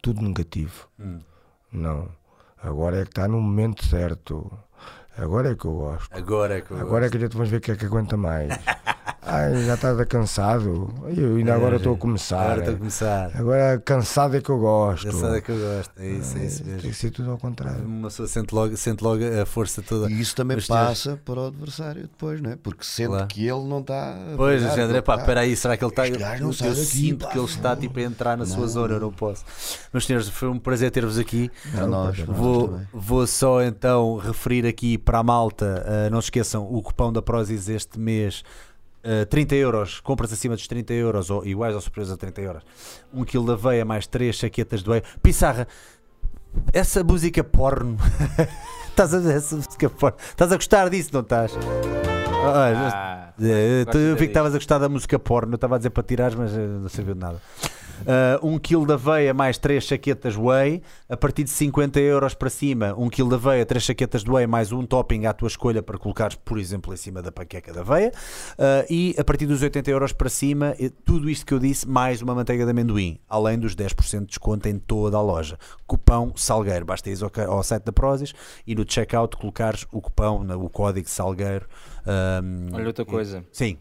Tudo 0.02 0.22
negativo. 0.22 0.88
Hum. 1.00 1.20
Não. 1.72 2.10
Agora 2.62 3.00
é 3.00 3.04
que 3.04 3.10
está 3.10 3.28
no 3.28 3.40
momento 3.40 3.86
certo. 3.86 4.52
Agora 5.18 5.52
é 5.52 5.56
que 5.56 5.66
eu 5.66 5.74
gosto. 5.74 6.08
Agora 6.12 6.58
é 6.58 6.62
que 6.62 6.72
eu 6.72 6.80
Agora 6.80 7.06
é 7.06 7.10
que 7.10 7.18
a 7.18 7.20
gente 7.20 7.34
vamos 7.34 7.50
ver 7.50 7.62
quem 7.62 7.74
é 7.74 7.78
que 7.78 7.86
aguenta 7.86 8.18
mais. 8.18 8.54
Ai, 9.22 9.66
já 9.66 9.74
estás 9.76 10.06
cansado. 10.08 10.94
Eu 11.16 11.36
ainda 11.36 11.54
agora 11.54 11.76
estou 11.76 11.94
a 11.94 11.98
começar. 11.98 12.42
Agora 12.42 12.60
estou 12.60 12.76
a 12.76 12.78
começar. 12.78 13.32
Agora 13.36 13.80
cansado 13.86 14.38
é 14.38 14.42
que 14.42 14.50
eu 14.50 14.58
gosto. 14.58 15.08
Engraçado 15.08 15.36
é 15.36 15.42
que 15.42 15.52
eu 15.52 15.58
gosto. 15.60 15.92
É 16.00 16.10
isso, 16.10 16.38
é 16.38 16.46
isso 16.46 16.64
Tem 16.64 16.74
mesmo. 16.74 16.90
que 16.90 16.96
ser 16.96 17.12
tudo 17.12 17.32
ao 17.32 17.38
contrário. 17.38 17.84
Uma 17.86 18.08
pessoa 18.08 18.28
sente 18.28 18.56
logo, 18.56 18.76
sente 18.78 19.04
logo 19.04 19.22
a 19.42 19.46
força 19.46 19.82
toda. 19.82 20.10
E 20.10 20.20
isso 20.22 20.36
também 20.36 20.56
Mas 20.56 20.68
tens- 20.68 20.76
passa 20.78 21.20
para 21.24 21.40
o 21.42 21.48
adversário 21.48 22.04
depois, 22.04 22.40
não 22.42 22.52
é? 22.52 22.56
Porque 22.56 22.84
sente 22.86 23.10
Claro. 23.10 23.28
que 23.28 23.42
ele 23.46 23.64
não 23.68 23.80
está. 23.82 24.14
a 24.14 24.36
Pois, 24.38 24.64
Alexandre, 24.64 24.96
ele 24.96 25.02
pá, 25.02 25.14
está- 25.14 25.24
espera 25.24 25.40
aí, 25.42 25.56
será 25.56 25.76
que 25.78 25.84
ele 25.84 25.92
está. 25.92 26.08
Gajo 26.10 26.44
não 26.44 26.52
Eu, 26.52 26.68
eu 26.68 26.76
sinto 26.76 27.26
pá. 27.26 27.32
que 27.32 27.38
ele 27.38 27.46
está 27.48 27.76
tipo, 27.76 28.00
a 28.00 28.02
entrar 28.02 28.38
na 28.38 28.46
sua 28.46 28.62
Não. 28.62 28.68
zona, 28.68 28.94
eu 28.96 29.00
não 29.02 29.12
posso. 29.12 29.44
Meus 29.94 30.06
senhores, 30.06 30.30
foi 30.30 30.48
um 30.48 30.58
prazer 30.58 30.92
ter-vos 30.92 31.18
aqui. 31.18 31.52
Para 31.76 31.86
nós, 31.86 32.18
nós 32.20 32.38
Vou, 32.38 32.70
também. 32.70 32.88
vou 32.94 33.28
só 33.28 33.62
então 33.62 34.16
referir 34.18 34.66
aqui 34.66 34.98
para 34.98 35.20
a 35.20 35.24
malta, 35.24 35.86
uh, 35.86 36.10
não 36.10 36.22
se 36.22 36.28
esqueçam, 36.28 36.64
o 36.64 36.82
cupão 36.82 37.12
da 37.12 37.22
Prozis 37.22 37.68
este 37.68 38.00
mês, 38.00 38.44
uh, 39.04 39.26
30 39.26 39.56
euros, 39.56 40.00
compras 40.00 40.32
acima 40.34 40.56
dos 40.56 40.68
30 40.68 40.94
euros, 40.94 41.30
ou 41.30 41.46
iguais 41.46 41.76
ou 41.76 41.82
superiores 41.82 42.12
a 42.12 42.18
30 42.18 42.42
euros, 42.42 42.64
1 43.14 43.24
kg 43.26 43.46
de 43.46 43.52
aveia 43.52 43.86
mais 43.86 44.08
3 44.08 44.36
chaquetas 44.36 44.84
de 44.84 44.90
whey. 44.90 45.02
Pissarra, 45.22 45.68
essa 46.74 47.04
música 47.04 47.44
porno, 47.44 47.98
estás 48.90 49.14
a 49.14 49.34
essa 49.34 49.56
música 49.56 49.90
porno? 49.90 50.18
Estás 50.20 50.52
a 50.52 50.56
gostar 50.56 50.90
disso, 50.90 51.10
não 51.14 51.22
estás? 51.22 51.54
Olha, 52.42 52.90
Ah, 52.94 53.34
eh, 53.42 53.86
eu 53.94 54.16
vi 54.16 54.26
que 54.26 54.32
estavas 54.32 54.54
a 54.54 54.58
gostar 54.58 54.78
da 54.78 54.88
música 54.90 55.20
porno, 55.20 55.54
eu 55.54 55.56
estava 55.56 55.76
a 55.76 55.78
dizer 55.78 55.90
para 55.90 56.04
tirares, 56.04 56.36
mas 56.36 56.54
eh, 56.54 56.58
não 56.60 56.90
sabia 56.90 57.14
de 57.14 57.20
nada. 57.20 57.42
Uh, 58.02 58.48
1 58.48 58.60
kg 58.60 58.86
de 58.86 58.94
aveia 58.94 59.34
mais 59.34 59.58
3 59.58 59.84
chaquetas 59.84 60.36
whey. 60.38 60.82
A 61.08 61.18
partir 61.18 61.44
de 61.44 61.50
50 61.50 62.00
euros 62.00 62.34
para 62.34 62.50
cima 62.50 62.94
1 62.98 63.10
kg 63.10 63.30
de 63.30 63.36
aveia, 63.36 63.66
3 63.66 63.84
chaquetas 63.84 64.24
de 64.24 64.32
whey 64.32 64.48
mais 64.48 64.72
um 64.72 64.86
topping 64.86 65.26
à 65.26 65.34
tua 65.34 65.48
escolha 65.48 65.82
para 65.84 65.98
colocares 65.98 66.36
por 66.36 66.58
exemplo 66.58 66.94
em 66.94 66.98
cima 66.98 67.22
da 67.22 67.32
panqueca 67.32 67.74
da 67.74 67.82
aveia. 67.82 68.12
Uh, 68.58 68.86
e 68.90 69.16
a 69.18 69.24
partir 69.24 69.46
dos 69.46 69.62
80 69.62 69.92
euros 69.92 70.14
para 70.14 70.30
cima 70.30 70.76
eh, 70.80 70.92
tudo 71.04 71.30
isto 71.30 71.46
que 71.46 71.54
eu 71.54 71.60
disse 71.60 71.88
mais 71.88 72.22
uma 72.22 72.34
manteiga 72.34 72.64
de 72.66 72.72
amendoim 72.72 73.20
além 73.28 73.60
dos 73.60 73.76
10% 73.76 74.22
de 74.22 74.26
desconto 74.28 74.68
em 74.68 74.78
toda 74.78 75.18
a 75.18 75.22
loja. 75.22 75.58
Cupão 75.86 76.34
Salgueiro, 76.36 76.86
basta 76.86 77.10
ir 77.10 77.18
ao, 77.22 77.52
ao 77.52 77.64
site 77.64 77.84
da 77.84 77.92
Prozis 77.92 78.34
e 78.66 78.76
no 78.76 78.86
checkout 78.88 79.36
colocares 79.38 79.86
o 79.92 80.02
cupão, 80.02 80.46
o 80.64 80.70
código 80.70 81.10
Salgueiro 81.10 81.68
um, 82.06 82.76
Olha 82.76 82.88
outra 82.88 83.04
e- 83.04 83.06
coisa. 83.08 83.46
sim, 83.52 83.78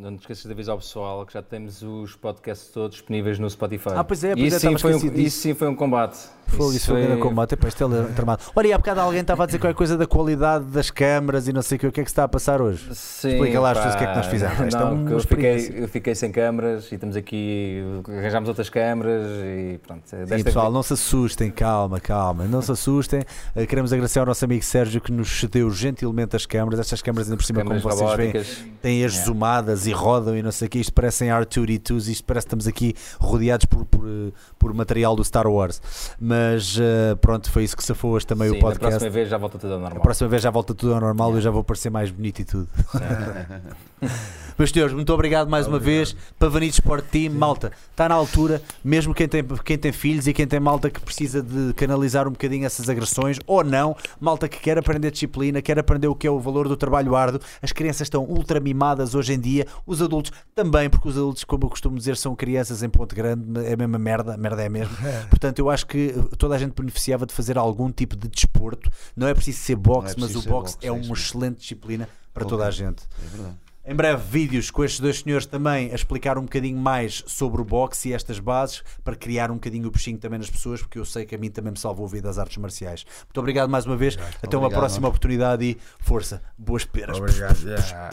Não 0.00 0.16
te 0.16 0.20
esqueças 0.20 0.44
de 0.44 0.52
avisar 0.52 0.74
ao 0.74 0.78
pessoal 0.78 1.26
que 1.26 1.32
já 1.32 1.42
temos 1.42 1.82
os 1.82 2.14
podcasts 2.14 2.68
todos 2.68 2.98
disponíveis 2.98 3.36
no 3.40 3.50
Spotify. 3.50 3.90
Ah, 3.96 4.04
pois 4.04 4.22
é, 4.22 4.32
pois 4.36 4.46
isso, 4.54 4.56
é, 4.66 4.70
sim 4.70 4.78
foi 4.78 4.94
um, 4.94 5.14
isso 5.16 5.40
sim 5.40 5.54
foi 5.54 5.66
um 5.66 5.74
combate. 5.74 6.18
Fogo, 6.46 6.72
isso 6.72 6.86
foi 6.86 7.02
um 7.02 7.06
grande 7.06 7.20
combate. 7.20 7.54
Epá, 7.54 7.66
isto 7.68 7.84
é 7.94 8.02
tramado. 8.14 8.42
Olha, 8.54 8.68
e 8.68 8.72
há 8.72 8.78
bocado 8.78 9.00
alguém 9.00 9.20
estava 9.22 9.42
a 9.42 9.46
dizer 9.46 9.58
qualquer 9.58 9.76
coisa 9.76 9.98
da 9.98 10.06
qualidade 10.06 10.66
das 10.66 10.88
câmaras 10.90 11.48
e 11.48 11.52
não 11.52 11.62
sei 11.62 11.76
o 11.76 11.80
que. 11.80 11.86
O 11.88 11.92
que 11.92 12.00
é 12.00 12.04
que 12.04 12.10
se 12.10 12.12
está 12.12 12.22
a 12.24 12.28
passar 12.28 12.62
hoje? 12.62 12.88
Sim, 12.94 13.30
Explica 13.32 13.60
lá 13.60 13.72
às 13.72 13.78
pá, 13.78 13.84
pessoas 13.84 13.94
o 13.94 13.98
que 13.98 14.04
é 14.04 14.06
que 14.12 14.16
nós 14.16 14.26
fizemos. 14.28 14.60
Esta 14.60 14.78
é 14.78 14.84
não, 14.84 14.94
uma 14.94 15.08
que 15.08 15.12
eu, 15.14 15.20
fiquei, 15.20 15.72
eu 15.74 15.88
fiquei 15.88 16.14
sem 16.14 16.30
câmaras 16.30 16.90
e 16.92 16.94
estamos 16.94 17.16
aqui, 17.16 17.82
arranjámos 18.08 18.48
outras 18.48 18.70
câmaras 18.70 19.26
e 19.44 19.80
pronto. 19.84 20.02
Sim, 20.08 20.16
desta 20.24 20.44
pessoal, 20.44 20.66
vez- 20.66 20.74
não 20.74 20.82
se 20.84 20.92
assustem, 20.92 21.50
calma, 21.50 21.98
calma, 21.98 22.44
não 22.44 22.62
se 22.62 22.70
assustem. 22.70 23.24
Eh, 23.56 23.66
Queremos 23.66 23.92
agradecer 23.92 24.20
ao 24.20 24.26
nosso 24.26 24.44
amigo 24.44 24.64
Sérgio 24.64 25.00
que 25.00 25.10
nos 25.10 25.28
cedeu 25.40 25.68
gentilmente 25.72 26.36
as 26.36 26.46
câmaras. 26.46 26.78
Estas 26.78 27.02
câmaras, 27.02 27.26
ainda 27.26 27.36
por 27.36 27.44
cima, 27.44 27.62
câmaras 27.62 27.82
como 27.82 27.94
vocês 27.96 28.12
veem, 28.16 28.28
robóticas. 28.32 28.64
têm 28.80 29.04
as 29.04 29.12
zoomadas 29.12 29.87
e 29.88 29.92
rodam 29.92 30.36
e 30.36 30.42
não 30.42 30.52
sei 30.52 30.66
o 30.66 30.70
que. 30.70 30.78
Isto 30.78 30.92
parecem 30.92 31.28
R2D2s, 31.28 32.08
isto 32.08 32.24
parece 32.24 32.46
que 32.46 32.48
estamos 32.48 32.66
aqui 32.66 32.94
rodeados 33.18 33.66
por, 33.66 33.84
por, 33.84 34.06
eh, 34.06 34.32
por 34.58 34.72
material 34.74 35.16
do 35.16 35.24
Star 35.24 35.46
Wars. 35.46 35.80
Mas 36.20 36.78
eh, 36.80 37.14
pronto, 37.16 37.50
foi 37.50 37.64
isso 37.64 37.76
que 37.76 37.82
safou 37.82 38.12
hoje 38.12 38.26
também 38.26 38.50
Sim, 38.50 38.56
o 38.56 38.60
podcast. 38.60 38.90
próxima 38.90 39.10
vez 39.10 39.28
já 39.28 39.38
volta 39.38 39.58
tudo 39.58 39.72
ao 39.74 39.80
normal. 39.80 39.98
A 39.98 40.02
próxima 40.02 40.28
vez 40.28 40.42
já 40.42 40.50
volta 40.50 40.74
tudo 40.74 40.94
ao 40.94 41.00
normal 41.00 41.32
e 41.32 41.34
eu 41.36 41.40
já 41.40 41.50
vou 41.50 41.64
parecer 41.64 41.90
mais 41.90 42.10
bonito 42.10 42.40
e 42.40 42.44
tudo. 42.44 42.68
Meus 44.58 44.70
senhores, 44.70 44.92
muito 44.92 45.12
obrigado 45.12 45.48
mais 45.48 45.68
uma 45.68 45.78
vez. 45.78 46.16
Pavanito 46.36 46.74
Sport 46.74 47.04
Team, 47.12 47.32
malta, 47.32 47.70
está 47.92 48.08
na 48.08 48.16
altura, 48.16 48.60
mesmo 48.82 49.14
quem 49.14 49.28
tem, 49.28 49.44
quem 49.64 49.78
tem 49.78 49.92
filhos 49.92 50.26
e 50.26 50.32
quem 50.32 50.48
tem 50.48 50.58
malta 50.58 50.90
que 50.90 50.98
precisa 50.98 51.40
de 51.40 51.72
canalizar 51.74 52.26
um 52.26 52.32
bocadinho 52.32 52.66
essas 52.66 52.88
agressões, 52.88 53.38
ou 53.46 53.62
não, 53.62 53.96
malta 54.20 54.48
que 54.48 54.58
quer 54.58 54.76
aprender 54.76 55.12
disciplina, 55.12 55.62
quer 55.62 55.78
aprender 55.78 56.08
o 56.08 56.14
que 56.14 56.26
é 56.26 56.30
o 56.30 56.40
valor 56.40 56.66
do 56.66 56.76
trabalho 56.76 57.14
árduo. 57.14 57.40
As 57.62 57.70
crianças 57.70 58.06
estão 58.06 58.24
ultra 58.24 58.58
mimadas 58.58 59.14
hoje 59.14 59.32
em 59.34 59.38
dia, 59.38 59.64
os 59.86 60.02
adultos 60.02 60.32
também, 60.56 60.90
porque 60.90 61.08
os 61.08 61.16
adultos, 61.16 61.44
como 61.44 61.66
eu 61.66 61.70
costumo 61.70 61.96
dizer, 61.96 62.16
são 62.16 62.34
crianças 62.34 62.82
em 62.82 62.88
ponto 62.88 63.14
grande, 63.14 63.64
é 63.64 63.74
a 63.74 63.76
mesma 63.76 63.96
merda, 63.98 64.36
merda 64.36 64.60
é 64.64 64.68
mesmo. 64.68 64.96
Portanto, 65.30 65.60
eu 65.60 65.70
acho 65.70 65.86
que 65.86 66.12
toda 66.36 66.56
a 66.56 66.58
gente 66.58 66.72
beneficiava 66.74 67.24
de 67.26 67.32
fazer 67.32 67.56
algum 67.56 67.92
tipo 67.92 68.16
de 68.16 68.26
desporto. 68.26 68.90
Não 69.16 69.28
é 69.28 69.34
preciso 69.34 69.58
ser 69.58 69.76
boxe, 69.76 70.14
é 70.14 70.20
mas 70.20 70.32
preciso 70.32 70.38
o 70.40 70.42
ser 70.42 70.48
boxe 70.48 70.74
boxe, 70.74 70.84
é 70.84 70.88
é 70.88 70.92
uma 70.92 71.14
excelente 71.14 71.58
disciplina 71.60 72.08
para 72.34 72.42
Ok. 72.42 72.50
toda 72.56 72.66
a 72.66 72.72
gente. 72.72 73.04
É 73.24 73.36
verdade. 73.36 73.67
Em 73.90 73.94
breve, 73.94 74.22
vídeos 74.22 74.70
com 74.70 74.84
estes 74.84 75.00
dois 75.00 75.20
senhores 75.20 75.46
também 75.46 75.90
a 75.90 75.94
explicar 75.94 76.36
um 76.36 76.42
bocadinho 76.42 76.76
mais 76.76 77.24
sobre 77.26 77.62
o 77.62 77.64
boxe 77.64 78.10
e 78.10 78.12
estas 78.12 78.38
bases 78.38 78.84
para 79.02 79.16
criar 79.16 79.50
um 79.50 79.54
bocadinho 79.54 79.88
o 79.88 79.90
bichinho 79.90 80.18
também 80.18 80.38
nas 80.38 80.50
pessoas, 80.50 80.82
porque 80.82 80.98
eu 80.98 81.06
sei 81.06 81.24
que 81.24 81.34
a 81.34 81.38
mim 81.38 81.48
também 81.48 81.72
me 81.72 81.78
salvou 81.78 82.04
a 82.04 82.08
vida 82.10 82.28
as 82.28 82.38
artes 82.38 82.58
marciais. 82.58 83.06
Muito 83.24 83.38
obrigado 83.40 83.70
mais 83.70 83.86
uma 83.86 83.96
vez. 83.96 84.18
Até 84.42 84.58
uma 84.58 84.66
Obrigado, 84.66 84.80
próxima 84.80 85.08
oportunidade 85.08 85.64
e 85.64 85.78
força. 86.00 86.42
Boas 86.58 86.84
peras. 86.84 87.16
Obrigado. 87.16 87.66
Yeah. 87.66 88.10